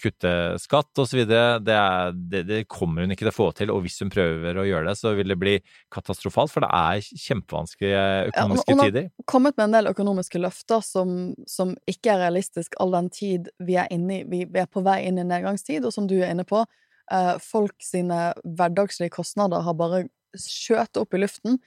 kutte 0.00 0.32
skatt 0.62 1.02
osv. 1.02 1.22
Det, 1.30 1.42
det, 1.66 2.42
det 2.48 2.60
kommer 2.70 3.06
hun 3.06 3.14
ikke 3.14 3.26
til 3.26 3.32
å 3.32 3.36
få 3.36 3.48
til, 3.56 3.72
og 3.74 3.84
hvis 3.84 4.00
hun 4.02 4.12
prøver 4.12 4.58
å 4.58 4.66
gjøre 4.66 4.90
det, 4.90 4.96
så 4.98 5.14
vil 5.18 5.30
det 5.30 5.38
bli 5.40 5.56
katastrofalt, 5.94 6.52
for 6.52 6.66
det 6.66 6.70
er 6.74 7.22
kjempevanskelige 7.26 8.04
økonomiske 8.32 8.76
ja, 8.76 8.80
tider. 8.82 9.08
Hun 9.08 9.24
har 9.24 9.30
kommet 9.34 9.58
med 9.58 9.68
en 9.68 9.78
del 9.78 9.92
økonomiske 9.92 10.42
løfter 10.42 10.84
som, 10.86 11.16
som 11.50 11.74
ikke 11.90 12.14
er 12.14 12.24
realistisk 12.26 12.78
all 12.82 12.94
den 12.98 13.10
tid 13.14 13.50
vi 13.62 13.78
er, 13.78 13.90
inne, 13.94 14.24
vi 14.30 14.44
er 14.50 14.70
på 14.70 14.82
vei 14.86 15.00
inn 15.06 15.20
i 15.22 15.26
nedgangstid, 15.26 15.86
og 15.86 15.94
som 15.94 16.10
du 16.10 16.18
er 16.20 16.32
inne 16.34 16.46
på, 16.48 16.64
eh, 17.14 17.34
folk 17.42 17.78
sine 17.84 18.30
hverdagslige 18.42 19.14
kostnader 19.20 19.62
har 19.66 19.78
bare 19.78 20.08
skjøt 20.38 20.98
opp 21.00 21.14
i 21.14 21.22
luften. 21.22 21.60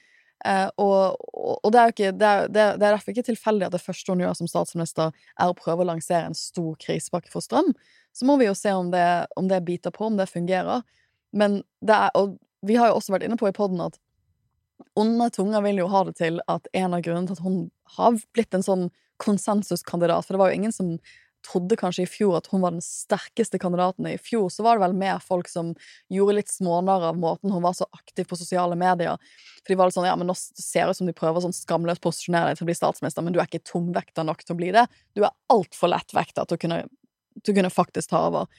Eh, 0.45 0.69
og, 0.81 1.19
og 1.63 1.69
det, 1.71 1.79
er 1.79 1.93
ikke, 1.93 2.11
det, 2.19 2.29
er, 2.29 2.47
det, 2.51 2.63
er, 2.63 2.79
derfor 2.83 3.13
ikke 3.13 3.25
tilfeldig 3.29 3.67
at 3.67 3.75
det 3.75 3.83
første 3.83 4.11
hun 4.11 4.23
gjør 4.23 4.35
som 4.39 4.49
statsminister, 4.51 5.13
er 5.39 5.51
å 5.51 5.57
prøve 5.57 5.85
å 5.85 5.89
lansere 5.93 6.27
en 6.27 6.37
stor 6.37 6.75
krisepakke 6.81 7.31
for 7.31 7.45
strøm. 7.45 7.71
Så 8.13 8.27
må 8.29 8.37
vi 8.41 8.49
jo 8.49 8.55
se 8.57 8.73
om 8.75 8.91
det, 8.93 9.07
om 9.39 9.47
det 9.49 9.63
biter 9.65 9.93
på, 9.95 10.09
om 10.09 10.19
det 10.19 10.29
fungerer. 10.31 10.83
Men 11.33 11.61
det 11.81 11.95
er, 11.95 12.11
og 12.19 12.35
vi 12.63 12.77
har 12.79 12.91
jo 12.91 12.99
også 12.99 13.15
vært 13.15 13.27
inne 13.27 13.39
på 13.39 13.49
i 13.49 13.55
poden 13.55 13.81
at 13.83 13.97
onde 14.99 15.29
tunger 15.33 15.63
vil 15.65 15.79
jo 15.81 15.89
ha 15.89 16.03
det 16.07 16.17
til 16.19 16.39
at 16.51 16.67
en 16.75 16.93
av 16.93 17.01
grunnene 17.05 17.29
til 17.29 17.39
at 17.39 17.45
hun 17.45 17.57
har 17.97 18.17
blitt 18.35 18.53
en 18.53 18.65
sånn 18.65 18.87
konsensuskandidat 19.21 20.25
For 20.25 20.35
det 20.35 20.41
var 20.41 20.51
jo 20.51 20.57
ingen 20.57 20.73
som 20.75 20.95
trodde 21.45 21.77
kanskje 21.79 22.05
i 22.05 22.09
fjor 22.09 22.37
at 22.39 22.47
hun 22.51 22.63
var 22.63 22.73
den 22.75 22.83
sterkeste 22.83 23.59
kandidaten. 23.61 24.07
I 24.07 24.19
fjor 24.21 24.49
så 24.53 24.65
var 24.65 24.77
det 24.77 24.85
vel 24.85 24.95
mer 24.97 25.21
folk 25.23 25.49
som 25.51 25.73
gjorde 26.13 26.37
litt 26.39 26.51
smånarr 26.51 27.09
av 27.09 27.19
måten 27.19 27.53
hun 27.53 27.63
var 27.65 27.75
så 27.77 27.87
aktiv 27.91 28.27
på 28.29 28.39
sosiale 28.39 28.77
medier. 28.79 29.19
For 29.61 29.73
de 29.73 29.77
var 29.79 29.89
litt 29.89 29.97
sånn 29.97 30.07
ja, 30.07 30.15
men 30.19 30.29
nå 30.31 30.35
ser 30.37 30.87
det 30.87 30.95
ut 30.95 31.01
som 31.01 31.09
de 31.09 31.15
prøver 31.17 31.43
sånn 31.43 31.55
skamløst 31.55 32.03
posisjonere 32.03 32.51
deg 32.51 32.59
til 32.59 32.67
å 32.67 32.71
bli 32.71 32.77
statsminister, 32.79 33.25
men 33.25 33.35
du 33.35 33.41
er 33.41 33.49
ikke 33.49 33.63
tungvekter 33.69 34.27
nok 34.27 34.43
til 34.43 34.55
å 34.55 34.59
bli 34.59 34.71
det. 34.75 34.87
Du 35.15 35.23
er 35.23 35.35
altfor 35.53 35.93
lettvekta 35.93 36.47
til 36.47 36.59
å 36.59 36.63
kunne, 36.65 36.81
til 37.43 37.55
å 37.55 37.59
kunne 37.59 37.73
faktisk 37.73 38.13
ta 38.13 38.25
over. 38.29 38.49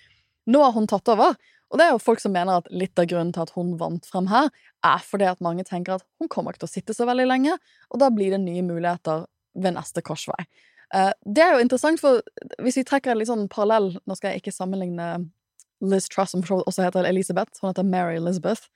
Nå 0.51 0.61
har 0.61 0.75
hun 0.77 0.89
tatt 0.91 1.09
over, 1.09 1.37
og 1.73 1.81
det 1.81 1.87
er 1.87 1.95
jo 1.95 2.03
folk 2.03 2.21
som 2.23 2.35
mener 2.35 2.61
at 2.61 2.69
litt 2.71 3.01
av 3.01 3.09
grunnen 3.11 3.33
til 3.35 3.43
at 3.47 3.55
hun 3.57 3.73
vant 3.81 4.05
frem 4.07 4.29
her, 4.31 4.51
er 4.85 5.01
fordi 5.03 5.27
at 5.27 5.41
mange 5.45 5.65
tenker 5.67 5.97
at 5.97 6.05
hun 6.21 6.29
kommer 6.31 6.53
ikke 6.53 6.67
til 6.67 6.71
å 6.71 6.75
sitte 6.75 6.97
så 6.97 7.09
veldig 7.09 7.27
lenge, 7.27 7.57
og 7.91 8.03
da 8.03 8.13
blir 8.15 8.35
det 8.35 8.43
nye 8.45 8.63
muligheter 8.67 9.25
ved 9.59 9.77
neste 9.77 10.03
korsvei. 10.05 10.45
Uh, 10.93 11.13
det 11.25 11.43
er 11.43 11.55
jo 11.55 11.63
interessant, 11.65 12.01
for 12.03 12.21
hvis 12.63 12.77
vi 12.81 12.85
trekker 12.87 13.15
en 13.15 13.21
litt 13.21 13.31
sånn 13.31 13.47
parallell 13.51 13.95
Nå 14.05 14.17
skal 14.19 14.35
jeg 14.35 14.43
ikke 14.43 14.53
sammenligne 14.55 15.07
Liz 15.85 16.07
Truss, 16.13 16.35
som 16.35 16.45
også 16.45 16.85
heter 16.85 17.09
Elisabeth, 17.09 17.61
Hun 17.61 17.71
heter 17.71 17.87
Mary 17.89 18.19
Elizabeth 18.21 18.69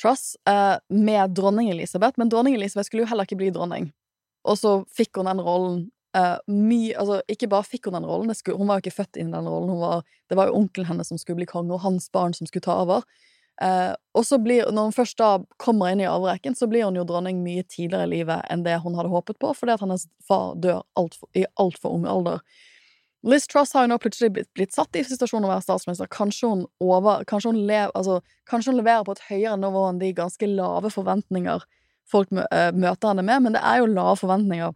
Truss, 0.00 0.34
uh, 0.50 0.76
med 0.88 1.34
dronning 1.36 1.70
Elisabeth. 1.70 2.18
Men 2.18 2.28
dronning 2.28 2.56
Elisabeth 2.58 2.88
skulle 2.88 3.04
jo 3.04 3.10
heller 3.12 3.28
ikke 3.28 3.38
bli 3.38 3.52
dronning. 3.54 3.92
Og 4.44 4.58
så 4.58 4.72
fikk 4.96 5.20
hun 5.20 5.30
den 5.30 5.42
rollen 5.44 5.84
uh, 6.16 6.38
mye 6.50 6.96
Altså, 6.98 7.20
ikke 7.30 7.50
bare 7.52 7.66
fikk 7.68 7.88
hun 7.88 7.98
den 7.98 8.08
rollen, 8.08 8.34
skulle, 8.34 8.58
hun 8.58 8.70
var 8.70 8.80
jo 8.80 8.86
ikke 8.86 8.98
født 9.02 9.20
inn 9.20 9.30
i 9.30 9.36
den 9.36 9.50
rollen. 9.50 9.76
Var, 9.80 10.02
det 10.30 10.38
var 10.40 10.50
jo 10.50 10.58
onkelen 10.58 10.88
hennes 10.90 11.10
som 11.12 11.20
skulle 11.20 11.42
bli 11.42 11.50
konge, 11.50 11.72
og 11.74 11.84
hans 11.84 12.10
barn 12.14 12.34
som 12.36 12.50
skulle 12.50 12.66
ta 12.66 12.80
over. 12.82 13.06
Eh, 13.62 13.92
og 14.14 14.26
så 14.26 14.38
blir, 14.42 14.66
når 14.74 14.88
hun 14.88 14.96
først 14.96 15.18
da 15.20 15.30
kommer 15.62 15.92
inn 15.92 16.02
i 16.02 16.08
arverekken, 16.10 16.56
så 16.58 16.66
blir 16.70 16.86
hun 16.88 16.98
jo 16.98 17.06
dronning 17.06 17.42
mye 17.44 17.62
tidligere 17.62 18.08
i 18.08 18.12
livet 18.16 18.46
enn 18.50 18.64
det 18.66 18.80
hun 18.82 18.96
hadde 18.98 19.12
håpet 19.12 19.38
på, 19.42 19.52
fordi 19.54 19.76
at 19.76 19.84
hennes 19.84 20.08
far 20.26 20.56
dør 20.58 20.82
alt 20.98 21.18
for, 21.20 21.30
i 21.38 21.46
altfor 21.60 21.94
ung 21.94 22.08
alder. 22.10 22.42
Liz 23.24 23.46
Truss 23.48 23.72
har 23.72 23.86
jo 23.86 23.92
nå 23.94 23.96
plutselig 24.02 24.34
blitt, 24.34 24.50
blitt 24.56 24.74
satt 24.74 24.96
i 24.98 25.04
situasjonen 25.06 25.46
å 25.46 25.54
være 25.54 25.64
statsminister. 25.64 26.10
Kanskje 26.12 26.50
hun, 26.50 26.66
over, 26.82 27.22
kanskje, 27.28 27.54
hun 27.54 27.62
lev, 27.70 27.94
altså, 27.96 28.18
kanskje 28.50 28.74
hun 28.74 28.82
leverer 28.82 29.06
på 29.06 29.14
et 29.16 29.24
høyere 29.30 29.56
nivå 29.62 29.86
enn 29.88 30.02
de 30.02 30.10
ganske 30.16 30.50
lave 30.50 30.90
forventninger 30.92 31.64
folk 32.10 32.32
uh, 32.36 32.70
møter 32.76 33.10
henne 33.10 33.24
med, 33.24 33.46
men 33.46 33.54
det 33.56 33.62
er 33.64 33.80
jo 33.80 33.88
lave 33.88 34.18
forventninger. 34.20 34.74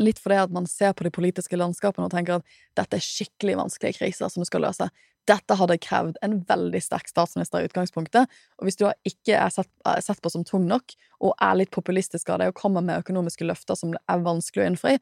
Litt 0.00 0.20
fordi 0.20 0.40
at 0.40 0.52
man 0.52 0.68
ser 0.68 0.92
på 0.96 1.04
de 1.06 1.12
politiske 1.12 1.56
landskapene 1.56 2.08
og 2.08 2.12
tenker 2.12 2.40
at 2.40 2.60
dette 2.78 2.98
er 2.98 3.04
skikkelig 3.04 3.58
vanskelige 3.60 3.98
kriser 4.00 4.32
som 4.32 4.44
du 4.44 4.48
skal 4.48 4.64
løse. 4.66 4.88
Dette 5.30 5.54
hadde 5.54 5.78
krevd 5.78 6.16
en 6.26 6.40
veldig 6.48 6.80
sterk 6.82 7.10
statsminister 7.10 7.62
i 7.62 7.68
utgangspunktet, 7.68 8.30
og 8.58 8.66
hvis 8.66 8.78
du 8.80 8.88
ikke 9.06 9.36
er 9.38 9.52
sett, 9.54 9.70
er 9.86 10.02
sett, 10.02 10.18
på 10.22 10.32
som 10.32 10.42
tung 10.46 10.64
nok, 10.70 10.96
og 11.22 11.36
er 11.38 11.60
litt 11.60 11.70
populistisk 11.74 12.32
av 12.32 12.40
det 12.42 12.50
og 12.50 12.58
kommer 12.58 12.82
med 12.82 13.04
økonomiske 13.04 13.46
løfter 13.46 13.78
som 13.78 13.94
det 13.94 14.02
er 14.10 14.24
vanskelig 14.24 14.64
å 14.64 14.70
innfri, 14.72 14.96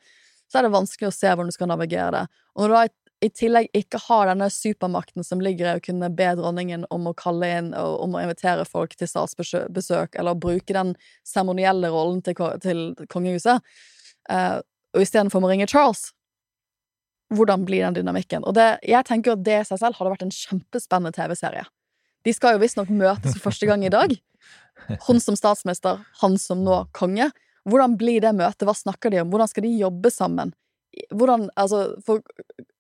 så 0.51 0.61
er 0.61 0.67
det 0.67 0.75
vanskelig 0.75 1.09
å 1.09 1.15
se 1.15 1.31
hvordan 1.31 1.53
du 1.53 1.57
skal 1.57 1.71
navigere 1.71 2.11
det. 2.19 2.43
Og 2.57 2.65
når 2.65 2.73
du 2.73 2.77
da 2.77 2.85
i 3.21 3.29
tillegg 3.37 3.69
ikke 3.77 4.01
har 4.07 4.31
denne 4.31 4.49
supermakten 4.53 5.25
som 5.27 5.43
ligger 5.45 5.69
i 5.69 5.79
å 5.79 5.85
kunne 5.85 6.09
be 6.17 6.29
dronningen 6.39 6.87
om 6.95 7.11
å 7.11 7.17
kalle 7.17 7.51
inn 7.59 7.69
og 7.77 7.99
om 8.07 8.17
å 8.17 8.23
invitere 8.25 8.65
folk 8.69 8.97
til 8.97 9.11
statsbesøk, 9.11 10.17
eller 10.17 10.41
bruke 10.41 10.77
den 10.77 10.95
seremonielle 11.29 11.93
rollen 11.93 12.23
til, 12.25 12.39
til 12.65 12.81
kongehuset, 13.13 13.61
uh, 14.33 14.59
og 14.97 15.05
istedenfor 15.05 15.45
å 15.45 15.53
ringe 15.53 15.69
Charles, 15.71 16.09
hvordan 17.35 17.65
blir 17.67 17.85
den 17.85 17.99
dynamikken? 18.01 18.45
Og 18.47 18.57
det, 18.59 18.81
jeg 18.87 19.07
tenker 19.07 19.37
at 19.37 19.45
det 19.47 19.61
i 19.61 19.67
seg 19.69 19.81
selv 19.83 19.99
hadde 19.99 20.15
vært 20.15 20.25
en 20.27 20.35
kjempespennende 20.35 21.15
TV-serie. 21.15 21.67
De 22.27 22.35
skal 22.37 22.57
jo 22.57 22.63
visstnok 22.63 22.91
møtes 22.93 23.37
for 23.37 23.49
første 23.49 23.69
gang 23.69 23.85
i 23.87 23.93
dag. 23.93 24.17
Hun 25.07 25.21
som 25.23 25.37
statsminister, 25.39 26.03
han 26.21 26.37
som 26.41 26.65
nå 26.67 26.83
konge. 26.97 27.31
Hvordan 27.69 27.97
blir 28.01 28.23
det 28.25 28.35
møtet? 28.37 28.67
Hva 28.67 28.75
snakker 28.77 29.13
de 29.13 29.23
om? 29.23 29.31
Hvordan 29.33 29.51
skal 29.51 29.67
de 29.67 29.75
jobbe 29.79 30.13
sammen? 30.13 30.55
Hvordan, 31.15 31.49
altså, 31.61 31.85
for 32.05 32.25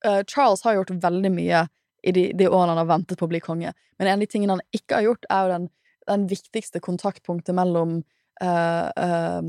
uh, 0.06 0.22
Charles 0.26 0.64
har 0.66 0.80
gjort 0.80 0.96
veldig 1.02 1.32
mye 1.32 1.66
i 2.02 2.14
de, 2.16 2.30
de 2.34 2.48
årene 2.48 2.74
han 2.74 2.82
har 2.82 2.88
ventet 2.90 3.20
på 3.20 3.28
å 3.28 3.30
bli 3.30 3.42
konge. 3.44 3.74
Men 4.00 4.08
en 4.08 4.16
av 4.16 4.24
de 4.24 4.30
tingene 4.32 4.56
han 4.56 4.76
ikke 4.76 4.98
har 4.98 5.06
gjort, 5.06 5.28
er 5.30 5.44
jo 5.44 5.52
den, 5.54 5.68
den 6.10 6.26
viktigste 6.30 6.80
kontaktpunktet 6.82 7.54
mellom 7.56 8.00
uh, 8.42 8.88
eh, 8.88 9.40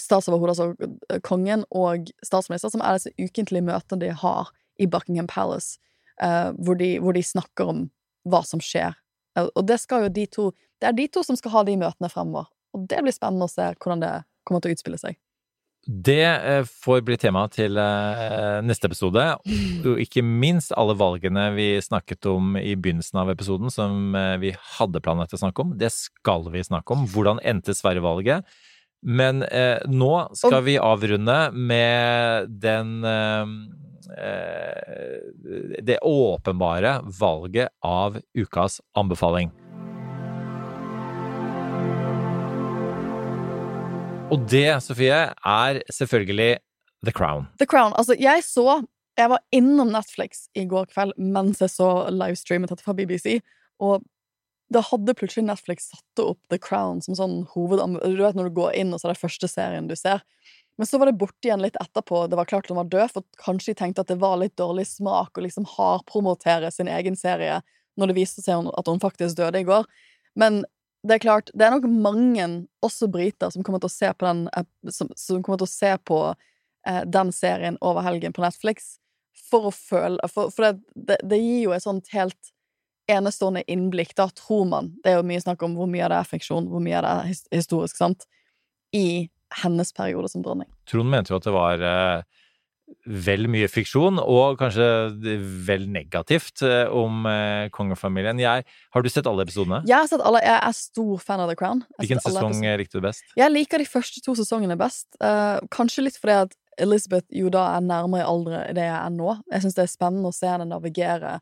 statsoverhode, 0.00 0.54
altså 0.54 0.92
eh, 1.10 1.20
kongen, 1.24 1.64
og 1.70 2.10
statsminister, 2.24 2.72
som 2.72 2.84
er 2.84 2.98
disse 2.98 3.12
ukentlige 3.20 3.64
møtene 3.66 4.00
de 4.00 4.12
har 4.22 4.52
i 4.80 4.88
Buckingham 4.88 5.28
Palace, 5.30 5.78
eh, 6.22 6.50
hvor, 6.58 6.78
de, 6.80 6.94
hvor 7.02 7.16
de 7.16 7.24
snakker 7.26 7.72
om 7.72 7.84
hva 8.28 8.42
som 8.46 8.62
skjer. 8.62 8.96
Eh, 9.36 9.50
Og 9.54 9.66
det 9.68 9.80
skal 9.82 10.06
jo 10.06 10.14
de 10.20 10.26
to 10.26 10.52
Det 10.82 10.88
er 10.88 10.96
de 10.98 11.06
to 11.06 11.22
som 11.22 11.36
skal 11.38 11.52
ha 11.54 11.60
de 11.62 11.76
møtene 11.78 12.08
fremover. 12.10 12.48
Og 12.74 12.88
det 12.90 13.04
blir 13.04 13.14
spennende 13.14 13.46
å 13.46 13.52
se 13.52 13.68
hvordan 13.76 14.00
det 14.02 14.14
kommer 14.42 14.62
til 14.62 14.72
å 14.72 14.74
utspille 14.74 14.98
seg. 14.98 15.18
Det 15.86 16.66
får 16.66 17.04
bli 17.06 17.16
tema 17.22 17.44
til 17.50 17.78
neste 18.66 18.88
episode. 18.90 19.22
Og 19.86 20.00
ikke 20.02 20.24
minst 20.26 20.74
alle 20.74 20.96
valgene 20.98 21.52
vi 21.54 21.68
snakket 21.78 22.26
om 22.32 22.56
i 22.58 22.74
begynnelsen 22.74 23.20
av 23.22 23.30
episoden, 23.30 23.70
som 23.70 24.10
vi 24.42 24.50
hadde 24.78 25.02
planlagt 25.06 25.38
å 25.38 25.38
snakke 25.38 25.62
om. 25.62 25.76
Det 25.78 25.92
skal 25.94 26.50
vi 26.50 26.66
snakke 26.66 26.96
om. 26.96 27.06
Hvordan 27.14 27.38
endte 27.46 27.78
Sverige-valget? 27.78 28.42
Men 29.02 29.42
eh, 29.42 29.80
nå 29.90 30.12
skal 30.38 30.60
Og- 30.60 30.64
vi 30.68 30.76
avrunde 30.78 31.38
med 31.52 32.50
den 32.62 33.04
eh, 33.04 33.46
eh, 34.14 35.80
Det 35.82 35.98
åpenbare 36.06 37.00
valget 37.18 37.68
av 37.82 38.20
ukas 38.38 38.80
anbefaling. 38.94 39.50
Og 44.32 44.46
det, 44.48 44.68
Sofie, 44.80 45.18
er 45.44 45.82
selvfølgelig 45.92 46.56
The 47.04 47.12
Crown. 47.12 47.48
The 47.60 47.66
Crown. 47.68 47.92
Altså, 47.98 48.16
jeg 48.18 48.44
så 48.46 48.82
Jeg 49.18 49.28
var 49.28 49.42
innom 49.52 49.90
Netflix 49.92 50.46
i 50.56 50.62
går 50.64 50.86
kveld 50.88 51.12
mens 51.20 51.58
jeg 51.60 51.68
så 51.68 52.08
livestreamet 52.08 52.70
dette 52.72 52.80
fra 52.86 52.94
BBC, 52.96 53.42
og 53.78 54.00
da 54.72 54.82
hadde 54.84 55.14
plutselig 55.18 55.44
Netflix 55.46 55.90
satt 55.92 56.22
opp 56.22 56.40
The 56.52 56.58
Crown 56.62 57.02
som 57.04 57.16
sånn 57.18 57.42
hoved... 57.54 57.82
Du 58.02 58.22
vet 58.22 58.38
når 58.38 58.50
du 58.50 58.56
går 58.56 58.76
inn, 58.80 58.92
og 58.94 59.00
så 59.00 59.08
er 59.08 59.14
det 59.14 59.22
første 59.22 59.50
serien 59.50 59.88
du 59.90 59.96
ser. 59.98 60.24
Men 60.80 60.88
så 60.88 60.98
var 60.98 61.10
det 61.10 61.18
borte 61.20 61.48
igjen 61.48 61.62
litt 61.62 61.76
etterpå. 61.80 62.24
Det 62.30 62.38
var 62.38 62.48
klart 62.48 62.70
hun 62.70 62.80
var 62.80 62.90
død, 62.92 63.12
for 63.12 63.26
kanskje 63.42 63.72
de 63.72 63.80
tenkte 63.82 64.04
at 64.04 64.12
det 64.12 64.20
var 64.22 64.38
litt 64.40 64.56
dårlig 64.60 64.86
smak 64.88 65.36
å 65.36 65.44
liksom 65.44 65.68
hardpromotere 65.76 66.72
sin 66.72 66.90
egen 66.90 67.18
serie 67.18 67.60
når 68.00 68.10
det 68.10 68.16
viste 68.16 68.44
seg 68.44 68.70
at 68.72 68.88
hun 68.88 69.02
faktisk 69.02 69.36
døde 69.38 69.60
i 69.60 69.68
går. 69.68 69.84
Men 70.38 70.62
det 71.04 71.18
er 71.18 71.24
klart, 71.24 71.50
det 71.52 71.66
er 71.66 71.74
nok 71.74 71.88
mange, 71.90 72.46
også 72.84 73.10
briter, 73.12 73.50
som 73.52 73.64
kommer 73.66 73.82
til 73.82 73.90
å 73.90 73.94
se 73.94 74.12
på 74.14 74.26
den, 74.28 74.46
som, 74.88 75.10
som 75.18 75.42
kommer 75.42 75.60
til 75.60 75.68
å 75.68 75.74
se 75.74 75.92
på 76.08 76.18
eh, 76.30 77.02
den 77.10 77.32
serien 77.34 77.76
over 77.82 78.06
helgen 78.06 78.32
på 78.32 78.44
Netflix 78.44 78.94
for 79.50 79.68
å 79.68 79.74
føle 79.74 80.30
For, 80.30 80.52
for 80.54 80.68
det, 80.68 80.72
det, 80.94 81.18
det 81.28 81.40
gir 81.40 81.66
jo 81.66 81.74
et 81.76 81.84
sånt 81.84 82.08
helt 82.14 82.51
enestående 83.10 83.64
innblikk, 83.70 84.14
da, 84.18 84.28
tror 84.36 84.66
man. 84.68 84.92
Det 85.02 85.12
er 85.12 85.20
jo 85.20 85.26
mye 85.26 85.42
snakk 85.42 85.62
om 85.66 85.74
hvor 85.78 85.90
mye 85.90 86.04
av 86.06 86.12
det 86.14 86.20
er 86.20 86.30
fiksjon, 86.34 86.68
hvor 86.70 86.82
mye 86.84 87.00
av 87.00 87.06
det 87.06 87.14
er 87.14 87.58
historisk, 87.58 87.98
sant, 87.98 88.28
i 88.96 89.28
hennes 89.62 89.90
periode 89.96 90.30
som 90.32 90.44
dronning. 90.44 90.70
Trond 90.88 91.10
mente 91.12 91.32
jo 91.32 91.40
at 91.40 91.48
det 91.48 91.54
var 91.54 91.82
eh, 91.84 92.22
vel 93.26 93.48
mye 93.52 93.68
fiksjon, 93.70 94.20
og 94.22 94.56
kanskje 94.60 94.86
vel 95.66 95.86
negativt 95.92 96.64
eh, 96.66 96.86
om 96.88 97.26
eh, 97.28 97.68
kongefamilien. 97.74 98.40
Jeg, 98.42 98.66
har 98.66 99.04
du 99.04 99.10
sett 99.12 99.28
alle 99.28 99.46
episodene? 99.46 99.82
Jeg 99.88 99.98
har 99.98 100.08
sett 100.10 100.24
alle, 100.24 100.42
jeg 100.44 100.58
er 100.58 100.78
stor 100.78 101.22
fan 101.22 101.44
av 101.44 101.52
The 101.52 101.58
Crown. 101.58 101.84
Hvilken 102.00 102.22
sesong 102.24 102.64
likte 102.80 103.00
du 103.00 103.06
best? 103.06 103.26
Jeg 103.38 103.52
liker 103.52 103.82
de 103.82 103.88
første 103.88 104.24
to 104.24 104.36
sesongene 104.38 104.78
best. 104.80 105.10
Uh, 105.20 105.58
kanskje 105.74 106.06
litt 106.06 106.20
fordi 106.20 106.42
at 106.46 106.58
Elizabeth 106.80 107.28
jo 107.36 107.50
da 107.52 107.66
er 107.76 107.84
nærmere 107.84 108.22
i 108.22 108.28
alder 108.28 108.60
i 108.64 108.76
det 108.76 108.86
jeg 108.86 108.96
er 108.96 109.12
nå. 109.12 109.34
Jeg 109.52 109.64
syns 109.64 109.76
det 109.76 109.84
er 109.84 109.92
spennende 109.92 110.30
å 110.30 110.36
se 110.36 110.48
henne 110.48 110.68
navigere. 110.70 111.38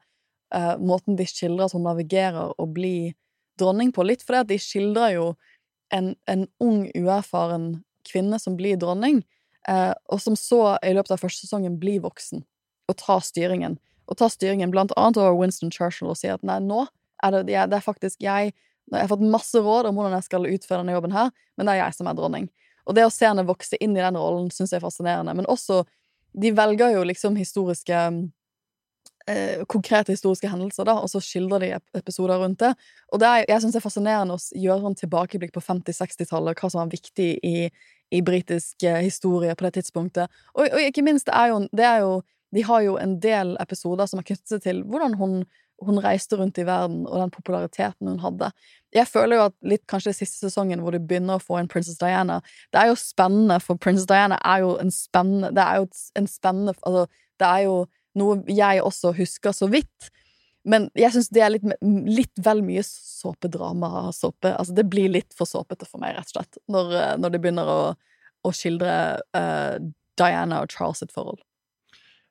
Eh, 0.55 0.75
måten 0.79 1.19
de 1.19 1.27
skildrer 1.29 1.69
at 1.69 1.77
hun 1.77 1.87
navigerer 1.87 2.55
og 2.57 2.75
blir 2.77 3.15
dronning 3.61 3.93
på. 3.93 4.05
Litt 4.07 4.25
fordi 4.27 4.43
at 4.45 4.51
de 4.51 4.59
skildrer 4.61 5.17
jo 5.17 5.27
en, 5.95 6.15
en 6.31 6.47
ung, 6.63 6.85
uerfaren 6.95 7.83
kvinne 8.09 8.39
som 8.41 8.57
blir 8.57 8.79
dronning, 8.81 9.21
uh, 9.69 9.93
og 10.09 10.23
som 10.23 10.37
så 10.39 10.79
i 10.87 10.95
løpet 10.97 11.13
av 11.13 11.21
første 11.21 11.45
sesongen 11.45 11.77
blir 11.83 12.01
voksen 12.05 12.45
og 12.89 12.97
tar 12.99 13.21
styringen. 13.27 13.77
Og 14.11 14.19
tar 14.19 14.33
styringen 14.33 14.73
blant 14.73 14.95
annet 14.99 15.21
over 15.21 15.37
Winston 15.39 15.71
Churchill 15.75 16.11
og 16.11 16.19
sier 16.19 16.39
at 16.39 16.47
nei, 16.47 16.59
nå 16.65 16.87
er 17.21 17.37
det, 17.37 17.45
det 17.51 17.77
er 17.77 17.85
faktisk 17.85 18.23
jeg 18.25 18.55
jeg 18.91 19.05
har 19.05 19.11
fått 19.13 19.23
masse 19.23 19.61
råd 19.63 19.87
om 19.87 19.99
hvordan 19.99 20.17
jeg 20.17 20.27
skal 20.27 20.49
utføre 20.49 20.81
denne 20.81 20.97
jobben 20.97 21.15
her, 21.15 21.31
men 21.55 21.69
det 21.69 21.77
er 21.77 21.85
jeg 21.85 21.97
som 22.01 22.09
er 22.11 22.17
dronning. 22.19 22.49
Og 22.89 22.97
det 22.97 23.05
å 23.07 23.13
se 23.13 23.29
henne 23.29 23.47
vokse 23.47 23.79
inn 23.79 23.95
i 23.95 24.03
den 24.03 24.19
rollen 24.19 24.49
syns 24.51 24.73
jeg 24.73 24.81
er 24.81 24.87
fascinerende. 24.87 25.37
Men 25.39 25.49
også 25.51 25.85
De 26.31 26.53
velger 26.55 26.93
jo 26.95 27.01
liksom 27.03 27.35
historiske 27.35 28.01
eh, 29.29 29.63
Konkrete 29.71 30.15
historiske 30.15 30.49
hendelser, 30.49 30.87
da, 30.89 30.97
og 31.01 31.11
så 31.13 31.21
skildrer 31.25 31.65
de 31.65 31.71
episoder 31.99 32.41
rundt 32.41 32.61
det. 32.63 32.73
Og 33.13 33.23
det 33.23 33.29
er, 33.29 33.47
jeg 33.49 33.63
syns 33.63 33.77
det 33.77 33.81
er 33.81 33.87
fascinerende 33.87 34.37
å 34.37 34.61
gjøre 34.65 34.91
en 34.91 34.99
tilbakeblikk 34.99 35.55
på 35.57 35.65
50-60-tallet, 35.65 36.61
hva 36.61 36.73
som 36.73 36.83
var 36.85 36.93
viktig 36.93 37.31
i, 37.47 37.71
i 38.11 38.21
britisk 38.27 38.85
eh, 38.87 39.01
historie 39.07 39.55
på 39.55 39.69
det 39.69 39.79
tidspunktet. 39.79 40.43
Og, 40.55 40.67
og 40.67 40.85
ikke 40.85 41.07
minst, 41.07 41.29
det 41.31 41.37
er, 41.37 41.55
jo, 41.55 41.65
det 41.77 41.89
er 41.89 42.05
jo 42.05 42.21
De 42.51 42.63
har 42.67 42.81
jo 42.83 42.97
en 42.99 43.13
del 43.23 43.57
episoder 43.63 44.09
som 44.11 44.19
er 44.19 44.27
knyttet 44.27 44.65
til 44.65 44.83
hvordan 44.83 45.15
hun 45.21 45.45
hun 45.81 46.01
reiste 46.05 46.37
rundt 46.37 46.59
i 46.61 46.67
verden, 46.67 47.07
og 47.07 47.21
den 47.21 47.31
populariteten 47.33 48.09
hun 48.09 48.21
hadde. 48.21 48.51
Jeg 48.95 49.09
føler 49.09 49.37
jo 49.37 49.47
at 49.49 49.55
litt 49.65 49.87
kanskje 49.89 50.15
siste 50.19 50.49
sesongen 50.49 50.83
hvor 50.83 50.95
du 50.95 51.01
begynner 51.01 51.39
å 51.39 51.43
få 51.43 51.61
en 51.61 51.71
Princess 51.71 51.99
Diana 52.01 52.41
Det 52.73 52.81
er 52.81 52.91
jo 52.91 52.99
spennende, 52.99 53.61
for 53.63 53.81
Princess 53.81 54.09
Diana 54.11 54.39
er 54.45 54.65
jo 54.65 54.75
en 54.83 54.91
spennende 54.91 55.53
Det 55.55 55.63
er 55.65 55.79
jo 55.79 55.87
en 56.19 56.27
spennende 56.29 56.75
Altså, 56.83 57.07
det 57.41 57.49
er 57.49 57.65
jo 57.69 57.77
noe 58.19 58.41
jeg 58.51 58.83
også 58.83 59.15
husker 59.19 59.55
så 59.57 59.69
vidt. 59.71 60.11
Men 60.69 60.91
jeg 60.99 61.15
syns 61.15 61.31
det 61.33 61.45
er 61.45 61.55
litt, 61.55 61.67
litt 61.81 62.43
vel 62.45 62.61
mye 62.67 62.83
såpedrama. 62.85 64.11
Såpe. 64.17 64.53
Altså, 64.53 64.75
det 64.77 64.89
blir 64.93 65.13
litt 65.13 65.37
for 65.37 65.49
såpete 65.49 65.89
for 65.89 66.03
meg, 66.03 66.17
rett 66.19 66.33
og 66.33 66.41
slett, 66.41 66.61
når, 66.71 66.97
eh, 66.99 67.15
når 67.21 67.35
det 67.35 67.43
begynner 67.45 67.71
å, 67.71 67.81
å 68.45 68.53
skildre 68.55 68.93
uh, 69.37 69.77
Diana 70.21 70.61
og 70.65 70.75
Charles 70.75 71.01
sitt 71.01 71.15
forhold. 71.15 71.41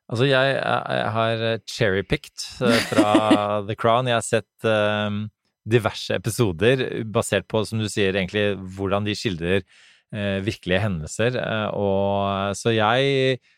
Altså, 0.10 0.26
jeg, 0.26 0.56
jeg 0.58 1.10
har 1.16 1.44
cherrypicked 1.70 2.46
eh, 2.66 2.80
fra 2.90 3.12
The 3.68 3.76
Crown. 3.78 4.10
Jeg 4.10 4.18
har 4.18 4.26
sett 4.26 4.66
um, 4.66 5.28
diverse 5.70 6.16
episoder 6.18 7.04
basert 7.14 7.46
på, 7.50 7.62
som 7.66 7.82
du 7.82 7.86
sier, 7.92 8.18
egentlig 8.18 8.56
hvordan 8.78 9.06
de 9.06 9.14
skildrer 9.18 9.62
uh, 9.62 10.40
virkelige 10.46 10.82
hendelser. 10.82 11.38
Uh, 11.38 11.68
og 11.78 12.58
så 12.58 12.74
jeg 12.74 13.14
eh, 13.20 13.56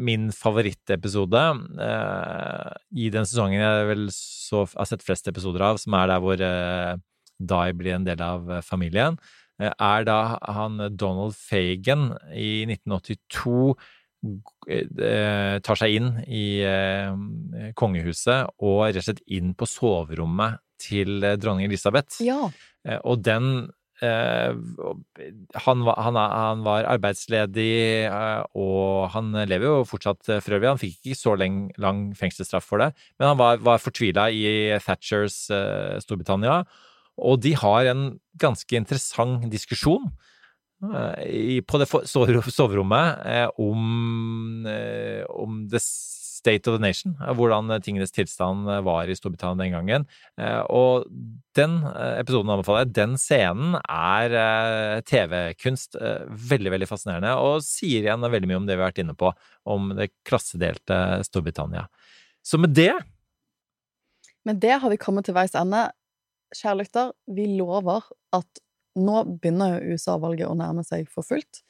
Min 0.00 0.30
favorittepisode 0.34 1.42
eh, 1.86 2.72
i 2.96 3.10
den 3.12 3.28
sesongen 3.28 3.60
jeg 3.60 3.86
vel 3.90 4.08
så, 4.14 4.64
har 4.74 4.88
sett 4.88 5.04
flest 5.06 5.28
episoder 5.30 5.66
av, 5.70 5.80
som 5.82 5.96
er 5.98 6.10
der 6.12 6.24
hvor 6.24 6.44
eh, 6.46 6.96
Di 7.40 7.72
blir 7.72 7.96
en 7.96 8.04
del 8.04 8.20
av 8.20 8.50
eh, 8.50 8.64
familien, 8.64 9.16
eh, 9.60 9.72
er 9.72 10.04
da 10.08 10.18
han 10.56 10.80
Donald 10.96 11.36
Fagan 11.38 12.10
i 12.36 12.66
1982 12.68 13.74
eh, 14.68 15.56
tar 15.64 15.80
seg 15.80 15.96
inn 15.96 16.10
i 16.28 16.60
eh, 16.66 17.72
kongehuset 17.78 18.60
og 18.60 18.82
rett 18.88 19.00
og 19.00 19.08
slett 19.08 19.24
inn 19.32 19.54
på 19.56 19.68
soverommet 19.68 20.60
til 20.80 21.24
eh, 21.24 21.36
dronning 21.40 21.68
Elisabeth. 21.68 22.20
Ja. 22.24 22.48
Eh, 22.86 23.00
og 23.04 23.24
den 23.24 23.52
eh, 23.64 23.74
han, 24.00 25.82
var, 25.84 25.98
han, 26.00 26.16
han 26.16 26.62
var 26.64 26.86
arbeidsledig, 26.88 28.06
eh, 28.08 28.42
og 28.56 29.10
han 29.14 29.32
lever 29.44 29.66
jo 29.66 29.88
fortsatt 29.88 30.30
eh, 30.30 30.40
for 30.40 30.56
øvrig. 30.56 30.70
Han 30.72 30.80
fikk 30.80 30.96
ikke 31.00 31.18
så 31.20 31.34
lang, 31.36 31.58
lang 31.80 32.06
fengselsstraff 32.16 32.64
for 32.68 32.80
det, 32.80 32.90
men 33.18 33.32
han 33.32 33.40
var, 33.40 33.60
var 33.64 33.82
fortvila 33.82 34.30
i 34.32 34.44
Thatchers 34.80 35.42
eh, 35.52 35.98
Storbritannia. 36.00 36.62
Og 37.20 37.40
de 37.44 37.52
har 37.58 37.90
en 37.90 38.06
ganske 38.40 38.76
interessant 38.78 39.44
diskusjon 39.52 40.08
eh, 40.94 41.60
på 41.60 41.80
det 41.82 41.88
soverommet 42.08 43.26
eh, 43.28 43.48
om, 43.60 44.64
eh, 44.64 45.24
om 45.28 45.66
the 45.68 45.82
state 46.40 46.70
of 46.70 46.78
the 46.78 46.82
nation, 46.82 47.16
eh, 47.20 47.34
hvordan 47.36 47.70
eh, 47.74 47.82
tingenes 47.84 48.14
tilstand 48.14 48.68
eh, 48.70 48.80
var 48.86 49.10
i 49.10 49.16
Storbritannia 49.16 49.60
den 49.60 49.76
gangen. 49.76 50.06
Og 50.72 51.06
den 51.56 51.76
episoden 52.16 52.50
anbefaler 52.52 52.84
jeg. 52.84 52.92
Den 52.96 53.16
scenen 53.20 53.76
er 53.82 55.02
TV-kunst. 55.06 55.98
veldig, 56.50 56.72
veldig 56.74 56.88
fascinerende, 56.88 57.34
og 57.36 57.64
sier 57.66 58.06
igjen 58.06 58.24
veldig 58.24 58.48
mye 58.48 58.60
om 58.60 58.68
det 58.68 58.76
vi 58.76 58.84
har 58.84 58.92
vært 58.92 59.02
inne 59.02 59.16
på, 59.18 59.32
om 59.68 59.90
det 59.98 60.10
klassedelte 60.26 61.20
Storbritannia. 61.26 61.86
Så 62.42 62.60
med 62.60 62.74
det 62.76 62.94
Med 64.48 64.60
det 64.62 64.78
har 64.80 64.90
vi 64.90 64.96
kommet 64.96 65.26
til 65.28 65.36
veis 65.36 65.54
ende. 65.58 65.90
Kjære 66.56 66.78
lytter, 66.80 67.12
vi 67.28 67.50
lover 67.58 68.06
at 68.32 68.62
nå 68.98 69.24
begynner 69.36 69.82
USA-valget 69.84 70.48
å 70.48 70.56
nærme 70.56 70.86
seg 70.86 71.10
for 71.12 71.26
fullt. 71.26 71.60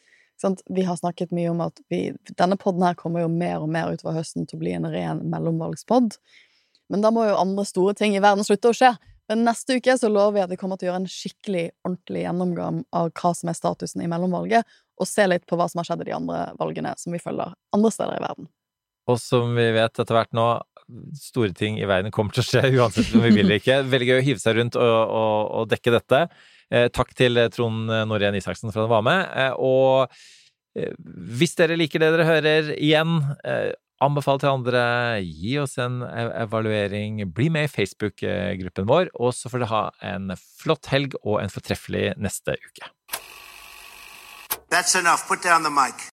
Sant? 0.41 0.63
Vi 0.73 0.87
har 0.89 0.97
snakket 0.97 1.35
mye 1.37 1.51
om 1.53 1.61
at 1.65 1.81
vi, 1.93 2.15
denne 2.39 2.57
podden 2.61 2.85
her 2.87 2.97
kommer 2.97 3.25
jo 3.25 3.33
mer 3.33 3.61
og 3.61 3.69
mer 3.73 3.93
utover 3.93 4.17
høsten 4.17 4.47
til 4.49 4.57
å 4.57 4.63
bli 4.63 4.73
en 4.77 4.89
ren 4.89 5.21
mellomvalgspodd. 5.29 6.17
Men 6.91 7.05
da 7.05 7.13
må 7.15 7.27
jo 7.29 7.39
andre 7.39 7.67
store 7.69 7.95
ting 7.99 8.17
i 8.17 8.23
verden 8.25 8.47
slutte 8.47 8.73
å 8.73 8.77
skje. 8.77 8.95
Men 9.31 9.45
neste 9.47 9.77
uke 9.79 9.95
så 9.95 10.09
lover 10.11 10.39
vi 10.39 10.43
at 10.43 10.51
vi 10.51 10.59
kommer 10.59 10.81
til 10.81 10.89
å 10.89 10.91
gjøre 10.91 11.03
en 11.05 11.13
skikkelig 11.13 11.67
ordentlig 11.85 12.25
gjennomgang 12.25 12.81
av 12.97 13.13
hva 13.15 13.31
som 13.37 13.53
er 13.53 13.59
statusen 13.59 14.03
i 14.03 14.09
mellomvalget, 14.11 14.67
og 15.01 15.09
se 15.09 15.27
litt 15.29 15.45
på 15.49 15.59
hva 15.61 15.69
som 15.71 15.81
har 15.81 15.87
skjedd 15.87 16.03
i 16.03 16.09
de 16.09 16.17
andre 16.17 16.41
valgene 16.59 16.97
som 16.99 17.15
vi 17.15 17.21
følger 17.23 17.55
andre 17.77 17.93
steder 17.95 18.19
i 18.19 18.25
verden. 18.25 18.49
Og 19.11 19.21
som 19.23 19.55
vi 19.57 19.69
vet 19.77 20.03
etter 20.03 20.17
hvert 20.17 20.35
nå, 20.37 20.49
store 21.21 21.55
ting 21.57 21.79
i 21.79 21.87
verden 21.89 22.11
kommer 22.15 22.35
til 22.35 22.43
å 22.43 22.49
skje 22.49 22.73
uansett 22.81 23.13
om 23.15 23.23
vi 23.23 23.31
vil 23.37 23.45
eller 23.47 23.63
ikke. 23.63 23.83
Veldig 23.93 24.09
gøy 24.11 24.17
å 24.19 24.27
hive 24.27 24.43
seg 24.43 24.59
rundt 24.59 24.81
og, 24.81 24.97
og, 25.21 25.39
og 25.61 25.71
dekke 25.71 25.95
dette. 25.95 26.25
Eh, 26.71 26.87
takk 26.95 27.15
til 27.19 27.39
Trond 27.51 27.91
Norén 28.07 28.37
Isaksen 28.39 28.71
for 28.71 28.85
at 28.85 28.87
han 28.87 28.95
var 28.95 29.07
med. 29.07 29.23
Eh, 29.35 29.55
og 29.59 30.13
eh, 30.79 30.95
hvis 31.39 31.57
dere 31.59 31.79
liker 31.79 32.03
det 32.03 32.13
dere 32.15 32.29
hører, 32.29 32.71
igjen, 32.79 33.19
eh, 33.45 33.73
anbefal 34.01 34.39
til 34.41 34.55
andre, 34.55 34.83
gi 35.21 35.59
oss 35.61 35.77
en 35.83 36.01
evaluering, 36.07 37.21
bli 37.35 37.51
med 37.53 37.69
i 37.69 37.73
Facebook-gruppen 37.73 38.89
vår, 38.89 39.11
og 39.21 39.35
så 39.37 39.51
får 39.53 39.65
dere 39.65 39.75
ha 39.75 39.83
en 40.15 40.33
flott 40.39 40.89
helg 40.95 41.19
og 41.21 41.43
en 41.43 41.53
fortreffelig 41.53 42.15
neste 42.17 42.57
uke. 42.57 42.95
That's 44.71 44.95
enough. 44.95 45.27
Put 45.27 45.43
down 45.43 45.65
the. 45.65 45.71